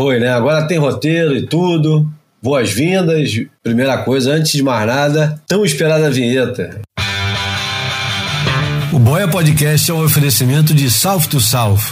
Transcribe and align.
Foi, 0.00 0.18
né? 0.18 0.32
Agora 0.32 0.66
tem 0.66 0.78
roteiro 0.78 1.36
e 1.36 1.44
tudo. 1.44 2.10
Boas-vindas. 2.42 3.32
Primeira 3.62 3.98
coisa, 3.98 4.32
antes 4.32 4.52
de 4.52 4.62
mais 4.62 4.86
nada, 4.86 5.38
tão 5.46 5.62
esperada 5.62 6.10
vinheta. 6.10 6.80
O 8.94 8.98
Boia 8.98 9.28
Podcast 9.28 9.90
é 9.90 9.92
um 9.92 10.02
oferecimento 10.02 10.72
de 10.72 10.90
South 10.90 11.26
to 11.28 11.38
South. 11.38 11.82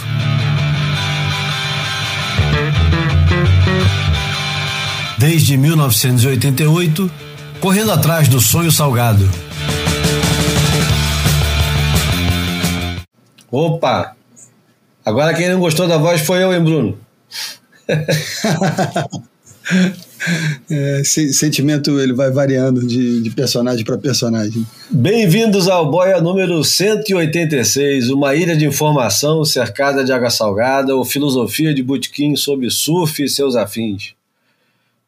Desde 5.19 5.55
1988, 5.55 7.11
correndo 7.59 7.91
atrás 7.91 8.27
do 8.27 8.41
sonho 8.41 8.71
salgado. 8.71 9.29
Opa! 13.51 14.15
Agora 15.05 15.35
quem 15.35 15.47
não 15.47 15.59
gostou 15.59 15.87
da 15.87 15.99
voz 15.99 16.21
foi 16.21 16.41
eu, 16.41 16.51
hein, 16.51 16.63
Bruno? 16.63 16.97
É, 20.69 21.01
sentimento 21.03 21.99
ele 21.99 22.11
vai 22.11 22.29
variando 22.29 22.85
de, 22.85 23.21
de 23.21 23.29
personagem 23.29 23.85
para 23.85 23.97
personagem. 23.97 24.65
Bem-vindos 24.89 25.67
ao 25.67 25.89
Boia 25.89 26.19
número 26.19 26.61
186, 26.63 28.09
uma 28.09 28.35
ilha 28.35 28.55
de 28.55 28.65
informação 28.65 29.45
cercada 29.45 30.03
de 30.03 30.11
água 30.11 30.29
salgada 30.29 30.95
ou 30.95 31.05
filosofia 31.05 31.73
de 31.73 31.81
butiquim 31.81 32.35
sobre 32.35 32.69
surf 32.69 33.23
e 33.23 33.29
seus 33.29 33.55
afins. 33.55 34.13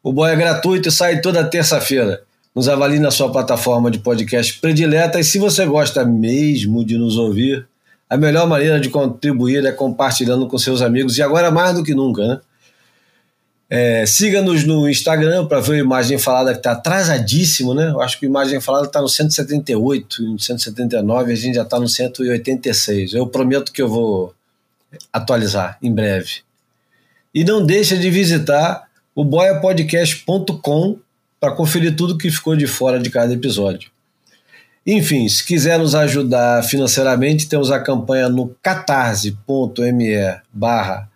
O 0.02 0.12
Boia 0.12 0.32
é 0.32 0.36
gratuito 0.36 0.88
e 0.88 0.92
sai 0.92 1.20
toda 1.20 1.44
terça-feira. 1.44 2.22
Nos 2.54 2.68
avalie 2.68 2.98
na 2.98 3.10
sua 3.10 3.30
plataforma 3.30 3.90
de 3.90 3.98
podcast 3.98 4.58
predileta 4.60 5.20
e 5.20 5.24
se 5.24 5.38
você 5.38 5.66
gosta 5.66 6.04
mesmo 6.04 6.84
de 6.84 6.96
nos 6.96 7.16
ouvir, 7.16 7.66
a 8.08 8.16
melhor 8.16 8.46
maneira 8.46 8.80
de 8.80 8.90
contribuir 8.90 9.64
é 9.64 9.72
compartilhando 9.72 10.46
com 10.46 10.58
seus 10.58 10.82
amigos 10.82 11.18
e 11.18 11.22
agora 11.22 11.50
mais 11.50 11.74
do 11.74 11.84
que 11.84 11.94
nunca, 11.94 12.26
né? 12.26 12.40
É, 13.74 14.04
Siga-nos 14.04 14.64
no 14.64 14.86
Instagram 14.86 15.46
para 15.46 15.58
ver 15.58 15.76
a 15.76 15.78
imagem 15.78 16.18
falada 16.18 16.52
que 16.52 16.58
está 16.58 16.72
atrasadíssimo, 16.72 17.72
né? 17.72 17.88
Eu 17.88 18.02
acho 18.02 18.20
que 18.20 18.26
a 18.26 18.28
imagem 18.28 18.60
falada 18.60 18.84
está 18.84 19.00
no 19.00 19.08
178, 19.08 20.22
no 20.24 20.38
179, 20.38 21.32
a 21.32 21.34
gente 21.34 21.54
já 21.54 21.62
está 21.62 21.80
no 21.80 21.88
186. 21.88 23.14
Eu 23.14 23.26
prometo 23.26 23.72
que 23.72 23.80
eu 23.80 23.88
vou 23.88 24.34
atualizar 25.10 25.78
em 25.82 25.90
breve. 25.90 26.42
E 27.34 27.44
não 27.44 27.64
deixa 27.64 27.96
de 27.96 28.10
visitar 28.10 28.86
o 29.14 29.24
boiapodcast.com 29.24 30.98
para 31.40 31.54
conferir 31.54 31.96
tudo 31.96 32.18
que 32.18 32.30
ficou 32.30 32.54
de 32.54 32.66
fora 32.66 33.00
de 33.00 33.08
cada 33.08 33.32
episódio. 33.32 33.90
Enfim, 34.86 35.26
se 35.30 35.42
quiser 35.46 35.78
nos 35.78 35.94
ajudar 35.94 36.62
financeiramente, 36.62 37.48
temos 37.48 37.70
a 37.70 37.80
campanha 37.80 38.28
no 38.28 38.54
catarse.me 38.62 39.32
barra 40.52 41.08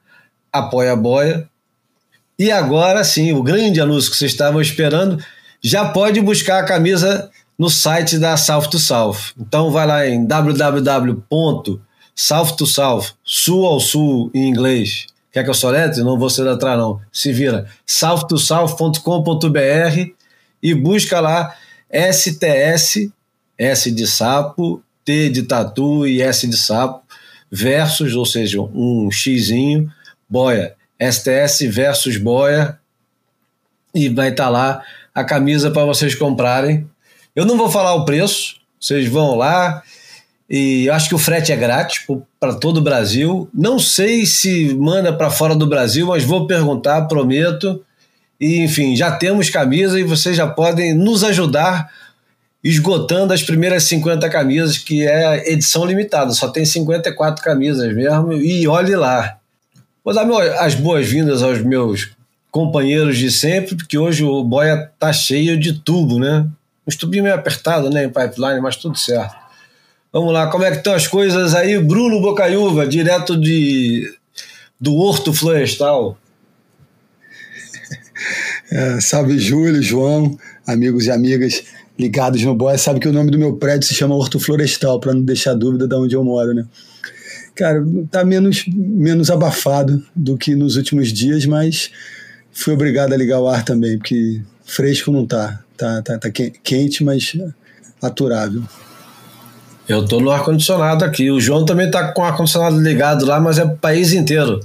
apoiaboia 0.51 1.47
e 2.39 2.51
agora 2.51 3.05
sim, 3.05 3.33
o 3.33 3.43
grande 3.43 3.81
anúncio 3.81 4.11
que 4.11 4.17
vocês 4.17 4.33
estavam 4.33 4.61
esperando, 4.61 5.23
já 5.63 5.89
pode 5.89 6.21
buscar 6.21 6.63
a 6.63 6.67
camisa 6.67 7.31
no 7.59 7.71
site 7.71 8.19
da 8.19 8.37
South 8.37 8.69
to 8.69 8.79
South. 8.79 9.33
Então 9.39 9.71
vai 9.71 9.87
lá 9.87 10.07
em 10.07 10.27
www.south 10.27 11.27
sul 13.25 13.65
ao 13.67 13.81
sul 13.81 14.31
em 14.35 14.47
inglês. 14.49 15.07
Quer 15.33 15.43
que 15.45 15.51
eu 15.51 15.55
soletre? 15.55 16.03
Não 16.03 16.19
vou 16.19 16.29
ser 16.31 16.49
atrás 16.49 16.79
não. 16.79 17.01
Se 17.13 17.33
vira 17.33 17.67
southtosouth.com.br 17.87 20.11
e 20.63 20.75
busca 20.75 21.21
lá 21.21 21.55
STS, 21.91 23.11
S 23.59 23.91
de 23.91 24.07
sapo, 24.07 24.83
T 25.05 25.31
de 25.31 25.43
tatu 25.43 26.07
e 26.07 26.23
S 26.23 26.47
de 26.47 26.57
sapo, 26.57 27.03
versus, 27.51 28.15
ou 28.15 28.27
seja, 28.27 28.61
um 28.61 29.11
xizinho, 29.11 29.91
boia, 30.29 30.76
STS 31.01 31.63
versus 31.69 32.17
Boia 32.17 32.79
e 33.95 34.09
vai 34.09 34.29
estar 34.29 34.45
tá 34.45 34.51
lá 34.51 34.83
a 35.15 35.25
camisa 35.25 35.71
para 35.71 35.85
vocês 35.85 36.15
comprarem. 36.15 36.89
Eu 37.35 37.45
não 37.45 37.57
vou 37.57 37.71
falar 37.71 37.95
o 37.95 38.05
preço, 38.05 38.57
vocês 38.81 39.09
vão 39.09 39.35
lá 39.35 39.83
e 40.49 40.89
acho 40.91 41.09
que 41.09 41.15
o 41.15 41.19
frete 41.19 41.53
é 41.53 41.57
grátis 41.57 42.07
para 42.39 42.55
todo 42.55 42.79
o 42.79 42.83
Brasil. 42.83 43.49
Não 43.53 43.79
sei 43.79 44.25
se 44.25 44.75
manda 44.75 45.13
para 45.13 45.31
fora 45.31 45.55
do 45.55 45.67
Brasil, 45.67 46.07
mas 46.07 46.25
vou 46.25 46.47
perguntar, 46.47 47.03
prometo. 47.03 47.85
E 48.41 48.59
enfim, 48.59 48.95
já 48.95 49.11
temos 49.11 49.51
camisa 49.51 49.99
e 49.99 50.05
vocês 50.05 50.37
já 50.37 50.47
podem 50.47 50.95
nos 50.95 51.25
ajudar 51.25 51.91
esgotando 52.63 53.33
as 53.33 53.43
primeiras 53.43 53.85
50 53.85 54.29
camisas, 54.29 54.77
que 54.77 55.07
é 55.07 55.53
edição 55.53 55.85
limitada, 55.85 56.33
só 56.33 56.49
tem 56.49 56.65
54 56.65 57.43
camisas 57.43 57.95
mesmo. 57.95 58.33
E 58.33 58.67
olhe 58.67 58.95
lá. 58.97 59.39
Vou 60.07 60.15
dar 60.15 60.25
as 60.61 60.77
boas-vindas 60.77 61.43
aos 61.43 61.61
meus 61.63 62.13
companheiros 62.49 63.19
de 63.19 63.29
sempre, 63.29 63.75
porque 63.75 63.99
hoje 63.99 64.23
o 64.23 64.45
boia 64.45 64.89
tá 65.01 65.13
cheio 65.13 65.59
de 65.59 65.73
tubo, 65.81 66.21
né? 66.21 66.47
Um 66.87 66.97
tubinho 66.97 67.25
meio 67.25 67.35
apertado, 67.35 67.91
né, 67.91 68.05
em 68.05 68.09
pipeline, 68.09 68.61
mas 68.61 68.77
tudo 68.77 68.97
certo. 68.97 69.35
Vamos 70.13 70.33
lá, 70.33 70.47
como 70.47 70.63
é 70.63 70.71
que 70.71 70.77
estão 70.77 70.95
as 70.95 71.09
coisas 71.09 71.57
aí? 71.57 71.77
Bruno 71.81 72.21
Bocaiúva, 72.21 72.87
direto 72.87 73.37
de 73.37 74.17
do 74.81 74.95
Horto 74.95 75.33
Florestal. 75.33 76.17
É, 78.71 79.01
salve 79.01 79.41
Júlio, 79.41 79.83
João, 79.83 80.39
amigos 80.65 81.07
e 81.07 81.11
amigas 81.11 81.65
ligados 81.99 82.41
no 82.43 82.55
Boia. 82.55 82.79
Sabe 82.79 83.01
que 83.01 83.09
o 83.09 83.13
nome 83.13 83.33
do 83.33 83.39
meu 83.39 83.57
prédio 83.57 83.89
se 83.89 83.95
chama 83.95 84.15
Horto 84.15 84.39
Florestal, 84.39 85.01
para 85.01 85.13
não 85.13 85.23
deixar 85.23 85.55
dúvida 85.55 85.89
de 85.89 85.95
onde 85.97 86.15
eu 86.15 86.23
moro, 86.23 86.55
né? 86.55 86.65
Cara, 87.57 87.83
tá 88.11 88.25
menos, 88.25 88.65
menos 88.69 89.31
abafado 89.31 90.05
do 90.15 90.37
que 90.37 90.55
nos 90.55 90.77
últimos 90.77 91.13
dias, 91.13 91.47
mas 91.47 91.91
fui 92.53 92.75
obrigado 92.75 93.13
a 93.13 93.17
ligar 93.17 93.41
o 93.41 93.49
ar 93.49 93.65
também, 93.65 93.99
porque 93.99 94.43
fresco 94.65 95.11
não 95.11 95.27
tá. 95.27 95.61
Tá, 95.77 96.01
tá, 96.01 96.19
tá 96.19 96.31
quente, 96.31 97.05
mas 97.05 97.37
aturável. 98.01 98.63
Eu 99.89 100.07
tô 100.07 100.21
no 100.21 100.31
ar-condicionado 100.31 101.05
aqui. 101.05 101.31
O 101.31 101.41
João 101.41 101.65
também 101.65 101.91
tá 101.91 102.13
com 102.13 102.23
o 102.23 102.25
ar-condicionado 102.25 102.81
ligado 102.81 103.27
lá, 103.27 103.39
mas 103.39 103.59
é 103.59 103.65
o 103.65 103.77
país 103.77 104.13
inteiro. 104.13 104.61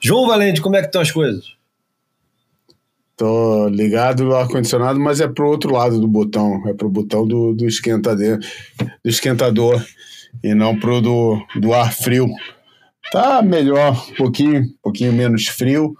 João 0.00 0.26
Valente, 0.26 0.60
como 0.60 0.76
é 0.76 0.80
que 0.80 0.86
estão 0.86 1.02
as 1.02 1.10
coisas? 1.10 1.54
Tô 3.16 3.68
ligado 3.68 4.24
no 4.24 4.34
ar-condicionado, 4.34 4.98
mas 4.98 5.20
é 5.20 5.28
pro 5.28 5.48
outro 5.48 5.72
lado 5.72 6.00
do 6.00 6.08
botão. 6.08 6.62
É 6.66 6.74
pro 6.74 6.88
botão 6.88 7.26
do, 7.26 7.54
do, 7.54 7.66
esquentador, 7.66 8.38
do 9.04 9.10
esquentador 9.10 9.84
e 10.42 10.54
não 10.54 10.78
pro 10.78 11.00
do, 11.00 11.40
do 11.60 11.72
ar 11.72 11.92
frio. 11.92 12.28
Tá 13.12 13.40
melhor, 13.42 14.06
um 14.10 14.14
pouquinho, 14.14 14.62
um 14.62 14.78
pouquinho 14.82 15.12
menos 15.12 15.46
frio. 15.46 15.94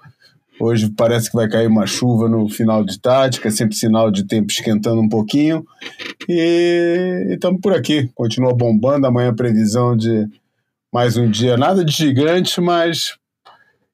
Hoje 0.59 0.91
parece 0.97 1.31
que 1.31 1.37
vai 1.37 1.49
cair 1.49 1.67
uma 1.67 1.87
chuva 1.87 2.29
no 2.29 2.49
final 2.49 2.83
de 2.83 2.99
tarde, 2.99 3.41
que 3.41 3.47
é 3.47 3.51
sempre 3.51 3.77
sinal 3.77 4.11
de 4.11 4.27
tempo 4.27 4.51
esquentando 4.51 5.01
um 5.01 5.09
pouquinho. 5.09 5.65
E 6.29 7.29
estamos 7.31 7.61
por 7.61 7.75
aqui, 7.75 8.11
continua 8.15 8.55
bombando. 8.55 9.07
Amanhã 9.07 9.35
previsão 9.35 9.97
de 9.97 10.27
mais 10.93 11.17
um 11.17 11.31
dia, 11.31 11.57
nada 11.57 11.85
de 11.85 11.93
gigante, 11.93 12.61
mas. 12.61 13.17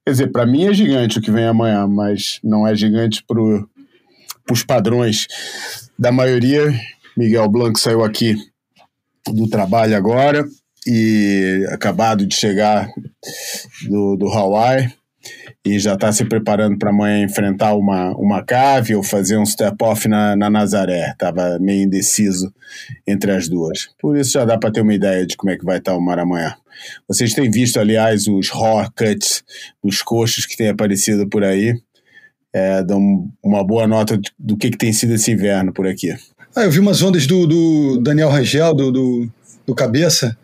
Quer 0.04 0.12
dizer, 0.12 0.32
para 0.32 0.46
mim 0.46 0.64
é 0.64 0.74
gigante 0.74 1.18
o 1.18 1.22
que 1.22 1.30
vem 1.30 1.46
amanhã, 1.46 1.86
mas 1.86 2.40
não 2.42 2.66
é 2.66 2.74
gigante 2.74 3.24
para 3.24 3.40
os 4.50 4.64
padrões 4.64 5.26
da 5.98 6.10
maioria. 6.10 6.72
Miguel 7.16 7.48
Blanco 7.48 7.78
saiu 7.78 8.02
aqui 8.02 8.36
do 9.28 9.48
trabalho 9.48 9.96
agora 9.96 10.44
e 10.86 11.66
acabado 11.70 12.26
de 12.26 12.34
chegar 12.34 12.88
do, 13.88 14.16
do 14.16 14.26
Hawaii 14.28 14.92
e 15.64 15.78
já 15.78 15.94
está 15.94 16.10
se 16.12 16.24
preparando 16.24 16.76
para 16.76 16.90
amanhã 16.90 17.22
enfrentar 17.22 17.74
uma, 17.74 18.10
uma 18.16 18.42
cave 18.42 18.94
ou 18.96 19.02
fazer 19.02 19.38
um 19.38 19.46
step-off 19.46 20.08
na, 20.08 20.34
na 20.34 20.50
Nazaré. 20.50 21.10
Estava 21.10 21.58
meio 21.60 21.84
indeciso 21.84 22.52
entre 23.06 23.30
as 23.30 23.48
duas. 23.48 23.88
Por 24.00 24.16
isso 24.16 24.32
já 24.32 24.44
dá 24.44 24.58
para 24.58 24.72
ter 24.72 24.80
uma 24.80 24.94
ideia 24.94 25.24
de 25.24 25.36
como 25.36 25.52
é 25.52 25.56
que 25.56 25.64
vai 25.64 25.78
estar 25.78 25.92
tá 25.92 25.96
o 25.96 26.00
mar 26.00 26.18
amanhã. 26.18 26.56
Vocês 27.06 27.32
têm 27.32 27.48
visto, 27.48 27.78
aliás, 27.78 28.26
os 28.26 28.50
raw 28.50 28.84
cuts 28.90 29.44
dos 29.82 30.02
coxos 30.02 30.46
que 30.46 30.56
têm 30.56 30.68
aparecido 30.68 31.28
por 31.28 31.44
aí. 31.44 31.74
É, 32.52 32.82
dão 32.82 33.30
uma 33.42 33.64
boa 33.64 33.86
nota 33.86 34.20
do 34.38 34.56
que, 34.56 34.70
que 34.70 34.76
tem 34.76 34.92
sido 34.92 35.14
esse 35.14 35.30
inverno 35.30 35.72
por 35.72 35.86
aqui. 35.86 36.14
Ah, 36.54 36.64
eu 36.64 36.70
vi 36.70 36.80
umas 36.80 37.02
ondas 37.02 37.26
do, 37.26 37.46
do 37.46 37.98
Daniel 38.02 38.28
Rangel, 38.28 38.74
do, 38.74 38.92
do, 38.92 39.30
do, 39.66 39.74
Cabeça. 39.74 40.36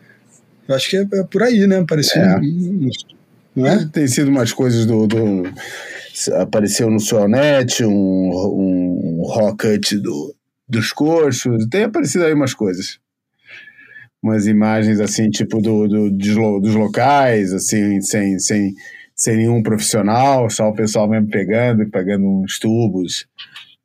Eu 0.67 0.75
acho 0.75 0.89
que 0.89 0.97
é, 0.97 1.01
é 1.01 1.23
por 1.23 1.43
aí, 1.43 1.67
né? 1.67 1.85
Parecia. 1.87 2.19
É. 2.19 2.39
não 3.55 3.67
é? 3.67 3.85
Tem 3.85 4.07
sido 4.07 4.29
umas 4.29 4.51
coisas 4.51 4.87
do. 4.87 5.05
do 5.05 5.43
apareceu 6.41 6.89
no 6.89 6.99
Solnet 6.99 7.85
um, 7.85 7.91
um, 7.91 9.19
um 9.19 9.23
rocket 9.23 9.93
do, 9.93 10.35
dos 10.67 10.91
coxos. 10.91 11.67
Tem 11.69 11.83
aparecido 11.83 12.25
aí 12.25 12.33
umas 12.33 12.55
coisas. 12.55 12.99
Umas 14.21 14.47
imagens 14.47 14.99
assim, 14.99 15.29
tipo 15.29 15.61
do, 15.61 15.87
do, 15.87 16.09
dos 16.09 16.75
locais, 16.75 17.53
assim, 17.53 18.01
sem, 18.01 18.37
sem, 18.39 18.73
sem 19.15 19.37
nenhum 19.37 19.61
profissional, 19.61 20.49
só 20.49 20.69
o 20.69 20.75
pessoal 20.75 21.07
mesmo 21.07 21.29
pegando, 21.29 21.87
pegando 21.89 22.25
uns 22.25 22.57
tubos. 22.57 23.27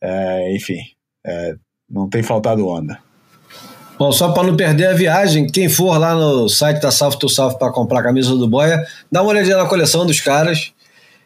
É, 0.00 0.56
enfim, 0.56 0.78
é, 1.24 1.54
não 1.90 2.08
tem 2.08 2.22
faltado 2.22 2.66
onda. 2.66 2.98
Bom, 3.98 4.10
só 4.10 4.32
para 4.32 4.48
não 4.48 4.56
perder 4.56 4.86
a 4.88 4.92
viagem, 4.92 5.46
quem 5.46 5.68
for 5.68 5.96
lá 5.98 6.14
no 6.14 6.48
site 6.48 6.80
da 6.80 6.90
South 6.90 7.12
to 7.12 7.28
South 7.28 7.54
para 7.58 7.72
comprar 7.72 8.00
a 8.00 8.02
camisa 8.02 8.34
do 8.34 8.48
Boia, 8.48 8.84
dá 9.10 9.22
uma 9.22 9.30
olhadinha 9.30 9.56
na 9.56 9.66
coleção 9.66 10.04
dos 10.04 10.20
caras. 10.20 10.72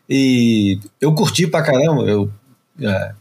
E 0.09 0.79
eu 1.01 1.15
curti 1.15 1.47
pra 1.47 1.63
caramba. 1.63 2.03
Eu, 2.03 2.31
é, 2.81 3.13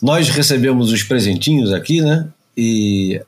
nós 0.00 0.28
recebemos 0.28 0.92
os 0.92 1.02
presentinhos 1.02 1.72
aqui, 1.72 2.00
né? 2.00 2.28
E 2.56 3.20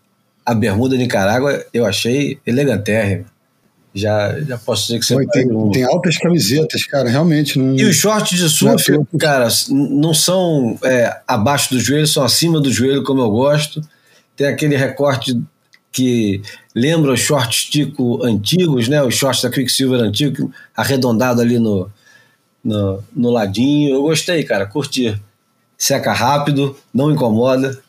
a 0.46 0.55
bermuda 0.55 0.96
Nicarágua 0.96 1.64
eu 1.72 1.84
achei 1.84 2.38
elegantérrima. 2.46 3.26
Já, 3.94 4.41
já 4.41 4.58
posso 4.58 4.87
dizer 4.87 4.99
que 4.99 5.06
você 5.06 5.26
tem, 5.29 5.52
um... 5.52 5.70
tem 5.70 5.85
altas 5.85 6.19
camisetas, 6.19 6.85
cara, 6.85 7.08
realmente. 7.08 7.58
Não, 7.58 7.76
e 7.76 7.85
os 7.85 7.94
shorts 7.94 8.37
de 8.37 8.49
surf, 8.49 8.93
é 8.93 9.19
cara, 9.19 9.46
não 9.70 10.12
são 10.12 10.76
é, 10.82 11.20
abaixo 11.29 11.73
do 11.73 11.79
joelho, 11.79 12.06
são 12.06 12.25
acima 12.25 12.61
do 12.61 12.73
joelho, 12.73 13.05
como 13.05 13.23
eu 13.23 13.31
gosto. 13.31 13.81
Tem 14.37 14.49
aquele 14.49 14.76
recorte 14.76 15.41
que 15.93 16.43
lembra 16.75 17.12
os 17.12 17.20
shorts 17.20 17.67
Tico 17.67 18.25
antigos, 18.25 18.88
né? 18.88 19.00
Os 19.00 19.14
shorts 19.14 19.43
da 19.43 19.50
Quicksilver 19.50 20.00
antigo, 20.00 20.52
arredondado 20.76 21.40
ali 21.40 21.61
no, 21.61 21.88
no, 22.64 23.05
no 23.14 23.31
ladinho. 23.31 23.94
Eu 23.94 24.02
gostei, 24.02 24.43
cara, 24.43 24.67
curti. 24.67 25.17
Seca 25.79 26.12
rápido, 26.12 26.76
não 26.93 27.12
incomoda. 27.12 27.81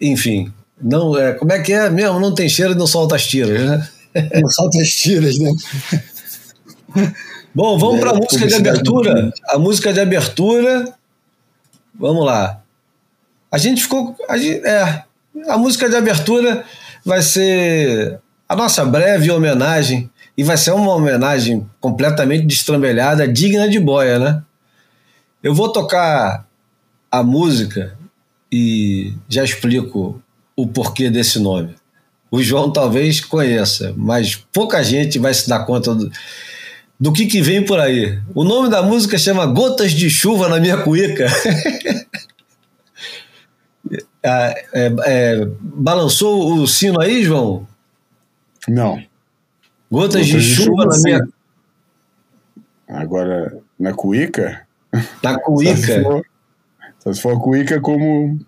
Enfim, 0.00 0.50
não 0.80 1.16
é, 1.16 1.32
como 1.32 1.52
é 1.52 1.60
que 1.60 1.74
é 1.74 1.90
mesmo? 1.90 2.18
Não 2.18 2.34
tem 2.34 2.48
cheiro 2.48 2.72
e 2.72 2.76
não 2.76 2.86
solta 2.86 3.16
as 3.16 3.26
tiras, 3.26 3.60
né? 3.60 3.88
Não 4.14 4.80
as 4.80 4.88
tiras, 4.90 5.38
né? 5.38 5.50
Bom, 7.54 7.78
vamos 7.78 7.96
é, 7.96 8.00
para 8.00 8.10
a 8.10 8.14
música 8.14 8.46
de 8.46 8.54
abertura. 8.54 9.32
A 9.48 9.58
música 9.58 9.92
de 9.92 10.00
abertura. 10.00 10.94
Vamos 11.94 12.24
lá. 12.24 12.62
A 13.50 13.58
gente 13.58 13.82
ficou. 13.82 14.16
A 14.28 14.38
gente, 14.38 14.66
é, 14.66 15.04
a 15.48 15.58
música 15.58 15.88
de 15.88 15.96
abertura 15.96 16.64
vai 17.04 17.22
ser 17.22 18.20
a 18.48 18.56
nossa 18.56 18.84
breve 18.84 19.30
homenagem. 19.30 20.10
E 20.34 20.42
vai 20.42 20.56
ser 20.56 20.70
uma 20.72 20.94
homenagem 20.94 21.68
completamente 21.78 22.46
destrambelhada, 22.46 23.28
digna 23.28 23.68
de 23.68 23.78
boia, 23.78 24.18
né? 24.18 24.42
Eu 25.42 25.54
vou 25.54 25.70
tocar 25.70 26.46
a 27.10 27.22
música 27.22 27.98
e 28.50 29.12
já 29.28 29.44
explico 29.44 30.22
o 30.56 30.66
porquê 30.66 31.10
desse 31.10 31.38
nome. 31.38 31.74
O 32.32 32.42
João 32.42 32.72
talvez 32.72 33.20
conheça, 33.20 33.92
mas 33.94 34.34
pouca 34.34 34.82
gente 34.82 35.18
vai 35.18 35.34
se 35.34 35.46
dar 35.46 35.66
conta 35.66 35.94
do, 35.94 36.10
do 36.98 37.12
que, 37.12 37.26
que 37.26 37.42
vem 37.42 37.62
por 37.62 37.78
aí. 37.78 38.18
O 38.34 38.42
nome 38.42 38.70
da 38.70 38.82
música 38.82 39.18
chama 39.18 39.44
Gotas 39.44 39.92
de 39.92 40.08
Chuva 40.08 40.48
na 40.48 40.58
Minha 40.58 40.78
Cuíca. 40.78 41.26
é, 44.22 44.64
é, 44.72 44.94
é, 45.04 45.48
balançou 45.60 46.54
o 46.54 46.66
sino 46.66 47.02
aí, 47.02 47.22
João? 47.22 47.68
Não. 48.66 48.94
Gotas, 49.90 50.24
Gotas 50.24 50.26
de, 50.26 50.32
de, 50.32 50.40
chuva, 50.40 50.64
chuva 50.64 50.86
na 50.86 50.98
minha. 51.02 51.28
Agora, 52.88 53.58
na 53.78 53.92
cuíca? 53.92 54.66
Na 55.22 55.38
cuíca. 55.38 56.02
Só 56.98 57.12
se 57.12 57.20
for, 57.20 57.36
a 57.36 57.38
cuíca 57.38 57.78
como 57.78 58.38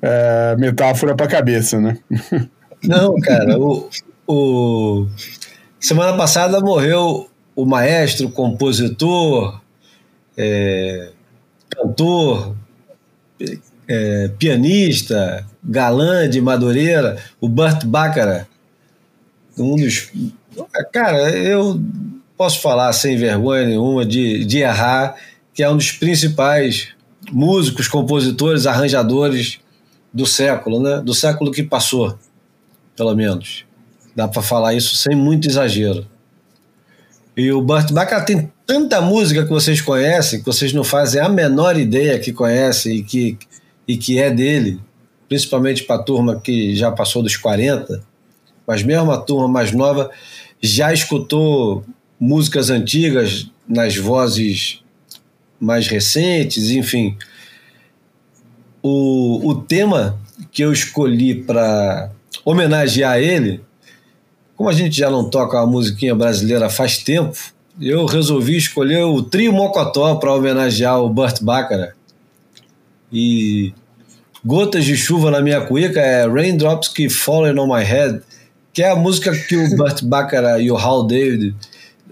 é, 0.00 0.56
metáfora 0.56 1.14
para 1.14 1.26
cabeça, 1.28 1.78
né? 1.78 1.98
Não, 2.84 3.14
cara, 3.20 3.58
o, 3.58 3.88
o, 4.26 5.06
semana 5.78 6.16
passada 6.16 6.60
morreu 6.60 7.28
o 7.54 7.64
maestro, 7.64 8.30
compositor, 8.30 9.60
é, 10.36 11.10
cantor, 11.68 12.56
é, 13.86 14.28
pianista, 14.38 15.46
galã 15.62 16.28
de 16.28 16.40
Madureira, 16.40 17.18
o 17.40 17.48
Burt 17.48 17.84
Baccarat. 17.84 18.46
Um 19.58 19.76
dos. 19.76 20.10
Cara, 20.92 21.30
eu 21.30 21.80
posso 22.36 22.60
falar 22.60 22.92
sem 22.92 23.16
vergonha 23.16 23.66
nenhuma 23.66 24.04
de, 24.04 24.44
de 24.44 24.58
errar, 24.58 25.14
que 25.54 25.62
é 25.62 25.70
um 25.70 25.76
dos 25.76 25.92
principais 25.92 26.88
músicos, 27.30 27.86
compositores, 27.86 28.66
arranjadores 28.66 29.60
do 30.12 30.26
século, 30.26 30.80
né? 30.80 31.00
Do 31.04 31.14
século 31.14 31.50
que 31.50 31.62
passou, 31.62 32.18
pelo 32.96 33.14
menos. 33.14 33.64
Dá 34.14 34.28
para 34.28 34.42
falar 34.42 34.74
isso 34.74 34.94
sem 34.96 35.16
muito 35.16 35.48
exagero. 35.48 36.06
E 37.36 37.50
o 37.50 37.62
Burt 37.62 37.92
Bacharach 37.92 38.26
tem 38.26 38.52
tanta 38.66 39.00
música 39.00 39.44
que 39.44 39.50
vocês 39.50 39.80
conhecem, 39.80 40.40
que 40.40 40.46
vocês 40.46 40.72
não 40.72 40.84
fazem 40.84 41.20
a 41.20 41.28
menor 41.28 41.78
ideia 41.78 42.18
que 42.18 42.32
conhecem 42.32 42.96
e 42.96 43.02
que, 43.02 43.38
e 43.88 43.96
que 43.96 44.18
é 44.18 44.30
dele, 44.30 44.80
principalmente 45.28 45.84
para 45.84 45.96
a 45.96 46.02
turma 46.02 46.40
que 46.40 46.74
já 46.74 46.92
passou 46.92 47.22
dos 47.22 47.36
40, 47.36 48.02
mas 48.66 48.82
mesmo 48.82 49.10
a 49.10 49.18
turma 49.18 49.48
mais 49.48 49.72
nova 49.72 50.10
já 50.60 50.92
escutou 50.92 51.84
músicas 52.20 52.68
antigas 52.68 53.50
nas 53.66 53.96
vozes 53.96 54.82
mais 55.58 55.88
recentes, 55.88 56.70
enfim 56.70 57.16
o, 58.82 59.48
o 59.48 59.54
tema 59.54 60.18
que 60.50 60.62
eu 60.62 60.72
escolhi 60.72 61.34
para 61.34 62.10
homenagear 62.44 63.18
ele, 63.18 63.60
como 64.56 64.68
a 64.68 64.72
gente 64.72 64.96
já 64.96 65.10
não 65.10 65.28
toca 65.28 65.58
uma 65.58 65.66
musiquinha 65.66 66.14
brasileira 66.14 66.68
faz 66.68 66.98
tempo, 66.98 67.36
eu 67.80 68.04
resolvi 68.04 68.56
escolher 68.56 69.02
o 69.04 69.22
Trio 69.22 69.52
Mocotó 69.52 70.16
para 70.16 70.34
homenagear 70.34 71.00
o 71.00 71.08
Burt 71.08 71.42
Bacharach. 71.42 71.94
E 73.12 73.72
Gotas 74.44 74.84
de 74.84 74.96
Chuva 74.96 75.30
na 75.30 75.40
Minha 75.40 75.60
Cuíca 75.60 76.00
é 76.00 76.26
Raindrops 76.26 76.88
Keep 76.88 77.12
Falling 77.12 77.58
on 77.58 77.74
My 77.74 77.82
Head, 77.82 78.20
que 78.72 78.82
é 78.82 78.90
a 78.90 78.96
música 78.96 79.34
que 79.36 79.56
o 79.56 79.76
Burt 79.76 80.02
Bacharach 80.02 80.62
e 80.62 80.70
o 80.70 80.76
Hal 80.76 81.06
David, 81.06 81.54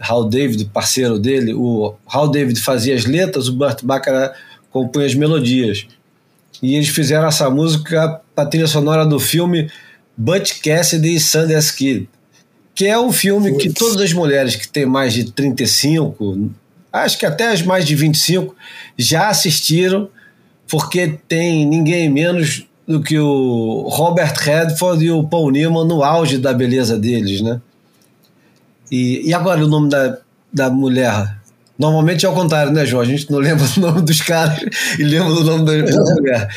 Hal 0.00 0.28
David, 0.28 0.64
parceiro 0.66 1.18
dele, 1.18 1.52
o 1.52 1.94
Hal 2.06 2.30
David 2.30 2.60
fazia 2.60 2.94
as 2.94 3.04
letras, 3.04 3.48
o 3.48 3.52
Burt 3.52 3.84
Bacharach 3.84 4.34
compunha 4.70 5.06
as 5.06 5.14
melodias 5.14 5.86
e 6.62 6.74
eles 6.74 6.88
fizeram 6.88 7.26
essa 7.26 7.48
música 7.48 8.20
para 8.34 8.48
trilha 8.48 8.66
sonora 8.66 9.06
do 9.06 9.18
filme 9.18 9.70
Butch 10.20 10.60
Cassidy 10.60 11.14
e 11.14 11.20
Sundance 11.20 11.72
Kid, 11.74 12.06
que 12.74 12.86
é 12.86 13.00
um 13.00 13.10
filme 13.10 13.52
Putz. 13.52 13.62
que 13.62 13.72
todas 13.72 14.02
as 14.02 14.12
mulheres 14.12 14.54
que 14.54 14.68
têm 14.68 14.84
mais 14.84 15.14
de 15.14 15.32
35, 15.32 16.50
acho 16.92 17.18
que 17.18 17.24
até 17.24 17.48
as 17.48 17.62
mais 17.62 17.86
de 17.86 17.94
25, 17.94 18.54
já 18.98 19.30
assistiram, 19.30 20.10
porque 20.68 21.18
tem 21.26 21.64
ninguém 21.64 22.10
menos 22.10 22.66
do 22.86 23.02
que 23.02 23.18
o 23.18 23.88
Robert 23.88 24.34
Redford 24.36 25.02
e 25.02 25.10
o 25.10 25.24
Paul 25.24 25.50
Newman 25.50 25.86
no 25.86 26.04
auge 26.04 26.36
da 26.36 26.52
beleza 26.52 26.98
deles, 26.98 27.40
né? 27.40 27.58
E, 28.92 29.26
e 29.26 29.32
agora 29.32 29.64
o 29.64 29.68
nome 29.68 29.88
da, 29.88 30.18
da 30.52 30.68
mulher 30.68 31.40
Normalmente 31.78 32.26
é 32.26 32.28
ao 32.28 32.34
contrário, 32.34 32.70
né, 32.70 32.84
João? 32.84 33.00
A 33.00 33.06
gente 33.06 33.30
não 33.30 33.38
lembra 33.38 33.64
o 33.74 33.80
nome 33.80 34.02
dos 34.02 34.20
caras 34.20 34.62
e 34.98 35.02
lembra 35.02 35.32
o 35.32 35.42
nome 35.42 35.64
da 35.64 36.14
mulher. 36.14 36.54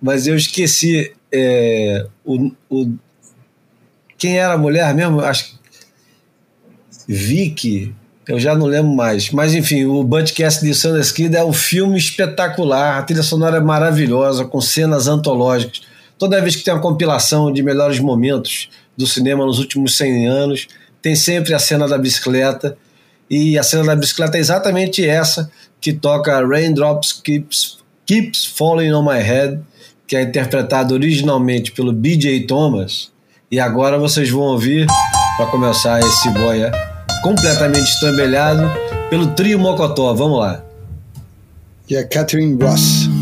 Mas 0.00 0.26
eu 0.26 0.34
esqueci 0.34 1.12
é, 1.32 2.06
o, 2.24 2.50
o, 2.68 2.94
quem 4.18 4.38
era 4.38 4.54
a 4.54 4.58
mulher 4.58 4.92
mesmo? 4.94 5.20
Acho 5.20 5.58
Vicky, 7.12 7.92
eu 8.28 8.38
já 8.38 8.54
não 8.54 8.66
lembro 8.66 8.92
mais. 8.92 9.30
Mas 9.30 9.54
enfim, 9.54 9.84
o 9.84 10.04
Budcast 10.04 10.64
de 10.64 10.72
Sanders 10.74 11.10
Kid 11.10 11.34
é 11.34 11.44
um 11.44 11.52
filme 11.52 11.98
espetacular, 11.98 12.98
a 12.98 13.02
trilha 13.02 13.22
sonora 13.22 13.56
é 13.56 13.60
maravilhosa, 13.60 14.44
com 14.44 14.60
cenas 14.60 15.08
antológicas. 15.08 15.82
Toda 16.16 16.40
vez 16.40 16.54
que 16.54 16.62
tem 16.62 16.72
uma 16.72 16.80
compilação 16.80 17.52
de 17.52 17.62
melhores 17.62 17.98
momentos 17.98 18.68
do 18.96 19.06
cinema 19.06 19.44
nos 19.44 19.58
últimos 19.58 19.96
100 19.96 20.28
anos, 20.28 20.68
tem 21.02 21.16
sempre 21.16 21.54
a 21.54 21.58
cena 21.58 21.88
da 21.88 21.98
bicicleta 21.98 22.76
e 23.28 23.58
a 23.58 23.62
cena 23.62 23.84
da 23.84 23.96
bicicleta 23.96 24.36
é 24.36 24.40
exatamente 24.40 25.06
essa 25.06 25.50
que 25.80 25.92
toca 25.92 26.46
Raindrops 26.46 27.12
Keeps, 27.12 27.78
Keeps 28.04 28.44
Falling 28.44 28.92
on 28.92 29.02
My 29.02 29.18
Head, 29.18 29.60
que 30.10 30.16
é 30.16 30.22
interpretado 30.22 30.92
originalmente 30.92 31.70
pelo 31.70 31.92
BJ 31.92 32.40
Thomas. 32.40 33.12
E 33.48 33.60
agora 33.60 33.96
vocês 33.96 34.28
vão 34.28 34.40
ouvir, 34.40 34.84
para 35.36 35.46
começar 35.46 36.00
esse 36.00 36.28
boia 36.30 36.72
completamente 37.22 37.88
estrambelhado, 37.88 38.68
pelo 39.08 39.28
trio 39.28 39.56
Mocotó. 39.56 40.12
Vamos 40.12 40.40
lá. 40.40 40.64
E 41.88 41.96
a 41.96 42.04
Catherine 42.04 42.60
Ross. 42.60 43.19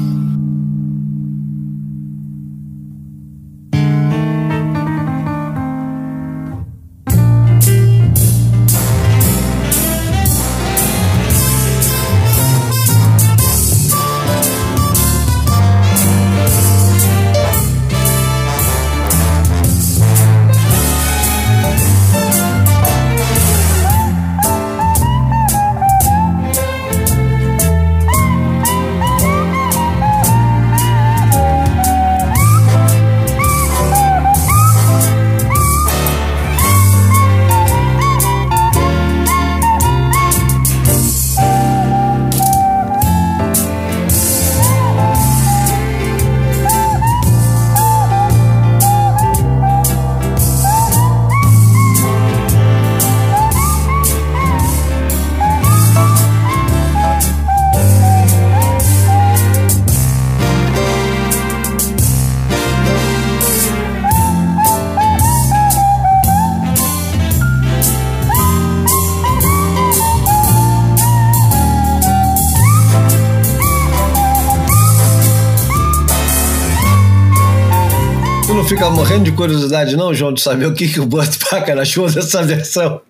Curiosidade, 79.88 79.96
não, 79.96 80.12
João, 80.12 80.32
de 80.32 80.40
saber 80.40 80.66
o 80.66 80.74
que, 80.74 80.88
que 80.88 81.00
o 81.00 81.06
Burt 81.06 81.38
Packer 81.48 81.78
achou 81.78 82.10
dessa 82.10 82.42
versão. 82.42 83.00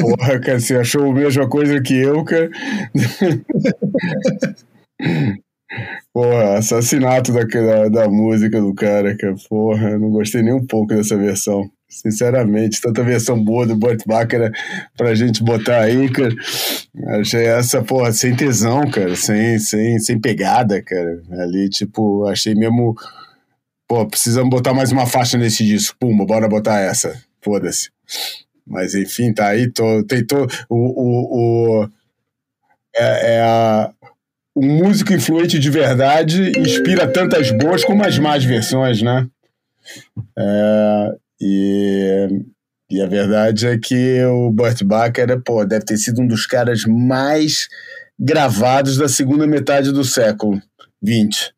Porra, 0.00 0.40
cara, 0.40 0.60
você 0.60 0.76
achou 0.76 1.10
a 1.10 1.14
mesma 1.14 1.48
coisa 1.48 1.80
que 1.80 1.94
eu, 1.94 2.24
cara? 2.24 2.50
Porra, 6.12 6.58
assassinato 6.58 7.32
da, 7.32 7.44
da, 7.44 7.88
da, 7.88 8.08
música 8.08 8.60
do 8.60 8.74
cara, 8.74 9.16
cara. 9.16 9.34
Porra, 9.48 9.90
eu 9.90 9.98
não 9.98 10.10
gostei 10.10 10.42
nem 10.42 10.52
um 10.52 10.66
pouco 10.66 10.94
dessa 10.94 11.16
versão. 11.16 11.70
Sinceramente, 11.88 12.80
tanta 12.80 13.02
versão 13.02 13.42
boa 13.42 13.66
do 13.66 13.76
Burt 13.76 14.02
Bacharach 14.06 14.58
pra 14.96 15.14
gente 15.14 15.42
botar 15.42 15.80
aí, 15.80 16.10
cara. 16.10 16.34
Achei 17.20 17.46
essa, 17.46 17.82
porra, 17.82 18.12
sem 18.12 18.34
tesão, 18.34 18.90
cara. 18.90 19.14
Sem, 19.14 19.58
sem, 19.58 19.98
sem 19.98 20.20
pegada, 20.20 20.82
cara. 20.82 21.22
Ali, 21.40 21.68
tipo, 21.68 22.26
achei 22.26 22.54
mesmo. 22.54 22.94
Pô, 23.92 24.06
precisamos 24.06 24.48
botar 24.48 24.72
mais 24.72 24.90
uma 24.90 25.06
faixa 25.06 25.36
nesse 25.36 25.66
disco. 25.66 25.94
Pumba, 26.00 26.24
bora 26.24 26.48
botar 26.48 26.80
essa. 26.80 27.14
Foda-se. 27.42 27.90
Mas 28.66 28.94
enfim, 28.94 29.34
tá 29.34 29.48
aí. 29.48 29.70
Tô, 29.70 30.02
tem 30.04 30.24
to, 30.24 30.46
o, 30.66 30.76
o, 30.76 31.82
o, 31.82 31.88
é, 32.96 33.34
é 33.34 33.40
a, 33.42 33.92
um 34.56 34.78
músico 34.78 35.12
influente 35.12 35.58
de 35.58 35.68
verdade 35.68 36.58
inspira 36.58 37.06
tantas 37.06 37.50
boas 37.50 37.84
como 37.84 38.02
as 38.02 38.18
más 38.18 38.42
versões, 38.42 39.02
né? 39.02 39.28
É, 40.38 41.14
e, 41.38 42.28
e 42.92 43.02
a 43.02 43.06
verdade 43.06 43.66
é 43.66 43.76
que 43.76 44.24
o 44.24 44.50
Burt 44.50 44.82
Bacharach, 44.84 45.42
pô, 45.44 45.66
deve 45.66 45.84
ter 45.84 45.98
sido 45.98 46.22
um 46.22 46.26
dos 46.26 46.46
caras 46.46 46.86
mais 46.86 47.68
gravados 48.18 48.96
da 48.96 49.06
segunda 49.06 49.46
metade 49.46 49.92
do 49.92 50.02
século 50.02 50.62
XX. 51.06 51.52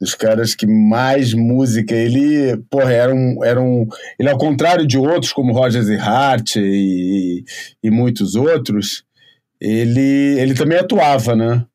Dos 0.00 0.14
caras 0.14 0.54
que 0.54 0.66
mais 0.66 1.34
música. 1.34 1.94
Ele, 1.94 2.56
porra, 2.70 2.92
era 2.92 3.14
um. 3.14 3.44
Era 3.44 3.60
um 3.60 3.86
ele, 4.18 4.30
ao 4.30 4.38
contrário 4.38 4.86
de 4.86 4.96
outros, 4.96 5.32
como 5.32 5.52
Rogers 5.52 5.88
e 5.88 5.96
Hart 5.96 6.56
e, 6.56 7.44
e 7.82 7.90
muitos 7.90 8.34
outros, 8.34 9.04
ele, 9.60 10.38
ele 10.38 10.54
também 10.54 10.78
atuava, 10.78 11.36
né? 11.36 11.66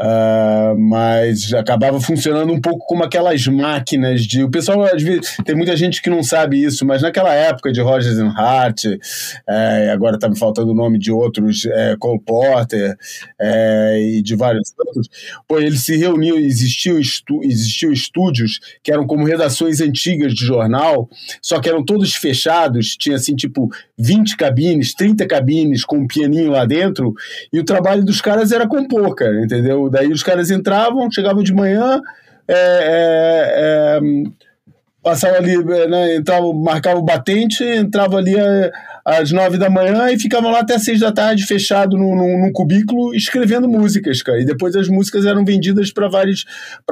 Uh, 0.00 0.78
mas 0.78 1.52
acabava 1.52 2.00
funcionando 2.00 2.50
um 2.50 2.58
pouco 2.60 2.86
como 2.86 3.04
aquelas 3.04 3.46
máquinas 3.46 4.22
de. 4.22 4.42
O 4.42 4.50
pessoal, 4.50 4.86
tem 5.44 5.54
muita 5.54 5.76
gente 5.76 6.00
que 6.00 6.08
não 6.08 6.22
sabe 6.22 6.64
isso, 6.64 6.86
mas 6.86 7.02
naquela 7.02 7.34
época 7.34 7.70
de 7.70 7.82
Rogers 7.82 8.16
and 8.16 8.32
Hart, 8.34 8.86
é, 9.46 9.90
agora 9.92 10.14
está 10.14 10.26
me 10.26 10.38
faltando 10.38 10.70
o 10.70 10.74
nome 10.74 10.98
de 10.98 11.12
outros, 11.12 11.66
é, 11.66 11.96
Cole 11.98 12.18
Porter 12.18 12.96
é, 13.38 14.00
e 14.00 14.22
de 14.22 14.34
vários 14.34 14.72
outros, 14.78 15.06
pô, 15.46 15.58
eles 15.58 15.82
se 15.82 15.94
reuniam, 15.96 16.38
existiam, 16.38 16.98
estu, 16.98 17.42
existiam 17.42 17.92
estúdios 17.92 18.58
que 18.82 18.90
eram 18.90 19.06
como 19.06 19.26
redações 19.26 19.82
antigas 19.82 20.32
de 20.32 20.46
jornal, 20.46 21.10
só 21.42 21.60
que 21.60 21.68
eram 21.68 21.84
todos 21.84 22.14
fechados, 22.14 22.96
tinha 22.96 23.16
assim, 23.16 23.36
tipo, 23.36 23.68
20 23.98 24.34
cabines, 24.38 24.94
30 24.94 25.26
cabines 25.26 25.84
com 25.84 25.98
um 25.98 26.06
pianinho 26.06 26.52
lá 26.52 26.64
dentro, 26.64 27.12
e 27.52 27.60
o 27.60 27.64
trabalho 27.64 28.02
dos 28.02 28.22
caras 28.22 28.50
era 28.50 28.66
compor, 28.66 29.14
cara, 29.14 29.44
entendeu? 29.44 29.89
Daí 29.90 30.08
os 30.12 30.22
caras 30.22 30.50
entravam, 30.50 31.10
chegavam 31.10 31.42
de 31.42 31.52
manhã, 31.52 32.00
é, 32.48 32.54
é, 32.54 33.98
é, 33.98 34.00
ali, 35.36 35.56
né, 35.88 36.16
entrava, 36.16 36.52
marcava 36.52 36.98
o 36.98 37.04
batente, 37.04 37.64
entrava 37.64 38.16
ali 38.16 38.38
é, 38.38 38.70
às 39.04 39.30
nove 39.30 39.58
da 39.58 39.70
manhã 39.70 40.10
e 40.10 40.18
ficavam 40.18 40.50
lá 40.50 40.60
até 40.60 40.78
seis 40.78 41.00
da 41.00 41.12
tarde, 41.12 41.46
fechado 41.46 41.96
num, 41.96 42.14
num, 42.14 42.52
cubículo, 42.52 43.14
escrevendo 43.14 43.68
músicas, 43.68 44.22
cara. 44.22 44.40
E 44.40 44.44
depois 44.44 44.74
as 44.76 44.88
músicas 44.88 45.24
eram 45.24 45.44
vendidas 45.44 45.92
para 45.92 46.08
várias, 46.08 46.44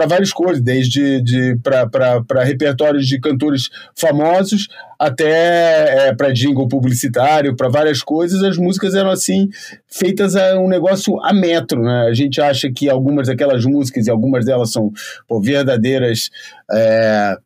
várias 0.08 0.32
coisas, 0.32 0.62
desde 0.62 1.20
de, 1.22 1.56
para 1.62 2.44
repertórios 2.44 3.06
de 3.06 3.20
cantores 3.20 3.68
famosos 3.94 4.68
até 4.98 6.08
é, 6.08 6.14
para 6.14 6.32
jingle 6.32 6.66
publicitário, 6.66 7.54
para 7.54 7.68
várias 7.68 8.02
coisas. 8.02 8.42
As 8.42 8.56
músicas 8.56 8.94
eram 8.94 9.10
assim, 9.10 9.48
feitas 9.86 10.34
a 10.34 10.58
um 10.58 10.68
negócio 10.68 11.20
a 11.22 11.32
metro, 11.32 11.82
né? 11.82 12.08
A 12.08 12.14
gente 12.14 12.40
acha 12.40 12.70
que 12.70 12.90
algumas 12.90 13.28
daquelas 13.28 13.64
músicas, 13.64 14.06
e 14.06 14.10
algumas 14.10 14.44
delas 14.44 14.72
são 14.72 14.90
pô, 15.26 15.40
verdadeiras. 15.40 16.30
É, 16.70 17.36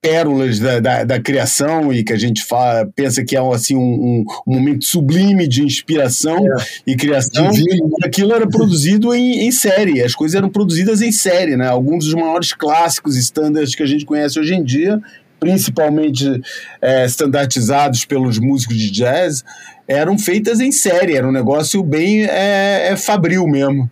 pérolas 0.00 0.58
da, 0.58 0.80
da, 0.80 1.04
da, 1.04 1.20
criação 1.20 1.92
e 1.92 2.02
que 2.02 2.12
a 2.12 2.16
gente 2.16 2.42
fala, 2.44 2.88
pensa 2.96 3.22
que 3.22 3.36
é 3.36 3.40
assim, 3.52 3.76
um, 3.76 3.80
um, 3.80 4.24
um 4.46 4.54
momento 4.54 4.84
sublime 4.84 5.46
de 5.46 5.62
inspiração 5.62 6.38
é. 6.38 6.64
e 6.86 6.96
criação. 6.96 7.50
Divino. 7.50 7.90
Aquilo 8.02 8.32
era 8.32 8.48
produzido 8.48 9.14
em, 9.14 9.46
em, 9.46 9.52
série, 9.52 10.02
as 10.02 10.14
coisas 10.14 10.34
eram 10.34 10.48
produzidas 10.48 11.02
em 11.02 11.12
série, 11.12 11.56
né? 11.56 11.68
Alguns 11.68 12.06
dos 12.06 12.14
maiores 12.14 12.54
clássicos 12.54 13.16
standards 13.16 13.74
que 13.74 13.82
a 13.82 13.86
gente 13.86 14.06
conhece 14.06 14.40
hoje 14.40 14.54
em 14.54 14.64
dia, 14.64 14.98
principalmente 15.38 16.40
é, 16.80 17.04
standardizados 17.04 18.06
pelos 18.06 18.38
músicos 18.38 18.76
de 18.76 18.90
jazz, 18.90 19.44
eram 19.86 20.18
feitas 20.18 20.60
em 20.60 20.72
série, 20.72 21.14
era 21.14 21.28
um 21.28 21.32
negócio 21.32 21.82
bem 21.82 22.24
é, 22.24 22.88
é 22.90 22.96
fabril 22.96 23.46
mesmo. 23.46 23.90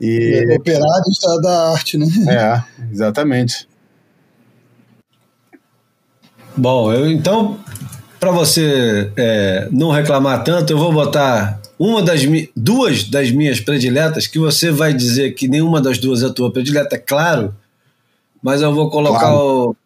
E... 0.00 0.56
Operários 0.58 1.18
da, 1.22 1.36
da 1.40 1.72
arte, 1.72 1.96
né? 1.96 2.06
É, 2.28 2.62
exatamente. 2.92 3.66
Bom, 6.56 6.92
eu 6.92 7.10
então, 7.10 7.58
para 8.18 8.30
você 8.30 9.10
é, 9.16 9.68
não 9.70 9.90
reclamar 9.90 10.42
tanto, 10.42 10.72
eu 10.72 10.78
vou 10.78 10.92
botar 10.92 11.60
uma 11.78 12.02
das 12.02 12.22
duas 12.56 13.04
das 13.04 13.30
minhas 13.30 13.60
prediletas, 13.60 14.26
que 14.26 14.38
você 14.38 14.70
vai 14.70 14.94
dizer 14.94 15.32
que 15.32 15.46
nenhuma 15.46 15.80
das 15.80 15.98
duas 15.98 16.22
é 16.22 16.26
a 16.26 16.32
tua 16.32 16.50
predileta, 16.50 16.96
é 16.96 16.98
claro, 16.98 17.54
mas 18.42 18.62
eu 18.62 18.74
vou 18.74 18.90
colocar 18.90 19.30
claro. 19.30 19.70
o 19.70 19.76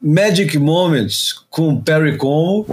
Magic 0.00 0.56
Moments 0.58 1.34
com 1.50 1.80
Perry 1.80 2.16
Como. 2.16 2.64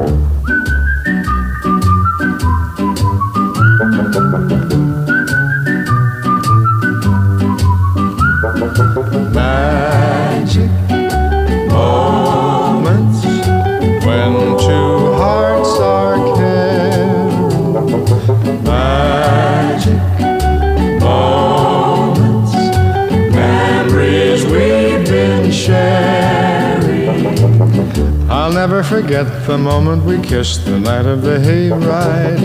Never 28.58 28.82
forget 28.82 29.28
the 29.46 29.56
moment 29.56 30.04
we 30.04 30.20
kissed 30.20 30.66
the 30.66 30.80
night 30.80 31.06
of 31.06 31.22
the 31.22 31.38
hayride. 31.38 32.42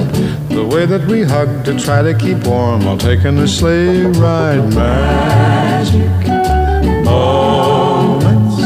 The 0.50 0.62
way 0.62 0.85
that 0.85 1.07
we 1.07 1.23
hugged 1.23 1.64
to 1.64 1.73
try 1.78 2.02
to 2.02 2.12
keep 2.12 2.47
warm 2.47 2.85
while 2.85 2.99
taking 2.99 3.38
a 3.38 3.49
sleigh 3.49 4.04
ride. 4.21 4.62
Magic 4.75 6.26
moments, 7.02 8.61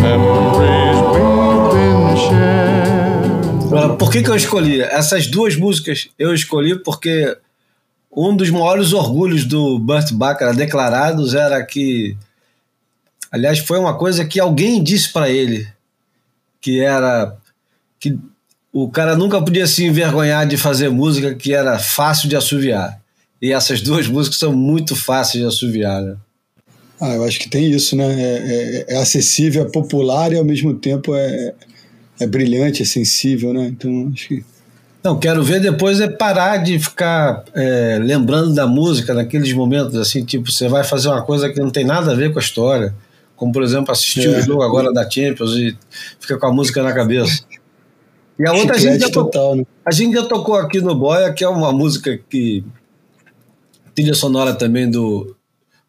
memories 0.00 0.98
we've 1.12 1.68
been 1.76 2.16
sharing. 2.24 3.98
Por 3.98 4.10
que, 4.10 4.22
que 4.22 4.30
eu 4.30 4.36
escolhi? 4.36 4.80
Essas 4.80 5.26
duas 5.26 5.54
músicas 5.56 6.08
eu 6.18 6.32
escolhi 6.32 6.78
porque 6.78 7.36
um 8.10 8.34
dos 8.34 8.48
maiores 8.48 8.94
orgulhos 8.94 9.44
do 9.44 9.78
Burt 9.78 10.10
Bacharach 10.12 10.56
declarados 10.56 11.34
era 11.34 11.62
que 11.62 12.16
aliás 13.30 13.58
foi 13.58 13.78
uma 13.78 13.98
coisa 13.98 14.24
que 14.24 14.40
alguém 14.40 14.82
disse 14.82 15.12
para 15.12 15.28
ele 15.28 15.68
que 16.62 16.80
era 16.80 17.36
que 17.98 18.16
o 18.72 18.88
cara 18.88 19.16
nunca 19.16 19.42
podia 19.42 19.66
se 19.66 19.84
envergonhar 19.84 20.46
de 20.46 20.56
fazer 20.56 20.88
música 20.88 21.34
que 21.34 21.52
era 21.52 21.78
fácil 21.78 22.28
de 22.28 22.36
assoviar. 22.36 22.98
E 23.40 23.52
essas 23.52 23.82
duas 23.82 24.06
músicas 24.06 24.38
são 24.38 24.52
muito 24.52 24.96
fáceis 24.96 25.42
de 25.42 25.48
assoviar, 25.48 26.00
né? 26.00 26.16
Ah, 27.00 27.14
eu 27.16 27.24
acho 27.24 27.40
que 27.40 27.50
tem 27.50 27.68
isso, 27.68 27.96
né? 27.96 28.04
É, 28.04 28.86
é, 28.88 28.94
é 28.94 28.96
acessível, 28.96 29.64
é 29.64 29.68
popular 29.68 30.32
e 30.32 30.38
ao 30.38 30.44
mesmo 30.44 30.72
tempo 30.74 31.14
é, 31.14 31.52
é 32.20 32.26
brilhante, 32.26 32.82
é 32.82 32.86
sensível, 32.86 33.52
né? 33.52 33.66
Então 33.66 34.10
acho 34.14 34.28
que. 34.28 34.44
Não, 35.02 35.18
quero 35.18 35.42
ver 35.42 35.60
depois 35.60 36.00
é 36.00 36.08
parar 36.08 36.58
de 36.58 36.78
ficar 36.78 37.44
é, 37.54 37.98
lembrando 38.00 38.54
da 38.54 38.68
música 38.68 39.12
naqueles 39.12 39.52
momentos 39.52 39.96
assim, 39.96 40.24
tipo, 40.24 40.50
você 40.50 40.68
vai 40.68 40.84
fazer 40.84 41.08
uma 41.08 41.22
coisa 41.22 41.50
que 41.50 41.58
não 41.58 41.70
tem 41.70 41.84
nada 41.84 42.12
a 42.12 42.14
ver 42.14 42.32
com 42.32 42.38
a 42.38 42.42
história 42.42 42.94
como 43.42 43.52
por 43.52 43.64
exemplo 43.64 43.90
assistir 43.90 44.28
o 44.28 44.36
é. 44.36 44.42
jogo 44.42 44.62
agora 44.62 44.92
da 44.92 45.02
Champions 45.10 45.56
e 45.56 45.76
fica 46.20 46.38
com 46.38 46.46
a 46.46 46.52
música 46.52 46.80
na 46.80 46.92
cabeça. 46.92 47.42
E 48.38 48.46
a 48.46 48.52
outra 48.52 48.76
a 48.76 48.78
gente, 48.78 49.00
já 49.00 49.10
total, 49.10 49.56
né? 49.56 49.64
a 49.84 49.90
gente 49.90 50.14
já 50.14 50.22
tocou 50.22 50.54
aqui 50.54 50.80
no 50.80 50.94
Boia, 50.94 51.32
que 51.32 51.42
é 51.42 51.48
uma 51.48 51.72
música 51.72 52.16
que 52.30 52.64
trilha 53.96 54.14
sonora 54.14 54.54
também 54.54 54.88
do 54.88 55.34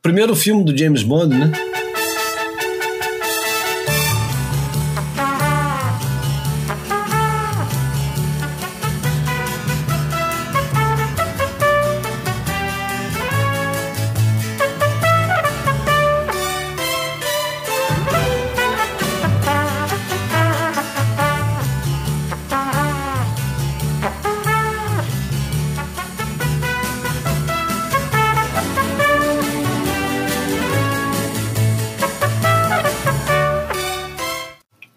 primeiro 0.01 0.35
filme 0.35 0.63
do 0.63 0.75
James 0.75 1.03
Bond, 1.03 1.37
né? 1.37 1.51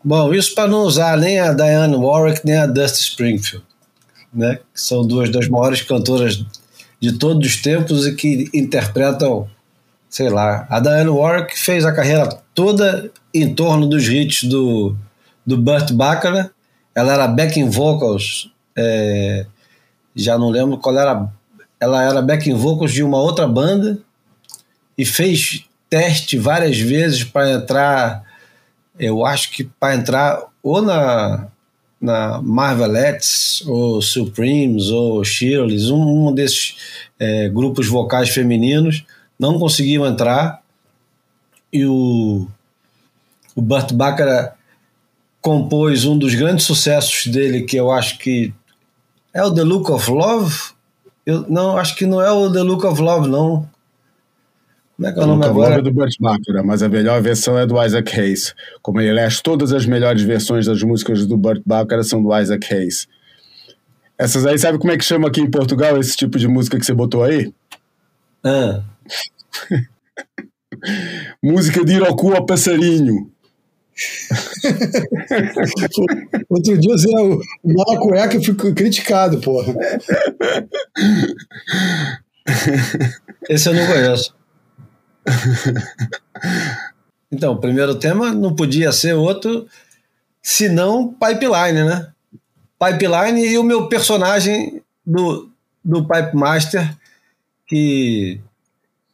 Bom, 0.09 0.33
isso 0.33 0.55
para 0.55 0.69
não 0.69 0.83
usar 0.83 1.17
nem 1.17 1.41
a 1.41 1.53
Diane 1.53 1.97
Warwick 1.97 2.43
nem 2.45 2.57
a 2.57 2.65
Dusty 2.65 3.01
Springfield, 3.01 3.67
né? 4.33 4.61
Que 4.73 4.81
são 4.81 5.05
duas 5.05 5.33
das 5.33 5.49
maiores 5.49 5.83
cantoras 5.83 6.47
de 7.01 7.19
todos 7.19 7.45
os 7.45 7.61
tempos 7.61 8.07
e 8.07 8.15
que 8.15 8.49
interpretam, 8.55 9.51
sei 10.09 10.29
lá, 10.29 10.65
a 10.71 10.79
Diane 10.79 11.11
Warwick 11.11 11.59
fez 11.59 11.85
a 11.85 11.93
carreira 11.93 12.29
toda 12.55 13.11
em 13.35 13.53
torno 13.53 13.89
dos 13.89 14.07
hits 14.07 14.45
do, 14.45 14.95
do 15.45 15.59
Burt 15.59 15.91
Bacharach. 15.91 16.51
Ela 16.95 17.15
era 17.15 17.27
backing 17.27 17.69
vocals, 17.69 18.49
é, 18.79 19.45
já 20.15 20.39
não 20.39 20.51
lembro 20.51 20.79
qual 20.79 20.97
era. 20.97 21.29
Ela 21.81 22.05
era 22.05 22.23
backing 22.23 22.55
vocals 22.55 22.93
de 22.93 23.03
uma 23.03 23.19
outra 23.19 23.49
banda 23.49 23.99
e 24.97 25.05
fez 25.05 25.65
teste 25.91 26.39
várias 26.39 26.79
vezes 26.79 27.25
para 27.25 27.51
entrar. 27.51 28.26
Eu 28.99 29.25
acho 29.25 29.51
que 29.51 29.65
para 29.65 29.95
entrar 29.95 30.43
ou 30.63 30.83
na 30.83 31.49
na 32.01 32.41
Marvelettes, 32.43 33.65
ou 33.67 34.03
Supremes, 34.03 34.91
ou 34.91 35.25
Shirley's, 35.25 35.91
um, 35.91 36.29
um 36.29 36.35
desses 36.35 36.77
é, 37.19 37.49
grupos 37.49 37.89
vocais 37.89 38.29
femininos, 38.29 39.05
não 39.39 39.59
conseguiam 39.59 40.07
entrar. 40.07 40.63
E 41.73 41.85
o, 41.85 42.47
o 43.55 43.63
Burt 43.63 43.93
Bacharach 43.93 44.55
compôs 45.41 46.05
um 46.05 46.19
dos 46.19 46.35
grandes 46.35 46.67
sucessos 46.67 47.27
dele, 47.27 47.63
que 47.63 47.77
eu 47.77 47.91
acho 47.91 48.19
que 48.19 48.53
é 49.33 49.43
o 49.43 49.53
The 49.53 49.63
Look 49.63 49.91
of 49.91 50.11
Love. 50.11 50.55
Eu 51.25 51.45
não 51.49 51.77
acho 51.77 51.97
que 51.97 52.07
não 52.07 52.21
é 52.21 52.31
o 52.31 52.51
The 52.51 52.63
Look 52.63 52.87
of 52.87 53.01
Love, 53.01 53.29
não. 53.29 53.69
Como 54.97 55.09
é 55.09 55.13
que 55.13 55.21
é 55.21 55.23
o 55.23 55.27
nome 55.27 55.45
agora? 55.45 55.75
é 55.75 55.83
do 55.83 55.93
Burt 55.93 56.15
Bacharach, 56.19 56.67
mas 56.67 56.83
a 56.83 56.89
melhor 56.89 57.21
versão 57.21 57.59
é 57.59 57.67
do 57.67 57.83
Isaac 57.83 58.19
Hayes. 58.19 58.55
Como 58.81 58.99
ele 58.99 59.11
aliás, 59.11 59.43
todas 59.43 59.73
as 59.73 59.85
melhores 59.85 60.23
versões 60.23 60.65
das 60.65 60.83
músicas 60.83 61.27
do 61.27 61.37
Burt 61.37 61.61
Bacharach 61.67 62.09
são 62.09 62.23
do 62.23 62.37
Isaac 62.37 62.73
Hayes. 62.73 63.07
Essas 64.19 64.47
aí, 64.47 64.59
sabe 64.59 64.79
como 64.79 64.93
é 64.93 64.97
que 64.97 65.05
chama 65.05 65.29
aqui 65.29 65.43
em 65.43 65.51
Portugal 65.51 66.01
esse 66.01 66.17
tipo 66.17 66.39
de 66.39 66.49
música 66.49 66.79
que 66.79 66.87
você 66.87 66.95
botou 66.95 67.23
aí? 67.23 67.53
Ah. 68.43 68.81
música 71.43 71.85
de 71.85 71.95
Irocu 71.95 72.35
a 72.35 72.45
passarinho. 72.45 73.31
Outro 76.49 76.79
dia 76.79 76.95
eu 77.13 77.41
o 77.63 77.73
Mala 77.73 77.99
Cueca 77.99 78.39
fui 78.43 78.55
criticado, 78.75 79.41
porra. 79.41 79.75
Esse 83.49 83.69
eu 83.69 83.75
não 83.75 83.87
conheço. 83.87 84.35
então, 87.31 87.53
o 87.53 87.61
primeiro 87.61 87.95
tema 87.97 88.33
não 88.33 88.55
podia 88.55 88.93
ser 88.93 89.15
outro 89.15 89.67
senão 90.43 91.13
Pipeline, 91.13 91.85
né? 91.85 92.09
Pipeline 92.79 93.47
e 93.47 93.59
o 93.59 93.65
meu 93.65 93.89
personagem 93.89 94.83
do, 95.05 95.51
do 95.85 96.07
Pipe 96.07 96.37
Master, 96.37 96.95
que 97.67 98.41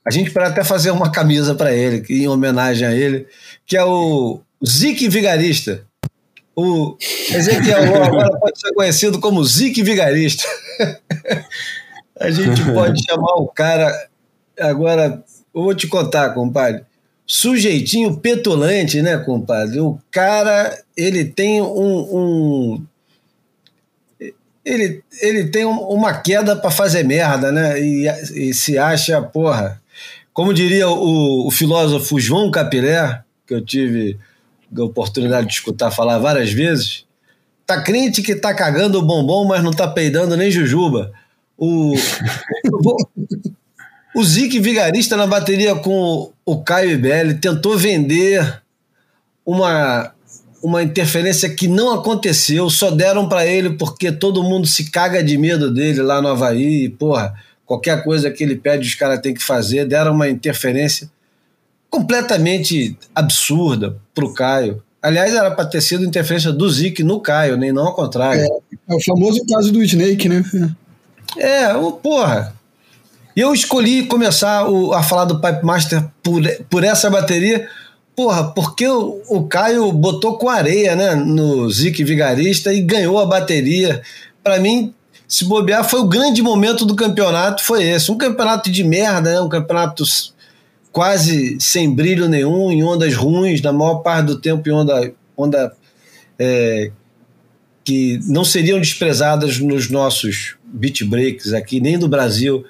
a 0.05 0.11
gente 0.11 0.31
pode 0.31 0.47
até 0.47 0.65
fazer 0.65 0.91
uma 0.91 1.11
camisa 1.11 1.55
para 1.55 1.73
ele, 1.73 2.05
em 2.11 2.29
homenagem 2.29 2.87
a 2.87 2.93
ele, 2.93 3.27
que 3.65 3.77
é 3.77 3.85
o 3.85 4.41
Zique 4.65 5.09
Vigarista. 5.09 5.87
O 6.55 6.99
Ezequiel 7.31 8.05
agora 8.05 8.39
pode 8.39 8.61
ser 8.61 8.75
conhecido 8.75 9.21
como 9.21 9.45
Zique 9.45 9.83
Vigarista. 9.83 10.45
a 12.21 12.31
gente 12.31 12.63
pode 12.75 13.03
chamar 13.05 13.37
o 13.37 13.47
cara 13.47 13.91
agora 14.61 15.25
eu 15.55 15.63
vou 15.63 15.75
te 15.75 15.87
contar, 15.87 16.31
compadre. 16.31 16.83
Sujeitinho 17.27 18.17
petulante, 18.17 19.01
né, 19.01 19.17
compadre? 19.19 19.81
O 19.81 19.99
cara, 20.11 20.77
ele 20.97 21.25
tem 21.25 21.63
um. 21.63 22.17
um 22.17 22.87
ele, 24.65 25.03
ele 25.21 25.49
tem 25.49 25.65
uma 25.65 26.15
queda 26.15 26.55
para 26.55 26.71
fazer 26.71 27.03
merda, 27.05 27.51
né? 27.51 27.81
E, 27.81 28.07
e, 28.35 28.55
se 28.55 28.79
acha, 28.79 29.21
porra. 29.21 29.81
Como 30.33 30.55
diria 30.55 30.89
o, 30.89 31.47
o 31.47 31.51
filósofo 31.51 32.19
João 32.19 32.51
Capilé, 32.51 33.23
que 33.47 33.55
eu 33.55 33.65
tive 33.65 34.19
a 34.75 34.83
oportunidade 34.83 35.47
de 35.49 35.53
escutar 35.53 35.91
falar 35.91 36.19
várias 36.19 36.53
vezes, 36.53 37.05
tá 37.67 37.83
crente 37.83 38.23
que 38.23 38.35
tá 38.35 38.55
cagando 38.55 38.99
o 38.99 39.03
bombom, 39.03 39.45
mas 39.45 39.63
não 39.63 39.73
tá 39.73 39.87
peidando 39.87 40.37
nem 40.37 40.51
jujuba. 40.51 41.13
O, 41.59 41.95
o 44.15 44.25
Zique 44.25 44.61
Vigarista 44.61 45.17
na 45.17 45.27
bateria 45.27 45.75
com 45.75 46.31
o 46.45 46.63
Caio 46.63 46.91
Ibelli 46.91 47.35
tentou 47.35 47.77
vender 47.79 48.63
uma, 49.45 50.13
uma 50.63 50.83
interferência 50.83 51.49
que 51.49 51.67
não 51.67 51.93
aconteceu, 51.93 52.69
só 52.69 52.91
deram 52.91 53.29
para 53.29 53.47
ele 53.47 53.71
porque 53.71 54.13
todo 54.13 54.43
mundo 54.43 54.67
se 54.67 54.91
caga 54.91 55.23
de 55.23 55.37
medo 55.39 55.73
dele 55.73 56.03
lá 56.03 56.21
no 56.21 56.29
Havaí, 56.29 56.85
e, 56.85 56.89
porra, 56.89 57.35
qualquer 57.65 58.05
coisa 58.05 58.31
que 58.31 58.45
ele 58.45 58.57
pede 58.57 58.87
os 58.87 58.95
caras 58.95 59.21
têm 59.21 59.35
que 59.35 59.43
fazer, 59.43 59.87
deram 59.87 60.13
uma 60.13 60.29
interferência 60.29 61.11
completamente 61.89 62.97
absurda 63.15 63.97
pro 64.15 64.33
Caio. 64.33 64.83
Aliás, 65.03 65.35
era 65.35 65.51
para 65.51 65.65
ter 65.65 65.81
sido 65.81 66.05
interferência 66.05 66.53
do 66.53 66.71
Zique 66.71 67.03
no 67.03 67.21
Caio, 67.21 67.57
nem 67.57 67.73
não 67.73 67.89
ao 67.89 67.95
contrário. 67.95 68.43
É, 68.43 68.93
é 68.93 68.95
o 68.95 69.03
famoso 69.03 69.45
caso 69.47 69.73
do 69.73 69.83
Snake, 69.83 70.29
né? 70.29 70.45
É, 71.37 71.75
o 71.75 71.93
porra, 71.93 72.55
e 73.35 73.41
eu 73.41 73.55
escolhi 73.55 74.07
começar 74.07 74.69
o, 74.69 74.93
a 74.93 75.03
falar 75.03 75.25
do 75.25 75.41
Pipe 75.41 75.65
Master 75.65 76.05
por, 76.23 76.43
por 76.69 76.85
essa 76.85 77.09
bateria, 77.09 77.69
porra, 78.15 78.53
porque 78.53 78.87
o, 78.87 79.23
o 79.29 79.45
Caio 79.45 79.91
botou 79.93 80.37
com 80.37 80.49
areia 80.49 80.95
né, 80.95 81.15
no 81.15 81.71
Zic 81.71 82.05
Vigarista 82.05 82.73
e 82.73 82.81
ganhou 82.81 83.19
a 83.19 83.27
bateria. 83.27 84.03
Para 84.43 84.59
mim, 84.59 84.93
se 85.27 85.45
bobear, 85.45 85.83
foi 85.83 86.01
o 86.01 86.09
grande 86.09 86.43
momento 86.43 86.85
do 86.85 86.95
campeonato, 86.95 87.65
foi 87.65 87.85
esse. 87.85 88.13
Um 88.13 88.19
campeonato 88.19 88.71
de 88.71 88.85
merda, 88.85 89.33
né, 89.33 89.41
um 89.41 89.49
campeonato 89.49 90.05
quase 90.93 91.57
sem 91.59 91.91
brilho 91.91 92.29
nenhum, 92.29 92.71
em 92.71 92.85
ondas 92.85 93.15
ruins, 93.15 93.63
na 93.63 93.73
maior 93.73 94.01
parte 94.01 94.27
do 94.27 94.39
tempo 94.39 94.69
em 94.69 94.73
onda, 94.73 95.13
onda 95.35 95.73
é, 96.39 96.91
que 97.83 98.21
não 98.25 98.45
seriam 98.45 98.79
desprezadas 98.79 99.59
nos 99.59 99.89
nossos 99.89 100.57
beat 100.65 101.03
breaks 101.05 101.55
aqui, 101.55 101.81
nem 101.81 101.99
do 101.99 102.09
Brasil 102.09 102.65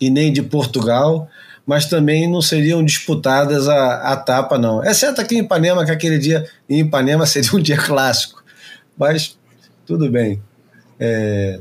e 0.00 0.08
nem 0.08 0.32
de 0.32 0.42
Portugal, 0.42 1.28
mas 1.66 1.86
também 1.86 2.28
não 2.28 2.40
seriam 2.40 2.84
disputadas 2.84 3.68
a, 3.68 4.12
a 4.12 4.16
tapa, 4.16 4.58
não. 4.58 4.82
Exceto 4.84 5.20
aqui 5.20 5.36
em 5.36 5.40
Ipanema, 5.40 5.84
que 5.84 5.90
aquele 5.90 6.18
dia 6.18 6.44
em 6.68 6.80
Ipanema 6.80 7.26
seria 7.26 7.52
um 7.54 7.60
dia 7.60 7.76
clássico. 7.76 8.42
Mas 8.96 9.38
tudo 9.86 10.10
bem. 10.10 10.42
É, 10.98 11.60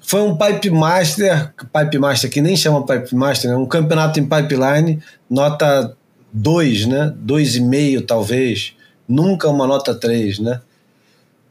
foi 0.00 0.22
um 0.22 0.36
Pipe 0.36 0.70
Master, 0.70 1.52
Pipe 1.72 1.98
Master 1.98 2.30
que 2.30 2.40
nem 2.40 2.56
chama 2.56 2.84
Pipe 2.84 3.14
Master, 3.14 3.50
é 3.50 3.56
um 3.56 3.66
campeonato 3.66 4.18
em 4.18 4.24
pipeline, 4.24 5.00
nota 5.30 5.96
2, 6.32 6.86
né? 6.86 7.14
2,5 7.24 8.06
talvez. 8.06 8.74
Nunca 9.08 9.48
uma 9.48 9.66
nota 9.66 9.94
3, 9.94 10.38
né? 10.38 10.60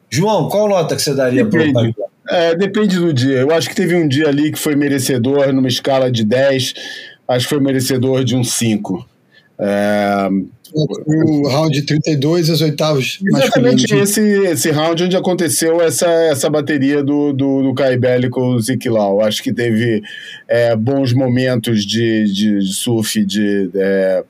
João, 0.10 0.50
qual 0.50 0.68
nota 0.68 0.96
que 0.96 1.02
você 1.02 1.14
daria 1.14 1.46
para 1.46 1.62
o 1.62 1.64
Pipeline? 1.64 2.11
É, 2.32 2.56
depende 2.56 2.98
do 2.98 3.14
dia. 3.14 3.40
Eu 3.40 3.52
acho 3.52 3.68
que 3.68 3.76
teve 3.76 3.94
um 3.94 4.08
dia 4.08 4.30
ali 4.30 4.52
que 4.52 4.60
foi 4.60 4.74
merecedor, 4.76 5.52
numa 5.52 5.68
escala 5.68 6.10
de 6.10 6.24
10, 6.24 6.74
acho 7.28 7.46
que 7.46 7.50
foi 7.50 7.60
merecedor 7.60 8.24
de 8.24 8.36
um 8.36 8.44
5. 8.44 9.06
É... 9.60 10.30
O 10.74 11.50
round 11.50 11.82
32, 11.82 12.50
as 12.50 12.62
oitavas. 12.62 13.20
Exatamente 13.22 13.94
esse, 13.94 14.22
esse 14.22 14.72
round 14.72 15.04
onde 15.04 15.18
aconteceu 15.18 15.82
essa, 15.82 16.08
essa 16.08 16.50
bateria 16.50 17.04
do, 17.04 17.34
do, 17.34 17.62
do 17.62 17.74
Kai 17.74 17.98
Belli 17.98 18.30
com 18.30 18.56
o 18.56 18.62
Zick 18.62 18.88
Lau. 18.88 19.20
Acho 19.20 19.44
que 19.44 19.52
teve 19.52 20.02
é, 20.48 20.74
bons 20.74 21.12
momentos 21.12 21.84
de, 21.86 22.24
de 22.32 22.62
surf 22.74 23.26
de 23.26 23.70
é, 23.76 24.24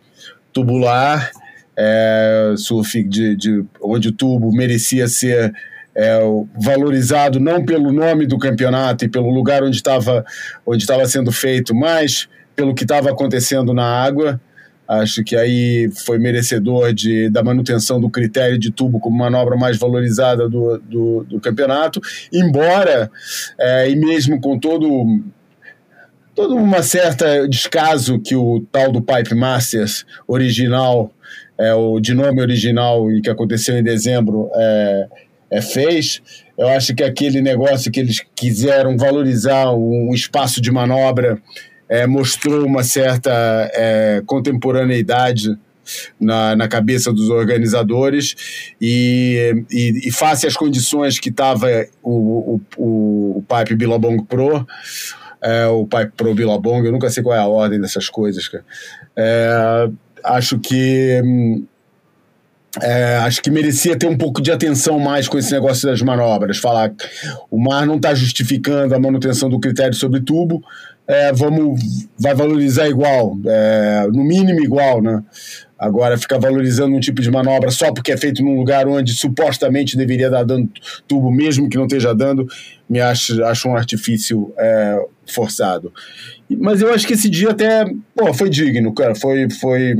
tubular, 0.52 1.30
é, 1.78 2.56
surf 2.58 3.04
de, 3.04 3.36
de, 3.36 3.64
onde 3.80 4.08
o 4.08 4.12
tubo 4.12 4.52
merecia 4.52 5.08
ser 5.08 5.54
é, 5.96 6.20
valorizado 6.60 7.40
não 7.40 7.64
pelo 7.64 7.92
nome 7.92 8.26
do 8.26 8.38
campeonato 8.38 9.06
e 9.06 9.10
pelo 9.10 9.30
lugar 9.30 9.64
onde 9.64 9.76
estava 9.76 10.26
onde 10.66 10.84
estava 10.84 11.06
sendo 11.06 11.32
feito, 11.32 11.76
mas 11.76 12.28
pelo 12.56 12.74
que 12.74 12.84
estava 12.84 13.10
acontecendo 13.10 13.74
na 13.74 13.86
água. 13.86 14.40
Acho 14.88 15.24
que 15.24 15.38
aí 15.38 15.90
foi 16.06 16.20
merecedor 16.20 16.92
de, 16.92 17.30
da 17.30 17.42
manutenção 17.42 18.00
do 18.00 18.10
critério 18.10 18.58
de 18.58 18.72
tubo 18.72 19.00
como 19.00 19.18
manobra 19.18 19.56
mais 19.56 19.78
valorizada 19.78 20.50
do, 20.50 20.78
do, 20.80 21.24
do 21.24 21.40
campeonato, 21.40 22.02
embora, 22.32 23.10
é, 23.58 23.90
e 23.90 23.96
mesmo 23.96 24.42
com 24.42 24.60
todo 24.60 25.24
todo 26.36 26.56
uma 26.56 26.82
certa 26.82 27.48
descaso 27.48 28.20
que 28.20 28.36
o 28.36 28.66
tal 28.72 28.92
do 28.92 29.02
Pipe 29.02 29.36
Masters 29.36 30.06
original, 30.28 31.12
é, 31.58 31.74
o 31.74 32.00
de 32.00 32.14
nome 32.14 32.42
original 32.42 33.12
e 33.12 33.22
que 33.22 33.30
aconteceu 33.30 33.78
em 33.78 33.84
dezembro, 33.84 34.50
é, 34.54 35.08
é, 35.52 35.62
fez. 35.62 36.22
Eu 36.58 36.68
acho 36.70 36.96
que 36.96 37.04
aquele 37.04 37.42
negócio 37.42 37.92
que 37.92 38.00
eles 38.00 38.24
quiseram 38.36 38.98
valorizar 38.98 39.72
um 39.74 40.14
espaço 40.14 40.62
de 40.62 40.72
manobra 40.72 41.42
é, 41.90 42.08
mostrou 42.08 42.66
uma 42.66 42.84
certa 42.84 43.32
é, 43.74 44.24
contemporaneidade 44.26 45.58
na, 46.20 46.56
na 46.56 46.68
cabeça 46.68 47.12
dos 47.12 47.30
organizadores 47.30 48.74
e, 48.80 49.66
e, 49.70 50.08
e 50.08 50.12
face 50.12 50.48
às 50.48 50.56
condições 50.56 51.20
que 51.20 51.30
estava 51.30 51.68
o, 52.02 52.56
o, 52.78 53.38
o, 53.38 53.44
Pipe 53.44 53.76
Billabong 53.76 54.24
Pro, 54.24 54.66
é, 55.42 55.66
o 55.68 55.86
Pipe 55.86 56.14
Pro 56.16 56.34
Billabong, 56.34 56.86
eu 56.86 56.94
nunca 56.94 57.10
sei 57.10 57.22
qual 57.22 57.36
é 57.36 57.40
a 57.40 57.48
ordem 57.48 57.82
dessas 57.82 58.08
coisas, 58.08 58.48
cara. 58.48 58.64
É, 59.18 59.90
acho 60.24 60.60
que 60.60 61.22
é, 62.82 63.18
acho 63.18 63.42
que 63.42 63.52
merecia 63.52 63.98
ter 63.98 64.08
um 64.08 64.18
pouco 64.18 64.42
de 64.42 64.52
atenção 64.52 65.00
mais 65.00 65.28
com 65.28 65.38
esse 65.38 65.52
negócio 65.52 65.88
das 65.88 66.02
manobras. 66.02 66.58
Falar 66.58 66.94
o 67.50 67.60
mar 67.60 67.86
não 67.86 67.98
está 67.98 68.14
justificando 68.14 68.96
a 68.96 69.00
manutenção 69.00 69.50
do 69.50 69.60
critério 69.60 69.94
sobre 69.94 70.22
tubo, 70.22 70.64
é, 71.08 71.34
vamos, 71.34 71.82
vai 72.18 72.34
valorizar 72.34 72.88
igual, 72.88 73.38
é, 73.46 74.08
no 74.14 74.24
mínimo 74.24 74.62
igual, 74.62 75.02
né? 75.02 75.22
Agora, 75.78 76.16
ficar 76.16 76.38
valorizando 76.38 76.96
um 76.96 77.00
tipo 77.00 77.24
de 77.24 77.32
manobra 77.32 77.72
só 77.72 77.92
porque 77.92 78.12
é 78.12 78.18
feito 78.18 78.44
num 78.44 78.56
lugar 78.56 78.88
onde 78.88 79.16
supostamente 79.16 79.98
deveria 79.98 80.30
dar 80.30 80.44
dando 80.44 80.70
tubo, 81.08 81.32
mesmo 81.32 81.68
que 81.68 81.76
não 81.76 81.86
esteja 81.86 82.14
dando, 82.14 82.48
me 82.88 83.02
acho, 83.02 83.44
acho 83.44 83.68
um 83.68 83.76
artifício 83.76 84.54
é, 84.60 85.04
forçado. 85.26 85.92
Mas 86.48 86.82
eu 86.82 86.94
acho 86.94 87.08
que 87.08 87.14
esse 87.14 87.28
dia 87.28 87.50
até 87.50 87.84
pô, 88.16 88.32
foi 88.32 88.48
digno, 88.48 88.94
cara. 88.94 89.16
Foi, 89.16 89.50
foi, 89.50 89.96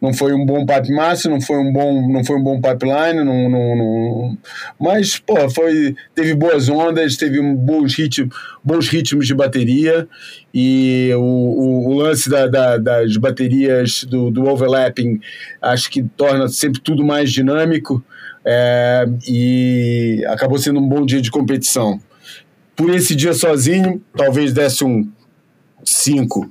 não 0.00 0.14
foi 0.14 0.32
um 0.32 0.46
bom 0.46 0.64
pipe 0.64 0.90
master, 0.92 1.30
não 1.30 1.40
foi 1.40 1.58
um 1.58 1.72
bom, 1.72 2.10
não 2.10 2.24
foi 2.24 2.36
um 2.36 2.42
bom 2.42 2.60
pipeline, 2.60 3.22
não, 3.22 3.50
não, 3.50 3.76
não, 3.76 4.38
mas 4.80 5.18
pô, 5.18 5.50
foi, 5.50 5.94
teve 6.14 6.34
boas 6.34 6.68
ondas, 6.70 7.16
teve 7.16 7.40
bons, 7.42 7.94
ritmos, 7.94 8.34
bons 8.64 8.88
ritmos 8.88 9.26
de 9.26 9.34
bateria. 9.34 10.08
E 10.54 11.10
o, 11.14 11.20
o, 11.20 11.88
o 11.90 11.94
lance 11.94 12.30
da, 12.30 12.46
da, 12.46 12.78
das 12.78 13.16
baterias 13.18 14.04
do, 14.04 14.30
do 14.30 14.48
overlapping 14.48 15.20
acho 15.60 15.90
que 15.90 16.02
torna 16.02 16.48
sempre 16.48 16.80
tudo 16.80 17.04
mais 17.04 17.30
dinâmico 17.30 18.02
é, 18.44 19.04
e 19.28 20.24
acabou 20.28 20.58
sendo 20.58 20.80
um 20.80 20.88
bom 20.88 21.04
dia 21.04 21.20
de 21.20 21.30
competição. 21.30 22.00
Por 22.74 22.94
esse 22.94 23.14
dia 23.14 23.34
sozinho, 23.34 24.02
talvez 24.16 24.52
desse 24.54 24.82
um 24.82 25.06
5 25.84 26.48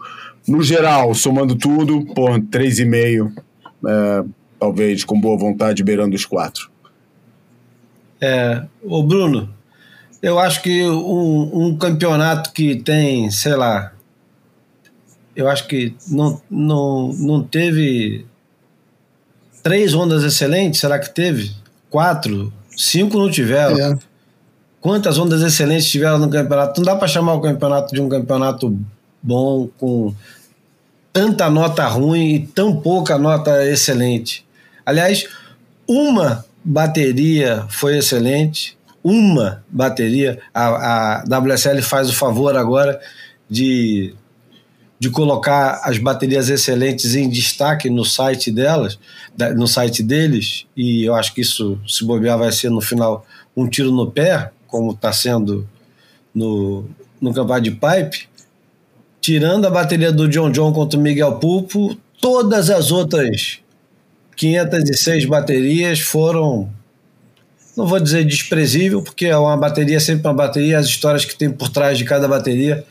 no 0.50 0.64
geral, 0.64 1.14
somando 1.14 1.56
tudo, 1.56 2.04
por 2.14 2.40
3,5, 2.40 3.32
é, 3.86 4.24
talvez 4.60 5.04
com 5.04 5.20
boa 5.20 5.38
vontade, 5.38 5.84
beirando 5.84 6.16
os 6.16 6.26
4. 6.26 6.70
É, 8.22 8.64
o 8.84 9.02
Bruno, 9.04 9.50
eu 10.22 10.38
acho 10.40 10.62
que 10.62 10.84
um, 10.84 11.68
um, 11.68 11.78
campeonato 11.78 12.52
que 12.52 12.76
tem, 12.76 13.32
sei 13.32 13.56
lá, 13.56 13.94
eu 15.36 15.48
acho 15.48 15.68
que 15.68 15.96
não, 16.10 16.42
não, 16.50 17.14
não 17.14 17.44
teve 17.44 18.26
três 19.64 19.94
ondas 19.94 20.24
excelentes, 20.24 20.82
será 20.82 21.00
que 21.00 21.10
teve? 21.10 21.52
Quatro? 21.90 22.52
Cinco 22.76 23.18
não 23.18 23.32
tiveram. 23.32 23.78
É. 23.78 23.98
Quantas 24.82 25.18
ondas 25.18 25.42
excelentes 25.42 25.90
tiveram 25.90 26.18
no 26.18 26.30
campeonato? 26.30 26.82
Não 26.82 26.86
dá 26.86 26.96
para 26.96 27.08
chamar 27.08 27.34
o 27.34 27.42
campeonato 27.42 27.94
de 27.94 28.02
um 28.02 28.10
campeonato 28.10 28.78
bom 29.22 29.70
com 29.78 30.14
tanta 31.19 31.49
nota 31.49 31.86
ruim 31.86 32.36
e 32.36 32.47
tão 32.47 32.79
pouca 32.79 33.17
nota 33.17 33.65
excelente. 33.67 34.45
Aliás, 34.86 35.27
uma 35.86 36.45
bateria 36.63 37.65
foi 37.67 37.97
excelente, 37.97 38.77
uma 39.03 39.62
bateria. 39.67 40.39
A, 40.53 41.19
a 41.19 41.23
WSL 41.23 41.82
faz 41.82 42.10
o 42.10 42.13
favor 42.13 42.55
agora 42.55 43.01
de, 43.49 44.15
de 44.97 45.10
colocar 45.10 45.82
as 45.84 45.97
baterias 45.97 46.47
excelentes 46.49 47.13
em 47.15 47.29
destaque 47.29 47.89
no 47.89 48.05
site 48.05 48.49
delas, 48.49 48.97
no 49.58 49.67
site 49.67 50.01
deles, 50.01 50.67
e 50.73 51.03
eu 51.03 51.15
acho 51.15 51.34
que 51.34 51.41
isso, 51.41 51.77
se 51.86 52.05
bobear, 52.05 52.38
vai 52.38 52.53
ser 52.53 52.69
no 52.69 52.79
final 52.79 53.25
um 53.58 53.67
tiro 53.67 53.91
no 53.91 54.10
pé, 54.10 54.51
como 54.67 54.91
está 54.91 55.12
sendo 55.12 55.67
no, 56.34 56.86
no 57.19 57.34
campeonato 57.34 57.63
de 57.63 57.71
pipe 57.71 58.29
tirando 59.21 59.65
a 59.65 59.69
bateria 59.69 60.12
do 60.12 60.27
John 60.27 60.51
John 60.51 60.71
contra 60.71 60.99
o 60.99 61.01
Miguel 61.01 61.36
Pulpo, 61.36 61.97
todas 62.21 62.69
as 62.69 62.91
outras 62.91 63.60
506 64.36 65.25
baterias 65.25 65.99
foram, 65.99 66.69
não 67.75 67.86
vou 67.86 67.99
dizer 67.99 68.25
desprezível, 68.25 69.01
porque 69.01 69.25
é 69.25 69.38
uma 69.38 69.58
bateria 69.58 69.99
sempre 69.99 70.27
uma 70.27 70.34
bateria, 70.34 70.79
as 70.79 70.88
histórias 70.88 71.25
que 71.25 71.36
tem 71.36 71.51
por 71.51 71.69
trás 71.69 71.97
de 71.97 72.05
cada 72.05 72.27
bateria 72.27 72.86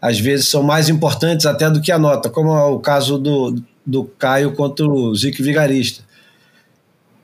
às 0.00 0.20
vezes 0.20 0.48
são 0.48 0.62
mais 0.62 0.88
importantes 0.88 1.46
até 1.46 1.70
do 1.70 1.80
que 1.80 1.90
a 1.90 1.98
nota, 1.98 2.30
como 2.30 2.54
é 2.56 2.64
o 2.64 2.78
caso 2.78 3.18
do, 3.18 3.56
do 3.84 4.04
Caio 4.04 4.52
contra 4.52 4.86
o 4.86 5.14
Zico 5.14 5.42
Vigarista. 5.42 6.04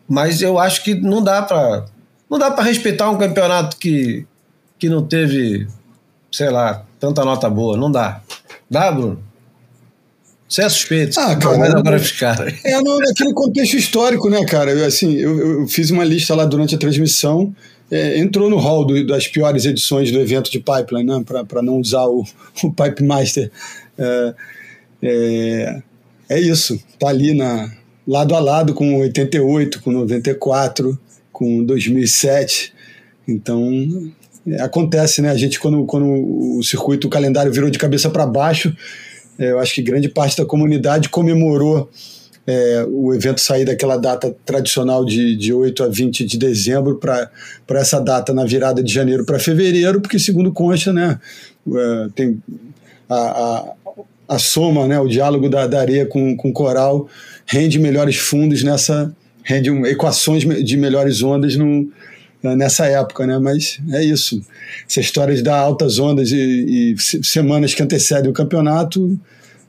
Mas 0.09 0.43
eu 0.43 0.59
acho 0.59 0.83
que 0.83 0.95
não 0.95 1.23
dá 1.23 1.43
para 1.43 1.85
não 2.29 2.39
dá 2.39 2.51
para 2.51 2.65
respeitar 2.65 3.11
um 3.11 3.19
campeonato 3.19 3.77
que, 3.77 4.27
que 4.79 4.89
não 4.89 5.07
teve, 5.07 5.69
sei 6.33 6.51
lá, 6.51 6.85
tanta 6.99 7.25
nota 7.25 7.49
boa, 7.49 7.77
não 7.77 7.93
dá. 7.93 8.23
Dá, 8.69 8.91
Bruno? 8.91 9.23
Você 10.49 10.63
é 10.63 10.69
suspeito. 10.69 11.19
Ah, 11.19 11.35
cara. 11.37 11.57
Mas 11.57 11.75
agora 11.75 12.01
cara. 12.19 12.55
É, 12.65 12.81
não, 12.83 12.99
naquele 12.99 13.33
contexto 13.33 13.75
histórico, 13.75 14.29
né, 14.29 14.45
cara? 14.45 14.71
Eu, 14.71 14.85
assim, 14.85 15.15
eu, 15.15 15.61
eu 15.61 15.69
fiz 15.69 15.91
uma 15.91 16.05
lista 16.05 16.35
lá 16.35 16.45
durante 16.45 16.75
a 16.75 16.79
transmissão. 16.79 17.55
É, 17.91 18.19
entrou 18.19 18.51
no 18.51 18.57
hall 18.59 18.85
do, 18.87 19.07
das 19.07 19.29
piores 19.29 19.65
edições 19.65 20.11
do 20.11 20.19
evento 20.19 20.51
de 20.51 20.59
Pipeline, 20.59 21.07
né, 21.07 21.25
para 21.47 21.63
não 21.63 21.79
usar 21.79 22.05
o, 22.05 22.25
o 22.63 22.73
Pipe 22.73 23.03
Master. 23.03 23.51
É, 23.99 24.35
é, 25.03 25.83
é, 26.29 26.41
isso, 26.41 26.79
tá 26.99 27.09
ali 27.09 27.35
na, 27.35 27.71
lado 28.07 28.35
a 28.35 28.41
lado 28.41 28.75
com 28.75 29.01
88, 29.01 29.83
com 29.83 29.91
94, 29.91 30.99
com 31.33 31.65
2007. 31.65 32.73
Então, 33.27 33.71
é, 33.71 34.22
acontece, 34.61 35.23
né? 35.23 35.31
A 35.31 35.37
gente, 35.37 35.59
quando, 35.59 35.85
quando 35.85 36.07
o 36.59 36.63
circuito, 36.63 37.07
o 37.07 37.11
calendário 37.11 37.53
virou 37.53 37.71
de 37.71 37.79
cabeça 37.79 38.11
para 38.11 38.27
baixo, 38.27 38.75
é, 39.39 39.51
eu 39.51 39.59
acho 39.59 39.75
que 39.75 39.83
grande 39.83 40.09
parte 40.09 40.37
da 40.37 40.45
comunidade 40.45 41.09
comemorou 41.09 41.89
é, 42.47 42.85
o 42.89 43.15
evento 43.15 43.41
sair 43.41 43.65
daquela 43.65 43.97
data 43.97 44.35
tradicional 44.45 45.05
de, 45.05 45.37
de 45.37 45.53
8 45.53 45.85
a 45.85 45.89
20 45.89 46.25
de 46.25 46.39
dezembro 46.39 46.97
para 46.97 47.31
essa 47.81 48.01
data 48.01 48.35
na 48.35 48.45
virada 48.45 48.83
de 48.83 48.93
janeiro 48.93 49.25
para 49.25 49.39
fevereiro, 49.39 50.01
porque, 50.01 50.19
segundo 50.19 50.53
consta, 50.53 50.93
né, 50.93 51.21
é, 51.69 52.09
tem 52.15 52.43
a, 53.09 53.15
a, 53.15 53.73
a, 54.29 54.39
soma, 54.39 54.89
né, 54.89 54.99
o 54.99 55.07
diálogo 55.07 55.49
da, 55.49 55.67
da 55.67 55.81
areia 55.81 56.05
com, 56.05 56.37
com 56.37 56.53
coral 56.53 57.09
rende 57.47 57.79
melhores 57.79 58.17
fundos 58.17 58.63
nessa. 58.63 59.15
rende 59.45 59.71
um, 59.71 59.87
equações 59.87 60.43
de 60.43 60.77
melhores 60.77 61.23
ondas 61.23 61.55
no, 61.57 61.89
nessa 62.43 62.87
época, 62.87 63.27
né? 63.27 63.39
Mas 63.39 63.81
é 63.91 64.03
isso. 64.03 64.45
Essa 64.89 65.01
história 65.01 65.35
de 65.35 65.43
dar 65.43 65.59
altas 65.59 65.99
ondas 65.99 66.31
e, 66.31 66.95
e 66.95 66.97
semanas 66.99 67.75
que 67.75 67.83
antecedem 67.83 68.31
o 68.31 68.35
campeonato, 68.35 69.19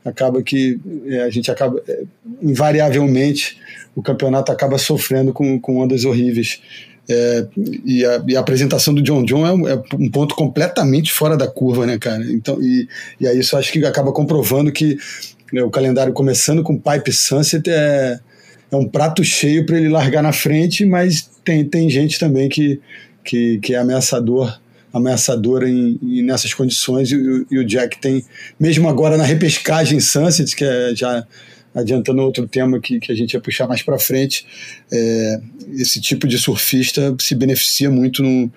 acaba 0.04 0.42
que 0.42 0.78
é, 1.06 1.22
a 1.22 1.30
gente 1.30 1.50
acaba, 1.50 1.80
é, 1.88 2.02
invariavelmente, 2.42 3.58
o 3.94 4.02
campeonato 4.02 4.52
acaba 4.52 4.76
sofrendo 4.76 5.32
com, 5.32 5.58
com 5.58 5.78
ondas 5.78 6.04
horríveis. 6.04 6.60
É, 7.08 7.46
e, 7.84 8.04
a, 8.04 8.24
e, 8.26 8.36
a, 8.36 8.40
apresentação 8.40 8.94
do 8.94 9.02
John 9.02 9.24
John 9.24 9.46
é 9.46 9.52
um, 9.52 9.68
é 9.68 9.82
um, 9.98 10.10
ponto 10.10 10.34
completamente 10.34 11.12
fora 11.12 11.36
da 11.36 11.46
curva, 11.46 11.84
né, 11.86 11.98
cara? 11.98 12.24
Então, 12.32 12.60
e, 12.62 12.88
e 13.20 13.26
aí 13.26 13.38
isso 13.38 13.56
acho 13.56 13.70
que 13.70 13.84
acaba 13.84 14.10
comprovando 14.10 14.72
que 14.72 14.96
né, 15.52 15.62
o 15.62 15.70
calendário 15.70 16.14
começando 16.14 16.62
com 16.62 16.78
Pipe 16.78 17.12
Sunset 17.12 17.68
é, 17.68 18.18
é 18.70 18.76
um 18.76 18.88
prato 18.88 19.22
cheio 19.22 19.66
para 19.66 19.76
ele 19.76 19.90
largar 19.90 20.22
na 20.22 20.32
frente, 20.32 20.86
mas 20.86 21.28
tem, 21.44 21.64
tem 21.64 21.90
gente 21.90 22.18
também 22.18 22.48
que, 22.48 22.80
que, 23.24 23.58
que 23.58 23.74
é 23.74 23.78
ameaçador 23.78 24.58
ameaçadora 24.92 25.68
em, 25.68 25.98
em, 26.00 26.22
nessas 26.22 26.54
condições 26.54 27.10
e, 27.10 27.16
e, 27.50 27.58
o 27.58 27.64
Jack 27.64 27.98
tem, 27.98 28.24
mesmo 28.60 28.88
agora 28.88 29.16
na 29.16 29.24
repescagem 29.24 29.98
Sunset, 29.98 30.54
que 30.54 30.64
é 30.64 30.94
já 30.94 31.26
adiantando 31.74 32.22
outro 32.22 32.46
tema 32.46 32.78
que, 32.78 33.00
que 33.00 33.10
a 33.10 33.14
gente 33.14 33.34
ia 33.34 33.40
puxar 33.40 33.66
mais 33.66 33.82
para 33.82 33.98
frente, 33.98 34.46
é, 34.92 35.40
esse 35.72 36.00
tipo 36.00 36.28
de 36.28 36.38
surfista 36.38 37.12
se 37.18 37.34
beneficia 37.34 37.90
muito 37.90 38.22
no, 38.22 38.48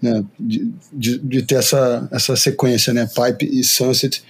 né, 0.00 0.24
de, 0.38 0.72
de, 0.92 1.18
de, 1.18 1.42
ter 1.42 1.56
essa, 1.56 2.08
essa 2.12 2.36
sequência, 2.36 2.92
né, 2.92 3.08
Pipe 3.08 3.50
e 3.52 3.64
Sunset, 3.64 4.22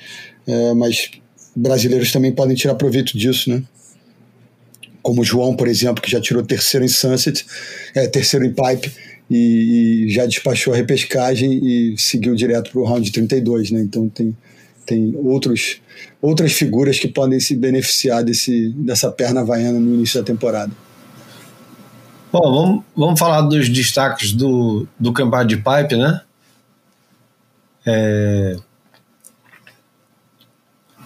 é, 0.47 0.73
mas 0.73 1.11
brasileiros 1.55 2.11
também 2.11 2.33
podem 2.33 2.57
tirar 2.57 2.75
proveito 2.77 3.17
disso, 3.17 3.51
né? 3.51 3.63
Como 5.03 5.23
o 5.23 5.25
João, 5.25 5.55
por 5.55 5.67
exemplo, 5.67 6.03
que 6.03 6.11
já 6.11 6.21
tirou 6.21 6.43
terceiro 6.43 6.85
em 6.87 6.89
Sunset, 6.89 7.45
é, 7.95 8.07
terceiro 8.07 8.47
em 8.47 8.55
Pipe, 8.55 8.93
e, 9.29 10.07
e, 10.07 10.11
já 10.11 10.27
despachou 10.27 10.73
a 10.73 10.77
repescagem 10.77 11.53
e 11.63 11.99
seguiu 11.99 12.35
direto 12.35 12.71
para 12.71 12.81
o 12.81 12.85
round 12.85 13.11
32, 13.11 13.71
né? 13.71 13.81
Então 13.81 14.09
tem, 14.09 14.37
tem 14.87 15.15
outros, 15.17 15.81
outras 16.21 16.53
figuras 16.53 16.99
que 16.99 17.09
podem 17.09 17.41
se 17.41 17.57
beneficiar 17.57 18.23
desse, 18.23 18.71
dessa 18.77 19.11
perna 19.11 19.41
havaiana 19.41 19.81
no 19.81 19.95
início 19.95 20.21
da 20.21 20.27
temporada. 20.27 20.71
Bom, 22.31 22.41
vamos, 22.41 22.85
vamos 22.97 23.19
falar 23.19 23.43
dos 23.43 23.69
destaques 23.69 24.33
do, 24.33 24.87
do 24.99 25.13
campeonato 25.13 25.49
de 25.49 25.57
pipe, 25.57 25.97
né? 25.97 26.21
É... 27.87 28.57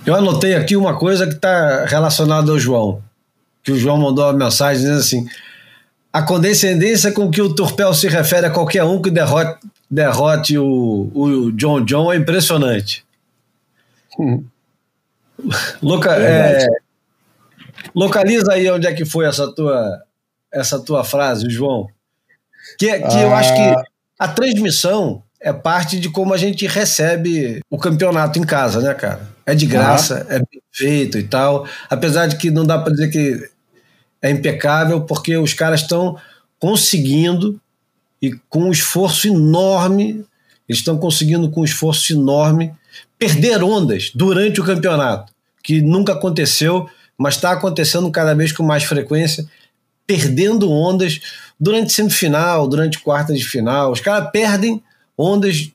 Eu 0.05 0.15
anotei 0.15 0.55
aqui 0.55 0.77
uma 0.77 0.97
coisa 0.97 1.27
que 1.27 1.35
está 1.35 1.85
relacionada 1.87 2.51
ao 2.51 2.59
João 2.59 3.03
que 3.67 3.73
o 3.73 3.77
João 3.77 3.99
mandou 3.99 4.25
uma 4.25 4.33
mensagem 4.33 4.83
dizendo 4.83 5.01
assim: 5.01 5.27
a 6.13 6.23
condescendência 6.23 7.11
com 7.11 7.29
que 7.29 7.43
o 7.43 7.53
Turpel 7.53 7.93
se 7.93 8.07
refere 8.07 8.47
a 8.47 8.51
qualquer 8.51 8.85
um 8.85 9.03
que 9.03 9.11
derrote, 9.11 9.59
derrote 9.91 10.57
o, 10.57 11.11
o 11.13 11.53
John 11.53 11.85
John 11.85 12.13
é 12.13 12.17
impressionante. 12.17 13.05
Hum. 14.19 14.45
Loca, 15.83 16.15
é, 16.17 16.65
localiza 17.93 18.53
aí 18.53 18.71
onde 18.71 18.87
é 18.87 18.95
que 18.95 19.05
foi 19.05 19.27
essa 19.27 19.53
tua, 19.53 20.01
essa 20.53 20.79
tua 20.79 21.03
frase, 21.03 21.51
João. 21.51 21.89
Que, 22.79 22.87
que 22.87 23.17
ah. 23.17 23.23
eu 23.23 23.35
acho 23.35 23.53
que 23.53 23.61
ah. 23.61 23.83
a 24.21 24.29
transmissão 24.29 25.25
é 25.41 25.53
parte 25.53 25.99
de 25.99 26.09
como 26.09 26.33
a 26.33 26.37
gente 26.37 26.69
recebe 26.69 27.61
o 27.69 27.77
campeonato 27.77 28.39
em 28.39 28.45
casa, 28.45 28.81
né, 28.81 28.95
cara? 28.95 29.29
É 29.45 29.55
de 29.55 29.67
graça, 29.67 30.25
é 30.29 30.39
bem 30.39 30.63
feito 30.73 31.19
e 31.19 31.25
tal. 31.25 31.67
Apesar 31.91 32.27
de 32.27 32.37
que 32.37 32.51
não 32.51 32.65
dá 32.65 32.79
para 32.79 32.93
dizer 32.93 33.09
que 33.09 33.56
é 34.27 34.31
impecável, 34.31 35.03
porque 35.03 35.37
os 35.37 35.55
caras 35.55 35.83
estão 35.83 36.17
conseguindo 36.59 37.61
e 38.21 38.33
com 38.49 38.65
um 38.65 38.73
esforço 38.73 39.29
enorme, 39.29 40.25
eles 40.69 40.81
estão 40.81 40.99
conseguindo 40.99 41.51
com 41.51 41.61
um 41.61 41.65
esforço 41.65 42.13
enorme 42.13 42.73
perder 43.19 43.63
ondas 43.63 44.11
durante 44.15 44.61
o 44.61 44.65
campeonato, 44.65 45.33
que 45.63 45.81
nunca 45.81 46.13
aconteceu, 46.13 46.89
mas 47.17 47.35
está 47.35 47.53
acontecendo 47.53 48.11
cada 48.11 48.35
vez 48.35 48.53
com 48.53 48.63
mais 48.63 48.85
frequência, 48.85 49.47
perdendo 50.07 50.71
ondas 50.71 51.21
durante 51.59 51.93
semifinal, 51.93 52.69
durante 52.69 52.99
quarta 52.99 53.33
de 53.33 53.45
final. 53.45 53.93
Os 53.93 54.01
caras 54.01 54.31
perdem 54.31 54.83
ondas. 55.17 55.71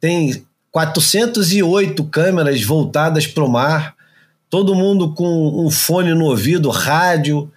Tem 0.00 0.44
408 0.70 2.04
câmeras 2.04 2.62
voltadas 2.62 3.26
para 3.26 3.44
o 3.44 3.48
mar, 3.48 3.93
todo 4.54 4.72
mundo 4.72 5.12
com 5.12 5.66
um 5.66 5.68
fone 5.68 6.14
no 6.14 6.26
ouvido, 6.26 6.70
rádio. 6.70 7.50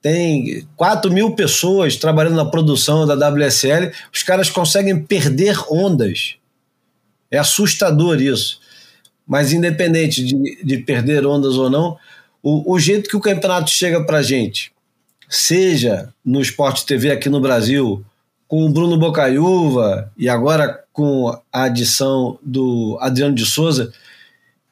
Tem 0.00 0.64
4 0.76 1.10
mil 1.10 1.32
pessoas 1.32 1.96
trabalhando 1.96 2.36
na 2.36 2.44
produção 2.44 3.04
da 3.04 3.14
WSL. 3.14 3.90
Os 4.14 4.22
caras 4.22 4.48
conseguem 4.48 5.02
perder 5.02 5.58
ondas. 5.68 6.36
É 7.32 7.36
assustador 7.36 8.22
isso. 8.22 8.60
Mas, 9.26 9.52
independente 9.52 10.24
de, 10.24 10.64
de 10.64 10.78
perder 10.78 11.26
ondas 11.26 11.56
ou 11.56 11.68
não, 11.68 11.98
o, 12.40 12.74
o 12.74 12.78
jeito 12.78 13.10
que 13.10 13.16
o 13.16 13.20
campeonato 13.20 13.68
chega 13.68 14.06
para 14.06 14.22
gente, 14.22 14.70
seja 15.28 16.14
no 16.24 16.40
Esporte 16.40 16.86
TV 16.86 17.10
aqui 17.10 17.28
no 17.28 17.40
Brasil, 17.40 18.04
com 18.46 18.64
o 18.64 18.70
Bruno 18.70 18.96
Bocaiúva 18.96 20.12
e 20.16 20.28
agora 20.28 20.84
com 20.92 21.28
a 21.52 21.64
adição 21.64 22.38
do 22.40 22.96
Adriano 23.00 23.34
de 23.34 23.44
Souza, 23.44 23.92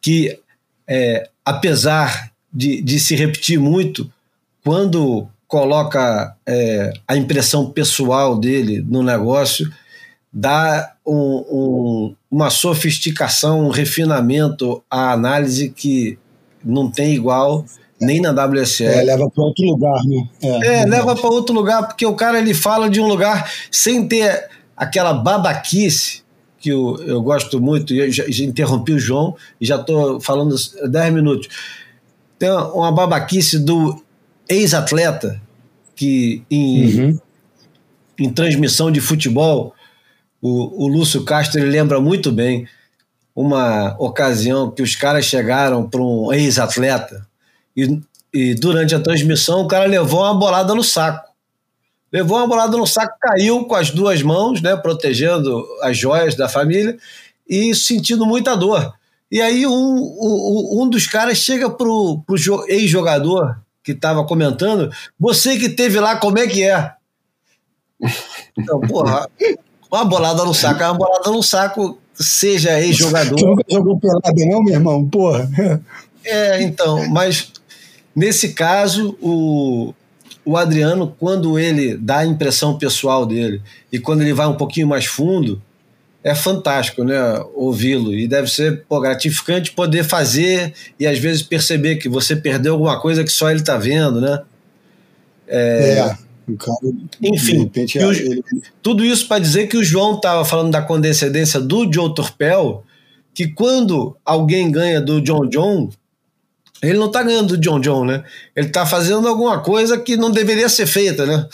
que 0.00 0.38
é, 0.86 1.30
apesar 1.44 2.30
de, 2.52 2.80
de 2.80 2.98
se 2.98 3.14
repetir 3.14 3.58
muito, 3.58 4.10
quando 4.64 5.28
coloca 5.46 6.34
é, 6.46 6.92
a 7.06 7.16
impressão 7.16 7.70
pessoal 7.70 8.38
dele 8.38 8.84
no 8.88 9.02
negócio, 9.02 9.70
dá 10.32 10.94
um, 11.06 11.14
um, 11.14 12.14
uma 12.30 12.50
sofisticação, 12.50 13.66
um 13.66 13.70
refinamento 13.70 14.82
à 14.90 15.12
análise 15.12 15.68
que 15.68 16.18
não 16.64 16.90
tem 16.90 17.14
igual 17.14 17.64
nem 18.00 18.20
na 18.20 18.30
WSL. 18.30 18.86
É, 18.86 19.02
leva 19.04 19.30
para 19.30 19.44
outro 19.44 19.64
lugar, 19.64 20.04
né? 20.04 20.28
É, 20.42 20.80
é 20.80 20.86
leva 20.86 21.14
para 21.14 21.30
outro 21.30 21.54
lugar, 21.54 21.86
porque 21.86 22.04
o 22.04 22.14
cara 22.14 22.38
ele 22.38 22.52
fala 22.52 22.90
de 22.90 23.00
um 23.00 23.06
lugar 23.06 23.50
sem 23.70 24.06
ter 24.08 24.48
aquela 24.76 25.12
babaquice 25.12 26.23
que 26.64 26.70
eu, 26.70 26.96
eu 27.06 27.20
gosto 27.20 27.60
muito, 27.60 27.92
e 27.92 27.98
eu 27.98 28.10
já, 28.10 28.24
já 28.26 28.42
interrompi 28.42 28.94
o 28.94 28.98
João 28.98 29.36
e 29.60 29.66
já 29.66 29.76
estou 29.76 30.18
falando 30.18 30.56
10 30.88 31.12
minutos. 31.12 31.46
Tem 32.38 32.48
uma 32.48 32.90
babaquice 32.90 33.58
do 33.58 34.02
ex-atleta 34.48 35.38
que 35.94 36.42
em, 36.50 37.02
uhum. 37.02 37.20
em 38.18 38.30
transmissão 38.30 38.90
de 38.90 38.98
futebol, 38.98 39.74
o, 40.40 40.86
o 40.86 40.88
Lúcio 40.88 41.22
Castro 41.22 41.60
ele 41.60 41.68
lembra 41.68 42.00
muito 42.00 42.32
bem 42.32 42.66
uma 43.36 43.94
ocasião 43.98 44.70
que 44.70 44.80
os 44.80 44.96
caras 44.96 45.26
chegaram 45.26 45.86
para 45.86 46.00
um 46.00 46.32
ex-atleta 46.32 47.26
e, 47.76 48.00
e 48.32 48.54
durante 48.54 48.94
a 48.94 49.00
transmissão 49.00 49.60
o 49.60 49.68
cara 49.68 49.84
levou 49.84 50.22
uma 50.22 50.32
bolada 50.32 50.74
no 50.74 50.82
saco. 50.82 51.28
Levou 52.14 52.38
uma 52.38 52.46
bolada 52.46 52.76
no 52.76 52.86
saco, 52.86 53.18
caiu 53.20 53.64
com 53.64 53.74
as 53.74 53.90
duas 53.90 54.22
mãos, 54.22 54.62
né, 54.62 54.76
protegendo 54.76 55.66
as 55.82 55.98
joias 55.98 56.36
da 56.36 56.48
família 56.48 56.96
e 57.48 57.74
sentindo 57.74 58.24
muita 58.24 58.56
dor. 58.56 58.94
E 59.28 59.42
aí 59.42 59.66
um, 59.66 59.72
um, 59.72 60.82
um 60.82 60.88
dos 60.88 61.08
caras 61.08 61.38
chega 61.38 61.68
pro, 61.68 62.22
pro 62.24 62.36
ex-jogador 62.68 63.58
que 63.82 63.90
estava 63.90 64.24
comentando, 64.24 64.92
você 65.18 65.58
que 65.58 65.68
teve 65.68 65.98
lá, 65.98 66.14
como 66.14 66.38
é 66.38 66.46
que 66.46 66.62
é? 66.62 66.92
Então, 68.56 68.80
porra, 68.82 69.28
uma 69.90 70.04
bolada 70.04 70.44
no 70.44 70.54
saco 70.54 70.84
uma 70.84 70.94
bolada 70.94 71.30
no 71.32 71.42
saco, 71.42 71.98
seja 72.14 72.80
ex-jogador. 72.80 73.34
Tu 73.36 73.44
nunca 73.44 73.64
jogou 73.68 73.98
pelada 73.98 74.32
não, 74.36 74.62
meu 74.62 74.74
irmão? 74.74 75.04
Porra. 75.08 75.50
É, 76.24 76.62
então, 76.62 77.08
mas 77.10 77.50
nesse 78.14 78.52
caso, 78.52 79.18
o, 79.20 79.92
o 80.44 80.56
Adriano, 80.56 81.14
quando 81.18 81.58
ele 81.58 81.96
dá 81.96 82.18
a 82.18 82.26
impressão 82.26 82.78
pessoal 82.78 83.24
dele 83.24 83.62
e 83.90 83.98
quando 83.98 84.22
ele 84.22 84.32
vai 84.32 84.46
um 84.46 84.56
pouquinho 84.56 84.86
mais 84.86 85.06
fundo, 85.06 85.60
é 86.22 86.34
fantástico, 86.34 87.04
né? 87.04 87.16
Ouvi-lo. 87.54 88.14
E 88.14 88.26
deve 88.26 88.48
ser 88.50 88.84
pô, 88.88 89.00
gratificante 89.00 89.72
poder 89.72 90.04
fazer 90.04 90.72
e 90.98 91.06
às 91.06 91.18
vezes 91.18 91.42
perceber 91.42 91.96
que 91.96 92.08
você 92.08 92.34
perdeu 92.34 92.72
alguma 92.72 92.98
coisa 92.98 93.22
que 93.22 93.30
só 93.30 93.50
ele 93.50 93.60
está 93.60 93.76
vendo, 93.76 94.20
né? 94.20 94.42
É. 95.46 95.98
é 95.98 96.16
cara, 96.58 96.78
enfim, 97.22 97.60
repente, 97.60 97.98
o, 97.98 98.12
ele... 98.12 98.42
tudo 98.82 99.04
isso 99.04 99.28
para 99.28 99.38
dizer 99.38 99.66
que 99.66 99.76
o 99.76 99.84
João 99.84 100.16
estava 100.16 100.44
falando 100.44 100.70
da 100.70 100.82
condescendência 100.82 101.60
do 101.60 101.90
Joe 101.92 102.14
Torpel, 102.14 102.84
que 103.34 103.48
quando 103.48 104.16
alguém 104.24 104.70
ganha 104.70 105.00
do 105.00 105.20
John 105.20 105.46
John, 105.46 105.90
ele 106.88 106.98
não 106.98 107.06
está 107.06 107.22
ganhando 107.22 107.56
do 107.56 107.58
John 107.58 107.80
John, 107.80 108.04
né? 108.04 108.24
Ele 108.54 108.68
está 108.68 108.84
fazendo 108.86 109.28
alguma 109.28 109.60
coisa 109.60 109.98
que 109.98 110.16
não 110.16 110.30
deveria 110.30 110.68
ser 110.68 110.86
feita, 110.86 111.26
né? 111.26 111.46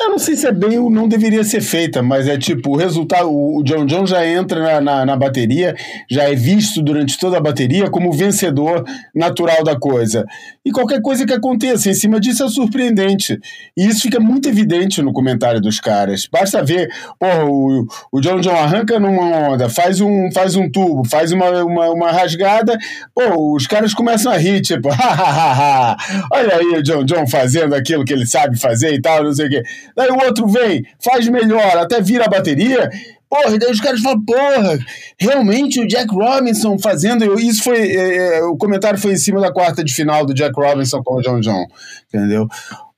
Eu 0.00 0.08
não 0.08 0.18
sei 0.18 0.36
se 0.36 0.46
é 0.46 0.52
bem 0.52 0.78
ou 0.78 0.90
não 0.90 1.06
deveria 1.06 1.44
ser 1.44 1.60
feita, 1.60 2.02
mas 2.02 2.26
é 2.26 2.38
tipo, 2.38 2.70
o 2.70 2.76
resultado, 2.76 3.30
o 3.30 3.62
John 3.62 3.84
John 3.84 4.06
já 4.06 4.26
entra 4.26 4.58
na, 4.58 4.80
na, 4.80 5.06
na, 5.06 5.16
bateria, 5.16 5.76
já 6.10 6.24
é 6.24 6.34
visto 6.34 6.82
durante 6.82 7.18
toda 7.18 7.36
a 7.36 7.40
bateria 7.40 7.90
como 7.90 8.10
vencedor 8.10 8.84
natural 9.14 9.62
da 9.62 9.78
coisa. 9.78 10.24
E 10.64 10.72
qualquer 10.72 11.02
coisa 11.02 11.26
que 11.26 11.32
aconteça 11.32 11.90
em 11.90 11.94
cima 11.94 12.18
disso 12.18 12.42
é 12.42 12.48
surpreendente. 12.48 13.38
E 13.76 13.86
isso 13.86 14.00
fica 14.00 14.18
muito 14.18 14.48
evidente 14.48 15.02
no 15.02 15.12
comentário 15.12 15.60
dos 15.60 15.78
caras. 15.78 16.26
Basta 16.30 16.64
ver, 16.64 16.90
porra, 17.18 17.44
o, 17.44 17.86
o 18.10 18.20
John 18.20 18.40
John 18.40 18.56
arranca 18.56 18.98
numa 18.98 19.50
onda, 19.50 19.68
faz 19.68 20.00
um, 20.00 20.30
faz 20.32 20.56
um 20.56 20.70
tubo, 20.70 21.06
faz 21.06 21.32
uma, 21.32 21.50
uma, 21.64 21.90
uma 21.90 22.10
rasgada, 22.10 22.78
pô, 23.14 23.54
os 23.54 23.66
caras 23.66 23.92
começam 23.92 24.32
a 24.32 24.38
rir, 24.38 24.62
tipo, 24.62 24.88
hahaha, 24.90 25.96
olha 26.32 26.56
aí 26.56 26.78
o 26.78 26.82
John 26.82 27.04
John 27.04 27.26
fazendo 27.26 27.74
aquilo 27.74 28.04
que 28.04 28.12
ele 28.12 28.26
sabe 28.26 28.58
fazer 28.58 28.94
e 28.94 29.00
tal, 29.00 29.22
não 29.22 29.34
sei 29.34 29.46
o 29.46 29.50
quê. 29.50 29.62
Daí 29.96 30.10
o 30.10 30.24
outro 30.24 30.46
vem, 30.46 30.84
faz 30.98 31.28
melhor, 31.28 31.76
até 31.76 32.00
vira 32.00 32.24
a 32.24 32.28
bateria. 32.28 32.90
Porra, 33.28 33.58
daí 33.58 33.70
os 33.70 33.80
caras 33.80 34.00
falam, 34.00 34.22
porra, 34.22 34.78
realmente 35.18 35.80
o 35.80 35.88
Jack 35.88 36.14
Robinson 36.14 36.78
fazendo. 36.78 37.40
Isso 37.40 37.64
foi. 37.64 37.78
É, 37.78 38.38
é, 38.38 38.44
o 38.44 38.56
comentário 38.56 38.98
foi 38.98 39.14
em 39.14 39.16
cima 39.16 39.40
da 39.40 39.50
quarta 39.50 39.82
de 39.82 39.94
final 39.94 40.26
do 40.26 40.34
Jack 40.34 40.54
Robinson 40.54 41.02
com 41.02 41.14
o 41.14 41.22
John 41.22 41.40
John. 41.40 41.64
Entendeu? 42.12 42.46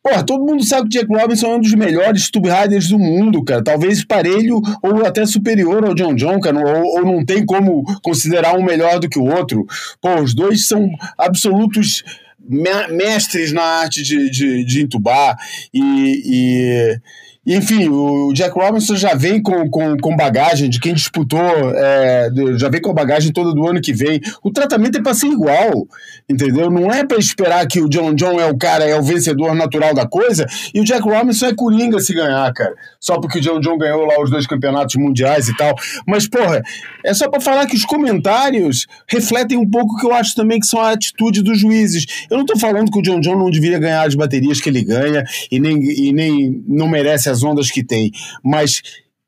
Porra, 0.02 0.22
todo 0.22 0.44
mundo 0.44 0.62
sabe 0.62 0.88
que 0.88 0.98
o 0.98 1.00
Jack 1.00 1.14
Robinson 1.14 1.46
é 1.46 1.56
um 1.56 1.60
dos 1.60 1.72
melhores 1.74 2.28
tube 2.30 2.50
riders 2.50 2.88
do 2.88 2.98
mundo, 2.98 3.42
cara. 3.42 3.64
Talvez 3.64 4.04
parelho 4.04 4.60
ou 4.82 5.06
até 5.06 5.24
superior 5.24 5.82
ao 5.82 5.94
John 5.94 6.14
John, 6.14 6.38
cara. 6.40 6.58
Ou, 6.58 6.98
ou 6.98 7.04
não 7.06 7.24
tem 7.24 7.46
como 7.46 7.84
considerar 8.02 8.54
um 8.54 8.62
melhor 8.62 8.98
do 8.98 9.08
que 9.08 9.18
o 9.18 9.24
outro. 9.24 9.64
Pô, 10.02 10.16
os 10.20 10.34
dois 10.34 10.66
são 10.66 10.90
absolutos 11.16 12.02
mestres 12.48 13.52
na 13.52 13.62
arte 13.62 14.02
de, 14.02 14.30
de, 14.30 14.64
de 14.64 14.82
entubar 14.82 15.36
e, 15.72 15.80
e 16.26 17.00
enfim, 17.46 17.88
o 17.88 18.32
Jack 18.32 18.54
Robinson 18.58 18.96
já 18.96 19.14
vem 19.14 19.42
com, 19.42 19.68
com, 19.68 19.96
com 19.98 20.16
bagagem 20.16 20.70
de 20.70 20.80
quem 20.80 20.94
disputou, 20.94 21.40
é, 21.74 22.30
já 22.56 22.68
vem 22.68 22.80
com 22.80 22.90
a 22.90 22.94
bagagem 22.94 23.32
toda 23.32 23.52
do 23.52 23.68
ano 23.68 23.80
que 23.80 23.92
vem. 23.92 24.20
O 24.42 24.50
tratamento 24.50 24.98
é 24.98 25.02
para 25.02 25.12
ser 25.12 25.26
igual, 25.26 25.86
entendeu? 26.28 26.70
Não 26.70 26.90
é 26.90 27.04
para 27.04 27.18
esperar 27.18 27.66
que 27.66 27.80
o 27.80 27.88
John 27.88 28.14
John 28.14 28.40
é 28.40 28.46
o 28.46 28.56
cara, 28.56 28.84
é 28.84 28.98
o 28.98 29.02
vencedor 29.02 29.54
natural 29.54 29.94
da 29.94 30.06
coisa, 30.06 30.46
e 30.72 30.80
o 30.80 30.84
Jack 30.84 31.02
Robinson 31.02 31.46
é 31.46 31.54
coringa 31.54 32.00
se 32.00 32.14
ganhar, 32.14 32.50
cara. 32.54 32.74
Só 32.98 33.20
porque 33.20 33.38
o 33.38 33.42
John 33.42 33.60
John 33.60 33.76
ganhou 33.76 34.06
lá 34.06 34.22
os 34.22 34.30
dois 34.30 34.46
campeonatos 34.46 34.96
mundiais 34.96 35.48
e 35.48 35.56
tal. 35.56 35.74
Mas, 36.06 36.26
porra, 36.26 36.62
é 37.04 37.12
só 37.12 37.28
para 37.28 37.40
falar 37.40 37.66
que 37.66 37.76
os 37.76 37.84
comentários 37.84 38.86
refletem 39.06 39.58
um 39.58 39.68
pouco 39.68 39.94
o 39.94 39.98
que 39.98 40.06
eu 40.06 40.14
acho 40.14 40.34
também 40.34 40.58
que 40.58 40.66
são 40.66 40.80
a 40.80 40.92
atitude 40.92 41.42
dos 41.42 41.58
juízes. 41.58 42.26
Eu 42.30 42.38
não 42.38 42.46
tô 42.46 42.58
falando 42.58 42.90
que 42.90 42.98
o 42.98 43.02
John 43.02 43.20
John 43.20 43.36
não 43.36 43.50
deveria 43.50 43.78
ganhar 43.78 44.06
as 44.06 44.14
baterias 44.14 44.60
que 44.60 44.70
ele 44.70 44.82
ganha 44.82 45.24
e 45.50 45.60
nem, 45.60 45.76
e 45.76 46.12
nem 46.12 46.64
não 46.66 46.88
merece 46.88 47.33
as 47.34 47.42
ondas 47.42 47.70
que 47.70 47.84
tem, 47.84 48.10
mas 48.42 48.80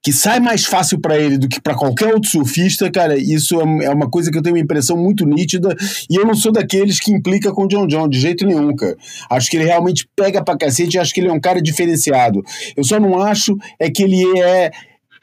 que 0.06 0.12
sai 0.12 0.38
mais 0.38 0.64
fácil 0.64 1.00
para 1.00 1.18
ele 1.18 1.36
do 1.36 1.48
que 1.48 1.60
para 1.60 1.74
qualquer 1.74 2.14
outro 2.14 2.30
surfista, 2.30 2.88
cara, 2.88 3.18
isso 3.18 3.60
é, 3.60 3.86
é 3.86 3.90
uma 3.90 4.08
coisa 4.08 4.30
que 4.30 4.38
eu 4.38 4.42
tenho 4.42 4.54
uma 4.54 4.62
impressão 4.62 4.96
muito 4.96 5.26
nítida 5.26 5.74
e 6.08 6.14
eu 6.14 6.24
não 6.24 6.32
sou 6.32 6.52
daqueles 6.52 7.00
que 7.00 7.10
implica 7.10 7.52
com 7.52 7.64
o 7.64 7.68
John 7.68 7.88
John, 7.88 8.08
de 8.08 8.20
jeito 8.20 8.46
nenhum, 8.46 8.72
cara. 8.76 8.96
Acho 9.28 9.50
que 9.50 9.56
ele 9.56 9.64
realmente 9.64 10.08
pega 10.14 10.44
pra 10.44 10.56
cacete 10.56 10.96
e 10.96 11.00
acho 11.00 11.12
que 11.12 11.18
ele 11.18 11.28
é 11.28 11.32
um 11.32 11.40
cara 11.40 11.60
diferenciado. 11.60 12.40
Eu 12.76 12.84
só 12.84 13.00
não 13.00 13.20
acho 13.20 13.56
é 13.80 13.90
que 13.90 14.04
ele 14.04 14.38
é 14.38 14.70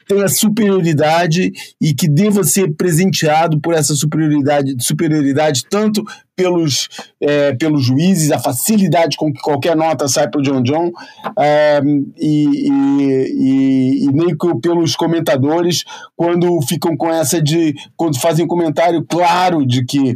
tenha 0.06 0.28
superioridade 0.28 1.52
e 1.80 1.94
que 1.94 2.08
deva 2.08 2.44
ser 2.44 2.74
presenteado 2.74 3.60
por 3.60 3.74
essa 3.74 3.94
superioridade, 3.94 4.74
superioridade 4.78 5.64
tanto 5.68 6.04
pelos, 6.36 6.88
é, 7.20 7.54
pelos 7.54 7.84
juízes, 7.84 8.30
a 8.32 8.38
facilidade 8.38 9.16
com 9.16 9.32
que 9.32 9.40
qualquer 9.40 9.76
nota 9.76 10.08
sai 10.08 10.28
para 10.28 10.40
o 10.40 10.42
John 10.42 10.62
John, 10.62 10.90
é, 11.38 11.80
e, 12.18 12.68
e, 12.68 14.04
e, 14.04 14.12
nem 14.12 14.36
pelos 14.60 14.96
comentadores, 14.96 15.84
quando 16.16 16.60
ficam 16.62 16.96
com 16.96 17.08
essa 17.12 17.40
de. 17.40 17.74
quando 17.96 18.18
fazem 18.20 18.44
um 18.44 18.48
comentário 18.48 19.04
claro 19.04 19.64
de 19.64 19.84
que 19.84 20.14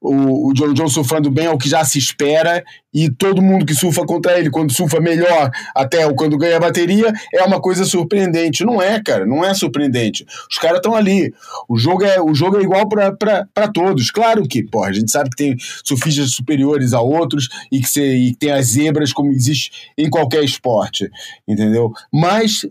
o, 0.00 0.48
o 0.48 0.52
John 0.54 0.72
John 0.72 0.88
surfando 0.88 1.30
bem 1.30 1.46
é 1.46 1.50
o 1.50 1.58
que 1.58 1.68
já 1.68 1.84
se 1.84 1.98
espera 1.98 2.64
e 2.94 3.10
todo 3.10 3.42
mundo 3.42 3.66
que 3.66 3.74
surfa 3.74 4.06
contra 4.06 4.38
ele, 4.38 4.50
quando 4.50 4.72
surfa 4.72 5.00
melhor, 5.00 5.50
até 5.74 6.06
o 6.06 6.14
quando 6.14 6.38
ganha 6.38 6.56
a 6.56 6.60
bateria, 6.60 7.12
é 7.34 7.42
uma 7.42 7.60
coisa 7.60 7.84
surpreendente. 7.84 8.64
Não 8.64 8.80
é, 8.80 9.02
cara, 9.02 9.26
não 9.26 9.44
é 9.44 9.52
surpreendente. 9.54 10.24
Os 10.50 10.58
caras 10.58 10.78
estão 10.78 10.94
ali. 10.94 11.32
O 11.68 11.76
jogo 11.76 12.04
é, 12.04 12.20
o 12.20 12.34
jogo 12.34 12.58
é 12.58 12.62
igual 12.62 12.88
para 12.88 13.68
todos. 13.72 14.10
Claro 14.10 14.46
que, 14.46 14.62
pô, 14.62 14.84
a 14.84 14.92
gente 14.92 15.10
sabe 15.10 15.30
que 15.30 15.36
tem 15.36 15.56
surfistas 15.84 16.30
superiores 16.30 16.92
a 16.92 17.00
outros 17.00 17.48
e 17.70 17.80
que, 17.80 17.88
se, 17.88 18.02
e 18.02 18.34
tem 18.36 18.52
as 18.52 18.66
zebras 18.66 19.12
como 19.12 19.32
existe 19.32 19.70
em 19.96 20.08
qualquer 20.08 20.42
esporte, 20.44 21.10
entendeu? 21.46 21.92
Mas 22.12 22.66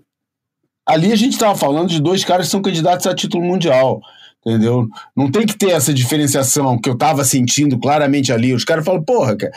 ali 0.85 1.11
a 1.11 1.15
gente 1.15 1.33
estava 1.33 1.55
falando 1.55 1.89
de 1.89 2.01
dois 2.01 2.23
caras 2.23 2.45
que 2.45 2.51
são 2.51 2.61
candidatos 2.61 3.05
a 3.05 3.13
título 3.13 3.43
mundial 3.43 4.01
entendeu? 4.47 4.87
Não 5.15 5.29
tem 5.29 5.45
que 5.45 5.57
ter 5.57 5.71
essa 5.71 5.93
diferenciação 5.93 6.79
que 6.79 6.89
eu 6.89 6.97
tava 6.97 7.25
sentindo 7.25 7.77
claramente 7.77 8.31
ali. 8.31 8.53
Os 8.53 8.63
caras 8.63 8.85
falam, 8.85 9.03
porra, 9.03 9.35
cara, 9.35 9.51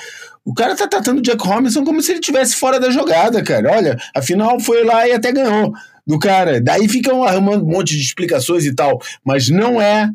o 0.45 0.53
cara 0.53 0.75
tá 0.75 0.89
tratando 0.89 1.19
o 1.19 1.23
Jack 1.23 1.47
Robinson 1.47 1.85
como 1.85 2.03
se 2.03 2.11
ele 2.11 2.21
tivesse 2.21 2.57
fora 2.57 2.81
da 2.81 2.91
jogada, 2.91 3.43
cara. 3.43 3.71
Olha, 3.71 3.97
afinal 4.15 4.59
foi 4.59 4.85
lá 4.85 5.07
e 5.07 5.13
até 5.13 5.31
ganhou 5.31 5.73
do 6.05 6.19
cara. 6.19 6.61
Daí 6.61 6.89
ficam 6.89 7.23
arrumando 7.23 7.63
um 7.65 7.71
monte 7.71 7.97
de 7.97 8.03
explicações 8.03 8.65
e 8.65 8.75
tal, 8.75 9.01
mas 9.25 9.49
não 9.49 9.81
é 9.81 10.11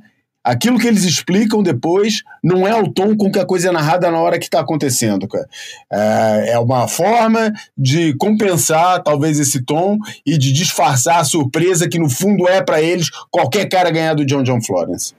aquilo 0.46 0.78
que 0.78 0.88
eles 0.88 1.04
explicam 1.04 1.64
depois 1.64 2.22
não 2.44 2.68
é 2.68 2.80
o 2.80 2.88
tom 2.88 3.18
com 3.18 3.32
que 3.32 3.40
a 3.40 3.46
coisa 3.46 3.70
é 3.70 3.72
narrada 3.72 4.12
na 4.12 4.20
hora 4.20 4.38
que 4.38 4.46
está 4.46 4.60
acontecendo. 4.60 5.28
Cara. 5.28 5.48
É, 5.92 6.52
é 6.52 6.60
uma 6.60 6.88
forma 6.88 7.52
de 7.76 8.16
compensar, 8.18 9.02
talvez, 9.02 9.40
esse 9.40 9.64
tom 9.64 9.98
e 10.24 10.38
de 10.38 10.54
disfarçar 10.54 11.20
a 11.20 11.24
surpresa 11.24 11.90
que, 11.90 11.98
no 11.98 12.10
fundo, 12.10 12.48
é 12.48 12.62
para 12.62 12.80
eles 12.80 13.10
qualquer 13.32 13.68
cara 13.68 13.90
ganhar 13.90 14.14
do 14.14 14.26
John 14.26 14.44
John 14.44 14.62
Florence. 14.62 15.14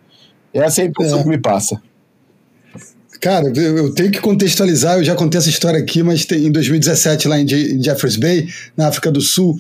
Essa 0.55 0.83
é 0.83 0.85
a 0.85 0.89
impressão 0.89 1.19
é. 1.19 1.23
que 1.25 1.29
me 1.29 1.39
passa. 1.39 1.83
Cara, 3.21 3.49
eu 3.49 3.95
tenho 3.95 4.11
que 4.11 4.21
contextualizar, 4.21 4.99
eu 4.99 5.05
já 5.05 5.15
contei 5.15 5.39
essa 5.39 5.49
história 5.49 5.81
aqui, 5.81 6.03
mas 6.03 6.25
tem, 6.25 6.47
em 6.47 6.53
2017, 6.53 7.27
lá 7.27 7.41
em 7.41 7.83
Jeffers 7.83 8.17
Bay, 8.17 8.47
na 8.77 8.89
África 8.89 9.11
do 9.11 9.21
Sul, 9.21 9.57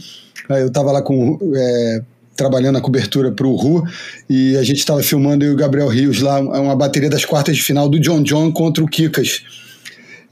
eu 0.48 0.68
estava 0.68 0.92
lá 0.92 1.02
com 1.02 1.38
é, 1.57 2.02
trabalhando 2.37 2.75
na 2.75 2.81
cobertura 2.81 3.33
para 3.33 3.46
o 3.46 3.57
Ru 3.57 3.85
e 4.29 4.57
a 4.57 4.62
gente 4.62 4.79
estava 4.79 5.03
filmando 5.03 5.44
eu 5.44 5.53
e 5.53 5.55
o 5.55 5.57
Gabriel 5.57 5.88
Rios 5.88 6.20
lá 6.20 6.38
uma 6.38 6.77
bateria 6.77 7.09
das 7.09 7.25
quartas 7.25 7.57
de 7.57 7.62
final 7.62 7.88
do 7.88 7.99
John 7.99 8.22
John 8.22 8.53
contra 8.53 8.85
o 8.85 8.88
Kikas. 8.88 9.42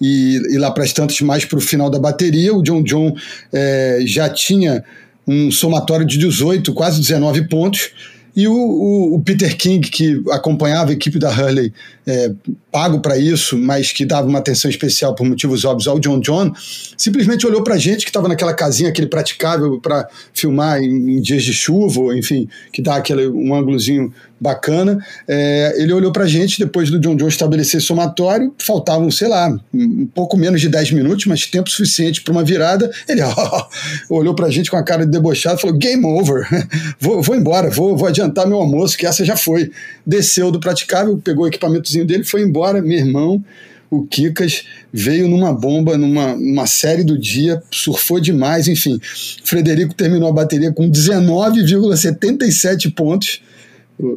E, 0.00 0.40
e 0.50 0.58
lá 0.58 0.70
para 0.70 0.84
as 0.84 0.92
tantas, 0.92 1.20
mais 1.20 1.44
para 1.44 1.58
o 1.58 1.60
final 1.60 1.88
da 1.88 1.98
bateria, 1.98 2.54
o 2.54 2.62
John 2.62 2.82
John 2.82 3.14
é, 3.52 4.00
já 4.04 4.28
tinha 4.28 4.84
um 5.26 5.50
somatório 5.50 6.04
de 6.04 6.18
18, 6.18 6.74
quase 6.74 7.00
19 7.00 7.48
pontos, 7.48 7.90
e 8.36 8.48
o, 8.48 8.52
o, 8.52 9.14
o, 9.14 9.22
Peter 9.22 9.56
King, 9.56 9.88
que 9.88 10.20
acompanhava 10.30 10.90
a 10.90 10.92
equipe 10.92 11.18
da 11.18 11.30
Hurley, 11.30 11.72
é, 12.04 12.32
pago 12.70 13.00
para 13.00 13.16
isso, 13.16 13.56
mas 13.56 13.92
que 13.92 14.04
dava 14.04 14.26
uma 14.26 14.40
atenção 14.40 14.68
especial 14.68 15.14
por 15.14 15.24
motivos 15.24 15.64
óbvios 15.64 15.86
ao 15.86 16.00
John 16.00 16.18
John, 16.18 16.52
simplesmente 16.96 17.46
olhou 17.46 17.62
para 17.62 17.74
a 17.74 17.78
gente 17.78 18.04
que 18.04 18.10
estava 18.10 18.26
naquela 18.26 18.52
casinha, 18.52 18.88
aquele 18.88 19.06
praticável 19.06 19.80
para 19.80 20.08
filmar 20.32 20.80
em, 20.82 21.16
em, 21.16 21.20
dias 21.20 21.44
de 21.44 21.52
chuva, 21.52 22.16
enfim, 22.16 22.48
que 22.72 22.82
dá 22.82 22.96
aquele, 22.96 23.28
um 23.28 23.54
ângulozinho 23.54 24.12
bacana. 24.44 25.02
É, 25.26 25.74
ele 25.78 25.92
olhou 25.92 26.12
para 26.12 26.24
a 26.24 26.28
gente 26.28 26.58
depois 26.58 26.90
do 26.90 27.00
John 27.00 27.16
John 27.16 27.28
estabelecer 27.28 27.80
somatório, 27.80 28.54
faltavam, 28.58 29.10
sei 29.10 29.26
lá, 29.26 29.58
um 29.72 30.06
pouco 30.06 30.36
menos 30.36 30.60
de 30.60 30.68
10 30.68 30.92
minutos, 30.92 31.24
mas 31.24 31.46
tempo 31.46 31.70
suficiente 31.70 32.22
para 32.22 32.32
uma 32.32 32.44
virada. 32.44 32.90
Ele 33.08 33.22
ó, 33.22 33.68
olhou 34.10 34.34
para 34.34 34.46
a 34.46 34.50
gente 34.50 34.70
com 34.70 34.76
a 34.76 34.82
cara 34.82 35.06
de 35.06 35.10
debochado 35.10 35.58
e 35.58 35.62
falou: 35.62 35.78
Game 35.78 36.04
over, 36.04 36.46
vou, 37.00 37.22
vou 37.22 37.34
embora, 37.34 37.70
vou, 37.70 37.96
vou 37.96 38.06
adiantar 38.06 38.46
meu 38.46 38.58
almoço, 38.58 38.98
que 38.98 39.06
essa 39.06 39.24
já 39.24 39.36
foi. 39.36 39.70
Desceu 40.06 40.50
do 40.50 40.60
praticável, 40.60 41.16
pegou 41.16 41.44
o 41.44 41.48
equipamentozinho 41.48 42.06
dele, 42.06 42.24
foi 42.24 42.42
embora, 42.42 42.82
meu 42.82 42.98
irmão 42.98 43.42
o 43.90 44.06
Kikas 44.06 44.64
veio 44.92 45.28
numa 45.28 45.52
bomba, 45.52 45.96
numa, 45.96 46.34
numa 46.34 46.66
série 46.66 47.04
do 47.04 47.16
dia, 47.16 47.62
surfou 47.70 48.18
demais, 48.18 48.66
enfim. 48.66 48.98
Frederico 49.44 49.94
terminou 49.94 50.28
a 50.28 50.32
bateria 50.32 50.72
com 50.72 50.90
19,77 50.90 52.92
pontos 52.92 53.40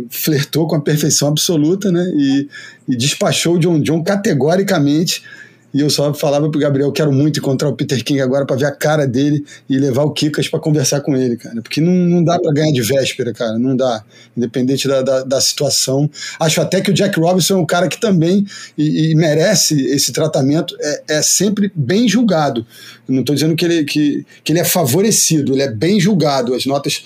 flertou 0.09 0.67
com 0.67 0.75
a 0.75 0.81
perfeição 0.81 1.27
absoluta, 1.27 1.91
né? 1.91 2.03
E, 2.15 2.49
e 2.89 2.95
despachou 2.95 3.55
o 3.55 3.59
John 3.59 3.79
John 3.79 4.03
categoricamente 4.03 5.23
e 5.73 5.81
eu 5.81 5.89
só 5.89 6.13
falava 6.13 6.49
pro 6.49 6.59
Gabriel, 6.59 6.91
quero 6.91 7.11
muito 7.11 7.39
encontrar 7.39 7.67
o 7.67 7.73
Peter 7.73 8.01
King 8.03 8.21
agora 8.21 8.45
para 8.45 8.55
ver 8.55 8.65
a 8.65 8.71
cara 8.71 9.05
dele 9.05 9.45
e 9.69 9.77
levar 9.77 10.03
o 10.03 10.11
Kikas 10.11 10.47
para 10.47 10.59
conversar 10.59 11.01
com 11.01 11.15
ele, 11.15 11.35
cara. 11.35 11.61
Porque 11.61 11.81
não, 11.81 11.91
não 11.91 12.23
dá 12.23 12.39
para 12.39 12.53
ganhar 12.53 12.71
de 12.71 12.81
véspera, 12.81 13.33
cara. 13.33 13.59
Não 13.59 13.75
dá. 13.75 14.03
Independente 14.35 14.87
da, 14.87 15.01
da, 15.01 15.23
da, 15.23 15.41
situação. 15.41 16.09
Acho 16.39 16.61
até 16.61 16.79
que 16.79 16.89
o 16.89 16.93
Jack 16.93 17.19
Robinson 17.19 17.55
é 17.55 17.57
um 17.57 17.65
cara 17.65 17.89
que 17.89 17.99
também 17.99 18.45
e, 18.77 19.11
e 19.11 19.15
merece 19.15 19.79
esse 19.87 20.13
tratamento. 20.13 20.75
É, 20.79 21.03
é 21.17 21.21
sempre 21.21 21.69
bem 21.75 22.07
julgado. 22.07 22.65
não 23.07 23.19
estou 23.19 23.35
dizendo 23.35 23.55
que 23.55 23.65
ele, 23.65 23.83
que, 23.83 24.25
que 24.45 24.53
ele 24.53 24.59
é 24.59 24.65
favorecido, 24.65 25.53
ele 25.53 25.63
é 25.63 25.69
bem 25.69 25.99
julgado. 25.99 26.53
As 26.53 26.65
notas 26.65 27.03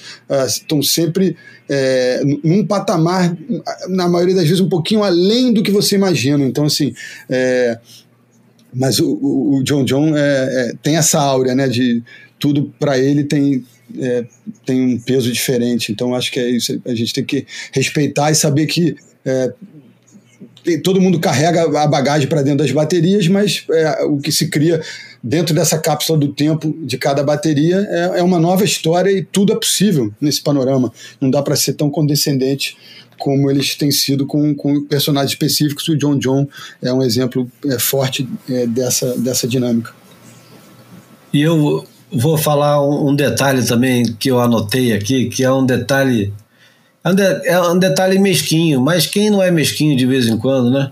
estão 0.48 0.80
uh, 0.80 0.84
sempre 0.84 1.36
é, 1.68 2.22
num 2.44 2.66
patamar, 2.66 3.36
na 3.90 4.08
maioria 4.08 4.36
das 4.36 4.46
vezes, 4.46 4.60
um 4.60 4.70
pouquinho 4.70 5.04
além 5.04 5.52
do 5.52 5.64
que 5.64 5.72
você 5.72 5.96
imagina. 5.96 6.46
Então, 6.46 6.66
assim. 6.66 6.94
É, 7.28 7.80
mas 8.74 9.00
o, 9.00 9.58
o 9.58 9.64
John 9.64 9.84
John 9.84 10.16
é, 10.16 10.20
é, 10.22 10.74
tem 10.82 10.96
essa 10.96 11.20
áurea, 11.20 11.54
né? 11.56 11.68
De 11.68 12.04
tudo 12.40 12.74
para 12.80 12.98
ele 12.98 13.24
tem, 13.24 13.64
é, 14.00 14.26
tem 14.66 14.82
um 14.82 15.00
peso 15.00 15.32
diferente. 15.32 15.92
Então 15.92 16.16
acho 16.16 16.32
que 16.32 16.40
é 16.40 16.50
isso. 16.50 16.82
A 16.86 16.96
gente 16.96 17.14
tem 17.14 17.24
que 17.24 17.46
respeitar 17.72 18.32
e 18.32 18.36
saber 18.36 18.66
que 18.66 18.96
é, 19.26 19.54
todo 20.84 21.02
mundo 21.02 21.20
carrega 21.20 21.64
a 21.64 21.88
bagagem 21.88 22.28
para 22.28 22.42
dentro 22.42 22.60
das 22.60 22.72
baterias, 22.72 23.28
mas 23.28 23.66
é, 23.72 24.04
o 24.04 24.18
que 24.18 24.32
se 24.32 24.48
cria 24.50 24.82
dentro 25.24 25.54
dessa 25.54 25.78
cápsula 25.78 26.18
do 26.18 26.34
tempo 26.34 26.76
de 26.84 26.98
cada 26.98 27.24
bateria 27.24 27.88
é, 27.90 28.20
é 28.20 28.24
uma 28.24 28.40
nova 28.40 28.64
história 28.64 29.12
e 29.12 29.24
tudo 29.24 29.54
é 29.54 29.56
possível 29.56 30.12
nesse 30.20 30.42
panorama. 30.42 30.92
Não 31.20 31.30
dá 31.30 31.42
para 31.42 31.56
ser 31.56 31.74
tão 31.74 31.90
condescendente 31.90 32.76
como 33.22 33.52
eles 33.52 33.76
têm 33.76 33.92
sido 33.92 34.26
com, 34.26 34.56
com 34.56 34.84
personagens 34.84 35.34
específicos. 35.34 35.88
O 35.88 35.96
John 35.96 36.18
John 36.18 36.48
é 36.82 36.92
um 36.92 37.04
exemplo 37.04 37.48
é, 37.68 37.78
forte 37.78 38.28
é, 38.50 38.66
dessa, 38.66 39.16
dessa 39.16 39.48
dinâmica. 39.48 39.94
E 41.32 41.40
eu 41.40 41.86
vou 42.12 42.36
falar 42.36 42.84
um, 42.84 43.16
detalhe 43.16 43.64
também 43.64 44.04
que 44.14 44.32
eu 44.32 44.42
anotei 44.42 44.92
aqui, 44.92 45.30
que 45.30 45.44
é 45.44 45.52
um 45.52 45.64
detalhe. 45.64 46.34
É 47.06 47.54
é 47.54 47.62
um 47.62 47.78
detalhe 47.78 48.18
mesquinho, 48.18 48.82
mas 48.82 49.06
quem 49.06 49.30
não 49.30 49.42
é 49.42 49.52
mesquinho 49.52 49.96
de 49.96 50.06
vez 50.08 50.28
em 50.28 50.38
quando, 50.38 50.72
né? 50.72 50.92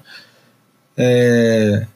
É, 0.96 1.88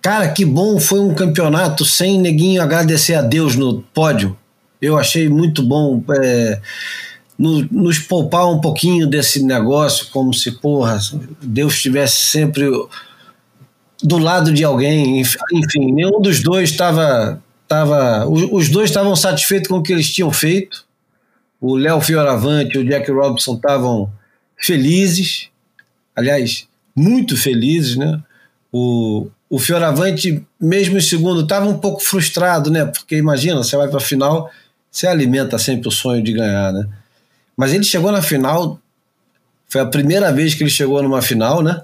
cara, 0.00 0.28
que 0.28 0.44
bom 0.44 0.78
foi 0.78 1.00
um 1.00 1.12
campeonato 1.12 1.84
sem 1.84 2.20
neguinho 2.20 2.62
agradecer 2.62 3.14
a 3.14 3.22
Deus 3.22 3.56
no 3.56 3.82
pódio. 3.92 4.36
Eu 4.80 4.96
achei 4.96 5.28
muito 5.28 5.60
bom. 5.60 6.02
É, 6.22 6.60
nos 7.40 7.98
poupar 7.98 8.46
um 8.52 8.60
pouquinho 8.60 9.06
desse 9.06 9.42
negócio, 9.42 10.08
como 10.10 10.34
se, 10.34 10.52
porra, 10.52 10.98
Deus 11.40 11.74
estivesse 11.74 12.26
sempre 12.26 12.66
do 14.02 14.18
lado 14.18 14.52
de 14.52 14.62
alguém. 14.62 15.20
Enfim, 15.20 15.92
nenhum 15.92 16.20
dos 16.20 16.42
dois 16.42 16.70
estava. 16.70 17.42
Tava, 17.66 18.26
os 18.26 18.68
dois 18.68 18.90
estavam 18.90 19.14
satisfeitos 19.14 19.68
com 19.68 19.76
o 19.76 19.82
que 19.82 19.92
eles 19.92 20.12
tinham 20.12 20.32
feito. 20.32 20.84
O 21.60 21.76
Léo 21.76 22.00
Fioravante 22.00 22.76
e 22.76 22.80
o 22.80 22.84
Jack 22.84 23.10
Robinson 23.12 23.54
estavam 23.54 24.10
felizes, 24.56 25.48
aliás, 26.16 26.66
muito 26.96 27.36
felizes, 27.36 27.94
né? 27.94 28.20
O, 28.72 29.28
o 29.48 29.58
Fioravante, 29.58 30.44
mesmo 30.60 30.98
em 30.98 31.00
segundo, 31.00 31.42
estava 31.42 31.68
um 31.68 31.78
pouco 31.78 32.00
frustrado, 32.00 32.70
né? 32.70 32.86
Porque 32.86 33.16
imagina, 33.16 33.62
você 33.62 33.76
vai 33.76 33.86
para 33.86 33.98
a 33.98 34.02
final, 34.02 34.50
você 34.90 35.06
alimenta 35.06 35.56
sempre 35.56 35.86
o 35.86 35.92
sonho 35.92 36.24
de 36.24 36.32
ganhar, 36.32 36.72
né? 36.72 36.88
Mas 37.56 37.72
ele 37.72 37.84
chegou 37.84 38.10
na 38.10 38.22
final, 38.22 38.80
foi 39.68 39.80
a 39.80 39.86
primeira 39.86 40.32
vez 40.32 40.54
que 40.54 40.62
ele 40.62 40.70
chegou 40.70 41.02
numa 41.02 41.22
final, 41.22 41.62
né? 41.62 41.82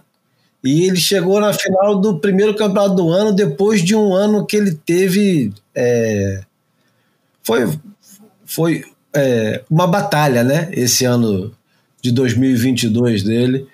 E 0.64 0.84
ele 0.84 0.96
chegou 0.96 1.40
na 1.40 1.52
final 1.52 2.00
do 2.00 2.18
primeiro 2.18 2.54
campeonato 2.54 2.96
do 2.96 3.10
ano, 3.10 3.32
depois 3.32 3.82
de 3.82 3.94
um 3.94 4.12
ano 4.12 4.44
que 4.44 4.56
ele 4.56 4.74
teve. 4.74 5.52
É, 5.74 6.42
foi. 7.42 7.78
foi 8.44 8.84
é, 9.14 9.62
uma 9.70 9.86
batalha, 9.86 10.42
né? 10.42 10.68
Esse 10.72 11.04
ano 11.04 11.54
de 12.02 12.10
2022 12.10 13.22
dele. 13.22 13.66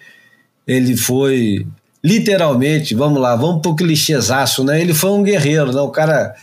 Ele 0.66 0.96
foi 0.96 1.66
literalmente, 2.04 2.94
vamos 2.94 3.20
lá, 3.20 3.36
vamos 3.36 3.62
pro 3.62 3.76
clichêzaço, 3.76 4.64
né? 4.64 4.80
Ele 4.80 4.92
foi 4.92 5.10
um 5.10 5.22
guerreiro, 5.22 5.72
né? 5.72 5.80
O 5.80 5.90
cara 5.90 6.34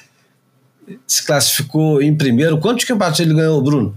se 1.05 1.23
classificou 1.23 2.01
em 2.01 2.15
primeiro. 2.15 2.57
Quantos 2.59 2.85
campeonatos 2.85 3.19
ele 3.19 3.33
ganhou, 3.33 3.61
Bruno? 3.61 3.95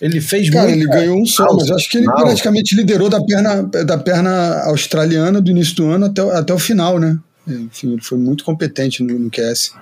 Ele 0.00 0.20
fez 0.20 0.48
Cara, 0.48 0.70
ele 0.70 0.86
ganhou 0.86 1.20
um 1.20 1.26
só, 1.26 1.44
mas 1.54 1.70
acho 1.70 1.90
que 1.90 1.98
ele 1.98 2.06
praticamente 2.06 2.76
liderou 2.76 3.08
da 3.08 3.20
perna, 3.20 3.62
da 3.62 3.98
perna 3.98 4.62
australiana 4.66 5.40
do 5.40 5.50
início 5.50 5.74
do 5.74 5.86
ano 5.90 6.06
até, 6.06 6.22
até 6.36 6.54
o 6.54 6.58
final, 6.58 6.98
né? 6.98 7.18
Enfim, 7.46 7.92
ele 7.92 8.02
foi 8.02 8.18
muito 8.18 8.44
competente 8.44 9.02
no, 9.02 9.18
no 9.18 9.30
QS. 9.30 9.72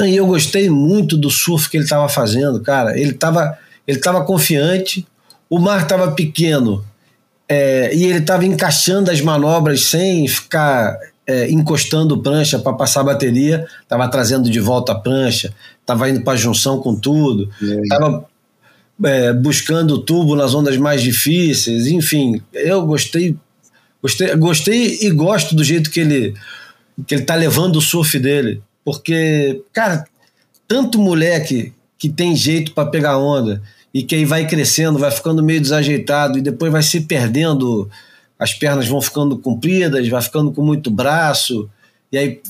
E 0.00 0.16
eu 0.16 0.26
gostei 0.26 0.68
muito 0.70 1.16
do 1.16 1.30
surf 1.30 1.68
que 1.68 1.76
ele 1.76 1.84
estava 1.84 2.08
fazendo, 2.08 2.60
cara. 2.60 2.98
Ele 2.98 3.10
estava 3.10 3.58
ele 3.86 3.98
tava 3.98 4.24
confiante, 4.24 5.06
o 5.48 5.58
mar 5.58 5.82
estava 5.82 6.12
pequeno 6.12 6.84
é, 7.48 7.94
e 7.94 8.04
ele 8.04 8.18
estava 8.18 8.44
encaixando 8.46 9.10
as 9.10 9.20
manobras 9.20 9.86
sem 9.86 10.28
ficar 10.28 10.96
é, 11.26 11.50
encostando 11.50 12.22
prancha 12.22 12.58
para 12.58 12.72
passar 12.72 13.00
a 13.00 13.04
bateria, 13.04 13.66
estava 13.82 14.08
trazendo 14.08 14.48
de 14.48 14.60
volta 14.60 14.92
a 14.92 14.94
prancha, 14.94 15.52
estava 15.80 16.08
indo 16.08 16.22
para 16.22 16.36
junção 16.36 16.80
com 16.80 16.94
tudo, 16.94 17.50
estava 17.60 18.24
é, 19.04 19.32
buscando 19.32 19.98
tubo 19.98 20.36
nas 20.36 20.54
ondas 20.54 20.76
mais 20.76 21.02
difíceis, 21.02 21.86
enfim, 21.86 22.40
eu 22.52 22.84
gostei, 22.86 23.36
gostei, 24.02 24.34
gostei 24.36 24.98
e 25.02 25.10
gosto 25.10 25.54
do 25.54 25.64
jeito 25.64 25.90
que 25.90 26.00
ele 26.00 26.34
que 27.06 27.14
ele 27.14 27.22
tá 27.22 27.34
levando 27.34 27.76
o 27.76 27.80
surf 27.80 28.18
dele, 28.18 28.62
porque 28.84 29.62
cara, 29.72 30.04
tanto 30.68 30.98
moleque 30.98 31.72
que 31.98 32.08
tem 32.08 32.36
jeito 32.36 32.72
para 32.72 32.90
pegar 32.90 33.18
onda 33.18 33.62
e 33.92 34.02
que 34.02 34.14
aí 34.14 34.24
vai 34.24 34.46
crescendo, 34.46 34.98
vai 34.98 35.10
ficando 35.10 35.42
meio 35.42 35.60
desajeitado 35.60 36.38
e 36.38 36.42
depois 36.42 36.70
vai 36.70 36.82
se 36.82 37.00
perdendo, 37.00 37.88
as 38.38 38.52
pernas 38.52 38.86
vão 38.86 39.00
ficando 39.00 39.38
compridas, 39.38 40.06
vai 40.08 40.20
ficando 40.20 40.52
com 40.52 40.62
muito 40.62 40.90
braço 40.90 41.68
e 42.12 42.18
aí 42.18 42.40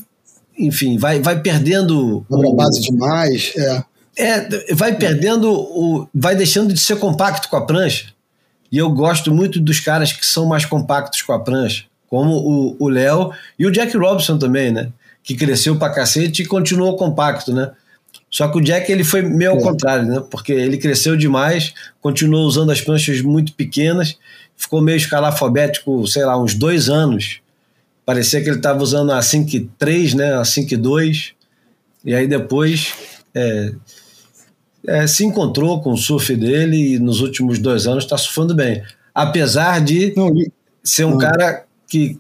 enfim, 0.61 0.99
vai, 0.99 1.21
vai 1.21 1.41
perdendo. 1.41 2.25
Dobra 2.29 2.53
base 2.53 2.81
demais, 2.83 3.53
é. 3.57 3.83
É, 4.21 4.75
vai 4.75 4.95
perdendo, 4.97 5.51
o, 5.51 6.09
vai 6.15 6.37
deixando 6.37 6.73
de 6.73 6.81
ser 6.81 6.97
compacto 6.97 7.49
com 7.49 7.57
a 7.57 7.65
prancha. 7.65 8.13
E 8.71 8.79
eu 8.79 8.91
gosto 8.91 9.33
muito 9.33 9.61
dos 9.61 9.81
caras 9.81 10.13
que 10.13 10.25
são 10.25 10.47
mais 10.47 10.65
compactos 10.65 11.23
com 11.23 11.33
a 11.33 11.41
prancha, 11.41 11.85
como 12.09 12.77
o 12.79 12.89
Léo 12.89 13.33
e 13.59 13.67
o 13.67 13.71
Jack 13.71 13.97
Robinson 13.97 14.39
também, 14.39 14.71
né? 14.71 14.91
Que 15.23 15.35
cresceu 15.35 15.77
pra 15.77 15.91
cacete 15.91 16.43
e 16.43 16.47
continuou 16.47 16.97
compacto, 16.97 17.53
né? 17.53 17.73
Só 18.31 18.47
que 18.47 18.59
o 18.59 18.61
Jack 18.61 18.91
ele 18.91 19.03
foi 19.03 19.23
meio 19.23 19.53
ao 19.53 19.59
é. 19.59 19.63
contrário, 19.63 20.07
né? 20.07 20.23
Porque 20.31 20.53
ele 20.53 20.79
cresceu 20.79 21.17
demais, 21.17 21.75
continuou 22.01 22.47
usando 22.47 22.71
as 22.71 22.81
pranchas 22.81 23.21
muito 23.21 23.53
pequenas, 23.55 24.17
ficou 24.57 24.81
meio 24.81 24.97
escalafobético, 24.97 26.07
sei 26.07 26.25
lá, 26.25 26.41
uns 26.41 26.55
dois 26.55 26.89
anos. 26.89 27.41
Parecia 28.07 28.41
que 28.41 28.49
ele 28.49 28.59
estava 28.59 28.83
usando 28.83 29.11
a 29.13 29.19
5.3, 29.19 30.15
né? 30.15 30.35
A 30.35 30.43
5.2. 30.43 31.33
E 32.05 32.15
aí 32.15 32.27
depois 32.29 32.95
é, 33.35 33.73
é, 34.87 35.07
se 35.07 35.25
encontrou 35.25 35.81
com 35.81 35.93
o 35.93 35.97
surf 35.97 36.35
dele 36.35 36.95
e 36.95 36.99
nos 36.99 37.21
últimos 37.21 37.59
dois 37.59 37.87
anos 37.87 38.05
está 38.05 38.17
surfando 38.17 38.55
bem. 38.55 38.83
Apesar 39.15 39.81
de 39.81 40.13
não, 40.17 40.33
ser 40.83 41.05
um 41.05 41.11
não. 41.11 41.19
cara 41.19 41.65
que 41.89 42.19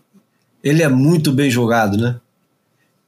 ele 0.62 0.82
é 0.82 0.88
muito 0.88 1.32
bem 1.32 1.50
jogado, 1.50 1.96
né? 1.96 2.16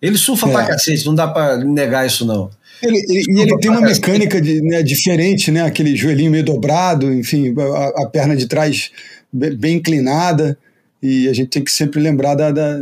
Ele 0.00 0.16
surfa 0.16 0.48
é. 0.48 0.52
pra 0.52 0.66
cacete, 0.66 1.06
não 1.06 1.14
dá 1.14 1.28
pra 1.28 1.56
negar 1.58 2.06
isso 2.06 2.24
não. 2.24 2.50
Ele, 2.82 2.98
ele, 3.08 3.24
e 3.28 3.40
ele 3.42 3.58
tem 3.58 3.70
uma 3.70 3.80
mecânica 3.80 4.40
de, 4.40 4.60
né, 4.60 4.82
diferente, 4.82 5.50
né? 5.52 5.62
Aquele 5.62 5.94
joelhinho 5.94 6.30
meio 6.30 6.44
dobrado, 6.44 7.12
enfim, 7.12 7.54
a, 7.56 8.02
a, 8.02 8.08
perna 8.08 8.34
de 8.34 8.46
trás 8.46 8.90
bem 9.32 9.76
inclinada. 9.76 10.58
E 11.00 11.28
a 11.28 11.32
gente 11.32 11.50
tem 11.50 11.62
que 11.62 11.70
sempre 11.70 12.00
lembrar 12.00 12.34
da, 12.34 12.50
da 12.50 12.80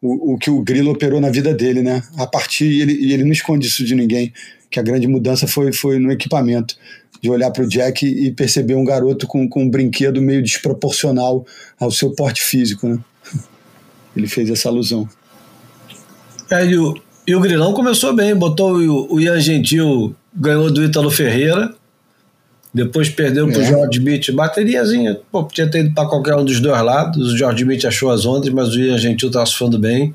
o, 0.00 0.34
o, 0.34 0.38
que 0.38 0.50
o 0.50 0.60
Grilo 0.60 0.92
operou 0.92 1.20
na 1.20 1.30
vida 1.30 1.52
dele, 1.52 1.82
né? 1.82 2.02
A 2.16 2.26
partir, 2.26 2.66
e 2.66 2.82
ele, 2.82 2.92
e 2.92 3.12
ele 3.12 3.24
não 3.24 3.32
esconde 3.32 3.66
isso 3.66 3.84
de 3.84 3.94
ninguém 3.96 4.32
que 4.70 4.80
a 4.80 4.82
grande 4.82 5.06
mudança 5.06 5.46
foi, 5.46 5.72
foi 5.72 5.98
no 5.98 6.10
equipamento, 6.10 6.76
de 7.22 7.30
olhar 7.30 7.50
para 7.50 7.62
o 7.62 7.68
Jack 7.68 8.06
e 8.06 8.30
perceber 8.30 8.74
um 8.74 8.84
garoto 8.84 9.26
com, 9.26 9.48
com 9.48 9.64
um 9.64 9.70
brinquedo 9.70 10.20
meio 10.20 10.42
desproporcional 10.42 11.46
ao 11.78 11.90
seu 11.90 12.10
porte 12.10 12.42
físico. 12.42 12.86
Né? 12.88 12.98
Ele 14.16 14.26
fez 14.26 14.50
essa 14.50 14.68
alusão. 14.68 15.08
É, 16.50 16.64
e, 16.64 16.78
o, 16.78 16.94
e 17.26 17.34
o 17.34 17.40
Grilão 17.40 17.72
começou 17.72 18.14
bem, 18.14 18.34
botou 18.34 18.76
o, 18.76 19.14
o 19.14 19.20
Ian 19.20 19.40
Gentil, 19.40 20.14
ganhou 20.34 20.70
do 20.70 20.84
Ítalo 20.84 21.10
Ferreira, 21.10 21.74
depois 22.72 23.08
perdeu 23.08 23.48
para 23.48 23.58
o 23.58 23.62
é. 23.62 23.64
George 23.64 24.00
Beach, 24.00 24.30
bateriazinha, 24.32 25.18
pô, 25.32 25.44
podia 25.44 25.68
ter 25.68 25.80
ido 25.80 25.94
para 25.94 26.08
qualquer 26.08 26.36
um 26.36 26.44
dos 26.44 26.60
dois 26.60 26.80
lados, 26.82 27.32
o 27.32 27.36
George 27.36 27.64
Beach 27.64 27.86
achou 27.86 28.10
as 28.10 28.26
ondas, 28.26 28.52
mas 28.52 28.68
o 28.74 28.78
Ian 28.78 28.98
Gentil 28.98 29.28
estava 29.28 29.46
surfando 29.46 29.78
bem. 29.78 30.14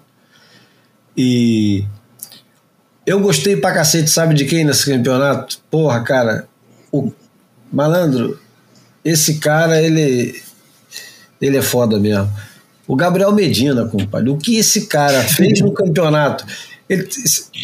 E 1.18 1.84
eu 3.06 3.20
gostei 3.20 3.58
pra 3.58 3.74
cacete, 3.74 4.10
sabe 4.10 4.34
de 4.34 4.46
quem 4.46 4.64
nesse 4.64 4.86
campeonato? 4.86 5.60
Porra, 5.70 6.02
cara, 6.02 6.48
o 6.92 7.12
malandro, 7.72 8.40
esse 9.04 9.40
cara, 9.40 9.82
ele 9.82 10.42
ele 11.42 11.58
é 11.58 11.62
foda 11.62 12.00
mesmo. 12.00 12.30
O 12.88 12.96
Gabriel 12.96 13.32
Medina, 13.32 13.86
compadre, 13.86 14.30
o 14.30 14.38
que 14.38 14.58
esse 14.58 14.86
cara 14.86 15.22
fez 15.24 15.62
no 15.62 15.72
campeonato? 15.72 16.46
Ele, 16.88 17.08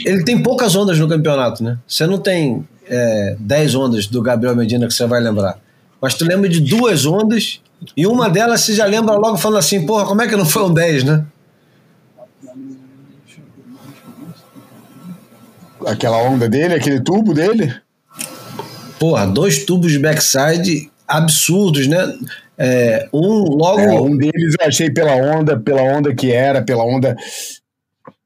ele 0.05 0.23
tem 0.23 0.41
poucas 0.41 0.75
ondas 0.75 0.97
no 0.97 1.07
campeonato, 1.07 1.63
né? 1.63 1.77
Você 1.87 2.07
não 2.07 2.17
tem 2.17 2.65
é, 2.87 3.35
10 3.39 3.75
ondas 3.75 4.07
do 4.07 4.21
Gabriel 4.21 4.55
Medina 4.55 4.87
que 4.87 4.93
você 4.93 5.05
vai 5.05 5.21
lembrar. 5.21 5.59
Mas 6.01 6.13
tu 6.13 6.25
lembra 6.25 6.47
de 6.49 6.61
duas 6.61 7.05
ondas 7.05 7.59
e 7.95 8.07
uma 8.07 8.29
delas 8.29 8.61
você 8.61 8.73
já 8.73 8.85
lembra 8.85 9.15
logo 9.15 9.37
falando 9.37 9.59
assim, 9.59 9.85
porra, 9.85 10.05
como 10.05 10.21
é 10.21 10.27
que 10.27 10.35
não 10.35 10.45
foi 10.45 10.63
um 10.63 10.73
10, 10.73 11.03
né? 11.03 11.25
Aquela 15.87 16.17
onda 16.21 16.47
dele, 16.47 16.75
aquele 16.75 16.99
tubo 16.99 17.33
dele? 17.33 17.73
Porra, 18.99 19.25
dois 19.25 19.65
tubos 19.65 19.91
de 19.91 19.99
backside 19.99 20.89
absurdos, 21.07 21.87
né? 21.87 22.13
É, 22.57 23.07
um 23.13 23.43
logo. 23.55 23.79
É, 23.79 23.99
um 23.99 24.17
deles 24.17 24.55
eu 24.59 24.67
achei 24.67 24.89
pela 24.89 25.15
onda, 25.15 25.57
pela 25.57 25.81
onda 25.81 26.13
que 26.13 26.31
era, 26.31 26.61
pela 26.61 26.83
onda 26.83 27.15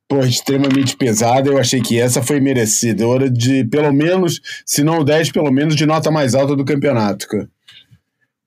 porra, 0.08 0.28
extremamente 0.28 0.96
pesada. 0.96 1.50
Eu 1.50 1.58
achei 1.58 1.82
que 1.82 2.00
essa 2.00 2.22
foi 2.22 2.40
merecedora 2.40 3.30
de 3.30 3.66
pelo 3.66 3.94
menos, 3.94 4.42
se 4.66 4.84
não 4.84 5.04
10, 5.04 5.32
pelo 5.32 5.52
menos 5.52 5.76
de 5.76 5.86
nota 5.86 6.10
mais 6.10 6.34
alta 6.34 6.56
do 6.56 6.66
campeonato, 6.66 7.28
cara. 7.28 7.50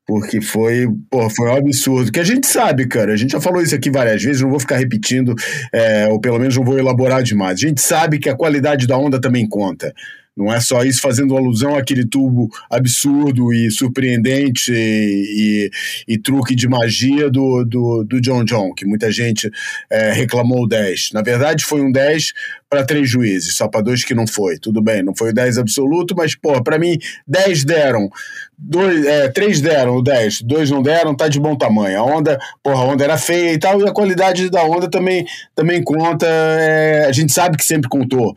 Porque 0.06 0.40
foi, 0.40 0.86
porra, 1.10 1.30
foi 1.30 1.48
um 1.48 1.56
absurdo. 1.56 2.12
Que 2.12 2.20
a 2.20 2.24
gente 2.24 2.46
sabe, 2.46 2.86
cara. 2.86 3.12
A 3.12 3.16
gente 3.16 3.32
já 3.32 3.40
falou 3.40 3.62
isso 3.62 3.74
aqui 3.74 3.90
várias 3.90 4.22
vezes, 4.22 4.42
não 4.42 4.50
vou 4.50 4.60
ficar 4.60 4.76
repetindo, 4.76 5.34
é, 5.72 6.08
ou 6.08 6.20
pelo 6.20 6.38
menos 6.38 6.56
não 6.56 6.64
vou 6.64 6.78
elaborar 6.78 7.22
demais. 7.22 7.54
A 7.58 7.68
gente 7.68 7.80
sabe 7.80 8.18
que 8.18 8.28
a 8.28 8.36
qualidade 8.36 8.86
da 8.86 8.98
onda 8.98 9.20
também 9.20 9.48
conta. 9.48 9.94
Não 10.36 10.52
é 10.52 10.60
só 10.60 10.82
isso 10.82 11.00
fazendo 11.00 11.36
alusão 11.36 11.76
àquele 11.76 12.04
tubo 12.04 12.48
absurdo 12.68 13.54
e 13.54 13.70
surpreendente 13.70 14.72
e, 14.72 15.70
e, 16.08 16.14
e 16.14 16.18
truque 16.18 16.56
de 16.56 16.66
magia 16.66 17.30
do, 17.30 17.64
do, 17.64 18.04
do, 18.04 18.20
John 18.20 18.44
John, 18.44 18.74
que 18.74 18.84
muita 18.84 19.12
gente 19.12 19.48
é, 19.88 20.12
reclamou 20.12 20.64
o 20.64 20.66
10. 20.66 21.10
Na 21.12 21.22
verdade, 21.22 21.64
foi 21.64 21.80
um 21.80 21.92
10 21.92 22.32
para 22.68 22.84
três 22.84 23.08
juízes, 23.08 23.56
só 23.56 23.68
para 23.68 23.82
dois 23.82 24.04
que 24.04 24.12
não 24.12 24.26
foi. 24.26 24.58
Tudo 24.58 24.82
bem, 24.82 25.04
não 25.04 25.14
foi 25.14 25.30
o 25.30 25.34
10 25.34 25.58
absoluto, 25.58 26.16
mas, 26.16 26.34
pô, 26.34 26.60
para 26.64 26.80
mim, 26.80 26.98
10 27.28 27.64
deram. 27.64 28.10
Dois, 28.58 29.06
é, 29.06 29.28
três 29.28 29.60
deram 29.60 29.96
o 29.96 30.02
10, 30.02 30.42
dois 30.42 30.68
não 30.68 30.82
deram, 30.82 31.14
tá 31.14 31.28
de 31.28 31.38
bom 31.38 31.56
tamanho. 31.56 32.00
A 32.00 32.02
onda, 32.02 32.40
porra, 32.60 32.82
a 32.82 32.86
onda 32.86 33.04
era 33.04 33.16
feia 33.16 33.52
e 33.52 33.58
tal, 33.58 33.80
e 33.80 33.88
a 33.88 33.92
qualidade 33.92 34.50
da 34.50 34.64
onda 34.64 34.90
também, 34.90 35.24
também 35.54 35.80
conta. 35.80 36.26
É, 36.26 37.06
a 37.06 37.12
gente 37.12 37.32
sabe 37.32 37.56
que 37.56 37.64
sempre 37.64 37.88
contou. 37.88 38.34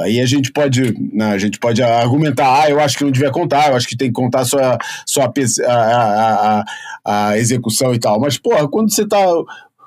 Aí 0.00 0.20
a 0.20 0.26
gente 0.26 0.52
pode, 0.52 0.94
né, 1.12 1.32
a 1.32 1.38
gente 1.38 1.58
pode 1.58 1.82
argumentar, 1.82 2.62
ah, 2.62 2.70
eu 2.70 2.80
acho 2.80 2.96
que 2.96 3.04
não 3.04 3.10
devia 3.10 3.30
contar, 3.30 3.70
eu 3.70 3.76
acho 3.76 3.88
que 3.88 3.96
tem 3.96 4.08
que 4.08 4.14
contar 4.14 4.44
só, 4.44 4.78
só 5.06 5.22
a, 5.22 5.32
a, 5.66 6.62
a, 7.04 7.28
a 7.28 7.38
execução 7.38 7.94
e 7.94 7.98
tal. 7.98 8.20
Mas, 8.20 8.38
porra, 8.38 8.68
quando 8.68 8.92
você 8.92 9.06
tá 9.06 9.24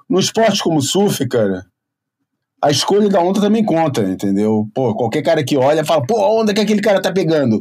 no 0.09 0.20
esporte 0.20 0.62
como 0.62 0.82
surf, 0.82 1.26
cara, 1.28 1.66
a 2.62 2.70
escolha 2.70 3.09
da 3.09 3.20
onda 3.20 3.41
também 3.41 3.66
conta, 3.66 4.01
entendeu? 4.01 4.70
Pô, 4.74 4.93
qualquer 4.93 5.24
cara 5.24 5.43
que 5.43 5.57
olha 5.57 5.84
fala, 5.84 6.05
pô, 6.05 6.18
a 6.18 6.32
onda 6.32 6.53
que 6.53 6.62
aquele 6.62 6.82
cara 6.82 7.01
tá 7.01 7.12
pegando. 7.12 7.59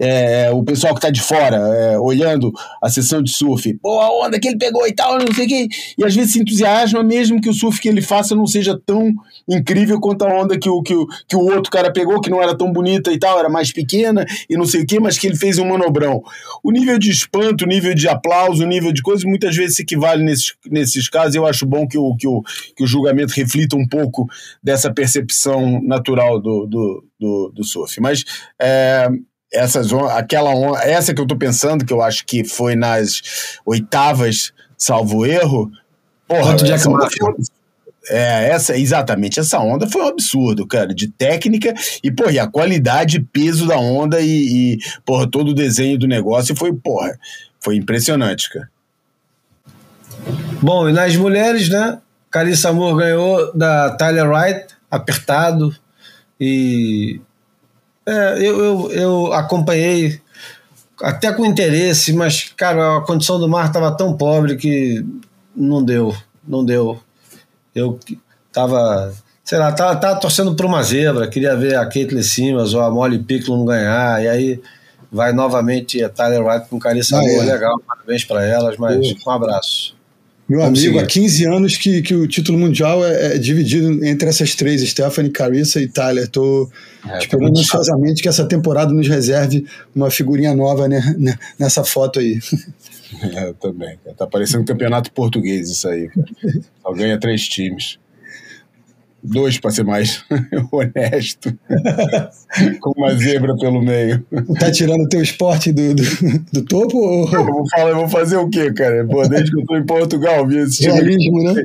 É, 0.00 0.50
o 0.50 0.64
pessoal 0.64 0.94
que 0.94 1.00
tá 1.00 1.10
de 1.10 1.20
fora, 1.20 1.56
é, 1.56 1.98
olhando 1.98 2.50
a 2.82 2.88
sessão 2.88 3.22
de 3.22 3.30
surf, 3.30 3.74
pô, 3.74 4.00
a 4.00 4.26
onda 4.26 4.40
que 4.40 4.48
ele 4.48 4.56
pegou 4.56 4.86
e 4.86 4.92
tal, 4.92 5.18
não 5.18 5.34
sei 5.34 5.44
o 5.44 5.48
quê. 5.48 5.68
E 5.98 6.04
às 6.04 6.14
vezes 6.14 6.32
se 6.32 6.40
entusiasma, 6.40 7.02
mesmo 7.02 7.40
que 7.40 7.48
o 7.50 7.54
surf 7.54 7.78
que 7.80 7.88
ele 7.88 8.00
faça 8.00 8.34
não 8.34 8.46
seja 8.46 8.80
tão 8.86 9.12
incrível 9.48 10.00
quanto 10.00 10.24
a 10.24 10.40
onda 10.40 10.58
que 10.58 10.68
o, 10.68 10.82
que 10.82 10.94
o, 10.94 11.06
que 11.28 11.36
o 11.36 11.40
outro 11.40 11.70
cara 11.70 11.92
pegou, 11.92 12.20
que 12.20 12.30
não 12.30 12.42
era 12.42 12.56
tão 12.56 12.72
bonita 12.72 13.12
e 13.12 13.18
tal, 13.18 13.38
era 13.38 13.48
mais 13.48 13.72
pequena 13.72 14.24
e 14.48 14.56
não 14.56 14.64
sei 14.64 14.82
o 14.82 14.86
quê, 14.86 14.98
mas 14.98 15.18
que 15.18 15.26
ele 15.26 15.36
fez 15.36 15.58
um 15.58 15.68
manobrão. 15.68 16.22
O 16.62 16.70
nível 16.70 16.98
de 16.98 17.10
espanto, 17.10 17.64
o 17.64 17.68
nível 17.68 17.94
de 17.94 18.08
aplauso, 18.08 18.64
o 18.64 18.66
nível 18.66 18.92
de 18.92 19.02
coisas, 19.02 19.24
muitas 19.24 19.54
vezes 19.54 19.76
se 19.76 19.82
equivale 19.82 20.22
nesses, 20.24 20.54
nesses 20.70 21.08
casos. 21.08 21.34
Eu 21.34 21.46
acho 21.46 21.66
bom 21.66 21.86
que 21.86 21.98
o, 21.98 22.16
que, 22.16 22.26
o, 22.26 22.42
que 22.76 22.84
o 22.84 22.86
julgamento 22.86 23.34
reflita 23.34 23.76
um 23.76 23.86
pouco 23.86 24.26
dessa 24.62 24.92
percepção 24.92 25.82
natural 25.82 26.40
do, 26.40 26.66
do, 26.66 27.04
do, 27.18 27.52
do 27.54 27.64
surf. 27.64 28.00
Mas 28.00 28.24
é, 28.60 29.08
essas, 29.52 29.92
aquela 29.92 30.52
essa 30.82 31.12
que 31.14 31.20
eu 31.20 31.26
tô 31.26 31.36
pensando, 31.36 31.84
que 31.84 31.92
eu 31.92 32.02
acho 32.02 32.24
que 32.24 32.44
foi 32.44 32.76
nas 32.76 33.58
oitavas, 33.64 34.52
salvo 34.76 35.26
erro. 35.26 35.70
Porra, 36.26 36.42
Quanto 36.42 36.64
Jack 36.64 36.84
é, 38.08 38.48
essa, 38.50 38.76
exatamente, 38.76 39.38
essa 39.38 39.58
onda 39.58 39.86
foi 39.86 40.02
um 40.02 40.08
absurdo, 40.08 40.66
cara, 40.66 40.94
de 40.94 41.08
técnica 41.08 41.74
e, 42.02 42.10
porra, 42.10 42.32
e 42.32 42.38
a 42.38 42.46
qualidade 42.46 43.18
e 43.18 43.22
peso 43.22 43.66
da 43.66 43.78
onda 43.78 44.20
e, 44.20 44.26
e, 44.74 44.78
porra, 45.04 45.30
todo 45.30 45.50
o 45.50 45.54
desenho 45.54 45.98
do 45.98 46.08
negócio 46.08 46.56
foi, 46.56 46.72
porra, 46.72 47.16
foi 47.60 47.76
impressionante, 47.76 48.50
cara. 48.50 48.68
Bom, 50.62 50.88
e 50.88 50.92
nas 50.92 51.14
mulheres, 51.16 51.68
né? 51.68 51.98
Carissa 52.30 52.72
Moore 52.72 52.98
ganhou 52.98 53.56
da 53.56 53.90
Tyler 53.96 54.28
Wright, 54.28 54.66
apertado. 54.90 55.74
E 56.38 57.20
é, 58.10 58.38
eu, 58.38 58.60
eu, 58.60 58.90
eu 58.90 59.32
acompanhei 59.32 60.20
até 61.00 61.32
com 61.32 61.46
interesse, 61.46 62.12
mas, 62.12 62.52
cara, 62.56 62.96
a 62.96 63.00
condição 63.02 63.38
do 63.38 63.48
mar 63.48 63.66
estava 63.66 63.90
tão 63.96 64.16
pobre 64.16 64.56
que 64.56 65.04
não 65.54 65.82
deu, 65.82 66.14
não 66.46 66.64
deu. 66.64 67.00
Eu 67.74 67.98
tava, 68.52 69.14
sei 69.44 69.58
lá, 69.58 69.72
tava, 69.72 69.96
tava 69.96 70.20
torcendo 70.20 70.54
para 70.54 70.66
uma 70.66 70.82
zebra, 70.82 71.28
queria 71.28 71.56
ver 71.56 71.76
a 71.76 71.86
Caitlyn 71.86 72.22
Simas 72.22 72.74
ou 72.74 72.80
a 72.80 72.90
Molly 72.90 73.20
Picklum 73.20 73.64
ganhar, 73.64 74.22
e 74.22 74.28
aí 74.28 74.60
vai 75.10 75.32
novamente 75.32 76.02
a 76.02 76.08
Tyler 76.08 76.44
Wright 76.44 76.68
com 76.68 76.78
Carissa 76.78 77.18
Ah, 77.18 77.24
é. 77.24 77.42
legal, 77.44 77.80
parabéns 77.86 78.24
para 78.24 78.44
elas, 78.44 78.76
mas 78.76 79.14
um 79.24 79.30
abraço. 79.30 79.94
Meu 80.50 80.58
Vamos 80.58 80.80
amigo, 80.80 80.98
seguir. 80.98 81.04
há 81.04 81.06
15 81.06 81.44
anos 81.46 81.76
que, 81.76 82.02
que 82.02 82.12
o 82.12 82.26
título 82.26 82.58
mundial 82.58 83.04
é, 83.06 83.36
é 83.36 83.38
dividido 83.38 84.04
entre 84.04 84.28
essas 84.28 84.52
três, 84.56 84.82
Stephanie, 84.82 85.30
Carissa 85.30 85.80
e 85.80 85.86
Tyler. 85.86 86.26
Tô 86.28 86.68
É, 87.08 87.18
esperando 87.18 87.52
muito 87.52 87.60
ansiosamente 87.60 88.20
que 88.20 88.28
essa 88.28 88.44
temporada 88.44 88.92
nos 88.92 89.06
reserve 89.06 89.64
uma 89.94 90.10
figurinha 90.10 90.52
nova 90.52 90.88
né, 90.88 91.14
né, 91.16 91.38
nessa 91.56 91.84
foto 91.84 92.18
aí. 92.18 92.40
É, 93.34 93.48
eu 93.48 93.54
também. 93.54 93.98
Tá 94.16 94.24
parecendo 94.24 94.62
um 94.62 94.64
campeonato 94.64 95.10
português 95.12 95.68
isso 95.68 95.88
aí, 95.88 96.08
cara. 96.08 96.26
Só 96.80 96.92
ganha 96.92 97.18
três 97.18 97.42
times. 97.48 97.98
Dois, 99.22 99.58
para 99.60 99.70
ser 99.70 99.84
mais 99.84 100.24
honesto. 100.72 101.52
Com 102.80 102.92
uma 102.96 103.14
zebra 103.14 103.54
pelo 103.56 103.82
meio. 103.82 104.24
Tá 104.58 104.70
tirando 104.70 105.02
o 105.02 105.08
teu 105.08 105.22
esporte 105.22 105.70
do, 105.72 105.94
do, 105.94 106.02
do 106.52 106.62
topo 106.64 106.96
ou 106.98 107.30
Eu 107.32 107.44
vou, 107.44 107.68
falar, 107.68 107.90
eu 107.90 107.96
vou 107.96 108.08
fazer 108.08 108.36
o 108.36 108.48
quê, 108.48 108.72
cara? 108.72 109.06
Pô, 109.06 109.26
desde 109.28 109.50
que 109.52 109.60
eu 109.60 109.66
tô 109.66 109.76
em 109.76 109.84
Portugal, 109.84 110.46
vi 110.46 110.58
esse 110.58 110.78
time 110.78 110.94
realismo, 110.94 111.42
né? 111.42 111.62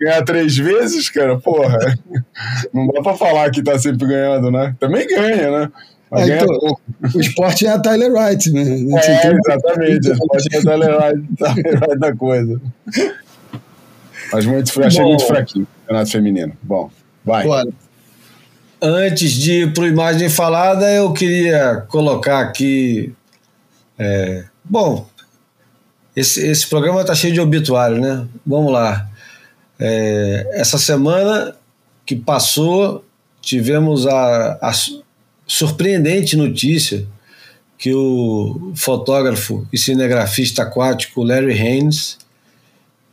ganhar 0.00 0.22
três 0.24 0.56
vezes, 0.56 1.08
cara, 1.10 1.38
porra. 1.38 1.78
Não 2.72 2.86
dá 2.88 3.00
pra 3.02 3.16
falar 3.16 3.50
que 3.50 3.62
tá 3.62 3.78
sempre 3.78 4.06
ganhando, 4.06 4.50
né? 4.50 4.74
Também 4.78 5.06
ganha, 5.06 5.50
né? 5.50 5.72
Mas 6.10 6.26
ganha 6.26 6.42
então. 6.42 6.76
O 7.14 7.20
esporte 7.20 7.66
é 7.66 7.70
a 7.70 7.78
Tyler 7.78 8.12
Wright, 8.12 8.50
né? 8.50 8.62
Assim, 8.62 9.12
É, 9.12 9.18
tem- 9.20 9.38
exatamente. 9.38 10.18
Pode 10.26 10.42
ser 10.42 10.62
da 10.64 11.94
da 11.98 12.14
coisa. 12.16 12.60
Mas 14.32 14.44
muito, 14.46 14.82
achei 14.84 15.02
Bom. 15.02 15.08
muito 15.10 15.26
fraquinho 15.26 15.64
o 15.64 15.80
campeonato 15.80 16.10
feminino. 16.10 16.52
Bom, 16.62 16.90
vai. 17.28 17.44
Bora. 17.46 17.68
Antes 18.80 19.32
de 19.32 19.52
ir 19.62 19.72
para 19.72 19.84
o 19.84 19.86
Imagem 19.86 20.28
Falada, 20.28 20.90
eu 20.90 21.12
queria 21.12 21.84
colocar 21.88 22.40
aqui. 22.40 23.12
é, 23.98 24.44
bom, 24.64 25.06
esse, 26.14 26.46
esse 26.46 26.66
programa 26.68 27.00
está 27.00 27.14
cheio 27.14 27.32
de 27.34 27.40
obituário, 27.40 28.00
né? 28.00 28.26
Vamos 28.46 28.72
lá. 28.72 29.08
É, 29.78 30.48
essa 30.54 30.78
semana 30.78 31.54
que 32.06 32.16
passou, 32.16 33.04
tivemos 33.40 34.06
a, 34.06 34.58
a 34.60 34.72
su- 34.72 35.04
surpreendente 35.46 36.36
notícia 36.36 37.06
que 37.76 37.92
o 37.94 38.72
fotógrafo 38.74 39.66
e 39.72 39.78
cinegrafista 39.78 40.62
aquático 40.62 41.22
Larry 41.22 41.52
Haynes 41.52 42.18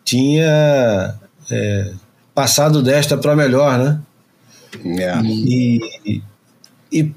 tinha 0.04 1.16
é, 1.52 1.92
passado 2.36 2.84
desta 2.84 3.18
para 3.18 3.36
melhor, 3.36 3.80
né? 3.80 4.00
É. 5.02 5.22
E, 5.24 5.80
e, 6.92 7.12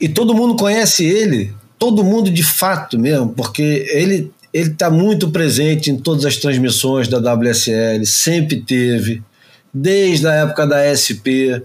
e 0.00 0.08
todo 0.08 0.34
mundo 0.34 0.54
conhece 0.56 1.04
ele, 1.04 1.52
todo 1.78 2.04
mundo 2.04 2.30
de 2.30 2.42
fato 2.42 2.98
mesmo, 2.98 3.30
porque 3.30 3.86
ele 3.90 4.30
ele 4.52 4.68
está 4.68 4.90
muito 4.90 5.30
presente 5.30 5.90
em 5.90 5.96
todas 5.96 6.26
as 6.26 6.36
transmissões 6.36 7.08
da 7.08 7.16
WSL, 7.34 8.04
sempre 8.04 8.60
teve, 8.60 9.22
desde 9.72 10.28
a 10.28 10.34
época 10.34 10.66
da 10.66 10.84
SP. 10.92 11.56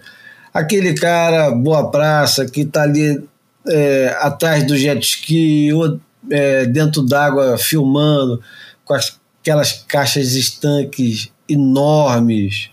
Aquele 0.53 0.93
cara 0.93 1.51
boa 1.51 1.91
praça 1.91 2.45
que 2.45 2.61
está 2.61 2.83
ali 2.83 3.21
é, 3.67 4.15
atrás 4.21 4.65
do 4.65 4.77
jet 4.77 5.05
ski, 5.05 5.73
ou 5.73 5.99
é, 6.31 6.65
dentro 6.65 7.01
d'água 7.01 7.57
filmando, 7.57 8.41
com 8.85 8.93
as- 8.93 9.19
aquelas 9.41 9.83
caixas 9.85 10.33
estanques 10.35 11.29
enormes 11.49 12.69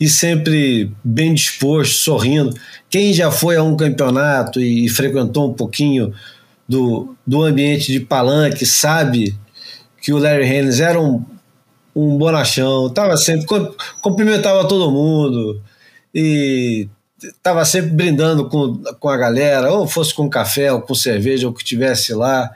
e 0.00 0.08
sempre 0.08 0.90
bem 1.04 1.34
disposto, 1.34 1.96
sorrindo. 1.96 2.54
Quem 2.88 3.12
já 3.12 3.30
foi 3.30 3.56
a 3.56 3.62
um 3.62 3.76
campeonato 3.76 4.58
e, 4.58 4.88
frequentou 4.88 5.50
um 5.50 5.54
pouquinho 5.54 6.14
do, 6.66 7.14
do 7.26 7.42
ambiente 7.42 7.92
de 7.92 8.00
palanque 8.00 8.64
sabe 8.64 9.36
que 10.00 10.12
o 10.12 10.18
Larry 10.18 10.44
Haynes 10.44 10.80
era 10.80 10.98
um, 10.98 11.22
um 11.94 12.16
bonachão, 12.16 12.88
tava 12.88 13.16
sempre 13.18 13.44
cum- 13.44 13.74
cumprimentava 14.00 14.66
todo 14.66 14.90
mundo 14.90 15.60
e 16.14 16.88
estava 17.22 17.62
sempre 17.66 17.90
brindando 17.90 18.48
com, 18.48 18.82
com 18.98 19.08
a 19.10 19.16
galera, 19.18 19.70
ou 19.70 19.86
fosse 19.86 20.14
com 20.14 20.30
café, 20.30 20.72
ou 20.72 20.80
com 20.80 20.94
cerveja, 20.94 21.46
ou 21.46 21.52
que 21.52 21.62
tivesse 21.62 22.14
lá. 22.14 22.50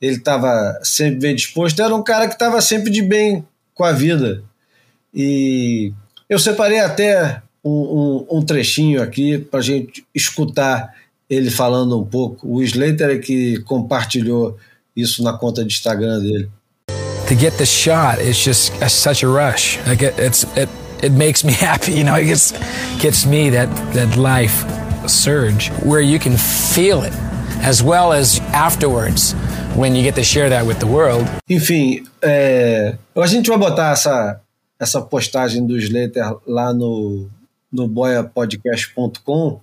Ele 0.00 0.16
estava 0.16 0.80
sempre 0.82 1.20
bem 1.20 1.34
disposto. 1.34 1.82
Era 1.82 1.94
um 1.94 2.02
cara 2.02 2.26
que 2.26 2.32
estava 2.32 2.62
sempre 2.62 2.90
de 2.90 3.02
bem 3.02 3.44
com 3.74 3.84
a 3.84 3.92
vida. 3.92 4.42
E 5.12 5.92
eu 6.28 6.38
separei 6.38 6.80
até 6.80 7.42
um, 7.64 7.70
um, 8.30 8.38
um 8.38 8.42
trechinho 8.42 9.02
aqui 9.02 9.38
para 9.38 9.60
a 9.60 9.62
gente 9.62 10.04
escutar 10.14 10.94
ele 11.28 11.50
falando 11.50 11.98
um 11.98 12.04
pouco. 12.04 12.48
O 12.48 12.62
Slater 12.62 13.10
é 13.10 13.18
que 13.18 13.58
compartilhou 13.60 14.56
isso 14.96 15.22
na 15.22 15.32
conta 15.32 15.64
de 15.64 15.72
Instagram 15.72 16.20
dele. 16.20 16.48
to 17.28 17.34
get 17.34 17.52
the 17.58 17.66
shot 17.66 18.18
it's 18.20 18.42
just 18.42 18.72
such 18.88 19.22
a 19.22 19.28
rush 19.28 19.76
like 19.86 20.00
it, 20.00 20.18
it's 20.18 20.44
it 20.56 20.66
it 21.02 21.12
makes 21.12 21.44
me 21.44 21.52
happy 21.68 21.92
you 21.92 22.02
know 22.02 22.14
it 22.14 22.24
gets 22.24 22.52
gets 23.02 23.26
me 23.26 23.50
that 23.50 23.68
that 23.92 24.16
life 24.16 24.64
surge 25.06 25.68
where 25.84 26.00
you 26.00 26.18
can 26.18 26.38
feel 26.38 27.02
it 27.02 27.12
as 27.60 27.82
well 27.82 28.14
as 28.14 28.40
afterwards 28.54 29.34
when 29.76 29.94
you 29.94 30.02
get 30.02 30.14
to 30.14 30.24
share 30.24 30.48
that 30.48 30.64
with 30.64 30.78
the 30.78 30.86
world 30.86 31.26
Enfim, 31.50 32.02
é, 32.22 32.94
a 33.14 33.26
gente 33.26 33.48
vai 33.50 33.58
botar 33.58 33.92
essa, 33.92 34.40
essa 34.78 35.00
postagem 35.02 35.66
do 35.66 35.76
Slater 35.76 36.36
lá 36.46 36.72
no, 36.72 37.28
no 37.72 37.88
boiapodcast.com 37.88 39.60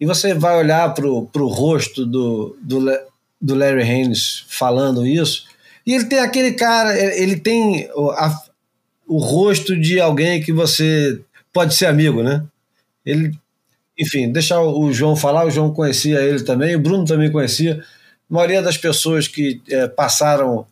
e 0.00 0.06
você 0.06 0.34
vai 0.34 0.56
olhar 0.58 0.92
para 0.94 1.06
o 1.06 1.46
rosto 1.48 2.06
do, 2.06 2.56
do, 2.62 2.80
do 3.40 3.54
Larry 3.54 3.82
Haynes 3.82 4.44
falando 4.48 5.06
isso 5.06 5.46
e 5.86 5.94
ele 5.94 6.04
tem 6.04 6.18
aquele 6.20 6.52
cara, 6.52 6.96
ele 7.16 7.36
tem 7.40 7.88
o, 7.94 8.10
a- 8.10 8.42
o 9.06 9.18
rosto 9.18 9.74
de 9.78 9.98
alguém 10.00 10.40
que 10.42 10.52
você 10.52 11.20
pode 11.52 11.74
ser 11.74 11.86
amigo, 11.86 12.22
né? 12.22 12.44
Ele, 13.06 13.32
enfim, 13.98 14.30
deixar 14.30 14.60
o 14.60 14.92
João 14.92 15.16
falar, 15.16 15.46
o 15.46 15.50
João 15.50 15.72
conhecia 15.72 16.20
ele 16.20 16.42
também, 16.44 16.76
o 16.76 16.80
Bruno 16.80 17.06
também 17.06 17.32
conhecia. 17.32 17.82
A 18.30 18.34
maioria 18.34 18.60
das 18.60 18.76
pessoas 18.76 19.26
que 19.26 19.62
eh, 19.70 19.88
passaram 19.88 20.66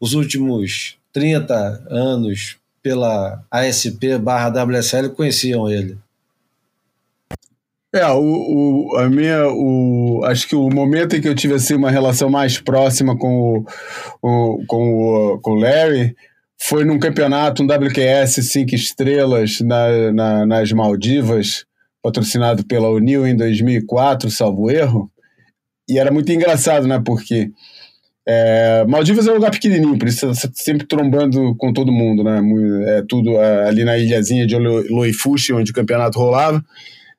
os 0.00 0.14
últimos 0.14 0.96
30 1.12 1.54
anos 1.88 2.56
pela 2.86 3.42
ASP 3.50 4.16
barra 4.16 4.62
WSL 4.62 5.10
conheciam 5.10 5.68
ele. 5.68 5.98
É, 7.92 8.06
o, 8.12 8.20
o, 8.20 8.96
a 8.96 9.08
minha, 9.08 9.48
o, 9.48 10.20
acho 10.24 10.46
que 10.46 10.54
o 10.54 10.70
momento 10.70 11.16
em 11.16 11.20
que 11.20 11.26
eu 11.26 11.34
tive 11.34 11.54
assim, 11.54 11.74
uma 11.74 11.90
relação 11.90 12.30
mais 12.30 12.60
próxima 12.60 13.18
com 13.18 13.34
o, 13.42 13.66
o, 14.22 14.64
com 14.68 14.92
o, 14.92 15.40
com 15.40 15.50
o 15.50 15.54
Larry 15.56 16.14
foi 16.56 16.84
num 16.84 17.00
campeonato, 17.00 17.60
um 17.60 17.66
WQS 17.66 18.34
cinco 18.48 18.76
estrelas 18.76 19.60
na, 19.60 20.12
na, 20.12 20.46
nas 20.46 20.70
Maldivas, 20.70 21.64
patrocinado 22.00 22.64
pela 22.64 22.88
Unil 22.88 23.26
em 23.26 23.36
2004, 23.36 24.30
salvo 24.30 24.70
erro. 24.70 25.10
E 25.88 25.98
era 25.98 26.12
muito 26.12 26.30
engraçado, 26.30 26.86
né? 26.86 27.02
Porque 27.04 27.50
é, 28.28 28.84
Maldivas 28.88 29.26
é 29.26 29.30
um 29.30 29.36
lugar 29.36 29.50
pequenininho, 29.52 29.96
por 29.98 30.08
isso 30.08 30.26
você 30.26 30.48
tá 30.48 30.54
sempre 30.56 30.86
trombando 30.86 31.54
com 31.56 31.72
todo 31.72 31.92
mundo, 31.92 32.24
né? 32.24 32.40
É 32.98 33.02
tudo 33.08 33.36
é, 33.36 33.68
ali 33.68 33.84
na 33.84 33.96
ilhazinha 33.96 34.46
de 34.46 34.56
Lo- 34.56 34.84
Loifushi, 34.90 35.52
onde 35.52 35.70
o 35.70 35.74
campeonato 35.74 36.18
rolava. 36.18 36.62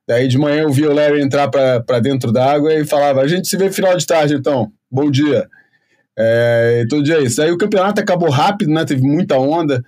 Daí 0.08 0.28
de 0.28 0.38
manhã 0.38 0.64
eu 0.64 0.72
via 0.72 0.90
o 0.90 0.94
Larry 0.94 1.22
entrar 1.22 1.50
para 1.50 2.00
dentro 2.00 2.32
da 2.32 2.52
água 2.52 2.74
e 2.74 2.86
falava: 2.86 3.22
A 3.22 3.28
gente 3.28 3.48
se 3.48 3.58
vê 3.58 3.72
final 3.72 3.96
de 3.96 4.06
tarde 4.06 4.36
então, 4.36 4.72
bom 4.92 5.10
dia. 5.10 5.48
É, 6.18 6.86
todo 6.90 7.04
dia 7.04 7.16
é 7.18 7.24
isso. 7.24 7.42
Aí 7.42 7.52
o 7.52 7.58
campeonato 7.58 8.02
acabou 8.02 8.30
rápido, 8.30 8.72
né? 8.74 8.84
Teve 8.84 9.02
muita 9.02 9.38
onda, 9.38 9.84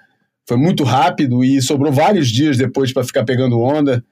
foi 0.48 0.58
muito 0.58 0.84
rápido 0.84 1.44
e 1.44 1.62
sobrou 1.62 1.92
vários 1.92 2.30
dias 2.30 2.58
depois 2.58 2.94
para 2.94 3.04
ficar 3.04 3.24
pegando 3.26 3.60
onda. 3.60 4.04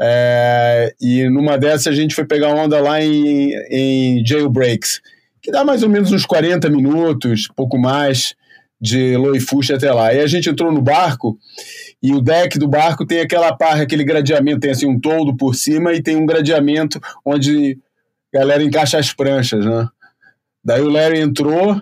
É, 0.00 0.92
e 1.00 1.28
numa 1.30 1.56
dessas 1.56 1.86
a 1.86 1.92
gente 1.92 2.14
foi 2.14 2.24
pegar 2.26 2.48
onda 2.48 2.80
lá 2.80 3.00
em, 3.00 3.50
em 3.70 4.26
Jailbreaks, 4.26 5.00
que 5.44 5.50
dá 5.50 5.62
mais 5.62 5.82
ou 5.82 5.90
menos 5.90 6.10
uns 6.10 6.24
40 6.24 6.70
minutos, 6.70 7.48
pouco 7.54 7.76
mais, 7.78 8.34
de 8.80 9.14
Loifush 9.14 9.72
até 9.72 9.92
lá. 9.92 10.14
E 10.14 10.20
a 10.20 10.26
gente 10.26 10.48
entrou 10.48 10.72
no 10.72 10.80
barco 10.80 11.38
e 12.02 12.12
o 12.12 12.20
deck 12.22 12.58
do 12.58 12.66
barco 12.66 13.04
tem 13.04 13.20
aquela 13.20 13.54
parte, 13.54 13.82
aquele 13.82 14.04
gradeamento, 14.04 14.60
tem 14.60 14.70
assim 14.70 14.86
um 14.86 14.98
toldo 14.98 15.36
por 15.36 15.54
cima 15.54 15.92
e 15.92 16.02
tem 16.02 16.16
um 16.16 16.24
gradeamento 16.24 16.98
onde 17.22 17.78
a 18.34 18.38
galera 18.38 18.64
encaixa 18.64 18.98
as 18.98 19.12
pranchas, 19.12 19.66
né? 19.66 19.86
Daí 20.64 20.80
o 20.80 20.88
Larry 20.88 21.20
entrou, 21.20 21.78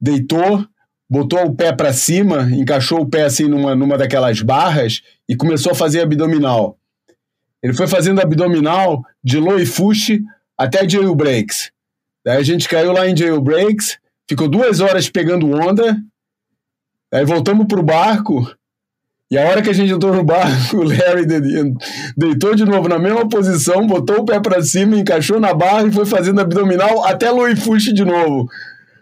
deitou, 0.00 0.64
botou 1.10 1.44
o 1.44 1.56
pé 1.56 1.72
para 1.72 1.92
cima, 1.92 2.42
encaixou 2.52 3.00
o 3.00 3.10
pé 3.10 3.24
assim 3.24 3.48
numa, 3.48 3.74
numa 3.74 3.98
daquelas 3.98 4.40
barras 4.42 5.02
e 5.28 5.34
começou 5.34 5.72
a 5.72 5.74
fazer 5.74 6.02
abdominal. 6.02 6.78
Ele 7.60 7.72
foi 7.72 7.88
fazendo 7.88 8.20
abdominal 8.20 9.02
de 9.24 9.40
Loifush 9.40 10.20
até 10.56 10.88
Jailbreaks. 10.88 11.73
Daí 12.24 12.38
a 12.38 12.42
gente 12.42 12.68
caiu 12.68 12.92
lá 12.92 13.08
em 13.08 13.16
Jailbreaks, 13.16 13.98
ficou 14.28 14.48
duas 14.48 14.80
horas 14.80 15.08
pegando 15.08 15.50
onda, 15.50 15.96
aí 17.12 17.24
voltamos 17.24 17.66
pro 17.66 17.82
barco, 17.82 18.50
e 19.30 19.38
a 19.38 19.48
hora 19.48 19.62
que 19.62 19.70
a 19.70 19.72
gente 19.72 19.92
entrou 19.92 20.14
no 20.14 20.22
barco, 20.22 20.76
o 20.78 20.84
Larry 20.84 21.26
deitou 22.16 22.54
de 22.54 22.64
novo 22.64 22.88
na 22.88 22.98
mesma 22.98 23.28
posição, 23.28 23.86
botou 23.86 24.20
o 24.20 24.24
pé 24.24 24.38
para 24.38 24.62
cima, 24.62 24.96
encaixou 24.96 25.40
na 25.40 25.52
barra 25.52 25.86
e 25.86 25.92
foi 25.92 26.06
fazendo 26.06 26.40
abdominal 26.40 27.04
até 27.04 27.30
Loifush 27.30 27.92
de 27.92 28.04
novo. 28.04 28.48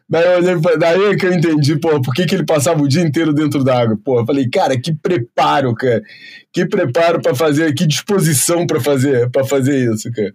Daí 0.08 0.24
eu 0.24 0.38
olhei, 0.38 0.78
daí 0.78 1.04
é 1.04 1.16
que 1.16 1.26
eu 1.26 1.32
entendi, 1.32 1.78
pô, 1.78 2.00
por 2.00 2.14
que, 2.14 2.26
que 2.26 2.34
ele 2.34 2.44
passava 2.44 2.82
o 2.82 2.88
dia 2.88 3.02
inteiro 3.02 3.32
dentro 3.32 3.64
d'água. 3.64 3.98
Pô, 4.04 4.20
eu 4.20 4.26
falei, 4.26 4.48
cara, 4.48 4.78
que 4.78 4.94
preparo, 4.94 5.74
cara. 5.74 6.02
Que 6.52 6.66
preparo 6.66 7.20
para 7.20 7.34
fazer, 7.34 7.74
que 7.74 7.86
disposição 7.86 8.66
para 8.66 8.80
fazer, 8.80 9.30
para 9.30 9.44
fazer 9.44 9.90
isso, 9.92 10.10
cara. 10.12 10.34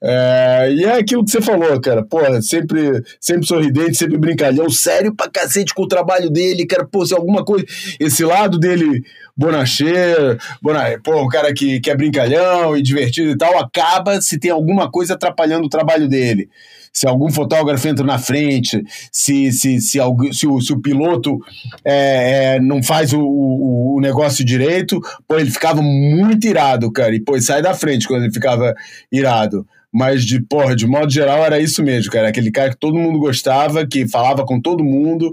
É, 0.00 0.72
e 0.72 0.84
é 0.84 0.98
aquilo 0.98 1.24
que 1.24 1.30
você 1.30 1.40
falou, 1.40 1.80
cara. 1.80 2.04
Porra, 2.04 2.40
sempre, 2.40 3.02
sempre 3.20 3.46
sorridente, 3.46 3.96
sempre 3.96 4.16
brincalhão, 4.16 4.70
sério 4.70 5.14
pra 5.14 5.28
cacete 5.28 5.74
com 5.74 5.82
o 5.82 5.88
trabalho 5.88 6.30
dele, 6.30 6.66
cara. 6.66 6.86
Pô, 6.86 7.04
se 7.04 7.14
alguma 7.14 7.44
coisa. 7.44 7.66
Esse 7.98 8.24
lado 8.24 8.58
dele, 8.58 9.02
bonacheiro, 9.36 10.38
bona, 10.62 10.98
pô, 11.02 11.22
um 11.22 11.28
cara 11.28 11.52
que, 11.52 11.80
que 11.80 11.90
é 11.90 11.96
brincalhão 11.96 12.76
e 12.76 12.82
divertido 12.82 13.30
e 13.30 13.36
tal, 13.36 13.58
acaba 13.58 14.20
se 14.20 14.38
tem 14.38 14.50
alguma 14.50 14.90
coisa 14.90 15.14
atrapalhando 15.14 15.66
o 15.66 15.70
trabalho 15.70 16.08
dele. 16.08 16.48
Se 16.92 17.06
algum 17.06 17.30
fotógrafo 17.30 17.86
entra 17.86 18.04
na 18.04 18.18
frente, 18.18 18.82
se, 19.12 19.52
se, 19.52 19.80
se, 19.80 20.00
se, 20.32 20.46
o, 20.46 20.60
se 20.60 20.72
o 20.72 20.80
piloto 20.80 21.38
é, 21.84 22.56
é, 22.56 22.60
não 22.60 22.82
faz 22.82 23.12
o, 23.12 23.20
o, 23.20 23.96
o 23.96 24.00
negócio 24.00 24.44
direito, 24.44 25.00
pô, 25.26 25.38
ele 25.38 25.50
ficava 25.50 25.82
muito 25.82 26.46
irado, 26.46 26.90
cara. 26.90 27.14
E, 27.14 27.20
pô, 27.20 27.40
sai 27.40 27.62
da 27.62 27.74
frente 27.74 28.08
quando 28.08 28.24
ele 28.24 28.32
ficava 28.32 28.74
irado. 29.12 29.66
Mas, 29.92 30.24
de, 30.24 30.40
porra, 30.40 30.76
de 30.76 30.86
modo 30.86 31.10
geral, 31.10 31.44
era 31.44 31.58
isso 31.58 31.82
mesmo, 31.82 32.12
cara. 32.12 32.28
Aquele 32.28 32.50
cara 32.50 32.70
que 32.70 32.78
todo 32.78 32.98
mundo 32.98 33.18
gostava, 33.18 33.86
que 33.86 34.06
falava 34.06 34.44
com 34.44 34.60
todo 34.60 34.84
mundo. 34.84 35.32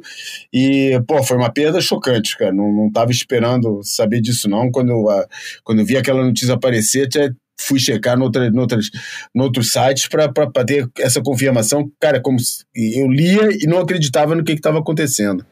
E, 0.54 1.00
pô, 1.08 1.22
foi 1.22 1.38
uma 1.38 1.52
perda 1.52 1.82
chocante, 1.82 2.38
cara. 2.38 2.54
Não, 2.54 2.72
não 2.72 2.92
tava 2.92 3.12
esperando 3.12 3.82
saber 3.84 4.22
disso, 4.22 4.50
não. 4.50 4.72
Quando 4.72 4.92
eu, 4.92 5.10
a, 5.10 5.28
quando 5.64 5.80
eu 5.80 5.86
vi 5.86 5.98
aquela 5.98 6.24
notícia 6.24 6.54
aparecer, 6.54 7.08
até 7.08 7.32
fui 7.60 7.80
checar 7.80 8.18
no, 8.18 8.26
outra, 8.26 8.50
no, 8.50 8.62
outras, 8.62 8.90
no 9.34 9.44
outros 9.44 9.72
sites 9.72 10.08
para 10.08 10.32
ter 10.66 10.90
essa 11.00 11.22
confirmação. 11.22 11.92
Cara, 12.00 12.22
como 12.22 12.38
eu 12.74 13.08
lia 13.12 13.50
e 13.52 13.68
não 13.68 13.80
acreditava 13.80 14.36
no 14.36 14.44
que 14.44 14.54
estava 14.54 14.80
acontecendo. 14.80 15.46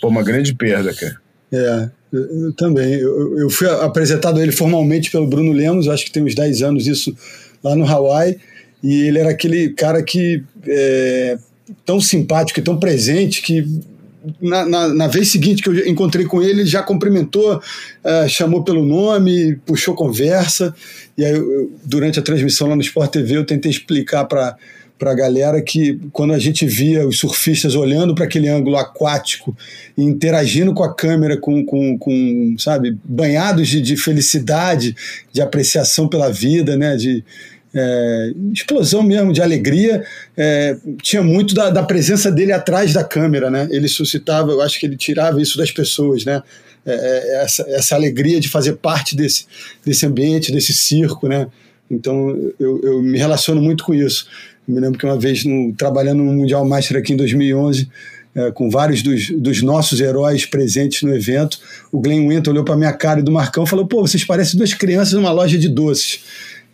Pô, 0.00 0.08
uma 0.08 0.22
grande 0.22 0.54
perda, 0.54 0.94
cara. 0.94 1.16
É, 1.52 1.90
eu, 2.12 2.46
eu 2.46 2.52
também. 2.52 2.94
Eu, 2.94 3.38
eu 3.38 3.50
fui 3.50 3.68
apresentado 3.68 4.38
a 4.38 4.42
ele 4.42 4.52
formalmente 4.52 5.10
pelo 5.10 5.26
Bruno 5.26 5.52
Lemos, 5.52 5.88
acho 5.88 6.04
que 6.04 6.12
tem 6.12 6.22
uns 6.22 6.34
10 6.34 6.62
anos 6.62 6.86
isso 6.86 7.16
lá 7.64 7.74
no 7.74 7.86
Hawaii, 7.86 8.38
e 8.82 9.08
ele 9.08 9.18
era 9.18 9.30
aquele 9.30 9.70
cara 9.70 10.02
que 10.02 10.42
é, 10.68 11.38
tão 11.84 11.98
simpático 12.00 12.60
e 12.60 12.62
tão 12.62 12.78
presente 12.78 13.40
que 13.40 13.66
na, 14.40 14.64
na, 14.64 14.88
na, 14.88 15.06
vez 15.06 15.30
seguinte 15.30 15.62
que 15.62 15.68
eu 15.68 15.86
encontrei 15.86 16.24
com 16.24 16.42
ele, 16.42 16.60
ele 16.60 16.66
já 16.66 16.82
cumprimentou, 16.82 17.56
uh, 17.56 18.28
chamou 18.28 18.62
pelo 18.62 18.84
nome, 18.84 19.56
puxou 19.66 19.94
conversa. 19.94 20.74
E 21.16 21.24
aí, 21.24 21.32
eu, 21.32 21.70
durante 21.84 22.18
a 22.18 22.22
transmissão 22.22 22.68
lá 22.68 22.76
no 22.76 22.82
Sport 22.82 23.10
TV, 23.10 23.36
eu 23.36 23.44
tentei 23.44 23.70
explicar 23.70 24.24
para 24.24 24.56
para 24.96 25.10
a 25.10 25.14
galera 25.14 25.60
que 25.60 26.00
quando 26.12 26.32
a 26.32 26.38
gente 26.38 26.64
via 26.66 27.06
os 27.06 27.18
surfistas 27.18 27.74
olhando 27.74 28.14
para 28.14 28.24
aquele 28.24 28.48
ângulo 28.48 28.76
aquático 28.76 29.54
e 29.98 30.02
interagindo 30.02 30.72
com 30.72 30.84
a 30.84 30.94
câmera, 30.94 31.36
com, 31.36 31.64
com, 31.64 31.98
com 31.98 32.54
sabe, 32.58 32.96
banhados 33.04 33.68
de, 33.68 33.82
de 33.82 33.96
felicidade, 33.96 34.94
de 35.32 35.42
apreciação 35.42 36.06
pela 36.06 36.30
vida, 36.30 36.76
né, 36.76 36.96
de, 36.96 37.24
é, 37.74 38.32
explosão 38.52 39.02
mesmo 39.02 39.32
de 39.32 39.42
alegria. 39.42 40.04
É, 40.36 40.76
tinha 41.02 41.22
muito 41.22 41.54
da, 41.54 41.70
da, 41.70 41.82
presença 41.82 42.30
dele 42.30 42.52
atrás 42.52 42.92
da 42.92 43.02
câmera, 43.02 43.50
né? 43.50 43.68
Ele 43.70 43.88
suscitava, 43.88 44.52
eu 44.52 44.62
acho 44.62 44.78
que 44.78 44.86
ele 44.86 44.96
tirava 44.96 45.42
isso 45.42 45.58
das 45.58 45.70
pessoas, 45.70 46.24
né? 46.24 46.42
É, 46.86 46.92
é 46.92 47.42
essa, 47.42 47.62
essa 47.68 47.94
alegria 47.94 48.38
de 48.38 48.48
fazer 48.48 48.74
parte 48.74 49.16
desse, 49.16 49.46
desse 49.84 50.06
ambiente, 50.06 50.52
desse 50.52 50.72
circo, 50.72 51.26
né? 51.26 51.48
Então 51.90 52.30
eu, 52.58 52.80
eu 52.82 53.02
me 53.02 53.18
relaciono 53.18 53.60
muito 53.60 53.84
com 53.84 53.92
isso. 53.92 54.26
Eu 54.68 54.74
me 54.74 54.80
lembro 54.80 54.98
que 54.98 55.04
uma 55.04 55.18
vez, 55.18 55.44
no, 55.44 55.72
trabalhando 55.72 56.22
no 56.22 56.32
Mundial 56.32 56.64
Master 56.64 56.96
aqui 56.98 57.12
em 57.12 57.16
2011, 57.16 57.88
é, 58.34 58.50
com 58.50 58.68
vários 58.68 59.02
dos, 59.02 59.30
dos, 59.30 59.62
nossos 59.62 60.00
heróis 60.00 60.44
presentes 60.44 61.02
no 61.02 61.14
evento, 61.14 61.60
o 61.92 62.00
Glenn 62.00 62.28
Winter 62.28 62.52
olhou 62.52 62.64
para 62.64 62.76
minha 62.76 62.92
cara 62.92 63.20
e 63.20 63.22
do 63.22 63.30
Marcão 63.30 63.64
falou: 63.64 63.86
pô, 63.86 64.00
vocês 64.00 64.24
parecem 64.24 64.58
duas 64.58 64.74
crianças 64.74 65.12
numa 65.14 65.30
loja 65.30 65.56
de 65.56 65.68
doces. 65.68 66.20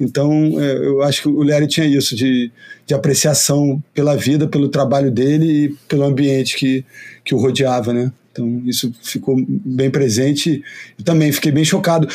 Então, 0.01 0.33
é, 0.59 0.77
eu 0.79 1.03
acho 1.03 1.23
que 1.23 1.29
o 1.29 1.43
Larry 1.43 1.67
tinha 1.67 1.87
isso, 1.87 2.17
de, 2.17 2.51
de 2.87 2.95
apreciação 2.95 3.83
pela 3.93 4.17
vida, 4.17 4.49
pelo 4.49 4.69
trabalho 4.69 5.11
dele 5.11 5.65
e 5.65 5.69
pelo 5.87 6.05
ambiente 6.05 6.57
que, 6.57 6.85
que 7.23 7.35
o 7.35 7.39
rodeava, 7.39 7.93
né? 7.93 8.11
Então, 8.33 8.63
isso 8.65 8.91
ficou 9.03 9.37
bem 9.47 9.91
presente. 9.91 10.63
Eu 10.99 11.05
também 11.05 11.31
fiquei 11.31 11.53
bem 11.53 11.65
chocado. 11.65 12.09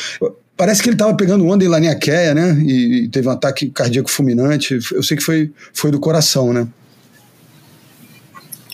Parece 0.56 0.82
que 0.82 0.88
ele 0.88 0.94
estava 0.94 1.14
pegando 1.14 1.46
onda 1.46 1.64
em 1.64 1.68
Laniaqueia, 1.68 2.34
né? 2.34 2.60
E, 2.60 3.04
e, 3.04 3.08
teve 3.08 3.28
um 3.28 3.30
ataque 3.30 3.70
cardíaco 3.70 4.10
fulminante. 4.10 4.78
Eu 4.92 5.02
sei 5.02 5.16
que 5.16 5.22
foi, 5.22 5.52
foi 5.72 5.90
do 5.92 6.00
coração, 6.00 6.52
né? 6.52 6.66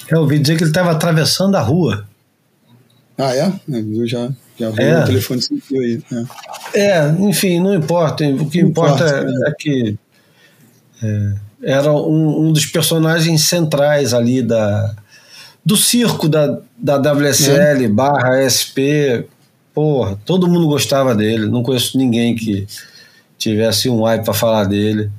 Eu 0.08 0.20
ouvi 0.20 0.38
dizer 0.38 0.56
que 0.56 0.62
ele 0.62 0.70
estava 0.70 0.92
atravessando 0.92 1.56
a 1.56 1.60
rua. 1.60 2.08
Ah, 3.18 3.36
é? 3.36 3.52
Eu 3.68 4.06
já, 4.06 4.30
já 4.70 4.82
é. 4.82 5.00
o 5.00 5.06
telefone 5.06 5.42
sentiu 5.42 5.80
aí. 5.80 6.02
É. 6.74 6.80
é. 6.80 7.08
enfim, 7.18 7.60
não 7.60 7.74
importa. 7.74 8.24
O 8.24 8.48
que 8.48 8.62
não 8.62 8.68
importa, 8.68 9.04
importa 9.04 9.46
é, 9.46 9.50
é, 9.50 9.54
que 9.58 9.98
é, 11.02 11.34
era 11.62 11.92
um, 11.92 12.46
um, 12.46 12.52
dos 12.52 12.66
personagens 12.66 13.42
centrais 13.42 14.14
ali 14.14 14.42
da, 14.42 14.94
do 15.64 15.76
circo 15.76 16.28
da, 16.28 16.58
da 16.78 16.96
WSL 16.96 17.84
é. 17.84 17.88
barra 17.88 18.48
SP. 18.48 19.26
Porra, 19.74 20.18
todo 20.24 20.48
mundo 20.48 20.68
gostava 20.68 21.14
dele. 21.14 21.46
Não 21.46 21.62
conheço 21.62 21.96
ninguém 21.98 22.36
que 22.36 22.66
tivesse 23.38 23.88
um 23.88 24.02
hype 24.02 24.24
para 24.24 24.34
falar 24.34 24.64
dele. 24.64 25.10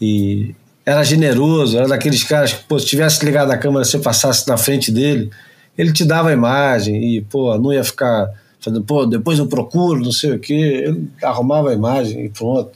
E 0.00 0.54
era 0.84 1.02
generoso, 1.02 1.78
era 1.78 1.88
daqueles 1.88 2.22
caras 2.24 2.52
que, 2.52 2.64
pô, 2.64 2.78
se 2.78 2.86
tivesse 2.86 3.24
ligado 3.24 3.50
a 3.50 3.56
câmera, 3.56 3.84
você 3.84 3.98
passasse 3.98 4.46
na 4.46 4.56
frente 4.56 4.92
dele, 4.92 5.30
ele 5.76 5.92
te 5.92 6.04
dava 6.04 6.28
a 6.28 6.32
imagem 6.32 7.16
e, 7.16 7.20
pô, 7.22 7.56
não 7.58 7.72
ia 7.72 7.82
ficar 7.82 8.28
falando, 8.64 8.82
pô, 8.82 9.04
depois 9.04 9.38
eu 9.38 9.46
procuro, 9.46 10.00
não 10.00 10.12
sei 10.12 10.32
o 10.32 10.38
quê. 10.38 10.84
Ele 10.86 11.08
arrumava 11.22 11.70
a 11.70 11.74
imagem 11.74 12.24
e 12.24 12.28
pronto. 12.30 12.70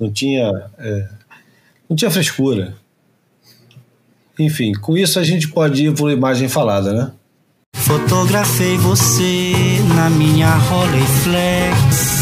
Não 0.00 0.10
tinha, 0.10 0.50
é, 0.78 1.08
não 1.88 1.96
tinha 1.96 2.10
frescura. 2.10 2.74
Enfim, 4.38 4.72
com 4.72 4.96
isso 4.96 5.18
a 5.18 5.22
gente 5.22 5.48
pode 5.48 5.86
ir 5.86 5.94
por 5.94 6.10
imagem 6.10 6.48
falada, 6.48 6.92
né? 6.92 7.12
Fotografei 7.76 8.76
você 8.78 9.52
na 9.94 10.08
minha 10.08 10.48
Rolleiflex. 10.48 12.14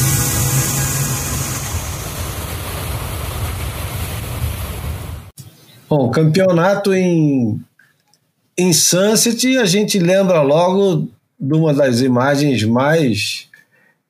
Bom, 5.89 6.11
campeonato 6.11 6.93
em, 6.93 7.61
em 8.59 8.73
Sunset, 8.73 9.59
a 9.59 9.67
gente 9.67 9.99
lembra 9.99 10.43
logo 10.43 11.09
de 11.43 11.55
uma 11.55 11.75
das 11.75 12.01
imagens 12.01 12.63
mais 12.63 13.49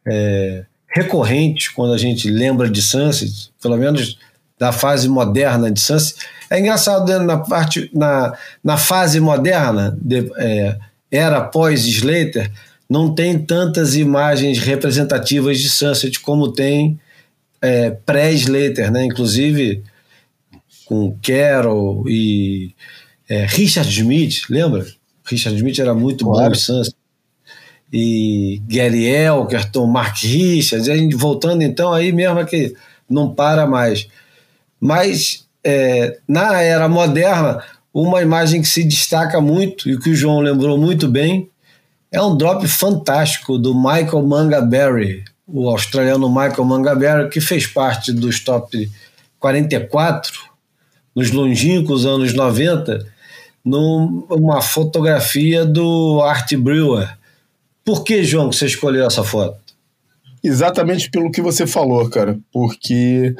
é, 0.06 0.66
recorrentes 0.86 1.68
quando 1.68 1.94
a 1.94 1.98
gente 1.98 2.30
lembra 2.30 2.68
de 2.68 2.82
Sunset, 2.82 3.50
pelo 3.60 3.78
menos 3.78 4.18
da 4.58 4.70
fase 4.70 5.08
moderna 5.08 5.70
de 5.70 5.80
Sunset. 5.80 6.14
É 6.50 6.60
engraçado, 6.60 7.10
né, 7.10 7.18
na, 7.18 7.38
parte, 7.38 7.90
na, 7.94 8.36
na 8.62 8.76
fase 8.76 9.18
moderna, 9.18 9.96
de, 9.98 10.30
é, 10.36 10.76
era 11.10 11.40
pós 11.40 11.86
Slater, 11.86 12.52
não 12.88 13.14
tem 13.14 13.38
tantas 13.38 13.96
imagens 13.96 14.58
representativas 14.58 15.58
de 15.58 15.70
Sunset 15.70 16.20
como 16.20 16.52
tem 16.52 17.00
é, 17.62 17.90
pré-Slater, 17.90 18.92
né? 18.92 19.06
Inclusive 19.06 19.82
com 20.84 21.16
Carol 21.22 22.04
e 22.06 22.74
é, 23.26 23.46
Richard 23.46 23.88
Smith, 23.88 24.42
lembra? 24.50 24.84
Richard 25.24 25.56
Smith 25.56 25.78
era 25.78 25.94
muito 25.94 26.26
claro. 26.26 26.50
bom 26.50 26.54
em 26.54 26.58
Sunset. 26.58 27.01
E 27.92 28.62
Gary 28.66 29.04
Elkerton, 29.04 29.86
Mark 29.86 30.16
Richards, 30.22 30.88
a 30.88 30.96
gente 30.96 31.14
voltando 31.14 31.62
então 31.62 31.92
aí 31.92 32.10
mesmo 32.12 32.38
é 32.38 32.44
que 32.44 32.74
não 33.08 33.34
para 33.34 33.66
mais. 33.66 34.08
Mas 34.80 35.46
é, 35.62 36.18
na 36.26 36.60
era 36.60 36.88
moderna, 36.88 37.62
uma 37.92 38.22
imagem 38.22 38.62
que 38.62 38.68
se 38.68 38.82
destaca 38.82 39.40
muito 39.40 39.90
e 39.90 39.98
que 39.98 40.10
o 40.10 40.14
João 40.14 40.40
lembrou 40.40 40.78
muito 40.78 41.06
bem 41.06 41.50
é 42.10 42.20
um 42.20 42.36
drop 42.36 42.66
fantástico 42.68 43.56
do 43.56 43.74
Michael 43.74 44.22
Mangaberry, 44.26 45.24
o 45.46 45.68
australiano 45.70 46.28
Michael 46.28 46.64
Mangaberry, 46.64 47.28
que 47.30 47.40
fez 47.40 47.66
parte 47.66 48.12
dos 48.12 48.40
top 48.40 48.90
44 49.38 50.52
nos 51.14 51.30
longínquos 51.30 52.04
anos 52.04 52.34
90, 52.34 53.06
numa 53.64 54.60
fotografia 54.60 55.64
do 55.64 56.20
Art 56.22 56.54
Brewer. 56.54 57.16
Por 57.84 58.04
que, 58.04 58.22
João, 58.22 58.50
que 58.50 58.56
você 58.56 58.66
escolheu 58.66 59.06
essa 59.06 59.24
foto? 59.24 59.56
Exatamente 60.42 61.10
pelo 61.10 61.30
que 61.30 61.40
você 61.40 61.66
falou, 61.66 62.08
cara. 62.08 62.38
Porque 62.52 63.34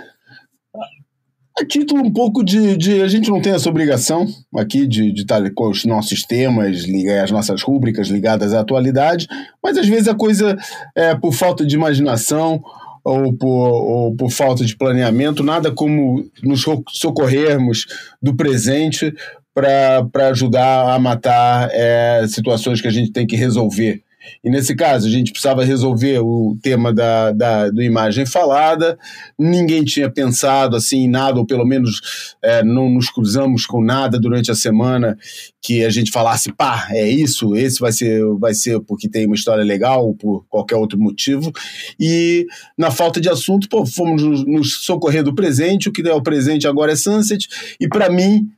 a 1.58 1.66
título 1.66 2.02
um 2.02 2.12
pouco 2.12 2.42
de, 2.42 2.76
de, 2.76 3.02
A 3.02 3.08
gente 3.08 3.28
não 3.28 3.40
tem 3.40 3.52
essa 3.52 3.68
obrigação 3.68 4.26
aqui 4.56 4.86
de, 4.86 5.12
estar 5.12 5.42
com 5.52 5.68
os 5.68 5.84
nossos 5.84 6.22
temas, 6.22 6.84
as 7.22 7.30
nossas 7.30 7.62
rúbricas 7.62 8.08
ligadas 8.08 8.54
à 8.54 8.60
atualidade, 8.60 9.28
mas 9.62 9.76
às 9.76 9.86
vezes 9.86 10.08
a 10.08 10.14
coisa 10.14 10.56
é 10.94 11.14
por 11.14 11.32
falta 11.32 11.64
de 11.64 11.74
imaginação 11.74 12.62
ou 13.04 13.32
por, 13.32 13.48
ou 13.48 14.14
por 14.14 14.30
falta 14.30 14.64
de 14.64 14.76
planeamento, 14.76 15.42
nada 15.42 15.70
como 15.70 16.24
nos 16.42 16.64
socorrermos 16.90 17.86
do 18.22 18.34
presente 18.34 19.12
para 19.54 20.28
ajudar 20.30 20.94
a 20.94 20.98
matar 20.98 21.68
é, 21.72 22.24
situações 22.28 22.80
que 22.80 22.88
a 22.88 22.92
gente 22.92 23.12
tem 23.12 23.26
que 23.26 23.36
resolver. 23.36 24.02
E 24.42 24.50
nesse 24.50 24.74
caso, 24.74 25.06
a 25.06 25.10
gente 25.10 25.32
precisava 25.32 25.64
resolver 25.64 26.18
o 26.20 26.56
tema 26.62 26.92
da, 26.92 27.32
da 27.32 27.70
do 27.70 27.82
imagem 27.82 28.26
falada, 28.26 28.98
ninguém 29.38 29.84
tinha 29.84 30.10
pensado 30.10 30.76
assim 30.76 31.04
em 31.04 31.08
nada, 31.08 31.38
ou 31.38 31.46
pelo 31.46 31.64
menos 31.64 32.36
é, 32.42 32.62
não 32.62 32.88
nos 32.88 33.10
cruzamos 33.10 33.66
com 33.66 33.82
nada 33.82 34.18
durante 34.18 34.50
a 34.50 34.54
semana 34.54 35.16
que 35.60 35.84
a 35.84 35.90
gente 35.90 36.10
falasse, 36.10 36.52
pá, 36.52 36.88
é 36.90 37.08
isso, 37.08 37.54
esse 37.56 37.80
vai 37.80 37.92
ser, 37.92 38.24
vai 38.38 38.54
ser 38.54 38.80
porque 38.80 39.08
tem 39.08 39.26
uma 39.26 39.36
história 39.36 39.64
legal, 39.64 40.06
ou 40.06 40.14
por 40.14 40.44
qualquer 40.48 40.76
outro 40.76 40.98
motivo. 40.98 41.52
E 41.98 42.46
na 42.76 42.90
falta 42.90 43.20
de 43.20 43.28
assunto, 43.28 43.68
pô, 43.68 43.86
fomos 43.86 44.22
nos 44.44 44.84
socorrer 44.84 45.22
do 45.22 45.34
presente, 45.34 45.88
o 45.88 45.92
que 45.92 46.06
é 46.06 46.14
o 46.14 46.22
presente 46.22 46.66
agora 46.66 46.92
é 46.92 46.96
Sunset, 46.96 47.48
e 47.80 47.88
para 47.88 48.10
mim. 48.10 48.48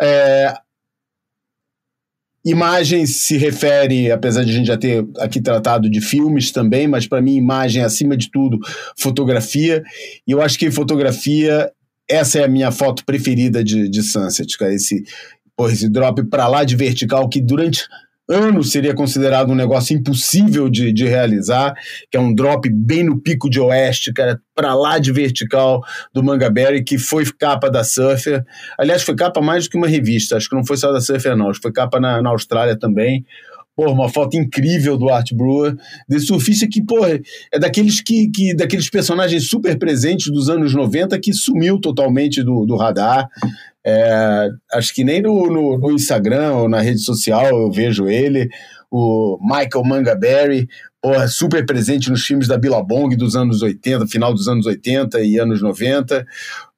É, 0.00 0.54
Imagem 2.46 3.06
se 3.06 3.36
refere, 3.36 4.12
apesar 4.12 4.44
de 4.44 4.52
a 4.52 4.54
gente 4.54 4.66
já 4.66 4.76
ter 4.76 5.04
aqui 5.18 5.40
tratado 5.40 5.90
de 5.90 6.00
filmes 6.00 6.52
também, 6.52 6.86
mas 6.86 7.04
para 7.04 7.20
mim 7.20 7.34
imagem 7.34 7.82
acima 7.82 8.16
de 8.16 8.30
tudo, 8.30 8.60
fotografia. 8.96 9.82
E 10.24 10.30
eu 10.30 10.40
acho 10.40 10.56
que 10.56 10.70
fotografia, 10.70 11.72
essa 12.08 12.38
é 12.38 12.44
a 12.44 12.48
minha 12.48 12.70
foto 12.70 13.04
preferida 13.04 13.64
de, 13.64 13.88
de 13.88 14.00
Sunset, 14.00 14.56
cara. 14.56 14.72
Esse, 14.72 15.02
porra, 15.56 15.72
esse 15.72 15.88
drop 15.88 16.22
para 16.28 16.46
lá 16.46 16.62
de 16.62 16.76
vertical 16.76 17.28
que 17.28 17.40
durante 17.40 17.82
anos 18.28 18.72
seria 18.72 18.94
considerado 18.94 19.50
um 19.50 19.54
negócio 19.54 19.96
impossível 19.96 20.68
de, 20.68 20.92
de 20.92 21.06
realizar, 21.06 21.74
que 22.10 22.16
é 22.16 22.20
um 22.20 22.34
drop 22.34 22.68
bem 22.68 23.04
no 23.04 23.20
pico 23.20 23.48
de 23.48 23.60
oeste, 23.60 24.12
cara, 24.12 24.40
para 24.54 24.74
lá 24.74 24.98
de 24.98 25.12
vertical 25.12 25.82
do 26.12 26.22
Mangaberry, 26.22 26.82
que 26.82 26.98
foi 26.98 27.24
capa 27.38 27.70
da 27.70 27.84
Surfer. 27.84 28.44
Aliás, 28.78 29.02
foi 29.02 29.14
capa 29.14 29.40
mais 29.40 29.64
do 29.64 29.70
que 29.70 29.76
uma 29.76 29.86
revista, 29.86 30.36
acho 30.36 30.48
que 30.48 30.56
não 30.56 30.64
foi 30.64 30.76
só 30.76 30.92
da 30.92 31.00
Surfer, 31.00 31.36
não, 31.36 31.50
acho 31.50 31.60
que 31.60 31.64
foi 31.64 31.72
capa 31.72 32.00
na, 32.00 32.20
na 32.20 32.30
Austrália 32.30 32.76
também. 32.78 33.24
Pô, 33.76 33.92
uma 33.92 34.08
foto 34.08 34.38
incrível 34.38 34.96
do 34.96 35.10
Art 35.10 35.34
Brewer, 35.34 35.76
desse 36.08 36.26
surfista 36.26 36.66
que, 36.66 36.82
pô, 36.82 37.04
é 37.06 37.58
daqueles 37.58 38.00
que, 38.00 38.30
que 38.30 38.56
daqueles 38.56 38.88
personagens 38.88 39.48
super 39.48 39.78
presentes 39.78 40.32
dos 40.32 40.48
anos 40.48 40.74
90 40.74 41.18
que 41.20 41.34
sumiu 41.34 41.78
totalmente 41.78 42.42
do, 42.42 42.64
do 42.64 42.74
radar. 42.74 43.28
É, 43.86 44.48
acho 44.72 44.94
que 44.94 45.04
nem 45.04 45.20
no, 45.20 45.48
no, 45.48 45.78
no, 45.78 45.92
Instagram 45.92 46.54
ou 46.54 46.68
na 46.68 46.80
rede 46.80 47.00
social 47.00 47.46
eu 47.48 47.70
vejo 47.70 48.08
ele. 48.08 48.48
O 48.90 49.38
Michael 49.42 49.84
Mangaberry, 49.84 50.66
porra, 51.06 51.28
super 51.28 51.64
presente 51.64 52.10
nos 52.10 52.26
filmes 52.26 52.48
da 52.48 52.58
Billabong 52.58 53.14
dos 53.14 53.36
anos 53.36 53.62
80, 53.62 54.08
final 54.08 54.34
dos 54.34 54.48
anos 54.48 54.66
80 54.66 55.20
e 55.20 55.38
anos 55.38 55.62
90. 55.62 56.26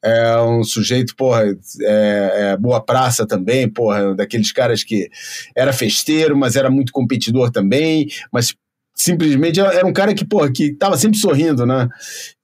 É 0.04 0.38
um 0.42 0.62
sujeito, 0.62 1.16
porra, 1.16 1.44
é, 1.80 2.50
é 2.50 2.56
boa 2.58 2.78
praça 2.78 3.26
também, 3.26 3.66
porra, 3.66 4.14
daqueles 4.14 4.52
caras 4.52 4.84
que 4.84 5.08
era 5.56 5.72
festeiro, 5.72 6.36
mas 6.36 6.56
era 6.56 6.68
muito 6.68 6.92
competidor 6.92 7.50
também, 7.50 8.06
mas 8.30 8.54
simplesmente 8.98 9.60
era 9.60 9.86
um 9.86 9.92
cara 9.92 10.12
que, 10.12 10.24
porra, 10.24 10.50
que 10.50 10.74
tava 10.74 10.96
sempre 10.98 11.18
sorrindo, 11.18 11.64
né? 11.64 11.88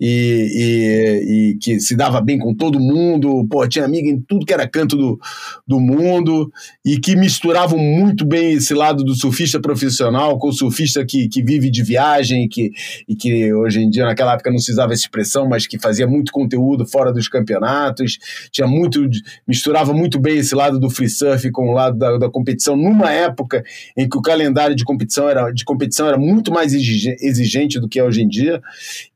E, 0.00 0.48
e, 0.54 1.52
e, 1.52 1.58
que 1.58 1.80
se 1.80 1.96
dava 1.96 2.20
bem 2.20 2.38
com 2.38 2.54
todo 2.54 2.78
mundo, 2.78 3.44
porra, 3.50 3.68
tinha 3.68 3.84
amiga 3.84 4.08
em 4.08 4.20
tudo 4.20 4.46
que 4.46 4.54
era 4.54 4.68
canto 4.68 4.96
do, 4.96 5.18
do 5.66 5.80
mundo 5.80 6.50
e 6.84 7.00
que 7.00 7.16
misturavam 7.16 7.76
muito 7.76 8.24
bem 8.24 8.52
esse 8.52 8.72
lado 8.72 9.02
do 9.02 9.16
surfista 9.16 9.60
profissional 9.60 10.38
com 10.38 10.48
o 10.48 10.52
surfista 10.52 11.04
que, 11.04 11.28
que 11.28 11.42
vive 11.42 11.68
de 11.70 11.82
viagem 11.82 12.48
que, 12.48 12.70
e 13.08 13.16
que 13.16 13.52
hoje 13.52 13.80
em 13.80 13.90
dia, 13.90 14.04
naquela 14.04 14.34
época 14.34 14.52
não 14.52 14.58
se 14.58 14.70
usava 14.70 14.92
essa 14.92 15.02
expressão, 15.02 15.48
mas 15.48 15.66
que 15.66 15.78
fazia 15.78 16.06
muito 16.06 16.30
conteúdo 16.30 16.86
fora 16.86 17.12
dos 17.12 17.26
campeonatos, 17.26 18.16
tinha 18.52 18.68
muito, 18.68 19.08
misturava 19.46 19.92
muito 19.92 20.20
bem 20.20 20.38
esse 20.38 20.54
lado 20.54 20.78
do 20.78 20.88
free 20.88 21.08
surf 21.08 21.50
com 21.50 21.70
o 21.70 21.72
lado 21.72 21.98
da, 21.98 22.16
da 22.16 22.30
competição 22.30 22.76
numa 22.76 23.10
época 23.10 23.64
em 23.96 24.08
que 24.08 24.16
o 24.16 24.22
calendário 24.22 24.76
de 24.76 24.84
competição 24.84 25.28
era, 25.28 25.50
de 25.50 25.64
competição 25.64 26.06
era 26.06 26.16
muito 26.16 26.43
muito 26.44 26.52
mais 26.52 26.74
exigente 26.74 27.80
do 27.80 27.88
que 27.88 27.98
é 27.98 28.04
hoje 28.04 28.22
em 28.22 28.28
dia. 28.28 28.60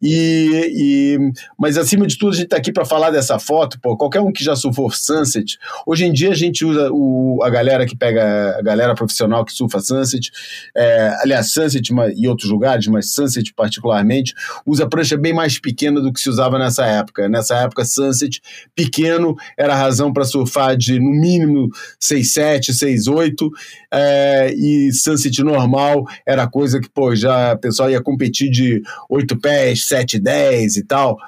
E, 0.00 0.72
e 0.74 1.18
mas 1.58 1.76
acima 1.76 2.06
de 2.06 2.16
tudo, 2.16 2.32
a 2.32 2.36
gente 2.36 2.44
está 2.44 2.56
aqui 2.56 2.72
para 2.72 2.86
falar 2.86 3.10
dessa 3.10 3.38
foto. 3.38 3.78
Pô, 3.80 3.96
qualquer 3.96 4.20
um 4.20 4.32
que 4.32 4.42
já 4.42 4.56
surfou 4.56 4.90
Sunset, 4.90 5.58
hoje 5.86 6.06
em 6.06 6.12
dia 6.12 6.30
a 6.30 6.34
gente 6.34 6.64
usa 6.64 6.90
o, 6.90 7.42
a 7.42 7.50
galera 7.50 7.84
que 7.84 7.96
pega 7.96 8.56
a 8.58 8.62
galera 8.62 8.94
profissional 8.94 9.44
que 9.44 9.52
surfa 9.52 9.80
Sunset, 9.80 10.30
é, 10.74 11.16
aliás, 11.22 11.52
Sunset 11.52 11.92
e 12.16 12.26
outros 12.26 12.50
lugares, 12.50 12.86
mas 12.86 13.12
Sunset 13.12 13.52
particularmente, 13.52 14.34
usa 14.64 14.88
prancha 14.88 15.16
bem 15.16 15.34
mais 15.34 15.58
pequena 15.58 16.00
do 16.00 16.12
que 16.12 16.20
se 16.20 16.30
usava 16.30 16.58
nessa 16.58 16.86
época. 16.86 17.28
Nessa 17.28 17.56
época, 17.56 17.84
Sunset 17.84 18.40
pequeno 18.74 19.36
era 19.56 19.74
a 19.74 19.76
razão 19.76 20.12
para 20.12 20.24
surfar 20.24 20.76
de 20.76 20.98
no 20.98 21.10
mínimo 21.10 21.68
6,7, 22.00 22.70
6,8, 22.70 23.50
é, 23.92 24.54
e 24.54 24.92
Sunset 24.92 25.42
normal 25.42 26.06
era 26.26 26.46
coisa 26.46 26.80
que, 26.80 26.88
pô, 26.88 27.14
já 27.18 27.52
o 27.52 27.58
pessoal 27.58 27.90
ia 27.90 28.02
competir 28.02 28.50
de 28.50 28.82
8 29.08 29.38
pés, 29.40 29.86
7, 29.86 30.18
10 30.18 30.76
e 30.76 30.84
tal. 30.84 31.18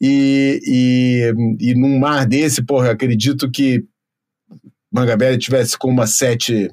E, 0.00 0.60
e, 1.60 1.70
e 1.70 1.74
num 1.74 1.98
mar 1.98 2.26
desse, 2.26 2.62
porra, 2.62 2.92
acredito 2.92 3.50
que 3.50 3.84
Mangabeira 4.90 5.36
tivesse 5.36 5.78
com 5.78 5.88
uma 5.88 6.06
7 6.06 6.70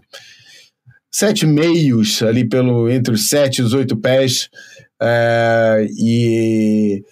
sete 1.11 1.45
meios 1.45 2.21
ali 2.21 2.47
pelo 2.47 2.89
entre 2.89 3.13
os 3.13 3.29
7 3.29 3.59
e 3.59 3.61
os 3.63 3.73
8 3.73 3.97
pés. 3.97 4.49
É, 5.01 5.87
e 5.91 7.03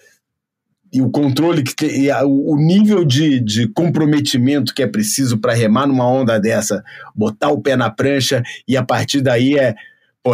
e 0.92 1.02
o 1.02 1.10
controle 1.10 1.62
que 1.62 1.74
tem, 1.74 2.10
o 2.24 2.56
nível 2.56 3.04
de, 3.04 3.38
de 3.38 3.68
comprometimento 3.68 4.72
que 4.72 4.82
é 4.82 4.86
preciso 4.86 5.36
para 5.36 5.52
remar 5.52 5.86
numa 5.86 6.08
onda 6.08 6.40
dessa, 6.40 6.82
botar 7.14 7.50
o 7.50 7.60
pé 7.60 7.76
na 7.76 7.90
prancha 7.90 8.42
e 8.66 8.78
a 8.78 8.82
partir 8.82 9.20
daí 9.20 9.58
é 9.58 9.74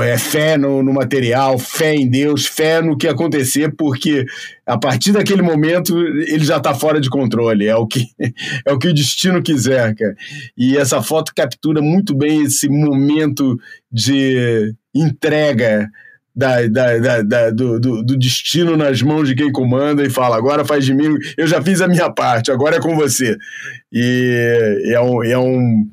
É 0.00 0.16
fé 0.16 0.56
no, 0.56 0.82
no, 0.82 0.92
material, 0.92 1.58
fé 1.58 1.94
em 1.94 2.08
Deus, 2.08 2.46
fé 2.46 2.80
no 2.80 2.96
que 2.96 3.08
acontecer, 3.08 3.74
porque 3.76 4.24
a 4.64 4.78
partir 4.78 5.12
daquele 5.12 5.42
momento 5.42 5.98
ele 5.98 6.44
já 6.44 6.56
está 6.56 6.72
fora 6.72 7.00
de 7.00 7.10
controle. 7.10 7.66
É 7.66 7.76
o 7.76 7.86
que 7.86 8.06
é 8.64 8.72
o 8.72 8.78
que 8.78 8.88
o 8.88 8.94
destino 8.94 9.42
quiser, 9.42 9.94
cara. 9.94 10.14
E 10.56 10.76
essa 10.78 11.02
foto 11.02 11.32
captura 11.34 11.82
muito 11.82 12.14
bem 12.14 12.44
esse 12.44 12.68
momento 12.68 13.58
de 13.90 14.74
entrega 14.94 15.90
da, 16.34 16.66
da, 16.66 16.98
da, 16.98 17.22
da 17.22 17.50
do, 17.50 17.78
do, 17.78 18.02
do, 18.02 18.16
destino 18.16 18.76
nas 18.76 19.02
mãos 19.02 19.28
de 19.28 19.34
quem 19.34 19.52
comanda 19.52 20.02
e 20.02 20.10
fala: 20.10 20.36
agora 20.36 20.64
faz 20.64 20.84
de 20.84 20.94
mim, 20.94 21.14
eu 21.36 21.46
já 21.46 21.60
fiz 21.60 21.80
a 21.80 21.88
minha 21.88 22.10
parte, 22.10 22.50
agora 22.50 22.76
é 22.76 22.80
com 22.80 22.96
você. 22.96 23.36
E 23.92 24.82
é 24.86 25.00
um. 25.00 25.22
É 25.22 25.38
um 25.38 25.86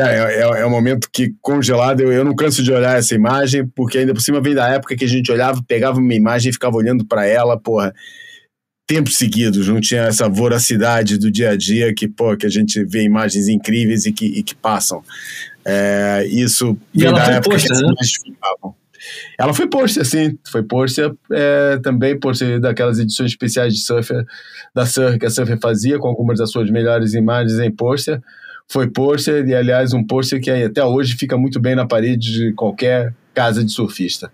Cara, 0.00 0.32
é, 0.32 0.62
é, 0.62 0.66
um 0.66 0.70
momento 0.70 1.10
que 1.12 1.34
congelado, 1.42 2.00
eu, 2.00 2.10
eu 2.10 2.24
não 2.24 2.34
canso 2.34 2.62
de 2.62 2.72
olhar 2.72 2.96
essa 2.96 3.14
imagem, 3.14 3.66
porque 3.66 3.98
ainda 3.98 4.14
por 4.14 4.22
cima 4.22 4.40
vem 4.40 4.54
da 4.54 4.66
época 4.66 4.96
que 4.96 5.04
a 5.04 5.08
gente 5.08 5.30
olhava, 5.30 5.62
pegava 5.68 5.98
uma 5.98 6.14
imagem 6.14 6.48
e 6.48 6.52
ficava 6.54 6.74
olhando 6.74 7.04
para 7.04 7.26
ela, 7.26 7.60
porra, 7.60 7.92
tempos 8.86 9.18
seguidos, 9.18 9.68
não 9.68 9.78
tinha 9.78 10.02
essa 10.04 10.26
voracidade 10.26 11.18
do 11.18 11.30
dia 11.30 11.50
a 11.50 11.56
dia 11.56 11.92
que, 11.94 12.08
pô, 12.08 12.34
que 12.34 12.46
a 12.46 12.48
gente 12.48 12.82
vê 12.84 13.02
imagens 13.02 13.46
incríveis 13.46 14.06
e 14.06 14.12
que, 14.12 14.24
e 14.24 14.42
que 14.42 14.54
passam. 14.54 15.02
É, 15.66 16.26
isso 16.30 16.78
e 16.94 17.04
ela 17.04 17.22
foi 17.22 17.40
posta, 17.42 17.74
né? 17.74 18.72
Ela 19.38 19.54
foi 19.54 19.68
posta, 19.68 20.04
sim, 20.04 20.38
foi 20.50 20.62
posta 20.62 21.14
é, 21.30 21.78
também 21.82 22.18
por 22.18 22.34
ser 22.34 22.58
daquelas 22.58 22.98
edições 22.98 23.32
especiais 23.32 23.74
de 23.74 23.80
surfer 23.80 24.24
da 24.74 24.86
Surfer 24.86 25.18
que 25.18 25.26
a 25.26 25.30
Surfer 25.30 25.58
fazia, 25.60 25.98
com 25.98 26.08
algumas 26.08 26.38
das 26.38 26.50
suas 26.50 26.70
melhores 26.70 27.12
imagens 27.12 27.58
em 27.58 27.70
pôster 27.70 28.18
foi 28.70 28.88
pôster, 28.88 29.44
e 29.48 29.52
aliás, 29.52 29.92
um 29.92 30.04
pôster 30.04 30.40
que 30.40 30.48
até 30.48 30.84
hoje 30.84 31.16
fica 31.16 31.36
muito 31.36 31.58
bem 31.58 31.74
na 31.74 31.84
parede 31.84 32.32
de 32.32 32.52
qualquer 32.52 33.12
casa 33.34 33.64
de 33.64 33.72
surfista. 33.72 34.30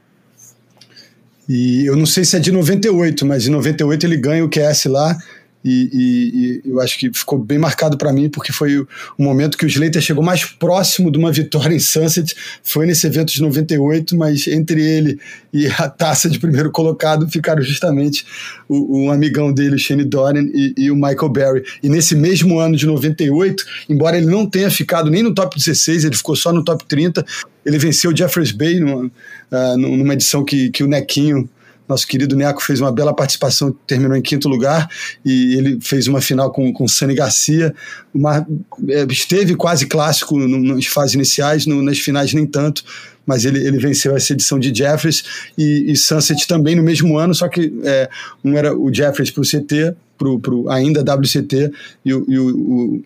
E 1.48 1.86
eu 1.86 1.96
não 1.96 2.04
sei 2.04 2.22
se 2.22 2.36
é 2.36 2.38
de 2.38 2.52
98, 2.52 3.24
mas 3.24 3.44
de 3.44 3.50
98 3.50 4.04
ele 4.04 4.18
ganha 4.18 4.44
o 4.44 4.50
QS 4.50 4.84
lá 4.86 5.16
e, 5.66 5.90
e, 5.92 6.62
e 6.66 6.70
eu 6.70 6.80
acho 6.80 6.96
que 6.96 7.10
ficou 7.12 7.38
bem 7.38 7.58
marcado 7.58 7.98
para 7.98 8.12
mim, 8.12 8.28
porque 8.28 8.52
foi 8.52 8.78
o, 8.78 8.86
momento 9.18 9.58
que 9.58 9.64
o 9.64 9.68
Slater 9.68 10.00
chegou 10.00 10.22
mais 10.22 10.44
próximo 10.44 11.10
de 11.10 11.18
uma 11.18 11.32
vitória 11.32 11.74
em 11.74 11.80
Sunset, 11.80 12.36
foi 12.62 12.86
nesse 12.86 13.04
evento 13.06 13.32
de 13.32 13.42
98, 13.42 14.16
mas 14.16 14.46
entre 14.46 14.80
ele 14.80 15.18
e 15.52 15.66
a 15.66 15.88
taça 15.88 16.30
de 16.30 16.38
primeiro 16.38 16.70
colocado 16.70 17.28
ficaram 17.28 17.62
justamente 17.62 18.24
o, 18.68 19.06
o 19.06 19.10
amigão 19.10 19.52
dele, 19.52 19.74
o 19.74 19.78
Shane 19.78 20.04
Dorian, 20.04 20.46
e, 20.54 20.72
e, 20.76 20.90
o 20.90 20.94
Michael 20.94 21.28
Berry. 21.30 21.64
E 21.82 21.88
nesse 21.88 22.14
mesmo 22.14 22.60
ano 22.60 22.76
de 22.76 22.86
98, 22.86 23.64
embora 23.88 24.16
ele 24.16 24.26
não 24.26 24.48
tenha 24.48 24.70
ficado 24.70 25.10
nem 25.10 25.22
no 25.22 25.34
top 25.34 25.56
16, 25.56 26.04
ele 26.04 26.16
ficou 26.16 26.36
só 26.36 26.52
no 26.52 26.62
top 26.62 26.84
30, 26.86 27.26
ele 27.64 27.78
venceu 27.78 28.12
o 28.12 28.16
Jeffers 28.16 28.52
Bay 28.52 28.78
numa, 28.78 29.06
uh, 29.06 29.76
numa 29.76 30.14
edição 30.14 30.44
que, 30.44 30.70
que 30.70 30.84
o 30.84 30.86
Nequinho 30.86 31.48
nosso 31.88 32.06
querido 32.06 32.36
Neco 32.36 32.62
fez 32.62 32.80
uma 32.80 32.92
bela 32.92 33.14
participação, 33.14 33.74
terminou 33.86 34.16
em 34.16 34.22
quinto 34.22 34.48
lugar, 34.48 34.88
e 35.24 35.54
ele 35.56 35.78
fez 35.80 36.06
uma 36.06 36.20
final 36.20 36.50
com, 36.52 36.72
com 36.72 36.88
Sani 36.88 37.14
Garcia. 37.14 37.74
Uma, 38.14 38.46
é, 38.88 39.04
esteve 39.10 39.54
quase 39.54 39.86
clássico 39.86 40.38
nas 40.38 40.86
fases 40.86 41.14
iniciais, 41.14 41.66
no, 41.66 41.82
nas 41.82 41.98
finais 41.98 42.32
nem 42.32 42.46
tanto, 42.46 42.84
mas 43.26 43.44
ele, 43.44 43.64
ele 43.66 43.78
venceu 43.78 44.16
essa 44.16 44.32
edição 44.32 44.58
de 44.58 44.74
Jeffries 44.74 45.24
e, 45.56 45.90
e 45.90 45.96
Sunset 45.96 46.46
também 46.46 46.74
no 46.74 46.82
mesmo 46.82 47.18
ano, 47.18 47.34
só 47.34 47.48
que 47.48 47.72
é, 47.84 48.08
um 48.44 48.56
era 48.56 48.76
o 48.76 48.92
Jeffries 48.92 49.30
para 49.30 49.42
o 49.42 49.44
CT, 49.44 49.94
pro, 50.16 50.38
pro 50.40 50.70
ainda 50.70 51.00
WCT, 51.02 51.70
e, 52.04 52.10
e 52.10 52.12
o 52.12 52.26
o 52.28 53.02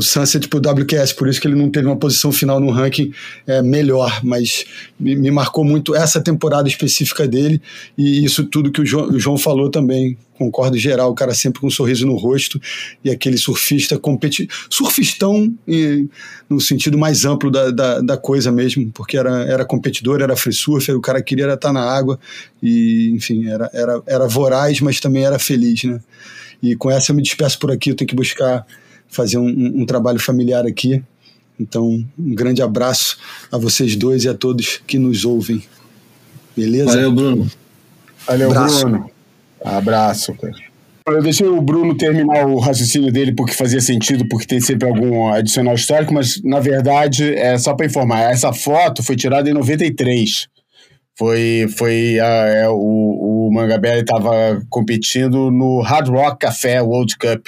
Sunset 0.00 0.48
pro 0.48 0.58
WQS, 0.58 1.12
por 1.12 1.28
isso 1.28 1.40
que 1.40 1.46
ele 1.46 1.56
não 1.56 1.70
teve 1.70 1.86
uma 1.86 1.96
posição 1.96 2.32
final 2.32 2.58
no 2.58 2.70
ranking 2.70 3.12
é, 3.46 3.60
melhor, 3.60 4.20
mas 4.22 4.64
me, 4.98 5.14
me, 5.16 5.30
marcou 5.30 5.64
muito 5.64 5.94
essa 5.94 6.20
temporada 6.20 6.68
específica 6.68 7.28
dele 7.28 7.60
e 7.98 8.24
isso 8.24 8.44
tudo 8.44 8.72
que 8.72 8.80
o 8.80 8.86
João, 8.86 9.10
o 9.10 9.18
João 9.18 9.36
falou 9.36 9.70
também, 9.70 10.16
concordo 10.38 10.78
geral, 10.78 11.10
o 11.10 11.14
cara 11.14 11.34
sempre 11.34 11.60
com 11.60 11.66
um 11.66 11.70
sorriso 11.70 12.06
no 12.06 12.16
rosto 12.16 12.60
e 13.04 13.10
aquele 13.10 13.36
surfista 13.36 13.98
competi 13.98 14.48
surfistão 14.70 15.52
e, 15.68 16.08
no 16.48 16.60
sentido 16.60 16.96
mais 16.96 17.24
amplo 17.24 17.50
da, 17.50 17.70
da, 17.70 18.00
da, 18.00 18.16
coisa 18.16 18.50
mesmo, 18.50 18.90
porque 18.92 19.16
era, 19.16 19.44
era 19.44 19.64
competidor, 19.64 20.22
era 20.22 20.36
free 20.36 20.52
surfer, 20.52 20.96
o 20.96 21.00
cara 21.00 21.22
queria 21.22 21.44
estar 21.44 21.56
tá 21.56 21.72
na 21.72 21.82
água 21.82 22.18
e, 22.62 23.10
enfim, 23.14 23.46
era, 23.48 23.70
era, 23.74 24.02
era 24.06 24.28
voraz, 24.28 24.80
mas 24.80 25.00
também 25.00 25.24
era 25.24 25.38
feliz, 25.38 25.84
né? 25.84 26.00
E 26.62 26.76
com 26.76 26.90
essa 26.90 27.10
eu 27.10 27.16
me 27.16 27.22
despeço 27.22 27.58
por 27.58 27.72
aqui, 27.72 27.90
eu 27.90 27.96
tenho 27.96 28.08
que 28.08 28.14
buscar 28.14 28.64
fazer 29.12 29.38
um, 29.38 29.46
um, 29.46 29.86
trabalho 29.86 30.18
familiar 30.18 30.66
aqui. 30.66 31.02
Então, 31.60 32.04
um 32.18 32.34
grande 32.34 32.62
abraço 32.62 33.18
a 33.52 33.58
vocês 33.58 33.94
dois 33.94 34.24
e 34.24 34.28
a 34.28 34.34
todos 34.34 34.80
que 34.86 34.98
nos 34.98 35.24
ouvem. 35.24 35.62
Beleza? 36.56 36.92
Valeu, 36.92 37.12
Bruno. 37.12 37.50
Valeu, 38.26 38.50
abraço. 38.50 38.80
Bruno. 38.80 39.10
Abraço, 39.62 40.34
cara. 40.34 40.72
Eu 41.06 41.20
deixei 41.20 41.46
o 41.46 41.60
Bruno 41.60 41.96
terminar 41.96 42.46
o 42.46 42.58
raciocínio 42.58 43.12
dele 43.12 43.32
porque 43.32 43.52
fazia 43.52 43.80
sentido, 43.80 44.26
porque 44.28 44.46
tem 44.46 44.60
sempre 44.60 44.88
algum 44.88 45.28
adicional 45.28 45.74
histórico, 45.74 46.14
mas 46.14 46.40
na 46.42 46.60
verdade, 46.60 47.34
é 47.34 47.58
só 47.58 47.74
para 47.74 47.86
informar, 47.86 48.20
essa 48.30 48.52
foto 48.52 49.02
foi 49.02 49.16
tirada 49.16 49.50
em 49.50 49.52
93. 49.52 50.48
Foi, 51.18 51.66
foi 51.76 52.18
a, 52.20 52.24
é, 52.24 52.68
o, 52.68 53.48
o 53.48 53.50
Mangabelli 53.52 54.00
estava 54.00 54.64
competindo 54.70 55.50
no 55.50 55.80
Hard 55.80 56.08
Rock 56.08 56.38
Café 56.38 56.80
World 56.80 57.18
Cup 57.18 57.46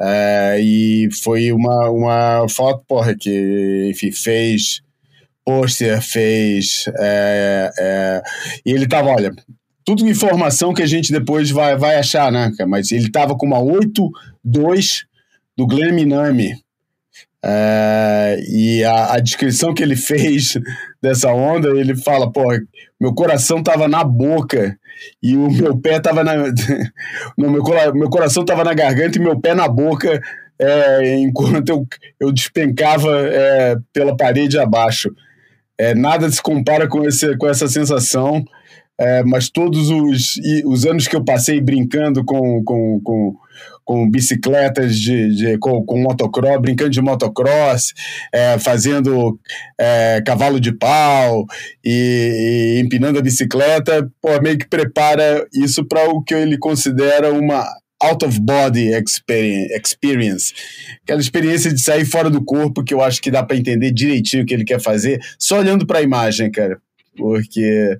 é, 0.00 0.58
e 0.60 1.08
foi 1.22 1.52
uma, 1.52 1.90
uma 1.90 2.48
foto, 2.48 2.84
porra, 2.86 3.14
que, 3.14 3.90
enfim, 3.90 4.12
fez 4.12 4.80
pôster, 5.44 6.02
fez. 6.02 6.84
É, 6.98 7.70
é, 7.78 8.22
e 8.66 8.70
ele 8.70 8.86
tava, 8.86 9.08
olha, 9.08 9.32
tudo 9.84 10.06
informação 10.06 10.74
que 10.74 10.82
a 10.82 10.86
gente 10.86 11.10
depois 11.10 11.50
vai, 11.50 11.74
vai 11.74 11.96
achar, 11.96 12.30
né? 12.30 12.52
Mas 12.66 12.92
ele 12.92 13.10
tava 13.10 13.34
com 13.34 13.46
uma 13.46 13.58
8-2 13.58 15.04
do 15.56 15.66
Glenn 15.66 15.94
Minami. 15.94 16.54
É, 17.44 18.40
e 18.48 18.82
a, 18.84 19.14
a, 19.14 19.20
descrição 19.20 19.72
que 19.72 19.82
ele 19.82 19.94
fez 19.96 20.58
dessa 21.00 21.32
onda, 21.32 21.68
ele 21.68 21.96
fala, 21.96 22.30
pô, 22.30 22.42
meu 23.00 23.14
coração 23.14 23.62
tava 23.62 23.86
na 23.86 24.02
boca 24.02 24.76
e 25.22 25.36
o 25.36 25.50
meu 25.50 25.76
pé 25.78 26.00
tava 26.00 26.24
na. 26.24 26.34
Não, 27.38 27.50
meu, 27.50 27.62
meu 27.94 28.10
coração 28.10 28.44
tava 28.44 28.64
na 28.64 28.74
garganta 28.74 29.16
e 29.16 29.20
meu 29.20 29.38
pé 29.38 29.54
na 29.54 29.68
boca 29.68 30.20
é, 30.58 31.14
enquanto 31.18 31.68
eu, 31.68 31.86
eu 32.18 32.32
despencava 32.32 33.16
é, 33.28 33.76
pela 33.92 34.16
parede 34.16 34.58
abaixo. 34.58 35.14
É, 35.78 35.94
nada 35.94 36.28
se 36.28 36.42
compara 36.42 36.88
com, 36.88 37.06
esse, 37.06 37.36
com 37.36 37.48
essa 37.48 37.68
sensação, 37.68 38.44
é, 38.98 39.22
mas 39.22 39.48
todos 39.48 39.90
os, 39.90 40.34
os 40.66 40.84
anos 40.84 41.06
que 41.06 41.14
eu 41.14 41.24
passei 41.24 41.60
brincando 41.60 42.24
com, 42.24 42.64
com, 42.64 43.00
com 43.00 43.36
com 43.88 44.06
bicicletas 44.06 44.98
de, 44.98 45.34
de 45.34 45.56
com, 45.56 45.82
com, 45.82 45.98
motocross, 45.98 46.60
brincando 46.60 46.90
de 46.90 47.00
motocross, 47.00 47.94
é, 48.30 48.58
fazendo 48.58 49.40
é, 49.80 50.22
cavalo 50.26 50.60
de 50.60 50.72
pau 50.72 51.46
e, 51.82 52.76
e, 52.76 52.80
empinando 52.84 53.18
a 53.18 53.22
bicicleta, 53.22 54.06
pô, 54.20 54.38
meio 54.42 54.58
que 54.58 54.68
prepara 54.68 55.42
isso 55.54 55.86
para 55.86 56.06
o 56.10 56.22
que 56.22 56.34
ele 56.34 56.58
considera 56.58 57.32
uma 57.32 57.66
out 57.98 58.26
of 58.26 58.38
body 58.38 58.90
experience, 58.92 60.52
aquela 61.02 61.20
experiência 61.20 61.72
de 61.72 61.80
sair 61.80 62.04
fora 62.04 62.28
do 62.28 62.44
corpo 62.44 62.84
que 62.84 62.92
eu 62.92 63.00
acho 63.00 63.22
que 63.22 63.30
dá 63.30 63.42
para 63.42 63.56
entender 63.56 63.90
direitinho 63.90 64.42
o 64.42 64.46
que 64.46 64.52
ele 64.52 64.66
quer 64.66 64.82
fazer 64.82 65.18
só 65.38 65.60
olhando 65.60 65.86
para 65.86 66.00
a 66.00 66.02
imagem, 66.02 66.50
cara, 66.50 66.78
porque 67.16 67.96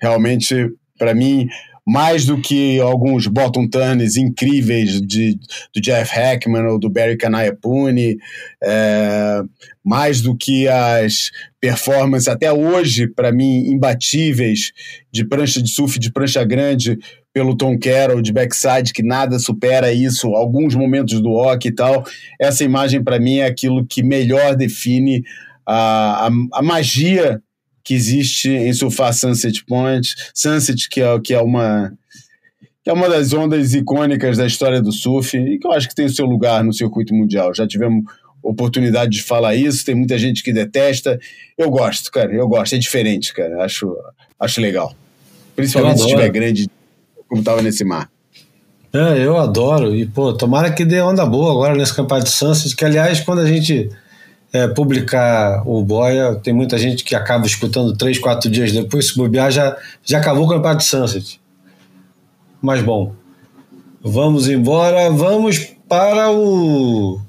realmente 0.00 0.68
para 0.98 1.14
mim 1.14 1.46
mais 1.88 2.26
do 2.26 2.38
que 2.38 2.78
alguns 2.78 3.26
bottom 3.26 3.66
turns 3.66 4.18
incríveis 4.18 5.00
de, 5.00 5.38
do 5.74 5.80
Jeff 5.80 6.14
Hackman 6.14 6.66
ou 6.66 6.78
do 6.78 6.90
Barry 6.90 7.16
Kanayapuni, 7.16 8.18
é, 8.62 9.40
mais 9.82 10.20
do 10.20 10.36
que 10.36 10.68
as 10.68 11.30
performances 11.58 12.28
até 12.28 12.52
hoje, 12.52 13.08
para 13.08 13.32
mim, 13.32 13.70
imbatíveis 13.70 14.70
de 15.10 15.24
prancha 15.24 15.62
de 15.62 15.70
surf, 15.70 15.98
de 15.98 16.12
prancha 16.12 16.44
grande, 16.44 16.98
pelo 17.32 17.56
Tom 17.56 17.78
Carroll 17.78 18.20
de 18.20 18.34
backside, 18.34 18.92
que 18.92 19.02
nada 19.02 19.38
supera 19.38 19.90
isso, 19.90 20.34
alguns 20.34 20.74
momentos 20.74 21.22
do 21.22 21.30
hockey 21.30 21.68
e 21.68 21.74
tal. 21.74 22.04
Essa 22.38 22.64
imagem, 22.64 23.02
para 23.02 23.18
mim, 23.18 23.38
é 23.38 23.46
aquilo 23.46 23.86
que 23.86 24.02
melhor 24.02 24.54
define 24.54 25.24
a, 25.66 26.26
a, 26.26 26.30
a 26.52 26.62
magia 26.62 27.40
que 27.88 27.94
existe 27.94 28.50
em 28.50 28.70
surfar 28.74 29.14
Sunset 29.14 29.64
Point, 29.64 30.14
Sunset 30.34 30.90
que 30.90 31.00
é, 31.00 31.18
que 31.20 31.32
é 31.32 31.40
uma 31.40 31.90
que 32.84 32.90
é 32.90 32.92
uma 32.92 33.08
das 33.08 33.32
ondas 33.32 33.72
icônicas 33.72 34.36
da 34.36 34.46
história 34.46 34.82
do 34.82 34.92
surf 34.92 35.34
e 35.34 35.58
que 35.58 35.66
eu 35.66 35.72
acho 35.72 35.88
que 35.88 35.94
tem 35.94 36.04
o 36.04 36.10
seu 36.10 36.26
lugar 36.26 36.62
no 36.62 36.70
circuito 36.70 37.14
mundial. 37.14 37.54
Já 37.54 37.66
tivemos 37.66 38.04
oportunidade 38.42 39.12
de 39.12 39.22
falar 39.22 39.54
isso, 39.54 39.86
tem 39.86 39.94
muita 39.94 40.18
gente 40.18 40.42
que 40.42 40.52
detesta. 40.52 41.18
Eu 41.56 41.70
gosto, 41.70 42.12
cara, 42.12 42.30
eu 42.30 42.46
gosto, 42.46 42.74
é 42.74 42.78
diferente, 42.78 43.32
cara. 43.32 43.64
Acho, 43.64 43.96
acho 44.38 44.60
legal. 44.60 44.94
Principalmente 45.56 46.00
se 46.00 46.04
estiver 46.04 46.28
grande, 46.28 46.68
como 47.26 47.40
estava 47.40 47.62
nesse 47.62 47.84
mar. 47.84 48.10
É, 48.92 49.24
eu 49.24 49.38
adoro. 49.38 49.96
E, 49.96 50.04
pô, 50.04 50.34
tomara 50.34 50.70
que 50.70 50.84
dê 50.84 51.00
onda 51.00 51.24
boa 51.24 51.52
agora 51.52 51.74
nesse 51.74 51.96
campeonato 51.96 52.28
de 52.28 52.36
Sunset, 52.36 52.76
que, 52.76 52.84
aliás, 52.84 53.20
quando 53.20 53.40
a 53.40 53.46
gente 53.46 53.90
é, 54.52 54.66
publicar 54.66 55.62
o 55.66 55.82
Boia, 55.82 56.34
tem 56.36 56.52
muita 56.52 56.78
gente 56.78 57.04
que 57.04 57.14
acaba 57.14 57.46
escutando 57.46 57.96
três, 57.96 58.18
quatro 58.18 58.50
dias 58.50 58.72
depois, 58.72 59.08
se 59.08 59.16
bobear, 59.16 59.50
já, 59.50 59.76
já 60.02 60.18
acabou 60.18 60.44
o 60.44 60.48
campeonato 60.48 60.78
de 60.78 60.84
Sunset. 60.84 61.40
Mas 62.60 62.82
bom, 62.82 63.14
vamos 64.02 64.48
embora, 64.48 65.10
vamos 65.10 65.58
para 65.88 66.30
o. 66.30 67.20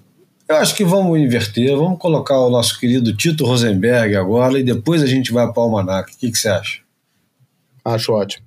Eu 0.48 0.56
acho 0.56 0.74
que 0.74 0.84
vamos 0.84 1.20
inverter, 1.20 1.76
vamos 1.78 2.00
colocar 2.00 2.40
o 2.40 2.50
nosso 2.50 2.80
querido 2.80 3.16
Tito 3.16 3.46
Rosenberg 3.46 4.16
agora 4.16 4.58
e 4.58 4.64
depois 4.64 5.04
a 5.04 5.06
gente 5.06 5.32
vai 5.32 5.52
para 5.52 5.62
o 5.62 5.64
Almanac. 5.64 6.12
O 6.12 6.18
que, 6.18 6.32
que 6.32 6.38
você 6.38 6.50
acha? 6.50 6.80
Acho 7.86 8.14
ótimo. 8.14 8.46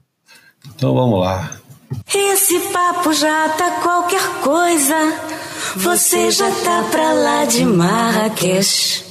Então 0.75 0.95
vamos 0.95 1.21
lá. 1.21 1.57
Esse 2.13 2.59
papo 2.73 3.13
já 3.13 3.49
tá 3.51 3.81
qualquer 3.83 4.41
coisa. 4.41 5.42
Você 5.77 6.31
já 6.31 6.51
tá 6.51 6.83
pra 6.91 7.13
lá 7.13 7.45
de 7.45 7.65
Marrakech. 7.65 9.05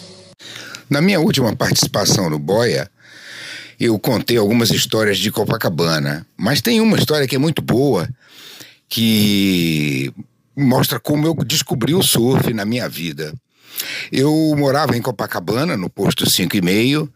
Na 0.89 1.01
minha 1.01 1.19
última 1.19 1.55
participação 1.55 2.29
no 2.29 2.37
Boia, 2.37 2.89
eu 3.79 3.97
contei 3.97 4.37
algumas 4.37 4.69
histórias 4.69 5.17
de 5.17 5.31
Copacabana, 5.31 6.25
mas 6.37 6.61
tem 6.61 6.79
uma 6.79 6.97
história 6.97 7.27
que 7.27 7.35
é 7.35 7.39
muito 7.39 7.61
boa, 7.61 8.07
que 8.87 10.13
mostra 10.55 10.99
como 10.99 11.25
eu 11.25 11.33
descobri 11.43 11.95
o 11.95 12.03
surf 12.03 12.53
na 12.53 12.65
minha 12.65 12.87
vida. 12.87 13.33
Eu 14.11 14.53
morava 14.55 14.95
em 14.95 15.01
Copacabana, 15.01 15.75
no 15.75 15.89
posto 15.89 16.29
5 16.29 16.55
e 16.55 16.61
meio, 16.61 17.11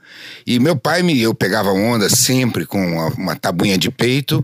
e 0.48 0.58
meu 0.60 0.76
pai 0.76 1.04
me 1.04 1.22
eu 1.22 1.36
pegava 1.36 1.72
onda 1.72 2.10
sempre 2.10 2.66
com 2.66 2.84
uma, 2.84 3.08
uma 3.10 3.36
tabuinha 3.36 3.78
de 3.78 3.92
peito 3.92 4.44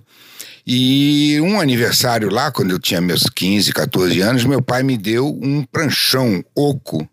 e 0.65 1.39
um 1.41 1.59
aniversário 1.59 2.29
lá, 2.29 2.51
quando 2.51 2.71
eu 2.71 2.79
tinha 2.79 3.01
meus 3.01 3.23
15, 3.23 3.73
14 3.73 4.19
anos, 4.21 4.45
meu 4.45 4.61
pai 4.61 4.83
me 4.83 4.97
deu 4.97 5.27
um 5.41 5.63
pranchão 5.63 6.43
oco 6.55 7.07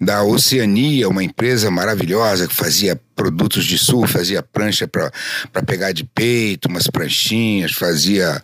da 0.00 0.22
Oceania, 0.22 1.08
uma 1.08 1.22
empresa 1.22 1.70
maravilhosa 1.70 2.48
que 2.48 2.54
fazia 2.54 3.00
produtos 3.14 3.64
de 3.64 3.78
sul, 3.78 4.06
fazia 4.08 4.42
prancha 4.42 4.88
para 4.88 5.62
pegar 5.64 5.92
de 5.92 6.04
peito, 6.04 6.68
umas 6.68 6.88
pranchinhas, 6.88 7.72
fazia 7.72 8.42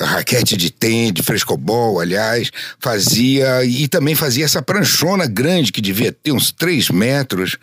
raquete 0.00 0.56
de 0.56 0.70
tênis, 0.70 1.12
de 1.12 1.22
frescobol, 1.22 1.98
aliás, 1.98 2.50
fazia 2.78 3.64
e 3.64 3.88
também 3.88 4.14
fazia 4.14 4.44
essa 4.44 4.62
pranchona 4.62 5.26
grande 5.26 5.72
que 5.72 5.80
devia 5.80 6.12
ter 6.12 6.30
uns 6.30 6.52
3 6.52 6.90
metros 6.90 7.56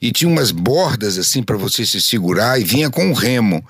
e 0.00 0.10
tinha 0.10 0.30
umas 0.30 0.50
bordas 0.50 1.18
assim 1.18 1.42
para 1.42 1.58
você 1.58 1.84
se 1.84 2.00
segurar 2.00 2.58
e 2.58 2.64
vinha 2.64 2.88
com 2.88 3.04
um 3.04 3.12
remo. 3.12 3.64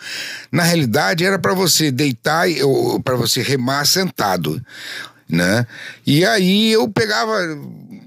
Na 0.52 0.62
realidade 0.62 1.24
era 1.24 1.38
para 1.40 1.54
você 1.54 1.90
deitar 1.90 2.46
ou 2.62 3.00
para 3.00 3.16
você 3.16 3.42
remar 3.42 3.84
sentado 3.84 4.62
né? 5.28 5.66
E 6.06 6.24
aí 6.24 6.72
eu 6.72 6.88
pegava 6.88 7.36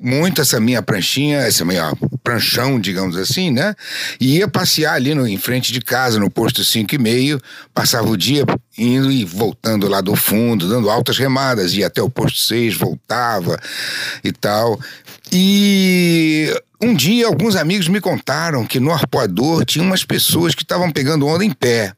muito 0.01 0.41
essa 0.41 0.59
minha 0.59 0.81
pranchinha, 0.81 1.37
essa 1.37 1.63
minha 1.63 1.93
pranchão, 2.23 2.79
digamos 2.79 3.15
assim, 3.15 3.51
né? 3.51 3.75
E 4.19 4.37
ia 4.37 4.47
passear 4.47 4.95
ali 4.95 5.13
no, 5.13 5.27
em 5.27 5.37
frente 5.37 5.71
de 5.71 5.79
casa, 5.79 6.19
no 6.19 6.29
posto 6.29 6.63
5 6.63 6.95
e 6.95 6.97
meio, 6.97 7.39
passava 7.73 8.09
o 8.09 8.17
dia 8.17 8.43
indo 8.77 9.11
e 9.11 9.23
voltando 9.23 9.87
lá 9.87 10.01
do 10.01 10.15
fundo, 10.15 10.67
dando 10.67 10.89
altas 10.89 11.17
remadas, 11.17 11.73
ia 11.73 11.87
até 11.87 12.01
o 12.01 12.09
posto 12.09 12.39
6, 12.39 12.75
voltava 12.75 13.59
e 14.23 14.31
tal. 14.31 14.79
E 15.31 16.51
um 16.81 16.95
dia 16.95 17.27
alguns 17.27 17.55
amigos 17.55 17.87
me 17.87 18.01
contaram 18.01 18.65
que 18.65 18.79
no 18.79 18.91
arpoador 18.91 19.63
tinha 19.63 19.83
umas 19.83 20.03
pessoas 20.03 20.55
que 20.55 20.63
estavam 20.63 20.91
pegando 20.91 21.27
onda 21.27 21.45
em 21.45 21.51
pé. 21.51 21.93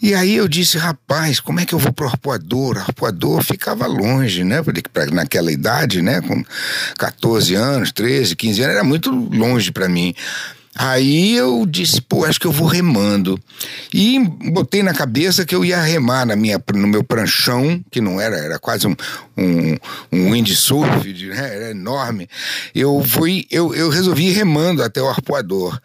E 0.00 0.14
aí 0.14 0.36
eu 0.36 0.46
disse, 0.46 0.76
rapaz, 0.76 1.40
como 1.40 1.58
é 1.58 1.64
que 1.64 1.74
eu 1.74 1.78
vou 1.78 1.92
pro 1.92 2.06
arpoador? 2.06 2.76
O 2.76 2.80
arpoador 2.80 3.42
ficava 3.42 3.86
longe, 3.86 4.44
né? 4.44 4.62
Naquela 5.12 5.50
idade, 5.50 6.02
né? 6.02 6.20
Com 6.20 6.44
14 6.98 7.54
anos, 7.54 7.92
13, 7.92 8.36
15 8.36 8.62
anos, 8.62 8.74
era 8.74 8.84
muito 8.84 9.10
longe 9.10 9.72
para 9.72 9.88
mim. 9.88 10.14
Aí 10.78 11.34
eu 11.34 11.64
disse, 11.66 12.02
pô, 12.02 12.24
acho 12.24 12.38
que 12.38 12.46
eu 12.46 12.52
vou 12.52 12.68
remando. 12.68 13.40
E 13.92 14.18
botei 14.52 14.82
na 14.82 14.92
cabeça 14.92 15.46
que 15.46 15.54
eu 15.54 15.64
ia 15.64 15.80
remar 15.80 16.26
na 16.26 16.36
minha, 16.36 16.62
no 16.74 16.86
meu 16.86 17.02
pranchão, 17.02 17.82
que 17.90 18.00
não 18.00 18.20
era, 18.20 18.36
era 18.36 18.58
quase 18.58 18.86
um, 18.86 18.94
um, 19.36 19.76
um 20.12 20.32
windsurf, 20.32 21.12
né? 21.28 21.54
era 21.54 21.70
enorme. 21.70 22.28
Eu 22.74 23.02
fui, 23.02 23.46
eu, 23.50 23.74
eu 23.74 23.88
resolvi 23.88 24.28
ir 24.28 24.32
remando 24.32 24.82
até 24.82 25.00
o 25.00 25.08
arpoador. 25.08 25.80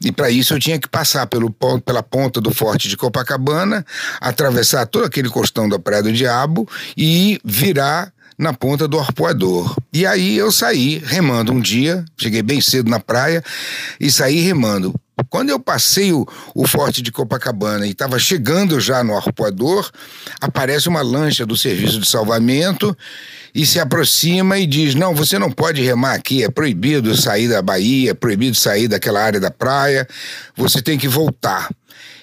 E 0.00 0.12
para 0.12 0.30
isso 0.30 0.54
eu 0.54 0.60
tinha 0.60 0.78
que 0.78 0.88
passar 0.88 1.26
pelo, 1.26 1.54
pela 1.84 2.02
ponta 2.02 2.40
do 2.40 2.54
Forte 2.54 2.88
de 2.88 2.96
Copacabana, 2.96 3.84
atravessar 4.20 4.86
todo 4.86 5.04
aquele 5.04 5.28
costão 5.28 5.68
da 5.68 5.78
Praia 5.78 6.04
do 6.04 6.12
Diabo 6.12 6.68
e 6.96 7.40
virar 7.44 8.12
na 8.40 8.54
ponta 8.54 8.88
do 8.88 8.98
arpoador. 8.98 9.76
E 9.92 10.06
aí 10.06 10.38
eu 10.38 10.50
saí 10.50 10.96
remando 11.04 11.52
um 11.52 11.60
dia, 11.60 12.02
cheguei 12.16 12.42
bem 12.42 12.58
cedo 12.58 12.88
na 12.90 12.98
praia 12.98 13.44
e 14.00 14.10
saí 14.10 14.40
remando. 14.40 14.94
Quando 15.28 15.50
eu 15.50 15.60
passei 15.60 16.10
o, 16.10 16.26
o 16.54 16.66
forte 16.66 17.02
de 17.02 17.12
Copacabana 17.12 17.86
e 17.86 17.90
estava 17.90 18.18
chegando 18.18 18.80
já 18.80 19.04
no 19.04 19.14
arpoador, 19.14 19.90
aparece 20.40 20.88
uma 20.88 21.02
lancha 21.02 21.44
do 21.44 21.54
serviço 21.54 22.00
de 22.00 22.08
salvamento 22.08 22.96
e 23.54 23.66
se 23.66 23.78
aproxima 23.78 24.58
e 24.58 24.66
diz: 24.66 24.94
Não, 24.94 25.14
você 25.14 25.38
não 25.38 25.52
pode 25.52 25.82
remar 25.82 26.14
aqui, 26.14 26.42
é 26.42 26.48
proibido 26.48 27.14
sair 27.14 27.46
da 27.46 27.60
Bahia, 27.60 28.12
é 28.12 28.14
proibido 28.14 28.56
sair 28.56 28.88
daquela 28.88 29.22
área 29.22 29.38
da 29.38 29.50
praia, 29.50 30.08
você 30.56 30.80
tem 30.80 30.96
que 30.96 31.06
voltar. 31.06 31.68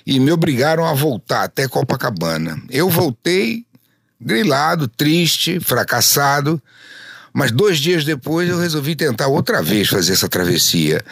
E 0.04 0.20
me 0.20 0.32
obrigaram 0.32 0.84
a 0.84 0.94
voltar 0.94 1.44
até 1.44 1.68
Copacabana. 1.68 2.60
Eu 2.72 2.90
voltei 2.90 3.67
grilado, 4.20 4.88
triste, 4.88 5.60
fracassado. 5.60 6.62
Mas 7.34 7.52
dois 7.52 7.78
dias 7.78 8.04
depois 8.04 8.50
eu 8.50 8.60
resolvi 8.60 8.96
tentar 8.96 9.28
outra 9.28 9.62
vez 9.62 9.90
fazer 9.90 10.14
essa 10.14 10.28
travessia. 10.28 11.04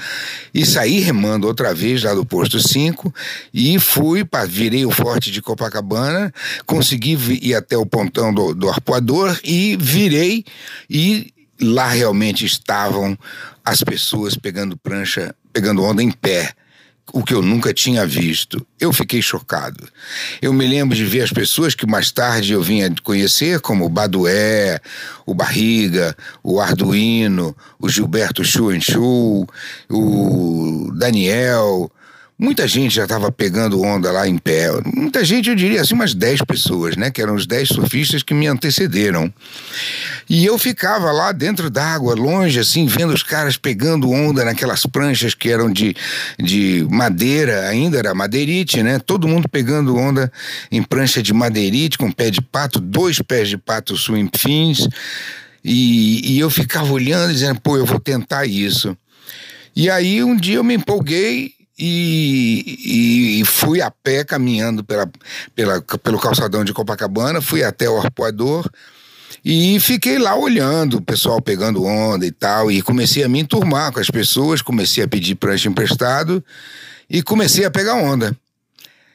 E 0.52 0.66
saí 0.66 1.00
remando 1.00 1.46
outra 1.46 1.72
vez 1.72 2.02
lá 2.02 2.16
do 2.16 2.26
posto 2.26 2.60
5 2.60 3.14
e 3.54 3.78
fui, 3.78 4.28
virei 4.48 4.86
o 4.88 4.92
forte 4.92 5.30
de 5.30 5.40
Copacabana, 5.40 6.34
consegui 6.66 7.16
ir 7.42 7.54
até 7.54 7.78
o 7.78 7.86
pontão 7.86 8.34
do, 8.34 8.56
do 8.56 8.68
arpoador 8.68 9.40
e 9.44 9.78
virei 9.80 10.44
e 10.90 11.32
lá 11.62 11.90
realmente 11.90 12.44
estavam 12.44 13.16
as 13.64 13.84
pessoas 13.84 14.36
pegando 14.36 14.76
prancha, 14.76 15.36
pegando 15.54 15.84
onda 15.84 16.02
em 16.02 16.10
pé 16.10 16.56
o 17.14 17.24
que 17.24 17.34
eu 17.34 17.42
nunca 17.42 17.74
tinha 17.74 18.06
visto. 18.06 18.66
Eu 18.80 18.92
fiquei 18.92 19.22
chocado. 19.22 19.88
Eu 20.42 20.54
me 20.54 20.68
lembro 20.68 20.96
de 20.96 21.06
ver 21.06 21.22
as 21.22 21.32
pessoas 21.32 21.76
que 21.76 21.86
mais 21.86 22.12
tarde 22.12 22.54
eu 22.54 22.62
vinha 22.62 22.94
conhecer, 23.04 23.60
como 23.60 23.86
o 23.86 23.90
Badué, 23.90 24.80
o 25.26 25.34
Barriga, 25.34 26.16
o 26.44 26.60
Arduino, 26.60 27.56
o 27.80 27.88
Gilberto 27.88 28.44
Chu, 28.44 29.48
o 29.90 30.92
Daniel, 30.94 31.92
Muita 32.38 32.68
gente 32.68 32.94
já 32.94 33.04
estava 33.04 33.32
pegando 33.32 33.82
onda 33.82 34.12
lá 34.12 34.28
em 34.28 34.38
pé. 34.38 34.68
Muita 34.94 35.24
gente, 35.24 35.50
eu 35.50 35.56
diria 35.56 35.80
assim, 35.80 35.94
umas 35.94 36.14
10 36.14 36.42
pessoas, 36.42 36.98
né? 36.98 37.10
Que 37.10 37.22
eram 37.22 37.34
os 37.34 37.48
10 37.48 37.70
surfistas 37.70 38.24
que 38.24 38.34
me 38.34 38.46
antecederam. 38.46 39.34
E 40.30 40.46
eu 40.46 40.58
ficava 40.58 41.14
lá 41.14 41.32
dentro 41.32 41.70
d'água, 41.70 42.14
longe, 42.14 42.60
assim, 42.60 42.88
vendo 42.88 43.14
os 43.14 43.24
caras 43.24 43.56
pegando 43.56 44.12
onda 44.12 44.44
naquelas 44.44 44.86
pranchas 44.86 45.34
que 45.34 45.50
eram 45.50 45.72
de, 45.72 45.96
de 46.38 46.86
madeira, 46.92 47.70
ainda 47.70 47.98
era 47.98 48.14
madeirite, 48.14 48.84
né? 48.84 49.00
Todo 49.00 49.30
mundo 49.30 49.48
pegando 49.48 49.96
onda 49.96 50.30
em 50.70 50.84
prancha 50.84 51.24
de 51.24 51.34
madeirite, 51.34 51.98
com 51.98 52.12
pé 52.12 52.30
de 52.30 52.42
pato, 52.42 52.82
dois 52.82 53.22
pés 53.22 53.48
de 53.48 53.58
pato 53.58 53.96
swim 53.96 54.30
fins. 54.36 54.86
E, 55.64 56.34
e 56.34 56.40
eu 56.40 56.50
ficava 56.50 56.92
olhando, 56.92 57.32
dizendo, 57.32 57.62
pô, 57.62 57.78
eu 57.78 57.86
vou 57.86 58.00
tentar 58.00 58.46
isso. 58.46 58.96
E 59.74 59.90
aí 59.90 60.22
um 60.22 60.36
dia 60.36 60.56
eu 60.56 60.64
me 60.64 60.74
empolguei 60.74 61.55
e, 61.78 63.40
e, 63.42 63.46
fui 63.46 63.82
a 63.82 63.92
pé 63.92 64.24
caminhando 64.24 64.84
pela, 64.84 65.10
pela, 65.54 65.82
pelo 65.82 66.20
calçadão 66.20 66.64
de 66.64 66.74
Copacabana, 66.74 67.42
fui 67.42 67.64
até 67.64 67.90
o 67.90 67.98
arpoador 67.98 68.70
e 69.44 69.80
fiquei 69.80 70.18
lá 70.18 70.36
olhando 70.36 70.98
o 70.98 71.02
pessoal 71.02 71.42
pegando 71.42 71.84
onda 71.84 72.26
e 72.26 72.32
tal, 72.32 72.72
e 72.72 72.82
comecei 72.82 73.24
a 73.24 73.30
me 73.30 73.40
enturmar 73.40 73.92
com 73.92 74.00
as 74.00 74.10
pessoas, 74.10 74.62
comecei 74.62 75.04
a 75.04 75.08
pedir 75.08 75.36
prancha 75.36 75.70
emprestado 75.70 76.44
e 77.10 77.22
comecei 77.22 77.66
a 77.66 77.72
pegar 77.72 77.96
onda. 77.96 78.36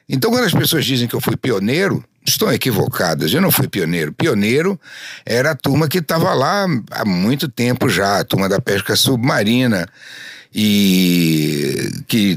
Então, 0.08 0.30
quando 0.30 0.44
as 0.44 0.52
pessoas 0.52 0.84
dizem 0.84 1.08
que 1.08 1.14
eu 1.14 1.20
fui 1.20 1.36
pioneiro, 1.36 2.04
estão 2.26 2.52
equivocadas. 2.52 3.32
Eu 3.32 3.40
não 3.40 3.50
fui 3.50 3.68
pioneiro. 3.68 4.12
Pioneiro 4.12 4.78
era 5.24 5.52
a 5.52 5.54
turma 5.54 5.88
que 5.88 5.98
estava 5.98 6.34
lá 6.34 6.66
há 6.90 7.04
muito 7.04 7.48
tempo 7.48 7.88
já, 7.88 8.18
a 8.18 8.24
turma 8.24 8.48
da 8.48 8.60
pesca 8.60 8.94
submarina 8.94 9.88
e 10.54 11.90
que 12.08 12.36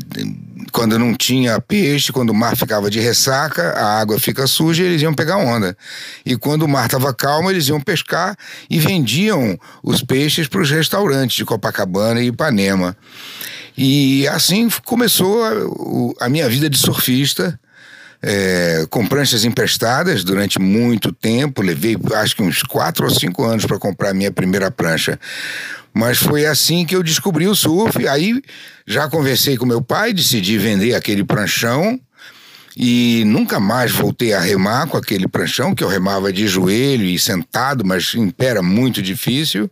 quando 0.72 0.98
não 1.00 1.16
tinha 1.16 1.60
peixe, 1.60 2.12
quando 2.12 2.30
o 2.30 2.34
mar 2.34 2.56
ficava 2.56 2.90
de 2.90 3.00
ressaca, 3.00 3.72
a 3.72 4.00
água 4.00 4.20
fica 4.20 4.46
suja, 4.48 4.84
eles 4.84 5.02
iam 5.02 5.14
pegar 5.14 5.38
onda. 5.38 5.76
E 6.26 6.36
quando 6.36 6.64
o 6.64 6.68
mar 6.68 6.86
estava 6.86 7.14
calmo, 7.14 7.50
eles 7.50 7.68
iam 7.68 7.80
pescar 7.80 8.36
e 8.70 8.80
vendiam 8.80 9.58
os 9.84 10.04
peixes 10.04 10.48
para 10.48 10.62
os 10.62 10.70
restaurantes 10.70 11.36
de 11.36 11.46
Copacabana 11.46 12.22
e 12.22 12.28
Ipanema. 12.28 12.96
E 13.76 14.28
assim 14.28 14.70
começou 14.86 15.44
a, 15.44 16.26
a 16.26 16.30
minha 16.30 16.48
vida 16.50 16.70
de 16.70 16.78
surfista. 16.78 17.60
É, 18.26 18.88
com 18.90 19.06
pranchas 19.06 19.44
emprestadas 19.44 20.24
durante 20.24 20.58
muito 20.58 21.12
tempo. 21.12 21.62
Levei 21.62 21.98
acho 22.14 22.38
que 22.38 22.42
uns 22.42 22.64
quatro 22.64 23.04
ou 23.04 23.12
cinco 23.12 23.44
anos 23.44 23.66
para 23.66 23.78
comprar 23.78 24.12
a 24.12 24.14
minha 24.14 24.32
primeira 24.32 24.72
prancha. 24.72 25.20
Mas 25.94 26.18
foi 26.18 26.46
assim 26.46 26.86
que 26.86 26.96
eu 26.96 27.04
descobri 27.04 27.48
o 27.48 27.56
surf. 27.56 28.08
Aí 28.08 28.42
já 28.86 29.08
conversei 29.10 29.58
com 29.58 29.66
meu 29.66 29.82
pai, 29.82 30.14
decidi 30.14 30.58
vender 30.58 30.96
aquele 30.96 31.24
pranchão 31.24 32.00
e 32.76 33.24
nunca 33.26 33.60
mais 33.60 33.92
voltei 33.92 34.34
a 34.34 34.40
remar 34.40 34.88
com 34.88 34.98
aquele 34.98 35.28
pranchão 35.28 35.76
que 35.76 35.84
eu 35.84 35.88
remava 35.88 36.34
de 36.34 36.48
joelho 36.48 37.06
e 37.06 37.20
sentado, 37.20 37.86
mas 37.86 38.16
em 38.16 38.30
pé 38.30 38.48
era 38.48 38.64
muito 38.64 39.02
difícil. 39.02 39.70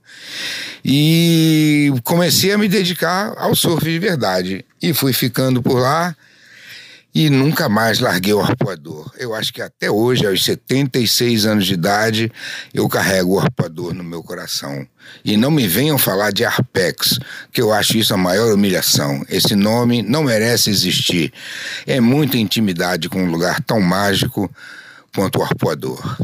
E 0.85 1.91
comecei 2.03 2.51
a 2.51 2.57
me 2.57 2.67
dedicar 2.67 3.33
ao 3.37 3.55
surf 3.55 3.83
de 3.83 3.97
verdade. 3.97 4.63
E 4.81 4.93
fui 4.93 5.13
ficando 5.13 5.61
por 5.61 5.79
lá 5.79 6.15
e 7.13 7.29
nunca 7.29 7.67
mais 7.67 7.99
larguei 7.99 8.33
o 8.33 8.41
arpoador. 8.41 9.11
Eu 9.17 9.35
acho 9.35 9.51
que 9.53 9.61
até 9.61 9.91
hoje, 9.91 10.25
aos 10.25 10.43
76 10.43 11.45
anos 11.45 11.65
de 11.65 11.73
idade, 11.73 12.31
eu 12.73 12.87
carrego 12.87 13.35
o 13.35 13.39
arpoador 13.39 13.93
no 13.93 14.03
meu 14.03 14.23
coração. 14.23 14.87
E 15.25 15.35
não 15.35 15.51
me 15.51 15.67
venham 15.67 15.97
falar 15.97 16.31
de 16.31 16.45
Arpex, 16.45 17.19
que 17.51 17.61
eu 17.61 17.73
acho 17.73 17.97
isso 17.97 18.13
a 18.13 18.17
maior 18.17 18.53
humilhação. 18.53 19.23
Esse 19.29 19.55
nome 19.55 20.01
não 20.01 20.23
merece 20.23 20.69
existir. 20.69 21.33
É 21.85 21.99
muita 21.99 22.37
intimidade 22.37 23.09
com 23.09 23.23
um 23.23 23.29
lugar 23.29 23.61
tão 23.61 23.81
mágico 23.81 24.49
quanto 25.13 25.39
o 25.39 25.43
arpoador. 25.43 26.17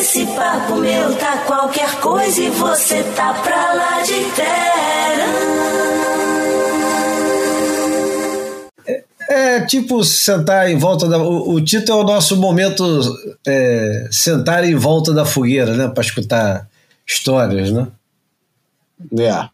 Esse 0.00 0.26
papo 0.26 0.76
meu 0.76 1.14
tá 1.16 1.38
qualquer 1.46 2.00
coisa 2.00 2.40
e 2.40 2.50
você 2.50 3.04
tá 3.14 3.34
pra 3.34 3.72
lá 3.74 4.02
de 4.02 4.24
terra. 4.34 5.69
É 9.30 9.60
tipo 9.60 10.02
sentar 10.02 10.68
em 10.68 10.76
volta 10.76 11.08
da. 11.08 11.16
O, 11.16 11.54
o 11.54 11.64
Tito 11.64 11.92
é 11.92 11.94
o 11.94 12.02
nosso 12.02 12.36
momento 12.36 12.84
é, 13.46 14.08
sentar 14.10 14.64
em 14.64 14.74
volta 14.74 15.14
da 15.14 15.24
fogueira, 15.24 15.76
né? 15.76 15.86
Para 15.86 16.02
escutar 16.02 16.68
histórias, 17.06 17.70
né? 17.70 17.86
É. 19.16 19.48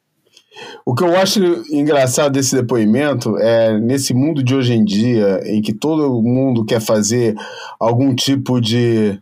O 0.86 0.94
que 0.94 1.04
eu 1.04 1.14
acho 1.14 1.40
engraçado 1.70 2.32
desse 2.32 2.56
depoimento 2.56 3.36
é 3.36 3.78
nesse 3.78 4.14
mundo 4.14 4.42
de 4.42 4.54
hoje 4.54 4.72
em 4.72 4.82
dia, 4.82 5.42
em 5.44 5.60
que 5.60 5.74
todo 5.74 6.22
mundo 6.22 6.64
quer 6.64 6.80
fazer 6.80 7.34
algum 7.78 8.14
tipo 8.14 8.58
de, 8.58 9.20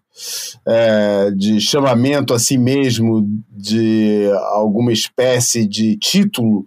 é, 0.65 1.33
de 1.33 1.61
chamamento 1.61 2.33
a 2.33 2.39
si 2.39 2.57
mesmo, 2.57 3.29
de 3.51 4.31
alguma 4.53 4.93
espécie 4.93 5.67
de 5.67 5.97
título, 5.97 6.65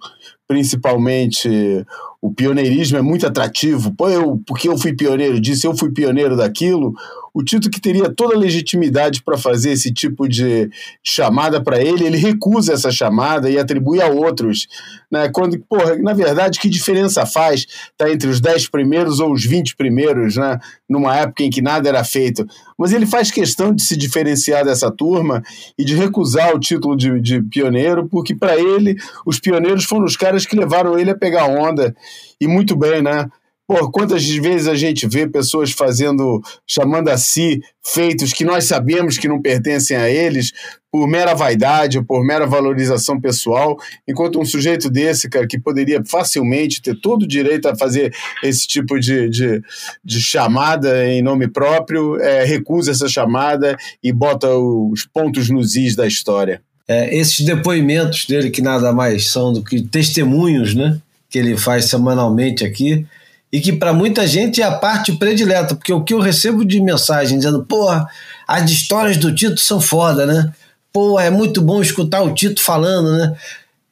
principalmente 0.47 1.85
o 2.21 2.31
pioneirismo 2.31 2.97
é 2.97 3.01
muito 3.01 3.27
atrativo. 3.27 3.93
Pô, 3.93 4.09
eu, 4.09 4.41
porque 4.45 4.69
eu 4.69 4.77
fui 4.77 4.93
pioneiro 4.93 5.39
disso, 5.39 5.67
eu 5.67 5.75
fui 5.75 5.91
pioneiro 5.91 6.35
daquilo. 6.35 6.93
O 7.37 7.43
Tito, 7.43 7.69
que 7.69 7.79
teria 7.79 8.09
toda 8.09 8.33
a 8.33 8.39
legitimidade 8.39 9.21
para 9.21 9.37
fazer 9.37 9.69
esse 9.69 9.93
tipo 9.93 10.27
de 10.27 10.71
chamada 11.03 11.61
para 11.61 11.79
ele, 11.79 12.03
ele 12.03 12.17
recusa 12.17 12.73
essa 12.73 12.89
chamada 12.89 13.47
e 13.47 13.59
atribui 13.59 14.01
a 14.01 14.07
outros. 14.07 14.67
Né? 15.11 15.29
Quando, 15.29 15.59
porra, 15.59 15.95
na 15.97 16.13
verdade, 16.13 16.57
que 16.59 16.67
diferença 16.67 17.27
faz 17.27 17.67
tá 17.95 18.09
entre 18.09 18.27
os 18.27 18.41
10 18.41 18.69
primeiros 18.69 19.19
ou 19.19 19.31
os 19.31 19.45
20 19.45 19.75
primeiros, 19.75 20.35
né? 20.35 20.57
numa 20.89 21.15
época 21.15 21.43
em 21.43 21.51
que 21.51 21.61
nada 21.61 21.87
era 21.87 22.03
feito? 22.03 22.43
Mas 22.75 22.91
ele 22.91 23.05
faz 23.05 23.29
questão 23.29 23.71
de 23.71 23.83
se 23.83 23.95
diferenciar 23.95 24.65
dessa 24.65 24.89
turma 24.89 25.43
e 25.77 25.85
de 25.85 25.93
recusar 25.93 26.55
o 26.55 26.59
título 26.59 26.97
de, 26.97 27.21
de 27.21 27.43
pioneiro, 27.43 28.07
porque 28.07 28.33
para 28.33 28.57
ele, 28.57 28.95
os 29.23 29.39
pioneiros 29.39 29.83
foram 29.83 30.05
os 30.05 30.17
caras 30.17 30.43
que 30.43 30.55
levaram 30.55 30.97
ele 30.97 31.11
a 31.11 31.15
pegar 31.15 31.45
onda 31.45 31.95
e 32.41 32.47
muito 32.47 32.75
bem, 32.75 33.03
né? 33.03 33.29
Pô, 33.67 33.91
quantas 33.91 34.25
vezes 34.25 34.65
a 34.65 34.75
gente 34.75 35.05
vê 35.05 35.27
pessoas 35.27 35.71
fazendo, 35.71 36.41
chamando 36.65 37.09
a 37.09 37.17
si 37.17 37.61
feitos 37.85 38.31
que 38.31 38.45
nós 38.45 38.63
sabemos 38.63 39.17
que 39.17 39.27
não 39.27 39.41
pertencem 39.41 39.97
a 39.97 40.09
eles, 40.09 40.53
por 40.89 41.05
mera 41.05 41.33
vaidade, 41.33 42.01
por 42.01 42.23
mera 42.23 42.47
valorização 42.47 43.19
pessoal, 43.19 43.77
enquanto 44.07 44.39
um 44.39 44.45
sujeito 44.45 44.89
desse, 44.89 45.29
cara, 45.29 45.45
que 45.45 45.59
poderia 45.59 46.01
facilmente 46.05 46.81
ter 46.81 46.95
todo 47.01 47.23
o 47.23 47.27
direito 47.27 47.67
a 47.67 47.75
fazer 47.75 48.15
esse 48.41 48.65
tipo 48.65 48.97
de, 48.97 49.29
de, 49.29 49.61
de 50.01 50.21
chamada 50.21 51.05
em 51.05 51.21
nome 51.21 51.49
próprio, 51.49 52.17
é, 52.21 52.45
recusa 52.45 52.91
essa 52.91 53.09
chamada 53.09 53.75
e 54.01 54.13
bota 54.13 54.49
os 54.49 55.05
pontos 55.05 55.49
nos 55.49 55.75
is 55.75 55.93
da 55.93 56.07
história. 56.07 56.61
É, 56.87 57.13
esses 57.13 57.45
depoimentos 57.45 58.25
dele, 58.25 58.49
que 58.49 58.61
nada 58.61 58.93
mais 58.93 59.29
são 59.29 59.51
do 59.51 59.61
que 59.61 59.81
testemunhos, 59.81 60.73
né? 60.73 60.97
Que 61.29 61.37
ele 61.37 61.57
faz 61.57 61.85
semanalmente 61.85 62.65
aqui, 62.65 63.05
e 63.51 63.61
que 63.61 63.71
para 63.71 63.93
muita 63.93 64.27
gente 64.27 64.61
é 64.61 64.65
a 64.65 64.73
parte 64.73 65.13
predileta, 65.13 65.75
porque 65.75 65.93
o 65.93 66.03
que 66.03 66.13
eu 66.13 66.19
recebo 66.19 66.65
de 66.65 66.81
mensagem 66.81 67.37
dizendo, 67.37 67.63
porra, 67.63 68.07
as 68.47 68.69
histórias 68.69 69.17
do 69.17 69.33
Tito 69.33 69.59
são 69.59 69.79
foda, 69.79 70.25
né? 70.25 70.53
Pô, 70.91 71.19
é 71.19 71.29
muito 71.29 71.61
bom 71.61 71.81
escutar 71.81 72.21
o 72.21 72.33
Tito 72.33 72.61
falando, 72.61 73.17
né? 73.17 73.35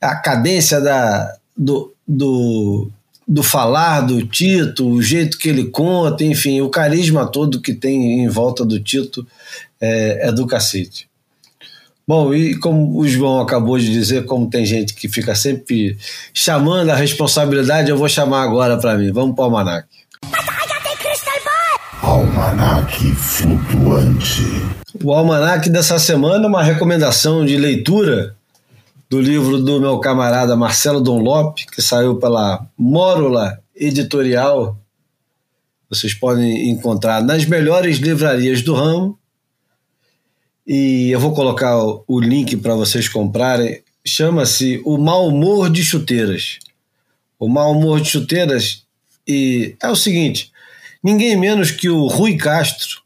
A 0.02 0.16
cadência 0.16 0.82
da, 0.82 1.36
do, 1.56 1.94
do, 2.06 2.90
do 3.28 3.42
falar 3.42 4.02
do 4.02 4.26
Tito, 4.26 4.88
o 4.88 5.02
jeito 5.02 5.38
que 5.38 5.48
ele 5.48 5.66
conta, 5.66 6.24
enfim, 6.24 6.62
o 6.62 6.70
carisma 6.70 7.26
todo 7.26 7.62
que 7.62 7.74
tem 7.74 8.24
em 8.24 8.28
volta 8.28 8.66
do 8.66 8.80
Tito 8.80 9.26
é, 9.80 10.28
é 10.28 10.32
do 10.32 10.46
cacete. 10.46 11.08
Bom, 12.08 12.36
e 12.36 12.56
como 12.60 13.00
o 13.00 13.08
João 13.08 13.42
acabou 13.42 13.80
de 13.80 13.92
dizer, 13.92 14.26
como 14.26 14.48
tem 14.48 14.64
gente 14.64 14.94
que 14.94 15.10
fica 15.10 15.34
sempre 15.34 15.98
chamando 16.32 16.92
a 16.92 16.96
responsabilidade, 16.96 17.90
eu 17.90 17.98
vou 17.98 18.08
chamar 18.08 18.44
agora 18.44 18.78
para 18.78 18.96
mim. 18.96 19.12
Vamos 19.12 19.36
para 19.36 19.42
o 19.42 19.46
Almanac. 19.46 19.88
Almanac 22.04 23.12
flutuante. 23.16 24.44
O 25.04 25.12
Almanac 25.12 25.68
dessa 25.68 25.98
semana 25.98 26.46
é 26.46 26.48
uma 26.48 26.62
recomendação 26.62 27.44
de 27.44 27.58
leitura 27.58 28.36
do 29.10 29.20
livro 29.20 29.58
do 29.58 29.82
meu 29.82 29.98
camarada 29.98 30.56
Marcelo 30.56 31.02
Donlop, 31.02 31.58
que 31.72 31.82
saiu 31.82 32.18
pela 32.18 32.68
Mórula 32.78 33.58
Editorial. 33.76 34.78
Vocês 35.90 36.14
podem 36.14 36.70
encontrar 36.70 37.24
nas 37.24 37.46
melhores 37.46 37.98
livrarias 37.98 38.62
do 38.62 38.76
ramo 38.76 39.18
e 40.66 41.12
eu 41.12 41.20
vou 41.20 41.34
colocar 41.34 41.78
o 41.78 42.20
link 42.20 42.58
para 42.58 42.74
vocês 42.74 43.08
comprarem. 43.08 43.84
Chama-se 44.04 44.82
O 44.84 44.98
Mal 44.98 45.28
Humor 45.28 45.70
de 45.70 45.84
Chuteiras. 45.84 46.60
O 47.38 47.48
Mal 47.48 47.72
Humor 47.72 48.02
de 48.02 48.10
Chuteiras 48.10 48.84
e 49.28 49.76
é 49.82 49.90
o 49.90 49.96
seguinte: 49.96 50.52
ninguém 51.04 51.38
menos 51.38 51.72
que 51.72 51.90
o 51.90 52.08
Rui 52.08 52.36
Castro, 52.36 53.02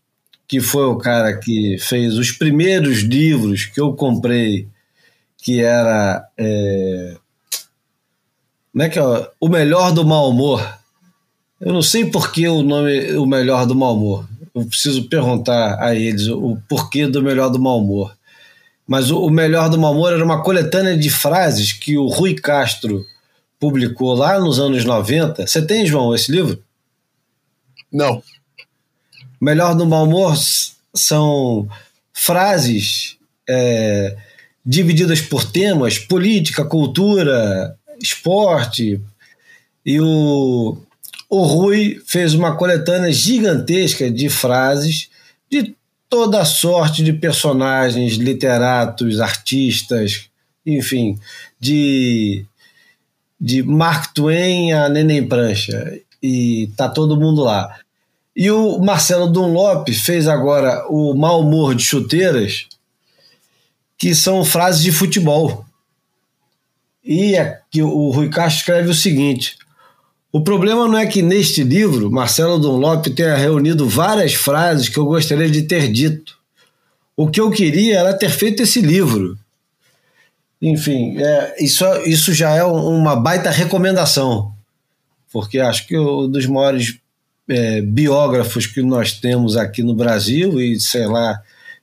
que 0.47 0.61
foi 0.61 0.85
o 0.85 0.97
cara 0.97 1.37
que 1.37 1.77
fez 1.79 2.17
os 2.17 2.31
primeiros 2.31 2.99
livros 2.99 3.65
que 3.65 3.79
eu 3.79 3.93
comprei, 3.93 4.67
que 5.37 5.61
era. 5.61 6.25
É, 6.37 7.15
como 8.71 8.83
é 8.83 8.89
que 8.89 8.99
é? 8.99 9.31
O 9.39 9.49
Melhor 9.49 9.91
do 9.91 10.05
Mal 10.05 10.29
Humor. 10.29 10.79
Eu 11.59 11.73
não 11.73 11.81
sei 11.81 12.05
por 12.05 12.31
que 12.31 12.47
o 12.47 12.63
nome 12.63 13.17
O 13.17 13.25
Melhor 13.25 13.65
do 13.65 13.75
Mal 13.75 13.95
Humor 13.95 14.28
eu 14.61 14.67
preciso 14.67 15.09
perguntar 15.09 15.81
a 15.81 15.95
eles 15.95 16.27
o, 16.27 16.57
porquê 16.67 17.07
do 17.07 17.21
melhor 17.21 17.49
do 17.49 17.59
mau 17.59 17.79
humor. 17.79 18.15
Mas 18.87 19.11
o, 19.11 19.29
melhor 19.29 19.69
do 19.69 19.77
mau 19.77 19.93
humor 19.93 20.13
era 20.13 20.23
uma 20.23 20.41
coletânea 20.41 20.97
de 20.97 21.09
frases 21.09 21.73
que 21.73 21.97
o 21.97 22.07
Rui 22.07 22.33
Castro 22.35 23.05
publicou 23.59 24.15
lá 24.15 24.39
nos 24.39 24.59
anos 24.59 24.83
90. 24.83 25.45
Você 25.45 25.61
tem, 25.61 25.85
João, 25.85 26.15
esse 26.15 26.31
livro? 26.31 26.61
Não. 27.91 28.23
O 29.39 29.45
melhor 29.45 29.75
do 29.75 29.85
mau 29.85 30.05
humor 30.05 30.35
são 30.93 31.67
frases 32.11 33.17
é, 33.47 34.17
divididas 34.65 35.21
por 35.21 35.43
temas: 35.49 35.99
política, 35.99 36.65
cultura, 36.65 37.77
esporte. 38.01 39.01
E 39.85 39.99
o, 40.01 40.77
o 41.29 41.43
Rui 41.43 42.01
fez 42.07 42.33
uma 42.33 42.55
coletânea 42.55 43.11
gigantesca 43.11 44.09
de 44.09 44.29
frases 44.29 45.09
de 45.49 45.75
toda 46.09 46.43
sorte 46.43 47.03
de 47.03 47.13
personagens, 47.13 48.13
literatos, 48.15 49.21
artistas, 49.21 50.27
enfim, 50.65 51.19
de, 51.59 52.43
de 53.39 53.61
Mark 53.61 54.11
Twain 54.13 54.73
a 54.73 54.89
Neném 54.89 55.27
Prancha. 55.27 55.99
E 56.21 56.71
tá 56.75 56.89
todo 56.89 57.19
mundo 57.19 57.43
lá. 57.43 57.79
E 58.35 58.49
o 58.49 58.79
Marcelo 58.79 59.27
Dunlop 59.27 59.87
fez 59.89 60.27
agora 60.27 60.85
o 60.89 61.13
Mal 61.13 61.41
Humor 61.41 61.75
de 61.75 61.83
Chuteiras, 61.83 62.67
que 63.97 64.15
são 64.15 64.43
frases 64.43 64.81
de 64.81 64.91
futebol. 64.91 65.65
E 67.03 67.37
aqui 67.37 67.81
o 67.81 68.09
Rui 68.09 68.29
Castro 68.29 68.59
escreve 68.59 68.89
o 68.89 68.95
seguinte: 68.95 69.57
o 70.31 70.41
problema 70.41 70.87
não 70.87 70.97
é 70.97 71.07
que 71.07 71.21
neste 71.21 71.63
livro 71.63 72.11
Marcelo 72.11 72.59
Dunlop 72.59 73.07
tenha 73.07 73.35
reunido 73.35 73.89
várias 73.89 74.33
frases 74.33 74.87
que 74.87 74.97
eu 74.97 75.05
gostaria 75.05 75.49
de 75.49 75.63
ter 75.63 75.91
dito. 75.91 76.37
O 77.17 77.27
que 77.27 77.41
eu 77.41 77.49
queria 77.49 77.99
era 77.99 78.13
ter 78.13 78.29
feito 78.29 78.61
esse 78.61 78.79
livro. 78.79 79.37
Enfim, 80.61 81.17
é, 81.17 81.63
isso, 81.63 81.83
isso 82.05 82.33
já 82.33 82.51
é 82.51 82.63
uma 82.63 83.15
baita 83.15 83.49
recomendação, 83.49 84.53
porque 85.31 85.59
acho 85.59 85.87
que 85.87 85.97
um 85.97 86.29
dos 86.29 86.45
maiores 86.45 86.99
é, 87.47 87.81
biógrafos 87.81 88.67
que 88.67 88.81
nós 88.83 89.13
temos 89.13 89.57
aqui 89.57 89.81
no 89.81 89.95
Brasil, 89.95 90.61
e 90.61 90.79
sei 90.79 91.07
lá, 91.07 91.41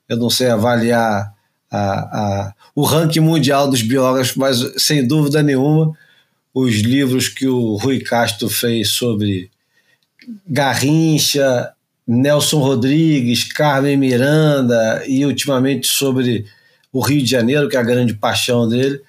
eu 0.08 0.16
não 0.16 0.30
sei 0.30 0.50
avaliar 0.50 1.34
a, 1.70 1.78
a, 1.78 2.54
o 2.74 2.84
ranking 2.84 3.20
mundial 3.20 3.68
dos 3.68 3.82
biógrafos, 3.82 4.36
mas 4.36 4.58
sem 4.76 5.06
dúvida 5.06 5.42
nenhuma 5.42 5.96
os 6.58 6.76
livros 6.76 7.28
que 7.28 7.46
o 7.46 7.76
Rui 7.76 8.00
Castro 8.00 8.48
fez 8.48 8.88
sobre 8.88 9.50
Garrincha, 10.48 11.70
Nelson 12.08 12.60
Rodrigues, 12.60 13.44
Carmen 13.52 13.98
Miranda 13.98 15.02
e 15.06 15.26
ultimamente 15.26 15.86
sobre 15.86 16.46
o 16.90 17.00
Rio 17.00 17.22
de 17.22 17.30
Janeiro, 17.30 17.68
que 17.68 17.76
é 17.76 17.78
a 17.78 17.82
grande 17.82 18.14
paixão 18.14 18.66
dele, 18.66 19.02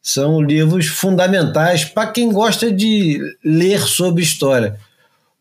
são 0.00 0.40
livros 0.40 0.86
fundamentais 0.86 1.84
para 1.84 2.10
quem 2.10 2.32
gosta 2.32 2.72
de 2.72 3.20
ler 3.44 3.82
sobre 3.82 4.22
história. 4.22 4.80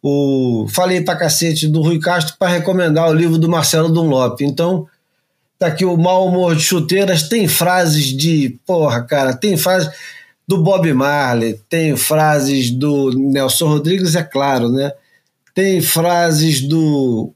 O, 0.02 0.68
falei 0.70 1.00
para 1.00 1.16
cacete 1.16 1.70
do 1.70 1.82
Rui 1.82 1.98
Castro 1.98 2.36
para 2.38 2.52
recomendar 2.52 3.10
o 3.10 3.14
livro 3.14 3.38
do 3.38 3.48
Marcelo 3.48 3.88
Dunlop. 3.88 4.42
Então, 4.42 4.86
tá 5.58 5.68
aqui 5.68 5.86
o 5.86 5.96
Mal 5.96 6.28
Humor 6.28 6.58
de 6.58 6.62
Chuteiras, 6.62 7.30
tem 7.30 7.48
frases 7.48 8.08
de. 8.08 8.60
Porra, 8.66 9.02
cara, 9.02 9.34
tem 9.34 9.56
frases 9.56 9.90
do 10.48 10.58
Bob 10.58 10.92
Marley, 10.94 11.60
tem 11.70 11.96
frases 11.96 12.70
do 12.70 13.12
Nelson 13.12 13.68
Rodrigues, 13.68 14.16
é 14.16 14.24
claro, 14.24 14.70
né? 14.70 14.92
Tem 15.54 15.82
frases 15.82 16.62
do, 16.62 17.32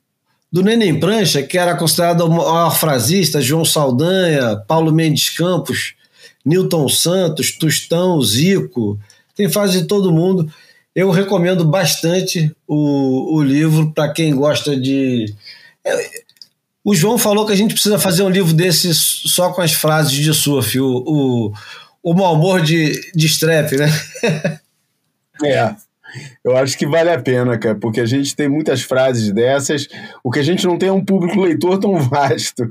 do 0.51 0.63
Neném 0.63 0.99
Prancha, 0.99 1.41
que 1.43 1.57
era 1.57 1.75
considerado 1.75 2.21
o 2.21 2.29
maior 2.29 2.75
frasista, 2.75 3.41
João 3.41 3.63
Saldanha, 3.63 4.57
Paulo 4.67 4.91
Mendes 4.91 5.29
Campos, 5.29 5.93
Newton 6.45 6.89
Santos, 6.89 7.51
Tustão, 7.51 8.21
Zico, 8.21 8.99
tem 9.35 9.49
frases 9.49 9.81
de 9.81 9.87
todo 9.87 10.11
mundo. 10.11 10.51
Eu 10.95 11.11
recomendo 11.11 11.63
bastante 11.63 12.51
o, 12.67 13.37
o 13.37 13.43
livro 13.43 13.91
para 13.91 14.11
quem 14.11 14.35
gosta 14.35 14.75
de. 14.75 15.31
É, 15.85 16.23
o 16.83 16.95
João 16.95 17.17
falou 17.17 17.45
que 17.45 17.53
a 17.53 17.55
gente 17.55 17.73
precisa 17.73 17.99
fazer 17.99 18.23
um 18.23 18.29
livro 18.29 18.53
desse 18.53 18.93
só 18.95 19.51
com 19.51 19.61
as 19.61 19.73
frases 19.73 20.13
de 20.13 20.33
surf. 20.33 20.79
O, 20.79 21.03
o, 21.05 21.53
o 22.07 22.13
mau 22.13 22.35
humor 22.35 22.61
de, 22.61 22.93
de 23.13 23.27
strep, 23.27 23.75
né? 23.75 23.87
É. 25.43 25.75
Eu 26.41 26.55
acho 26.55 26.77
que 26.77 26.87
vale 26.87 27.11
a 27.11 27.21
pena, 27.21 27.57
cara, 27.57 27.75
porque 27.75 27.99
a 27.99 28.05
gente 28.05 28.33
tem 28.33 28.47
muitas 28.47 28.81
frases 28.81 29.31
dessas. 29.31 29.87
O 30.23 30.31
que 30.31 30.39
a 30.39 30.43
gente 30.43 30.65
não 30.65 30.77
tem 30.77 30.87
é 30.87 30.91
um 30.91 31.03
público 31.03 31.41
leitor 31.41 31.77
tão 31.77 31.99
vasto. 31.99 32.65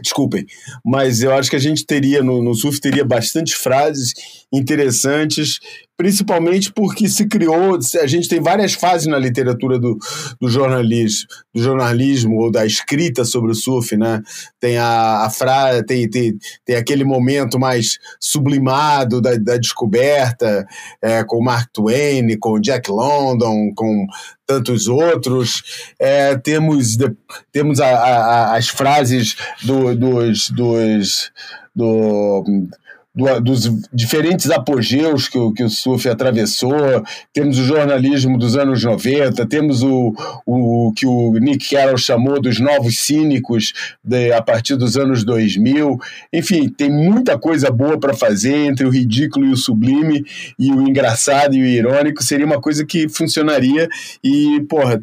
Desculpem, 0.00 0.46
mas 0.84 1.22
eu 1.22 1.34
acho 1.34 1.50
que 1.50 1.56
a 1.56 1.60
gente 1.60 1.84
teria 1.84 2.22
no, 2.22 2.40
no 2.40 2.54
surf 2.54 2.80
teria 2.80 3.04
bastante 3.04 3.56
frases 3.56 4.12
interessantes, 4.52 5.58
principalmente 5.96 6.72
porque 6.72 7.08
se 7.08 7.26
criou, 7.26 7.76
a 8.00 8.06
gente 8.06 8.28
tem 8.28 8.40
várias 8.40 8.74
fases 8.74 9.08
na 9.08 9.18
literatura 9.18 9.76
do, 9.76 9.98
do 10.40 10.48
jornalismo, 10.48 11.26
do 11.52 11.60
jornalismo 11.60 12.36
ou 12.36 12.52
da 12.52 12.64
escrita 12.64 13.24
sobre 13.24 13.50
o 13.50 13.54
surf, 13.56 13.96
né? 13.96 14.22
Tem 14.60 14.78
a, 14.78 15.24
a 15.24 15.30
frase, 15.30 15.84
tem, 15.84 16.08
tem, 16.08 16.38
tem 16.64 16.76
aquele 16.76 17.02
momento 17.02 17.58
mais 17.58 17.98
sublimado 18.20 19.20
da, 19.20 19.34
da 19.34 19.56
descoberta, 19.56 20.64
é, 21.02 21.24
com 21.24 21.42
Mark 21.42 21.70
Twain, 21.72 22.38
com 22.38 22.60
Jack 22.60 22.88
London, 22.88 23.72
com 23.74 24.06
tantos 24.48 24.88
outros. 24.88 25.62
É, 25.98 26.36
temos 26.36 26.96
temos 27.52 27.78
a, 27.78 27.86
a, 27.86 28.56
as 28.56 28.68
frases 28.68 29.36
do, 29.62 29.94
dos, 29.94 30.48
dos 30.50 31.30
do, 31.76 32.44
do, 33.18 33.40
dos 33.40 33.68
diferentes 33.92 34.48
apogeus 34.48 35.28
que 35.28 35.36
o, 35.36 35.52
que 35.52 35.64
o 35.64 35.68
surf 35.68 36.08
atravessou. 36.08 37.02
Temos 37.32 37.58
o 37.58 37.64
jornalismo 37.64 38.38
dos 38.38 38.56
anos 38.56 38.84
90, 38.84 39.44
temos 39.46 39.82
o, 39.82 40.14
o 40.46 40.92
que 40.96 41.04
o 41.04 41.32
Nick 41.32 41.70
Carroll 41.70 41.98
chamou 41.98 42.40
dos 42.40 42.60
novos 42.60 43.00
cínicos 43.00 43.72
de, 44.04 44.32
a 44.32 44.40
partir 44.40 44.76
dos 44.76 44.96
anos 44.96 45.24
2000. 45.24 45.98
Enfim, 46.32 46.68
tem 46.68 46.88
muita 46.88 47.36
coisa 47.36 47.70
boa 47.70 47.98
para 47.98 48.14
fazer 48.14 48.54
entre 48.54 48.86
o 48.86 48.90
ridículo 48.90 49.46
e 49.46 49.50
o 49.50 49.56
sublime, 49.56 50.24
e 50.56 50.70
o 50.70 50.80
engraçado 50.88 51.56
e 51.56 51.62
o 51.62 51.66
irônico. 51.66 52.22
Seria 52.22 52.46
uma 52.46 52.60
coisa 52.60 52.86
que 52.86 53.08
funcionaria 53.08 53.88
e, 54.22 54.64
porra, 54.68 55.02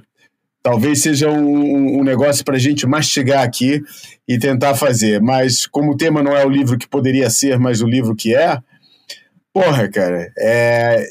talvez 0.66 1.04
seja 1.04 1.30
um, 1.30 2.00
um 2.00 2.04
negócio 2.04 2.44
para 2.44 2.56
a 2.56 2.60
gente 2.60 2.88
mastigar 2.88 3.44
aqui 3.44 3.84
e 4.28 4.40
tentar 4.40 4.74
fazer. 4.74 5.22
Mas 5.22 5.68
como 5.68 5.92
o 5.92 5.96
tema 5.96 6.24
não 6.24 6.36
é 6.36 6.44
o 6.44 6.50
livro 6.50 6.76
que 6.76 6.88
poderia 6.88 7.30
ser, 7.30 7.60
mas 7.60 7.84
o 7.84 7.88
livro 7.88 8.16
que 8.16 8.36
é, 8.36 8.58
porra, 9.54 9.88
cara, 9.88 10.28
é, 10.36 11.06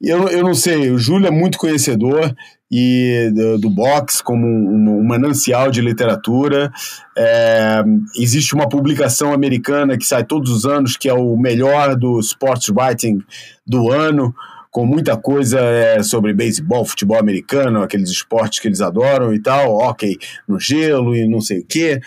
eu, 0.00 0.30
eu 0.30 0.42
não 0.42 0.54
sei, 0.54 0.90
o 0.90 0.96
Júlio 0.96 1.26
é 1.26 1.30
muito 1.30 1.58
conhecedor 1.58 2.34
e 2.72 3.30
do, 3.34 3.58
do 3.58 3.68
box 3.68 4.22
como 4.22 4.46
um, 4.46 5.00
um, 5.00 5.04
manancial 5.04 5.70
de 5.70 5.82
literatura. 5.82 6.72
É, 7.14 7.84
existe 8.16 8.54
uma 8.54 8.70
publicação 8.70 9.34
americana 9.34 9.98
que 9.98 10.06
sai 10.06 10.24
todos 10.24 10.50
os 10.50 10.64
anos, 10.64 10.96
que 10.96 11.10
é 11.10 11.14
o 11.14 11.36
melhor 11.36 11.94
do 11.94 12.18
sports 12.20 12.70
writing 12.70 13.22
do 13.66 13.92
ano 13.92 14.34
com 14.78 14.86
muita 14.86 15.16
coisa 15.16 15.58
é, 15.58 16.04
sobre 16.04 16.32
beisebol, 16.32 16.84
futebol 16.84 17.18
americano, 17.18 17.82
aqueles 17.82 18.10
esportes 18.10 18.60
que 18.60 18.68
eles 18.68 18.80
adoram 18.80 19.34
e 19.34 19.42
tal, 19.42 19.76
hockey 19.76 20.16
no 20.46 20.60
gelo 20.60 21.16
e 21.16 21.26
não 21.26 21.40
sei 21.40 21.58
o 21.58 21.66
quê. 21.66 22.00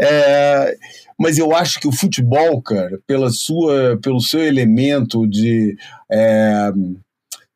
É, 0.00 0.76
mas 1.18 1.36
eu 1.36 1.52
acho 1.52 1.80
que 1.80 1.88
o 1.88 1.90
futebol, 1.90 2.62
cara, 2.62 3.00
pela 3.08 3.28
sua, 3.28 3.98
pelo 4.00 4.20
seu 4.20 4.38
elemento 4.38 5.26
de 5.26 5.76
é, 6.08 6.70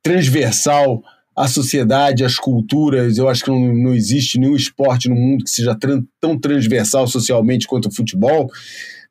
transversal 0.02 1.01
à 1.36 1.47
sociedade, 1.47 2.24
às 2.24 2.36
culturas, 2.36 3.18
eu 3.18 3.28
acho 3.28 3.44
que 3.44 3.51
não, 3.51 3.72
não 3.72 3.94
existe 3.94 4.36
nenhum 4.36 4.56
esporte 4.56 5.09
no 5.09 5.14
mundo 5.14 5.44
que 5.44 5.51
seja 5.51 5.76
tran 5.76 6.02
tão 6.20 6.36
transversal 6.36 7.06
socialmente 7.06 7.68
quanto 7.68 7.86
o 7.86 7.94
futebol, 7.94 8.51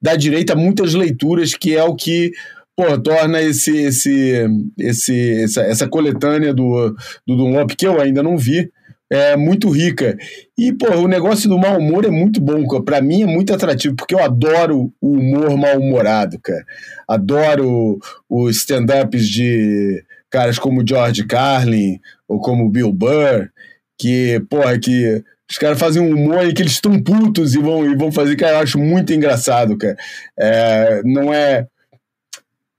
dá 0.02 0.18
direito 0.18 0.52
a 0.52 0.56
muitas 0.57 0.94
leituras, 0.94 1.53
que 1.53 1.77
é 1.77 1.84
o 1.86 1.95
que 1.95 2.34
pô, 2.76 2.97
torna 2.99 3.41
esse, 3.41 3.76
esse, 3.77 4.45
esse, 4.77 5.43
essa, 5.43 5.61
essa 5.61 5.88
coletânea 5.88 6.53
do, 6.53 6.95
do 7.26 7.35
Dunlop, 7.35 7.72
que 7.72 7.88
eu 7.88 8.02
ainda 8.02 8.22
não 8.22 8.38
vi, 8.38 8.69
é 9.10 9.38
muito 9.38 9.69
rica. 9.69 10.18
E, 10.57 10.73
pô, 10.73 10.88
o 10.97 11.07
negócio 11.07 11.47
do 11.47 11.57
mau 11.57 11.77
humor 11.77 12.06
é 12.06 12.10
muito 12.10 12.41
bom, 12.41 12.65
para 12.84 13.02
mim 13.02 13.23
é 13.23 13.26
muito 13.26 13.53
atrativo, 13.53 13.95
porque 13.95 14.15
eu 14.15 14.23
adoro 14.23 14.91
o 14.99 15.11
humor 15.14 15.56
mal-humorado, 15.57 16.39
cara. 16.41 16.65
Adoro 17.07 17.99
os 18.30 18.57
stand-ups 18.57 19.27
de 19.27 20.03
caras 20.30 20.60
como 20.60 20.85
George 20.88 21.26
Carlin 21.26 21.99
ou 22.27 22.39
como 22.39 22.69
Bill 22.69 22.91
Burr, 22.91 23.49
que, 23.97 24.41
porra, 24.49 24.77
que 24.77 25.23
os 25.49 25.57
caras 25.57 25.80
fazem 25.80 26.02
um 26.02 26.10
humor 26.10 26.43
em 26.43 26.53
que 26.53 26.61
eles 26.61 26.73
estão 26.73 27.02
putos 27.02 27.53
e 27.53 27.60
vão, 27.60 27.89
e 27.89 27.95
vão 27.95 28.11
fazer, 28.11 28.35
cara, 28.35 28.57
eu 28.57 28.60
acho 28.60 28.80
muito 28.80 29.14
engraçado, 29.14 29.77
cara. 29.77 29.95
É, 30.38 31.02
não 31.06 31.34
é 31.34 31.68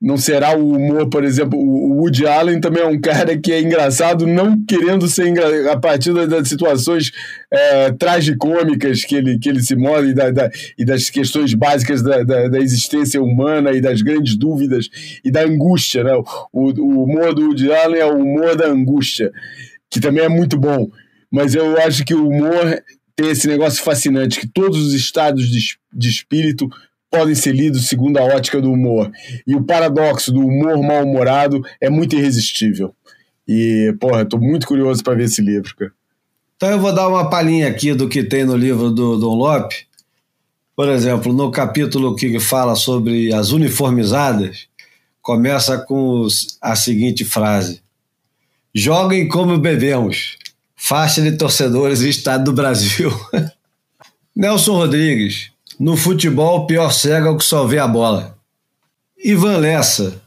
não 0.00 0.18
será 0.18 0.56
o 0.56 0.76
humor, 0.76 1.08
por 1.08 1.24
exemplo, 1.24 1.58
o 1.58 2.00
Woody 2.00 2.26
Allen 2.26 2.60
também 2.60 2.82
é 2.82 2.86
um 2.86 3.00
cara 3.00 3.36
que 3.36 3.50
é 3.50 3.62
engraçado, 3.62 4.26
não 4.26 4.62
querendo 4.66 5.08
ser 5.08 5.26
engra... 5.28 5.72
a 5.72 5.78
partir 5.78 6.12
das 6.26 6.48
situações 6.48 7.10
é, 7.50 7.92
tragicômicas 7.92 9.04
que 9.04 9.14
ele, 9.14 9.38
que 9.38 9.48
ele 9.48 9.62
se 9.62 9.74
move 9.74 10.08
e, 10.08 10.14
da, 10.14 10.30
da, 10.30 10.50
e 10.78 10.84
das 10.84 11.08
questões 11.08 11.54
básicas 11.54 12.02
da, 12.02 12.22
da, 12.22 12.48
da, 12.48 12.58
existência 12.58 13.22
humana 13.22 13.72
e 13.72 13.80
das 13.80 14.02
grandes 14.02 14.36
dúvidas 14.36 14.88
e 15.24 15.30
da 15.30 15.42
angústia. 15.42 16.04
Né? 16.04 16.12
O, 16.52 16.70
o 16.72 17.04
humor 17.04 17.34
do 17.34 17.46
Woody 17.46 17.72
Allen 17.72 18.00
é 18.00 18.06
o 18.06 18.18
humor 18.18 18.54
da 18.54 18.68
angústia, 18.68 19.32
que 19.90 19.98
também 19.98 20.24
é 20.24 20.28
muito 20.28 20.58
bom. 20.58 20.90
Mas 21.30 21.54
eu 21.54 21.78
acho 21.80 22.04
que 22.04 22.14
o 22.14 22.28
humor 22.28 22.82
tem 23.16 23.30
esse 23.30 23.48
negócio 23.48 23.82
fascinante, 23.82 24.38
que 24.38 24.46
todos 24.46 24.78
os 24.78 24.92
estados 24.92 25.48
de, 25.48 25.60
de 25.92 26.08
espírito 26.10 26.68
podem 27.10 27.34
ser 27.34 27.52
lidos 27.52 27.88
segundo 27.88 28.18
a 28.18 28.24
ótica 28.24 28.60
do 28.60 28.70
humor. 28.70 29.10
E 29.46 29.54
o 29.54 29.64
paradoxo 29.64 30.32
do 30.32 30.40
humor 30.40 30.82
mal-humorado 30.82 31.62
é 31.80 31.88
muito 31.88 32.16
irresistível. 32.16 32.94
E, 33.46 33.94
porra, 34.00 34.24
tô 34.24 34.38
muito 34.38 34.66
curioso 34.66 35.02
para 35.02 35.14
ver 35.14 35.24
esse 35.24 35.40
livro, 35.40 35.74
cara. 35.76 35.92
Então 36.56 36.70
eu 36.70 36.80
vou 36.80 36.92
dar 36.92 37.08
uma 37.08 37.28
palhinha 37.28 37.68
aqui 37.68 37.92
do 37.92 38.08
que 38.08 38.24
tem 38.24 38.44
no 38.44 38.56
livro 38.56 38.90
do 38.90 39.18
Dom 39.18 39.34
Lope. 39.34 39.86
Por 40.74 40.88
exemplo, 40.88 41.32
no 41.32 41.50
capítulo 41.50 42.16
que 42.16 42.40
fala 42.40 42.74
sobre 42.74 43.32
as 43.32 43.50
uniformizadas, 43.50 44.66
começa 45.20 45.78
com 45.78 46.26
a 46.60 46.74
seguinte 46.74 47.24
frase: 47.24 47.82
Joguem 48.74 49.28
como 49.28 49.58
bebemos. 49.58 50.38
Faixa 50.74 51.22
de 51.22 51.32
torcedores 51.32 52.02
e 52.02 52.08
Estado 52.08 52.44
do 52.44 52.52
Brasil. 52.52 53.10
Nelson 54.36 54.76
Rodrigues, 54.76 55.50
no 55.78 55.96
futebol, 55.96 56.60
o 56.60 56.66
pior 56.66 56.90
cego 56.90 57.28
é 57.28 57.30
o 57.30 57.36
que 57.36 57.44
só 57.44 57.64
vê 57.64 57.78
a 57.78 57.86
bola. 57.86 58.36
Ivan 59.22 59.58
Lessa. 59.58 60.20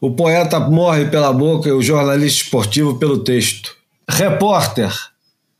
O 0.00 0.10
poeta 0.10 0.58
morre 0.58 1.04
pela 1.04 1.32
boca 1.32 1.68
e 1.68 1.72
o 1.72 1.82
jornalista 1.82 2.42
esportivo 2.42 2.98
pelo 2.98 3.22
texto. 3.22 3.76
Repórter. 4.08 4.92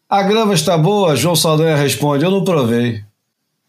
A 0.09 0.23
grama 0.23 0.53
está 0.53 0.77
boa? 0.77 1.15
João 1.15 1.37
Saldanha 1.37 1.77
responde. 1.77 2.25
Eu 2.25 2.31
não 2.31 2.45
provei. 2.45 3.03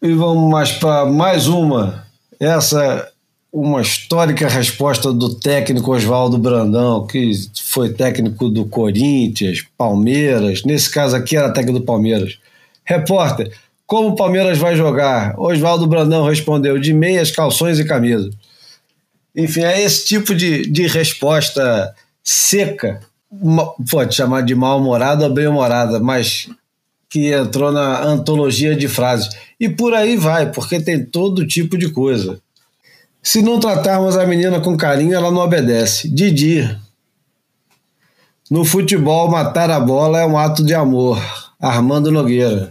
E 0.02 0.12
vamos 0.12 0.50
mais 0.50 0.72
para 0.72 1.06
mais 1.06 1.46
uma. 1.46 2.04
Essa 2.40 2.84
é 2.84 3.08
uma 3.52 3.80
histórica 3.80 4.48
resposta 4.48 5.12
do 5.12 5.36
técnico 5.36 5.94
Oswaldo 5.94 6.36
Brandão, 6.36 7.06
que 7.06 7.30
foi 7.62 7.92
técnico 7.94 8.48
do 8.48 8.66
Corinthians, 8.66 9.64
Palmeiras. 9.78 10.64
Nesse 10.64 10.90
caso 10.90 11.14
aqui 11.14 11.36
era 11.36 11.52
técnico 11.52 11.78
do 11.78 11.84
Palmeiras. 11.84 12.38
Repórter. 12.84 13.52
Como 13.86 14.10
o 14.10 14.16
Palmeiras 14.16 14.58
vai 14.58 14.76
jogar? 14.76 15.38
Oswaldo 15.38 15.86
Brandão 15.86 16.26
respondeu: 16.26 16.78
de 16.78 16.92
meias, 16.92 17.30
calções 17.30 17.78
e 17.78 17.84
camisa. 17.84 18.30
Enfim, 19.36 19.62
é 19.62 19.82
esse 19.82 20.06
tipo 20.06 20.34
de, 20.34 20.62
de 20.70 20.86
resposta 20.86 21.94
seca, 22.22 23.00
pode 23.90 24.14
chamar 24.14 24.42
de 24.42 24.54
mal-humorada 24.54 25.24
ou 25.24 25.32
bem-humorada, 25.32 25.98
mas 25.98 26.48
que 27.10 27.32
entrou 27.32 27.70
na 27.70 28.02
antologia 28.02 28.74
de 28.74 28.88
frases. 28.88 29.28
E 29.58 29.68
por 29.68 29.92
aí 29.92 30.16
vai, 30.16 30.50
porque 30.50 30.80
tem 30.80 31.04
todo 31.04 31.46
tipo 31.46 31.76
de 31.76 31.90
coisa. 31.90 32.40
Se 33.22 33.40
não 33.40 33.58
tratarmos 33.58 34.16
a 34.16 34.26
menina 34.26 34.60
com 34.60 34.76
carinho, 34.76 35.14
ela 35.14 35.30
não 35.30 35.40
obedece. 35.40 36.08
Didi. 36.08 36.68
No 38.50 38.64
futebol, 38.64 39.30
matar 39.30 39.70
a 39.70 39.80
bola 39.80 40.20
é 40.20 40.26
um 40.26 40.36
ato 40.36 40.64
de 40.64 40.74
amor. 40.74 41.18
Armando 41.60 42.10
Nogueira. 42.10 42.68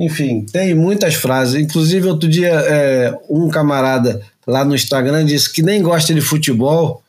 Enfim, 0.00 0.46
tem 0.50 0.74
muitas 0.74 1.14
frases. 1.14 1.60
Inclusive, 1.60 2.08
outro 2.08 2.26
dia, 2.26 2.48
é, 2.48 3.14
um 3.28 3.50
camarada 3.50 4.22
lá 4.46 4.64
no 4.64 4.74
Instagram 4.74 5.26
disse 5.26 5.52
que 5.52 5.62
nem 5.62 5.82
gosta 5.82 6.14
de 6.14 6.22
futebol, 6.22 7.02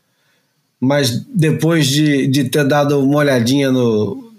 mas 0.78 1.24
depois 1.34 1.88
de, 1.88 2.28
de 2.28 2.50
ter 2.50 2.68
dado 2.68 3.00
uma 3.00 3.20
olhadinha 3.20 3.72
no, 3.72 4.34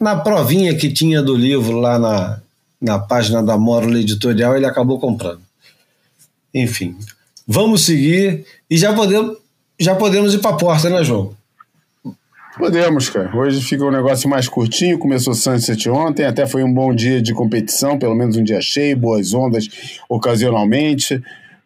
na 0.00 0.14
provinha 0.14 0.72
que 0.76 0.92
tinha 0.92 1.20
do 1.20 1.34
livro 1.34 1.80
lá 1.80 1.98
na, 1.98 2.40
na 2.80 2.96
página 3.00 3.42
da 3.42 3.58
Mórulo 3.58 3.98
Editorial, 3.98 4.56
ele 4.56 4.66
acabou 4.66 5.00
comprando. 5.00 5.40
Enfim, 6.54 6.96
vamos 7.44 7.82
seguir 7.82 8.46
e 8.70 8.78
já 8.78 8.92
podemos, 8.92 9.36
já 9.80 9.96
podemos 9.96 10.32
ir 10.32 10.38
para 10.38 10.52
a 10.52 10.56
porta, 10.56 10.88
né, 10.88 11.02
João? 11.02 11.34
Podemos, 12.56 13.08
cara. 13.08 13.34
Hoje 13.36 13.62
fica 13.62 13.84
um 13.84 13.90
negócio 13.90 14.28
mais 14.28 14.48
curtinho. 14.48 14.98
Começou 14.98 15.34
Sunset 15.34 15.88
ontem, 15.88 16.24
até 16.24 16.46
foi 16.46 16.62
um 16.62 16.72
bom 16.72 16.94
dia 16.94 17.22
de 17.22 17.32
competição, 17.32 17.98
pelo 17.98 18.14
menos 18.14 18.36
um 18.36 18.42
dia 18.42 18.60
cheio, 18.60 18.96
boas 18.96 19.32
ondas 19.32 19.68
ocasionalmente. 20.08 21.22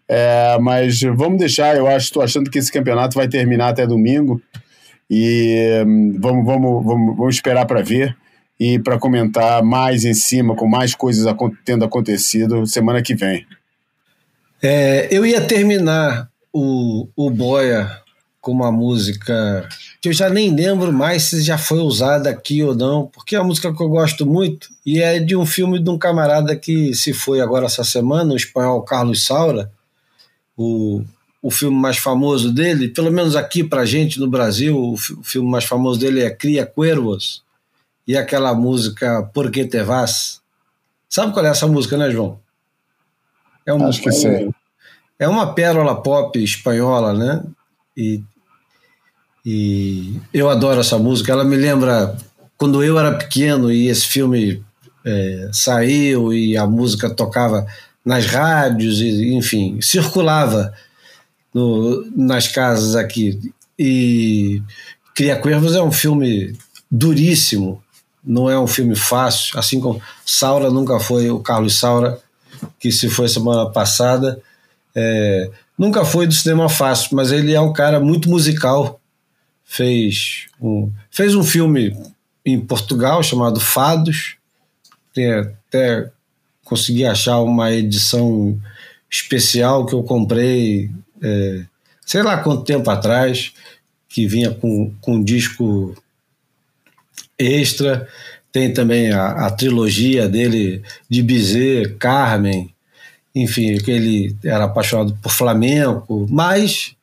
É, 0.06 0.59
mas 0.61 1.01
vamos 1.01 1.39
deixar, 1.39 1.77
eu 1.77 1.86
acho, 1.86 2.06
estou 2.06 2.23
achando 2.23 2.51
que 2.51 2.59
esse 2.59 2.70
campeonato 2.70 3.16
vai 3.16 3.27
terminar 3.27 3.69
até 3.69 3.86
domingo 3.86 4.40
e 5.11 5.82
hum, 5.86 6.19
vamos, 6.20 6.44
vamos, 6.44 6.85
vamos, 6.85 7.16
vamos 7.16 7.35
esperar 7.35 7.65
para 7.65 7.82
ver 7.82 8.15
e 8.61 8.78
para 8.78 8.98
comentar 8.98 9.62
mais 9.62 10.05
em 10.05 10.15
cima, 10.15 10.55
com 10.55 10.69
mais 10.69 10.94
coisas 10.94 11.27
tendo 11.65 11.85
acontecido 11.85 12.66
semana 12.66 13.02
que 13.02 13.15
vem. 13.15 13.47
É, 14.62 15.09
eu 15.11 15.24
ia 15.24 15.40
terminar 15.40 16.28
o, 16.52 17.09
o 17.16 17.31
Boia 17.31 18.03
com 18.44 18.52
uma 18.52 18.70
música 18.70 19.66
que 20.02 20.10
eu 20.10 20.12
já 20.12 20.28
nem 20.28 20.54
lembro 20.54 20.92
mais 20.92 21.22
se 21.22 21.42
já 21.42 21.56
foi 21.56 21.78
usada 21.78 22.28
aqui 22.28 22.62
ou 22.62 22.74
não, 22.74 23.06
porque 23.06 23.34
é 23.34 23.40
uma 23.40 23.46
música 23.46 23.74
que 23.74 23.82
eu 23.82 23.88
gosto 23.88 24.26
muito 24.26 24.68
e 24.84 25.00
é 25.00 25.18
de 25.18 25.34
um 25.34 25.46
filme 25.46 25.82
de 25.82 25.88
um 25.88 25.96
camarada 25.96 26.54
que 26.54 26.94
se 26.94 27.14
foi 27.14 27.40
agora 27.40 27.64
essa 27.64 27.82
semana, 27.82 28.34
o 28.34 28.36
espanhol 28.36 28.82
Carlos 28.82 29.24
Saura, 29.24 29.72
o, 30.54 31.02
o 31.42 31.50
filme 31.50 31.76
mais 31.76 31.96
famoso 31.96 32.52
dele, 32.52 32.88
pelo 32.88 33.10
menos 33.10 33.34
aqui 33.34 33.64
pra 33.64 33.86
gente 33.86 34.20
no 34.20 34.28
Brasil, 34.28 34.76
o, 34.76 34.92
o 34.92 35.24
filme 35.24 35.50
mais 35.50 35.64
famoso 35.64 35.98
dele 35.98 36.20
é 36.20 36.30
Cria 36.30 36.66
Cuervos, 36.66 37.42
e 38.06 38.14
aquela 38.14 38.54
música 38.54 39.22
Por 39.32 39.50
que 39.50 39.64
te 39.64 39.82
vas? 39.82 40.42
Sabe 41.08 41.32
qual 41.32 41.46
é 41.46 41.48
essa 41.48 41.66
música, 41.66 41.96
né, 41.96 42.10
João? 42.10 42.38
É 43.64 43.72
uma, 43.72 43.88
Acho 43.88 44.02
que 44.02 44.12
sim. 44.12 44.52
É 45.18 45.26
uma 45.26 45.54
pérola 45.54 46.02
pop 46.02 46.38
espanhola, 46.42 47.14
né? 47.14 47.42
E, 47.96 48.22
e 49.44 50.20
eu 50.32 50.48
adoro 50.48 50.80
essa 50.80 50.98
música. 50.98 51.32
Ela 51.32 51.44
me 51.44 51.56
lembra 51.56 52.16
quando 52.56 52.82
eu 52.82 52.98
era 52.98 53.12
pequeno 53.12 53.70
e 53.70 53.88
esse 53.88 54.06
filme 54.06 54.62
é, 55.04 55.50
saiu 55.52 56.32
e 56.32 56.56
a 56.56 56.66
música 56.66 57.10
tocava 57.10 57.66
nas 58.04 58.26
rádios, 58.26 59.00
e, 59.00 59.34
enfim, 59.34 59.80
circulava 59.80 60.72
no, 61.52 62.04
nas 62.14 62.48
casas 62.48 62.96
aqui. 62.96 63.52
E 63.78 64.62
Cria 65.14 65.36
Cuervos 65.36 65.74
é 65.74 65.82
um 65.82 65.92
filme 65.92 66.56
duríssimo, 66.90 67.82
não 68.24 68.48
é 68.48 68.58
um 68.58 68.66
filme 68.66 68.94
fácil, 68.94 69.58
assim 69.58 69.80
como 69.80 70.00
Saura 70.24 70.70
nunca 70.70 70.98
foi 70.98 71.30
o 71.30 71.40
Carlos 71.40 71.78
Saura, 71.78 72.18
que 72.78 72.90
se 72.90 73.08
foi 73.08 73.28
semana 73.28 73.70
passada. 73.70 74.40
É, 74.94 75.50
nunca 75.78 76.04
foi 76.04 76.26
do 76.26 76.34
cinema 76.34 76.68
fácil, 76.68 77.10
mas 77.12 77.32
ele 77.32 77.52
é 77.52 77.60
um 77.60 77.72
cara 77.72 78.00
muito 78.00 78.28
musical. 78.28 79.00
Fez 79.65 80.47
um, 80.61 80.93
fez 81.11 81.35
um 81.35 81.43
filme 81.43 81.97
em 82.45 82.61
Portugal 82.61 83.23
chamado 83.23 83.59
Fados. 83.59 84.36
Tem 85.12 85.32
até 85.32 86.11
consegui 86.65 87.05
achar 87.05 87.41
uma 87.41 87.73
edição 87.73 88.59
especial 89.11 89.86
que 89.86 89.95
eu 89.95 90.03
comprei, 90.03 90.91
é, 91.23 91.65
sei 92.05 92.23
lá 92.23 92.39
quanto 92.39 92.65
tempo 92.65 92.91
atrás, 92.91 93.53
que 94.09 94.27
vinha 94.27 94.51
com, 94.51 94.93
com 95.01 95.16
um 95.16 95.23
disco 95.23 95.95
extra. 97.39 98.09
Tem 98.51 98.73
também 98.73 99.12
a, 99.12 99.47
a 99.47 99.51
trilogia 99.51 100.28
dele 100.28 100.82
de 101.09 101.23
Bizet, 101.23 101.95
Carmen, 101.99 102.73
enfim, 103.35 103.78
que 103.78 103.91
ele 103.91 104.36
era 104.45 104.65
apaixonado 104.65 105.19
por 105.20 105.32
flamenco, 105.32 106.27
mas 106.31 106.95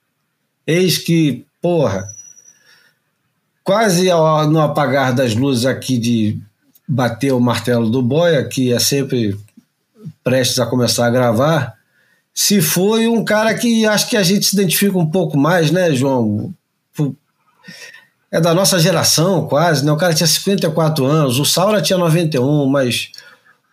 eis 0.65 0.97
que, 0.97 1.45
porra, 1.61 2.07
quase 3.63 4.09
ao, 4.09 4.49
no 4.49 4.59
apagar 4.59 5.13
das 5.13 5.35
luzes 5.35 5.65
aqui 5.65 5.97
de 5.97 6.39
bater 6.87 7.31
o 7.31 7.39
martelo 7.39 7.89
do 7.89 8.01
Boia, 8.01 8.43
que 8.43 8.73
é 8.73 8.79
sempre 8.79 9.37
prestes 10.23 10.59
a 10.59 10.65
começar 10.65 11.07
a 11.07 11.11
gravar, 11.11 11.75
se 12.33 12.61
foi 12.61 13.07
um 13.07 13.23
cara 13.23 13.53
que 13.53 13.85
acho 13.85 14.09
que 14.09 14.17
a 14.17 14.23
gente 14.23 14.45
se 14.45 14.55
identifica 14.55 14.97
um 14.97 15.05
pouco 15.05 15.37
mais, 15.37 15.71
né, 15.71 15.93
João? 15.93 16.53
É 18.31 18.39
da 18.39 18.53
nossa 18.53 18.79
geração, 18.79 19.45
quase, 19.47 19.85
né? 19.85 19.91
O 19.91 19.97
cara 19.97 20.13
tinha 20.13 20.27
54 20.27 21.05
anos, 21.05 21.37
o 21.37 21.45
Saura 21.45 21.81
tinha 21.81 21.99
91, 21.99 22.65
mas 22.65 23.11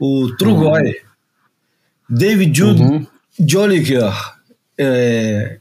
o 0.01 0.35
Trugoy, 0.37 0.83
uhum. 0.83 0.95
David 2.09 2.59
Jude 2.59 2.83
uhum. 2.83 3.07
Jolicoeur, 3.39 4.37
é, 4.77 5.58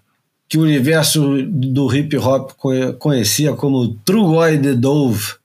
que 0.48 0.58
o 0.58 0.62
universo 0.62 1.44
do 1.44 1.94
hip 1.94 2.16
hop 2.18 2.52
conhecia 3.00 3.54
como 3.54 3.96
Trugoy 4.06 4.58
de 4.58 4.74
Dove, 4.76 5.36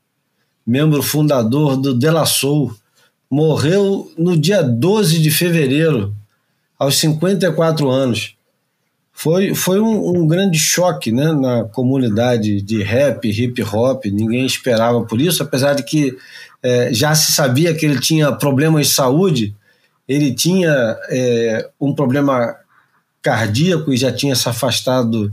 membro 0.66 1.02
fundador 1.02 1.76
do 1.76 1.98
De 1.98 2.08
La 2.08 2.24
Soul, 2.24 2.72
morreu 3.28 4.12
no 4.16 4.36
dia 4.36 4.62
12 4.62 5.18
de 5.18 5.30
fevereiro, 5.30 6.14
aos 6.78 6.96
54 6.98 7.90
anos. 7.90 8.36
Foi, 9.12 9.54
foi 9.54 9.80
um, 9.80 10.20
um, 10.20 10.26
grande 10.26 10.58
choque 10.58 11.12
né, 11.12 11.32
na 11.32 11.64
comunidade 11.64 12.62
de 12.62 12.82
rap, 12.82 13.28
hip 13.28 13.62
hop, 13.62 14.04
ninguém 14.06 14.46
esperava 14.46 15.02
por 15.02 15.20
isso, 15.20 15.42
apesar 15.42 15.74
de 15.74 15.82
que 15.82 16.16
é, 16.62 16.92
já 16.92 17.14
se 17.14 17.32
sabia 17.32 17.74
que 17.74 17.84
ele 17.84 18.00
tinha 18.00 18.32
problemas 18.32 18.86
de 18.86 18.92
saúde, 18.92 19.54
ele 20.08 20.32
tinha 20.32 20.96
é, 21.08 21.68
um 21.80 21.94
problema 21.94 22.56
cardíaco 23.22 23.92
e 23.92 23.96
já 23.96 24.12
tinha 24.12 24.34
se 24.34 24.48
afastado 24.48 25.32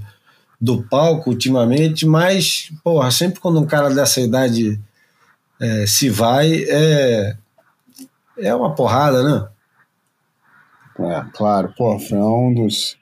do 0.62 0.84
palco 0.84 1.30
ultimamente, 1.30 2.06
mas, 2.06 2.72
porra, 2.84 3.10
sempre 3.12 3.40
quando 3.40 3.60
um 3.60 3.66
cara 3.66 3.90
dessa 3.90 4.22
idade 4.22 4.80
é, 5.60 5.86
se 5.88 6.10
vai, 6.10 6.66
é, 6.68 7.36
é 8.38 8.56
uma 8.56 8.76
porrada, 8.76 9.24
né? 9.24 9.48
É, 11.00 11.26
claro, 11.34 11.74
pô, 11.78 11.98
foi 11.98 12.18
um 12.18 12.54
dos. 12.54 12.98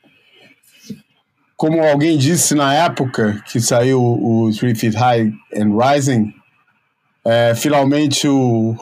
Como 1.56 1.84
alguém 1.84 2.16
disse 2.16 2.54
na 2.54 2.72
época 2.74 3.42
que 3.48 3.60
saiu 3.60 4.00
o 4.00 4.52
Three 4.56 4.76
Feet 4.76 4.96
High 4.96 5.34
and 5.56 5.76
Rising, 5.76 6.34
é, 7.26 7.56
finalmente 7.56 8.28
o, 8.28 8.76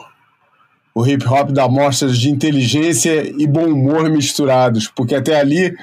o 0.94 1.06
hip 1.06 1.26
hop 1.26 1.50
dá 1.50 1.66
mostras 1.66 2.18
de 2.18 2.30
inteligência 2.30 3.22
e 3.26 3.46
bom 3.46 3.66
humor 3.66 4.10
misturados, 4.10 4.88
porque 4.88 5.14
até 5.14 5.40
ali 5.40 5.74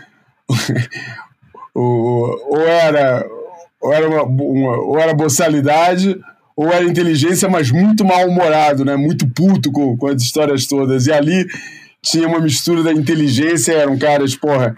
ou 1.74 2.62
era, 2.62 3.26
ou 3.82 3.94
era, 3.94 4.10
uma, 4.10 4.24
uma, 4.24 4.78
ou 4.78 5.00
era 5.00 5.14
boçalidade 5.14 6.20
ou 6.56 6.72
era 6.72 6.86
inteligência, 6.86 7.50
mas 7.50 7.72
muito 7.72 8.06
mal-humorado, 8.06 8.86
né? 8.86 8.96
Muito 8.96 9.28
puto 9.28 9.72
com, 9.72 9.98
com 9.98 10.08
as 10.08 10.22
histórias 10.22 10.68
todas. 10.68 11.08
E 11.08 11.12
ali 11.12 11.48
tinha 12.02 12.28
uma 12.28 12.40
mistura 12.40 12.84
da 12.84 12.92
inteligência, 12.92 13.74
eram 13.74 13.98
caras, 13.98 14.36
porra, 14.36 14.76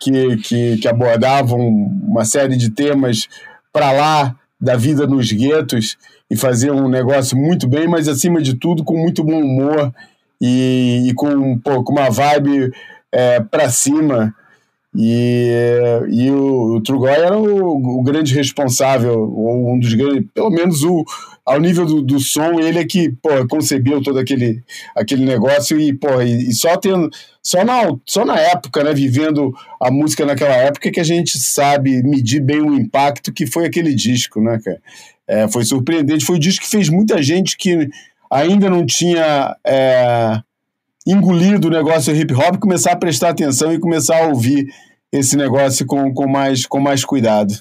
que, 0.00 0.36
que, 0.38 0.78
que 0.78 0.88
abordavam 0.88 1.60
uma 1.60 2.24
série 2.24 2.56
de 2.56 2.70
temas 2.70 3.28
para 3.72 3.92
lá 3.92 4.36
da 4.60 4.76
vida 4.76 5.06
nos 5.06 5.30
guetos 5.30 5.96
e 6.30 6.36
faziam 6.36 6.76
um 6.76 6.88
negócio 6.88 7.36
muito 7.36 7.68
bem, 7.68 7.86
mas 7.86 8.08
acima 8.08 8.40
de 8.40 8.54
tudo 8.54 8.84
com 8.84 8.96
muito 8.96 9.22
bom 9.22 9.40
humor 9.40 9.92
e, 10.40 11.08
e 11.08 11.14
com, 11.14 11.58
pô, 11.58 11.84
com 11.84 11.92
uma 11.92 12.10
vibe 12.10 12.72
é, 13.12 13.40
para 13.40 13.68
cima. 13.70 14.34
E, 14.94 15.50
e 16.10 16.30
o, 16.30 16.76
o 16.76 16.82
Trugoy 16.82 17.10
era 17.10 17.36
o, 17.36 17.98
o, 18.00 18.02
grande 18.02 18.34
responsável, 18.34 19.18
ou 19.20 19.72
um 19.72 19.78
dos 19.78 19.94
grandes, 19.94 20.28
pelo 20.34 20.50
menos 20.50 20.84
o, 20.84 21.02
ao 21.46 21.58
nível 21.58 21.86
do, 21.86 22.02
do 22.02 22.20
som, 22.20 22.60
ele 22.60 22.78
é 22.78 22.84
que 22.84 23.10
pô, 23.10 23.30
concebeu 23.48 24.02
todo 24.02 24.18
aquele, 24.18 24.62
aquele 24.94 25.24
negócio 25.24 25.80
e, 25.80 25.94
pô, 25.94 26.20
e, 26.20 26.50
e, 26.50 26.52
só 26.52 26.76
tendo, 26.76 27.08
só 27.42 27.64
na, 27.64 27.84
só 28.04 28.24
na 28.24 28.38
época, 28.38 28.84
né, 28.84 28.92
vivendo 28.92 29.50
a 29.80 29.90
música 29.90 30.26
naquela 30.26 30.54
época, 30.54 30.90
que 30.90 31.00
a 31.00 31.04
gente 31.04 31.38
sabe 31.38 32.02
medir 32.02 32.40
bem 32.40 32.60
o 32.60 32.74
impacto 32.74 33.32
que 33.32 33.46
foi 33.46 33.64
aquele 33.64 33.94
disco, 33.94 34.42
né, 34.42 34.60
cara? 34.62 34.80
É, 35.26 35.48
foi 35.48 35.64
surpreendente, 35.64 36.24
foi 36.24 36.36
um 36.36 36.40
disco 36.40 36.64
que 36.64 36.70
fez 36.70 36.90
muita 36.90 37.22
gente 37.22 37.56
que 37.56 37.88
ainda 38.30 38.68
não 38.68 38.84
tinha. 38.84 39.56
É, 39.64 40.38
engolido 41.06 41.68
o 41.68 41.70
negócio 41.70 42.14
hip 42.14 42.32
hop, 42.34 42.56
começar 42.58 42.92
a 42.92 42.96
prestar 42.96 43.30
atenção 43.30 43.72
e 43.72 43.78
começar 43.78 44.22
a 44.22 44.28
ouvir 44.28 44.66
esse 45.10 45.36
negócio 45.36 45.84
com, 45.86 46.12
com, 46.14 46.28
mais, 46.28 46.66
com 46.66 46.80
mais 46.80 47.04
cuidado. 47.04 47.54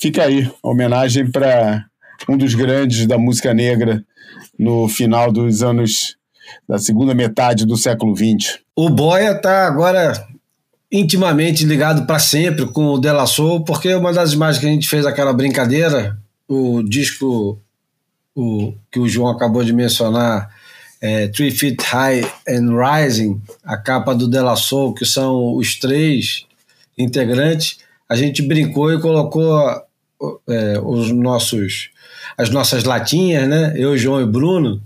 Fica 0.00 0.24
aí, 0.24 0.50
homenagem 0.62 1.30
para 1.30 1.84
um 2.28 2.36
dos 2.36 2.54
grandes 2.54 3.06
da 3.06 3.18
música 3.18 3.52
negra 3.52 4.04
no 4.58 4.88
final 4.88 5.30
dos 5.30 5.62
anos 5.62 6.16
da 6.68 6.78
segunda 6.78 7.14
metade 7.14 7.66
do 7.66 7.76
século 7.76 8.16
XX. 8.16 8.60
O 8.76 8.88
Boia 8.90 9.32
está 9.32 9.66
agora 9.66 10.12
intimamente 10.90 11.64
ligado 11.64 12.06
para 12.06 12.18
sempre 12.18 12.66
com 12.66 12.86
o 12.86 12.98
Della 12.98 13.26
Soul, 13.26 13.64
porque 13.64 13.92
uma 13.94 14.12
das 14.12 14.32
imagens 14.32 14.60
que 14.60 14.66
a 14.66 14.70
gente 14.70 14.88
fez 14.88 15.04
aquela 15.04 15.32
brincadeira, 15.32 16.16
o 16.48 16.82
disco 16.82 17.58
o, 18.34 18.74
que 18.90 18.98
o 18.98 19.08
João 19.08 19.30
acabou 19.30 19.64
de 19.64 19.72
mencionar, 19.72 20.50
é, 21.04 21.28
Three 21.28 21.50
Feet 21.50 21.82
High 21.82 22.22
and 22.48 22.74
Rising, 22.74 23.38
a 23.62 23.76
capa 23.76 24.14
do 24.14 24.26
Della 24.26 24.56
Soul, 24.56 24.94
que 24.94 25.04
são 25.04 25.54
os 25.54 25.78
três 25.78 26.46
integrantes, 26.96 27.76
a 28.08 28.16
gente 28.16 28.40
brincou 28.40 28.90
e 28.90 28.98
colocou 28.98 29.54
é, 30.48 30.80
os 30.82 31.10
nossos, 31.10 31.90
as 32.38 32.48
nossas 32.48 32.84
latinhas, 32.84 33.46
né? 33.46 33.74
Eu, 33.76 33.98
João 33.98 34.22
e 34.22 34.26
Bruno, 34.26 34.82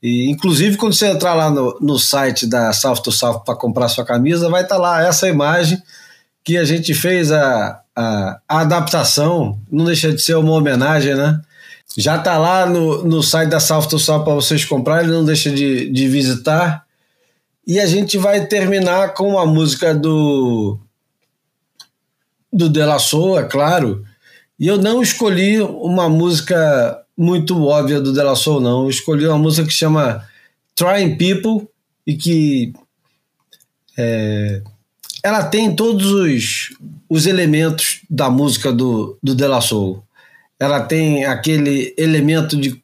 E, 0.00 0.30
inclusive, 0.30 0.76
quando 0.76 0.94
você 0.94 1.08
entrar 1.08 1.34
lá 1.34 1.50
no, 1.50 1.76
no 1.80 1.98
site 1.98 2.46
da 2.46 2.72
South 2.72 3.02
to 3.02 3.10
South 3.10 3.40
para 3.40 3.56
comprar 3.56 3.88
sua 3.88 4.04
camisa, 4.04 4.48
vai 4.48 4.62
estar 4.62 4.76
tá 4.76 4.80
lá 4.80 5.04
essa 5.04 5.28
imagem 5.28 5.82
que 6.44 6.56
a 6.56 6.64
gente 6.64 6.94
fez 6.94 7.32
a, 7.32 7.80
a, 7.96 8.40
a, 8.48 8.60
adaptação, 8.60 9.58
não 9.68 9.84
deixa 9.86 10.12
de 10.12 10.22
ser 10.22 10.36
uma 10.36 10.52
homenagem, 10.52 11.16
né? 11.16 11.40
Já 11.96 12.16
está 12.16 12.38
lá 12.38 12.66
no, 12.66 13.04
no 13.04 13.22
site 13.22 13.50
da 13.50 13.60
South 13.60 13.88
to 13.88 13.98
para 13.98 14.34
vocês 14.34 14.64
comprarem, 14.64 15.10
não 15.10 15.24
deixa 15.24 15.50
de, 15.50 15.90
de 15.90 16.08
visitar. 16.08 16.84
E 17.66 17.78
a 17.80 17.86
gente 17.86 18.16
vai 18.16 18.46
terminar 18.46 19.14
com 19.14 19.28
uma 19.30 19.46
música 19.46 19.94
do 19.94 20.78
do 22.52 22.68
De 22.68 22.82
La 22.82 22.98
Soul, 22.98 23.38
é 23.38 23.44
claro. 23.44 24.04
E 24.58 24.66
eu 24.66 24.78
não 24.78 25.02
escolhi 25.02 25.60
uma 25.60 26.08
música 26.08 26.98
muito 27.16 27.62
óbvia 27.64 28.00
do 28.00 28.12
De 28.12 28.22
La 28.22 28.34
Soul, 28.34 28.60
não. 28.60 28.84
Eu 28.84 28.90
escolhi 28.90 29.26
uma 29.26 29.38
música 29.38 29.66
que 29.66 29.74
chama 29.74 30.24
Trying 30.74 31.16
People 31.16 31.68
e 32.06 32.16
que 32.16 32.72
é, 33.96 34.62
ela 35.22 35.44
tem 35.44 35.74
todos 35.74 36.10
os, 36.10 36.70
os 37.08 37.26
elementos 37.26 38.00
da 38.08 38.30
música 38.30 38.72
do, 38.72 39.18
do 39.22 39.34
De 39.34 39.46
La 39.46 39.60
Soul. 39.60 40.02
Ela 40.58 40.80
tem 40.80 41.24
aquele 41.24 41.94
elemento 41.96 42.56
de, 42.56 42.82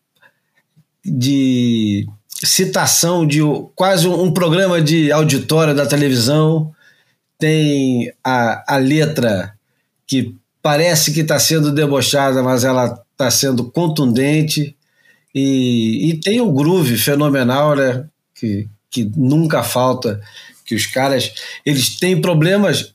de 1.05 2.07
citação 2.45 3.27
de 3.27 3.41
quase 3.75 4.07
um, 4.07 4.33
programa 4.33 4.81
de 4.81 5.11
auditório 5.11 5.75
da 5.75 5.87
televisão, 5.87 6.73
tem 7.39 8.13
a, 8.23 8.75
a 8.75 8.77
letra 8.77 9.55
que 10.07 10.35
parece 10.63 11.13
que 11.13 11.21
está 11.21 11.39
sendo 11.39 11.73
debochada, 11.73 12.43
mas 12.43 12.65
ela 12.65 13.03
está 13.13 13.31
sendo 13.31 13.71
contundente 13.71 14.77
e, 15.35 16.11
e 16.11 16.21
tem 16.21 16.41
um 16.41 16.55
groove 16.55 16.97
fenomenal, 16.97 17.75
né? 17.75 18.05
Que, 18.35 18.69
que 18.91 19.11
nunca 19.17 19.63
falta, 19.63 20.21
que 20.65 20.75
os 20.75 20.87
caras 20.87 21.33
eles 21.67 21.99
têm 21.99 22.21
problemas. 22.21 22.94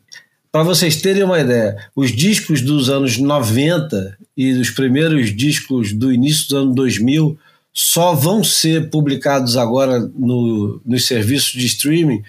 Para 0.52 0.64
vocês 0.64 1.00
terem 1.00 1.24
uma 1.24 1.40
ideia, 1.40 1.78
os 1.96 2.12
discos 2.12 2.62
dos 2.62 2.90
anos 2.90 3.18
90 3.18 4.18
e 4.36 4.52
os 4.54 4.72
primeiros 4.72 5.36
discos 5.36 5.94
do 5.94 6.12
início 6.12 6.50
do 6.50 6.58
ano 6.58 6.74
2000 6.74 7.38
só 7.72 8.16
vão 8.16 8.44
ser 8.44 8.90
publicados 8.90 9.56
agora 9.56 10.00
no, 10.00 10.82
nos 10.84 11.06
serviços 11.06 11.52
de 11.52 11.68
streaming 11.68 12.24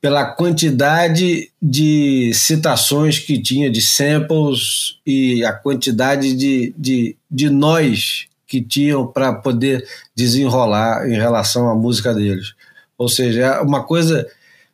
pela 0.00 0.24
quantidade 0.24 1.50
de 1.60 2.32
citações 2.32 3.18
que 3.18 3.40
tinha 3.40 3.70
de 3.70 3.82
samples 3.82 4.98
e 5.06 5.44
a 5.44 5.52
quantidade 5.52 6.32
de, 6.34 6.74
de, 6.76 7.16
de 7.30 7.50
nós 7.50 8.26
que 8.46 8.62
tinham 8.62 9.06
para 9.06 9.34
poder 9.34 9.86
desenrolar 10.16 11.06
em 11.06 11.16
relação 11.16 11.68
à 11.68 11.74
música 11.74 12.14
deles. 12.14 12.54
Ou 12.96 13.10
seja, 13.10 13.40
é 13.42 13.60
uma 13.60 13.84
coisa 13.84 14.26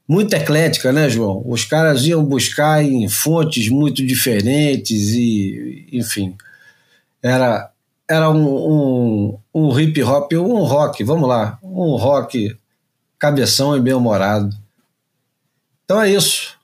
muito 0.08 0.34
eclética, 0.34 0.92
né, 0.92 1.08
João? 1.08 1.42
Os 1.46 1.64
caras 1.64 2.04
iam 2.06 2.24
buscar 2.24 2.82
em 2.82 3.08
fontes 3.08 3.68
muito 3.68 4.06
diferentes 4.06 5.10
e, 5.10 5.88
enfim, 5.92 6.36
era, 7.22 7.70
era 8.08 8.30
um, 8.30 8.46
um, 8.46 9.38
um 9.52 9.80
hip 9.80 10.02
hop, 10.02 10.32
um 10.34 10.62
rock, 10.62 11.02
vamos 11.02 11.28
lá, 11.28 11.58
um 11.62 11.96
rock 11.96 12.56
cabeção 13.18 13.76
e 13.76 13.80
bem-humorado. 13.80 14.54
Então 15.84 16.00
é 16.00 16.10
isso. 16.10 16.56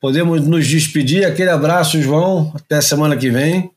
Podemos 0.00 0.46
nos 0.46 0.66
despedir. 0.66 1.24
Aquele 1.24 1.50
abraço, 1.50 2.00
João. 2.02 2.52
Até 2.54 2.80
semana 2.80 3.16
que 3.16 3.30
vem. 3.30 3.70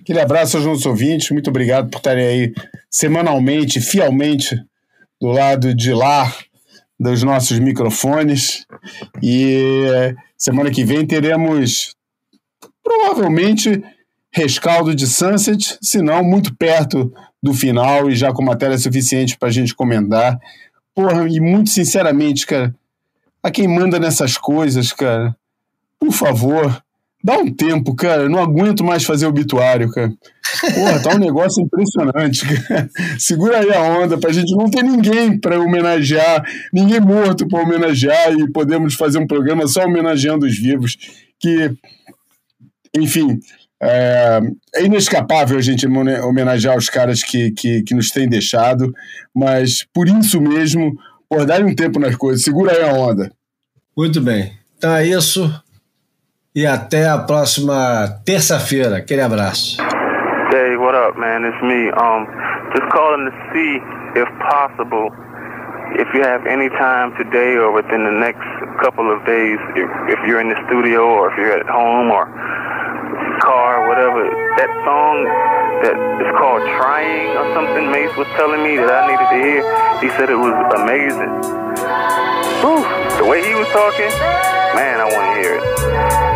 Aquele 0.00 0.20
abraço 0.20 0.56
aos 0.56 0.66
nossos 0.66 0.84
ouvintes. 0.86 1.30
Muito 1.30 1.48
obrigado 1.48 1.88
por 1.88 1.98
estarem 1.98 2.26
aí 2.26 2.54
semanalmente, 2.90 3.80
fielmente, 3.80 4.60
do 5.20 5.28
lado 5.28 5.74
de 5.74 5.92
lá 5.92 6.32
dos 7.02 7.22
nossos 7.24 7.58
microfones. 7.58 8.64
E 9.20 10.14
semana 10.38 10.70
que 10.70 10.84
vem 10.84 11.04
teremos 11.04 11.96
provavelmente 12.82 13.82
rescaldo 14.32 14.94
de 14.94 15.06
Sunset, 15.06 15.76
se 15.82 16.00
não 16.00 16.22
muito 16.22 16.54
perto 16.54 17.12
do 17.42 17.52
final 17.52 18.08
e 18.08 18.14
já 18.14 18.32
com 18.32 18.42
matéria 18.42 18.78
suficiente 18.78 19.36
para 19.36 19.48
a 19.48 19.52
gente 19.52 19.74
comentar. 19.74 20.38
Porra, 20.94 21.28
e 21.28 21.40
muito 21.40 21.70
sinceramente, 21.70 22.46
cara, 22.46 22.74
a 23.42 23.50
quem 23.50 23.66
manda 23.66 23.98
nessas 23.98 24.38
coisas, 24.38 24.92
cara. 24.92 25.34
Por 25.98 26.12
favor, 26.12 26.82
dá 27.22 27.36
um 27.38 27.52
tempo, 27.52 27.94
cara. 27.94 28.22
Eu 28.22 28.30
não 28.30 28.38
aguento 28.38 28.84
mais 28.84 29.04
fazer 29.04 29.26
obituário, 29.26 29.90
cara. 29.90 30.12
Porra, 30.74 31.02
tá 31.02 31.14
um 31.14 31.18
negócio 31.18 31.62
impressionante. 31.62 32.44
Segura 33.18 33.58
aí 33.58 33.72
a 33.72 33.82
onda 33.82 34.18
pra 34.18 34.32
gente 34.32 34.54
não 34.54 34.70
ter 34.70 34.82
ninguém 34.82 35.38
para 35.38 35.60
homenagear, 35.60 36.44
ninguém 36.72 37.00
morto 37.00 37.46
para 37.48 37.62
homenagear 37.62 38.32
e 38.32 38.50
podemos 38.50 38.94
fazer 38.94 39.18
um 39.18 39.26
programa 39.26 39.66
só 39.66 39.84
homenageando 39.84 40.46
os 40.46 40.58
vivos. 40.58 40.96
Que, 41.38 41.72
enfim, 42.96 43.40
é, 43.82 44.40
é 44.76 44.84
inescapável 44.84 45.58
a 45.58 45.62
gente 45.62 45.86
homenagear 45.86 46.76
os 46.76 46.88
caras 46.88 47.22
que, 47.22 47.50
que, 47.50 47.82
que 47.82 47.94
nos 47.94 48.10
têm 48.10 48.28
deixado, 48.28 48.92
mas 49.34 49.84
por 49.92 50.08
isso 50.08 50.40
mesmo 50.40 50.96
Pô, 51.32 51.46
dá 51.46 51.56
um 51.60 51.74
tempo 51.74 51.98
nas 51.98 52.14
coisas, 52.14 52.44
segura 52.44 52.72
aí 52.72 52.82
a 52.82 52.92
onda. 52.92 53.32
Muito 53.96 54.20
bem. 54.20 54.52
É 54.82 55.02
isso. 55.06 55.50
E 56.54 56.66
até 56.66 57.08
a 57.08 57.16
próxima 57.16 58.20
terça-feira. 58.22 58.98
Aquele 58.98 59.22
abraço. 59.22 59.78
Hey, 60.52 60.76
what 60.76 60.92
up, 60.92 61.16
man? 61.16 61.48
It's 61.48 61.56
me. 61.64 61.88
Um, 61.96 62.28
just 62.76 62.84
calling 62.92 63.24
to 63.24 63.32
see 63.56 63.80
if 64.20 64.28
possible, 64.44 65.08
if 65.96 66.04
you 66.12 66.20
have 66.28 66.44
any 66.44 66.68
time 66.76 67.16
today 67.16 67.56
or 67.56 67.72
within 67.72 68.04
the 68.04 68.12
next 68.12 68.44
couple 68.84 69.08
of 69.08 69.24
days, 69.24 69.56
if, 69.72 69.88
if 70.12 70.20
you're 70.28 70.44
in 70.44 70.52
the 70.52 70.60
studio 70.68 71.08
or 71.08 71.32
if 71.32 71.40
you're 71.40 71.56
at 71.56 71.64
home 71.64 72.12
or 72.12 72.28
car, 73.40 73.88
whatever, 73.88 74.28
that 74.60 74.68
song 74.84 75.24
that 75.88 75.96
is 76.20 76.28
called 76.36 76.60
Trying 76.76 77.32
or 77.32 77.48
something. 77.56 77.88
Mace 77.88 78.12
was 78.20 78.28
telling 78.36 78.60
me 78.60 78.76
that 78.76 78.92
I 78.92 79.08
needed 79.08 79.28
to 79.32 79.38
hear. 79.40 79.64
He 80.04 80.12
said 80.20 80.28
it 80.28 80.36
was 80.36 80.52
amazing. 80.76 81.32
Whew, 82.60 82.84
the 83.16 83.24
way 83.24 83.40
he 83.40 83.56
was 83.56 83.68
talking, 83.72 84.12
man, 84.76 85.00
I 85.00 85.08
want 85.08 85.32
to 85.32 85.40
hear 85.40 85.56
it. 85.56 86.31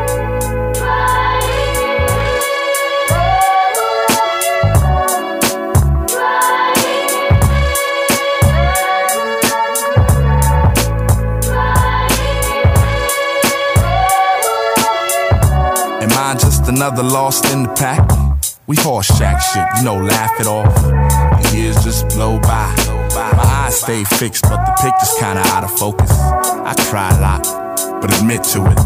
Another 16.77 17.03
lost 17.03 17.47
in 17.55 17.62
the 17.62 17.70
pack? 17.70 18.05
We 18.66 18.77
horse 18.77 19.07
shack 19.16 19.40
shit, 19.40 19.65
you 19.78 19.85
know, 19.85 19.97
laugh 19.97 20.39
it 20.39 20.47
off. 20.47 20.74
The 21.43 21.57
years 21.57 21.82
just 21.82 22.07
blow 22.11 22.39
by. 22.39 22.69
My 23.15 23.65
eyes 23.65 23.81
stay 23.81 24.05
fixed, 24.05 24.43
but 24.43 24.61
the 24.66 24.73
picture's 24.82 25.15
kinda 25.19 25.40
out 25.55 25.65
of 25.65 25.70
focus. 25.78 26.11
I 26.11 26.74
cry 26.90 27.16
a 27.16 27.20
lot, 27.20 27.43
but 28.03 28.15
admit 28.19 28.44
to 28.53 28.66
it. 28.66 28.78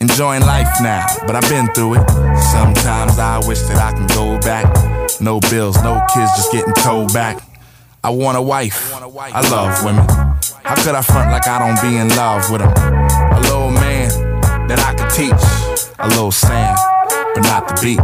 Enjoying 0.00 0.42
life 0.42 0.68
now, 0.82 1.06
but 1.26 1.34
I've 1.34 1.48
been 1.48 1.68
through 1.72 1.94
it. 1.94 2.10
Sometimes 2.52 3.18
I 3.18 3.38
wish 3.48 3.60
that 3.68 3.78
I 3.78 3.92
can 3.92 4.06
go 4.08 4.38
back. 4.40 4.68
No 5.18 5.40
bills, 5.40 5.82
no 5.82 6.04
kids, 6.12 6.30
just 6.36 6.52
getting 6.52 6.74
towed 6.74 7.12
back. 7.14 7.40
I 8.04 8.10
want 8.10 8.36
a 8.36 8.42
wife. 8.42 8.92
I 8.92 9.40
love 9.48 9.82
women. 9.82 10.06
How 10.62 10.74
could 10.84 10.94
I 10.94 11.00
front 11.00 11.30
like 11.30 11.48
I 11.48 11.58
don't 11.58 11.80
be 11.80 11.96
in 11.96 12.08
love 12.16 12.50
with 12.50 12.60
them? 12.60 12.72
A 13.32 13.40
little 13.40 13.70
man 13.70 14.08
that 14.68 14.78
I 14.80 14.92
could 14.92 15.10
teach. 15.10 15.44
A 15.98 16.08
little 16.08 16.32
sand 16.32 16.78
but 17.34 17.42
not 17.44 17.68
the 17.68 17.74
beach. 17.82 18.00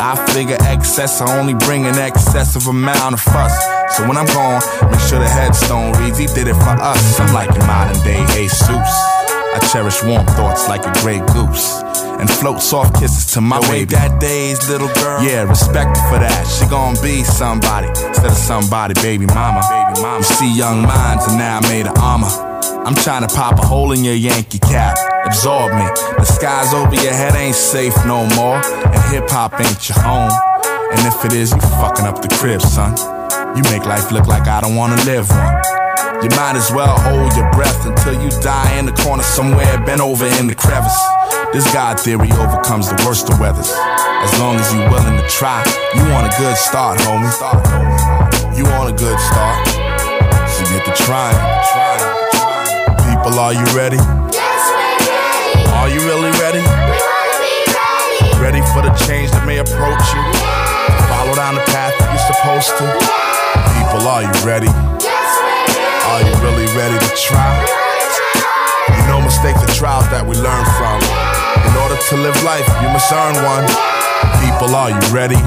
I 0.00 0.16
figure 0.32 0.56
excess, 0.60 1.20
I 1.20 1.38
only 1.38 1.54
bring 1.54 1.86
an 1.86 1.98
excessive 1.98 2.66
amount 2.66 3.14
of 3.14 3.20
fuss. 3.20 3.54
So 3.96 4.06
when 4.06 4.16
I'm 4.16 4.26
gone, 4.26 4.62
make 4.90 5.00
sure 5.00 5.18
the 5.18 5.28
headstone 5.28 5.92
reads, 6.00 6.18
he 6.18 6.26
did 6.26 6.48
it 6.48 6.54
for 6.54 6.76
us. 6.80 7.20
I'm 7.20 7.32
like 7.34 7.50
a 7.50 7.58
modern 7.66 8.00
day 8.04 8.24
Jesus. 8.34 8.68
I 9.52 9.58
cherish 9.72 10.02
warm 10.02 10.24
thoughts 10.26 10.68
like 10.68 10.86
a 10.86 10.92
gray 11.00 11.18
goose. 11.34 11.82
And 12.20 12.28
float 12.30 12.60
soft 12.60 13.00
kisses 13.00 13.32
to 13.32 13.40
my 13.40 13.56
Yo, 13.60 13.68
baby. 13.70 13.94
that 13.94 14.20
day's 14.20 14.68
little 14.68 14.92
girl. 14.94 15.22
Yeah, 15.22 15.42
respect 15.48 15.96
for 16.08 16.18
that. 16.18 16.44
She 16.46 16.68
gon' 16.68 16.94
be 17.02 17.24
somebody 17.24 17.88
instead 17.88 18.26
of 18.26 18.36
somebody, 18.36 18.94
baby 19.00 19.24
mama. 19.26 19.62
Baby 19.70 20.02
mama. 20.02 20.18
You 20.18 20.22
see 20.24 20.54
young 20.54 20.82
minds 20.82 21.26
and 21.26 21.38
now 21.38 21.58
I 21.62 21.68
made 21.68 21.86
of 21.86 21.96
armor. 21.96 22.49
I'm 22.86 22.94
trying 22.94 23.26
to 23.26 23.34
pop 23.34 23.58
a 23.58 23.66
hole 23.66 23.92
in 23.92 24.04
your 24.04 24.14
Yankee 24.14 24.58
cap 24.58 24.96
absorb 25.30 25.72
me. 25.72 25.86
The 26.18 26.24
skies 26.24 26.74
over 26.74 26.94
your 26.94 27.14
head 27.14 27.34
ain't 27.36 27.54
safe 27.54 27.94
no 28.04 28.26
more, 28.34 28.58
and 28.58 29.02
hip 29.14 29.30
hop 29.30 29.54
ain't 29.60 29.88
your 29.88 29.98
home. 30.02 30.34
And 30.90 31.00
if 31.06 31.24
it 31.24 31.32
is, 31.32 31.52
you 31.52 31.60
fucking 31.78 32.04
up 32.04 32.20
the 32.20 32.28
crib, 32.34 32.60
son. 32.60 32.98
You 33.56 33.62
make 33.70 33.86
life 33.86 34.10
look 34.10 34.26
like 34.26 34.48
I 34.48 34.60
don't 34.60 34.74
wanna 34.74 34.98
live 35.04 35.30
one. 35.30 35.54
You 36.22 36.30
might 36.36 36.56
as 36.58 36.70
well 36.70 36.98
hold 36.98 37.32
your 37.36 37.50
breath 37.52 37.86
until 37.86 38.20
you 38.20 38.28
die 38.42 38.76
in 38.78 38.86
the 38.86 38.92
corner 38.92 39.22
somewhere, 39.22 39.78
bent 39.86 40.00
over 40.00 40.26
in 40.38 40.48
the 40.48 40.54
crevice. 40.54 40.98
This 41.52 41.64
God 41.72 41.98
theory 41.98 42.30
overcomes 42.32 42.90
the 42.90 43.00
worst 43.06 43.30
of 43.30 43.38
weathers. 43.40 43.70
As 43.70 44.38
long 44.38 44.56
as 44.56 44.66
you're 44.74 44.90
willing 44.90 45.16
to 45.16 45.28
try, 45.28 45.62
you 45.94 46.02
want 46.10 46.26
a 46.26 46.36
good 46.36 46.56
start, 46.56 46.98
homie. 47.00 47.30
you 48.58 48.64
want 48.64 48.90
a 48.90 48.96
good 48.96 49.18
start. 49.18 49.68
So 50.50 50.64
get 50.64 50.84
to 50.84 51.04
trying. 51.04 52.09
People, 53.30 53.46
are 53.46 53.54
you 53.54 53.62
ready? 53.78 53.94
Yes, 54.34 54.58
we're 54.74 55.06
ready. 55.06 55.62
Are 55.78 55.86
you 55.86 56.02
really 56.02 56.34
ready? 56.42 56.58
We 56.58 56.98
wanna 56.98 57.38
be 57.38 58.42
Ready 58.42 58.58
Ready 58.58 58.62
for 58.74 58.82
the 58.82 58.90
change 59.06 59.30
that 59.30 59.46
may 59.46 59.62
approach 59.62 60.02
you? 60.10 60.22
Follow 61.06 61.38
down 61.38 61.54
the 61.54 61.62
path 61.70 61.94
that 61.94 62.10
you're 62.10 62.26
supposed 62.26 62.74
to. 62.82 62.90
People, 63.78 64.02
are 64.02 64.26
you 64.26 64.34
ready? 64.42 64.66
Yes, 64.98 65.30
we're 65.46 65.62
ready. 65.62 66.10
Are 66.10 66.22
you 66.26 66.34
really 66.42 66.66
ready 66.74 66.98
to 66.98 67.10
try? 67.14 67.54
You 68.98 69.02
know, 69.06 69.22
mistakes 69.22 69.62
are 69.62 69.74
trials 69.78 70.10
that 70.10 70.26
we 70.26 70.34
learn 70.34 70.66
from. 70.74 70.98
In 71.70 71.74
order 71.86 72.02
to 72.10 72.14
live 72.18 72.34
life, 72.42 72.66
you 72.82 72.90
must 72.90 73.14
earn 73.14 73.38
one. 73.46 73.62
People, 74.42 74.74
are 74.74 74.90
you 74.90 75.02
ready? 75.14 75.38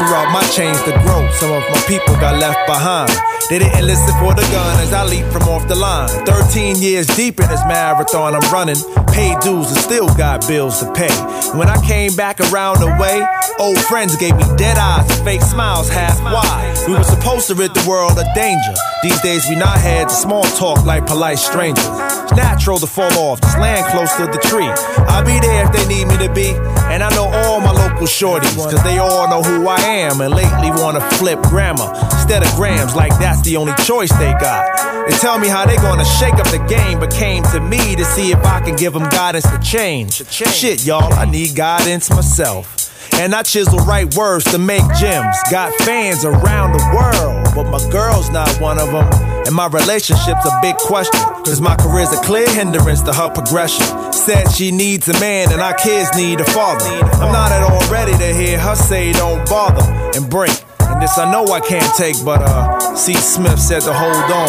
Throughout 0.00 0.32
my 0.32 0.40
change 0.56 0.80
to 0.88 0.96
grow, 1.04 1.28
some 1.36 1.52
of 1.52 1.60
my 1.68 1.84
people 1.84 2.16
got 2.16 2.40
left 2.40 2.64
behind. 2.64 3.12
They 3.48 3.60
didn't 3.60 3.86
listen 3.86 4.12
for 4.18 4.34
the 4.34 4.42
gun 4.50 4.80
as 4.82 4.92
I 4.92 5.04
leap 5.04 5.24
from 5.26 5.44
off 5.44 5.68
the 5.68 5.76
line. 5.76 6.08
13 6.26 6.82
years 6.82 7.06
deep 7.06 7.38
in 7.38 7.48
this 7.48 7.62
marathon 7.66 8.34
I'm 8.34 8.42
running. 8.52 8.74
Paid 9.14 9.38
dues 9.38 9.68
and 9.70 9.78
still 9.78 10.08
got 10.16 10.46
bills 10.48 10.80
to 10.80 10.92
pay. 10.92 11.14
When 11.56 11.68
I 11.68 11.80
came 11.86 12.16
back 12.16 12.40
around 12.40 12.80
the 12.80 12.90
way, 12.98 13.22
old 13.60 13.78
friends 13.78 14.16
gave 14.16 14.36
me 14.36 14.44
dead 14.56 14.78
eyes 14.78 15.08
and 15.08 15.24
fake 15.24 15.42
smiles 15.42 15.88
half 15.88 16.20
wide. 16.24 16.74
We 16.88 16.94
were 16.94 17.04
supposed 17.04 17.46
to 17.46 17.54
rid 17.54 17.72
the 17.72 17.88
world 17.88 18.18
of 18.18 18.26
danger. 18.34 18.74
These 19.02 19.20
days 19.22 19.48
we 19.48 19.54
not 19.54 19.78
had 19.78 20.08
to 20.08 20.14
small 20.14 20.42
talk 20.58 20.84
like 20.84 21.06
polite 21.06 21.38
strangers. 21.38 21.86
It's 22.26 22.34
natural 22.34 22.78
to 22.78 22.86
fall 22.86 23.12
off, 23.30 23.40
just 23.40 23.58
land 23.58 23.86
close 23.94 24.12
to 24.16 24.26
the 24.26 24.42
tree. 24.50 24.66
I'll 25.06 25.24
be 25.24 25.38
there 25.38 25.64
if 25.64 25.72
they 25.72 25.86
need 25.86 26.08
me 26.08 26.18
to 26.26 26.32
be. 26.34 26.50
And 26.90 27.02
I 27.02 27.10
know 27.14 27.26
all 27.26 27.60
my 27.60 27.70
local 27.70 28.06
shorties, 28.06 28.56
cause 28.56 28.82
they 28.82 28.98
all 28.98 29.28
know 29.30 29.42
who 29.42 29.68
I 29.68 29.78
am 29.80 30.20
and 30.20 30.34
lately 30.34 30.70
wanna 30.82 31.00
flip 31.18 31.40
grammar 31.42 31.92
instead 32.12 32.42
of 32.42 32.50
grams 32.56 32.94
like 32.96 33.16
that's 33.36 33.48
the 33.48 33.56
only 33.56 33.74
choice 33.84 34.10
they 34.18 34.32
got. 34.32 35.08
They 35.08 35.16
tell 35.18 35.38
me 35.38 35.48
how 35.48 35.66
they 35.66 35.76
gonna 35.76 36.04
shake 36.04 36.34
up 36.34 36.46
the 36.48 36.64
game, 36.68 36.98
but 36.98 37.12
came 37.12 37.42
to 37.44 37.60
me 37.60 37.94
to 37.96 38.04
see 38.04 38.32
if 38.32 38.44
I 38.44 38.60
can 38.60 38.76
give 38.76 38.92
them 38.92 39.08
guidance 39.10 39.48
to 39.50 39.58
change. 39.58 40.26
Shit, 40.30 40.86
y'all, 40.86 41.12
I 41.12 41.26
need 41.26 41.54
guidance 41.54 42.10
myself. 42.10 42.72
And 43.14 43.34
I 43.34 43.42
chisel 43.42 43.78
right 43.80 44.12
words 44.14 44.44
to 44.52 44.58
make 44.58 44.82
gems. 44.98 45.36
Got 45.50 45.72
fans 45.82 46.24
around 46.24 46.72
the 46.72 46.84
world, 46.94 47.46
but 47.54 47.70
my 47.70 47.90
girl's 47.90 48.30
not 48.30 48.48
one 48.60 48.78
of 48.78 48.90
them. 48.90 49.06
And 49.46 49.54
my 49.54 49.68
relationship's 49.68 50.44
a 50.44 50.58
big 50.60 50.76
question, 50.76 51.20
cause 51.44 51.60
my 51.60 51.76
career's 51.76 52.12
a 52.12 52.20
clear 52.22 52.48
hindrance 52.48 53.02
to 53.02 53.12
her 53.12 53.30
progression. 53.30 53.86
Said 54.12 54.50
she 54.50 54.70
needs 54.70 55.08
a 55.08 55.18
man 55.20 55.52
and 55.52 55.60
our 55.60 55.74
kids 55.74 56.10
need 56.16 56.40
a 56.40 56.44
father. 56.44 56.84
I'm 57.22 57.32
not 57.32 57.52
at 57.52 57.62
all 57.62 57.90
ready 57.90 58.12
to 58.12 58.34
hear 58.34 58.58
her 58.58 58.74
say 58.74 59.12
don't 59.12 59.48
bother 59.48 59.84
and 60.16 60.28
break. 60.28 60.65
And 60.96 61.02
this 61.02 61.18
I 61.18 61.30
know 61.30 61.44
I 61.52 61.60
can't 61.60 61.92
take, 61.92 62.24
but 62.24 62.40
uh, 62.40 62.96
C. 62.96 63.12
Smith 63.12 63.60
said 63.60 63.82
to 63.84 63.92
hold 63.92 64.16
on. 64.32 64.48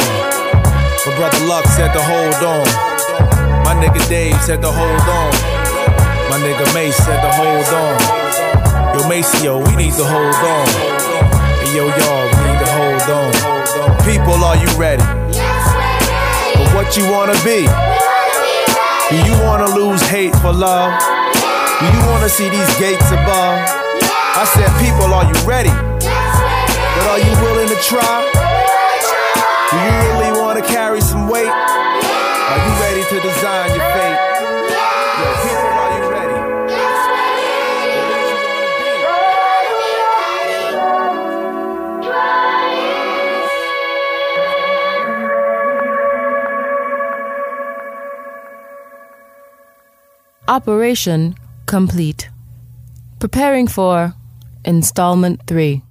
My 1.04 1.12
brother 1.20 1.44
Luck 1.44 1.68
said 1.76 1.92
to 1.92 2.00
hold 2.00 2.40
on. 2.40 2.64
My 3.68 3.76
nigga 3.76 4.00
Dave 4.08 4.40
said 4.48 4.64
to 4.64 4.72
hold 4.72 5.04
on. 5.12 5.32
My 6.32 6.40
nigga 6.40 6.64
Mace 6.72 6.96
said 7.04 7.20
to 7.20 7.32
hold 7.36 7.68
on. 7.68 8.00
Yo, 8.96 9.04
Maceo, 9.12 9.60
we 9.60 9.76
need 9.76 9.92
to 10.00 10.08
hold 10.08 10.40
on. 10.40 10.68
And 11.36 11.70
yo, 11.76 11.92
y'all, 11.92 12.24
we 12.32 12.40
need 12.48 12.60
to 12.64 12.72
hold 12.80 13.08
on. 13.12 13.32
People, 14.08 14.40
are 14.40 14.56
you 14.56 14.72
ready? 14.80 15.04
For 15.04 16.68
what 16.72 16.96
you 16.96 17.12
wanna 17.12 17.36
be? 17.44 17.68
Do 19.12 19.20
you 19.20 19.36
wanna 19.44 19.68
lose 19.76 20.00
hate 20.08 20.34
for 20.40 20.54
love? 20.54 20.96
Do 20.96 21.86
you 21.92 22.02
wanna 22.08 22.30
see 22.30 22.48
these 22.48 22.72
gates 22.80 23.12
above? 23.12 23.60
I 24.40 24.48
said, 24.56 24.72
people, 24.80 25.12
are 25.12 25.28
you 25.28 25.36
ready? 25.46 25.87
Are 27.08 27.20
you 27.20 27.32
willing 27.42 27.70
to 27.70 27.80
try? 27.82 28.18
Do 29.72 29.76
you 29.78 29.92
really 30.04 30.32
wanna 30.42 30.62
carry 30.62 31.02
some 31.02 31.28
weight? 31.30 31.48
Are 31.48 32.60
you 32.66 32.72
ready 32.84 33.04
to 33.12 33.20
design 33.22 33.70
your 33.76 33.88
fate? 33.96 34.20
Yo, 35.20 35.28
people, 35.44 35.72
are 35.84 35.92
you 35.98 36.04
ready? 36.12 36.40
Operation 50.48 51.36
complete. 51.66 52.30
Preparing 53.20 53.68
for 53.68 54.14
installment 54.66 55.42
3. 55.48 55.82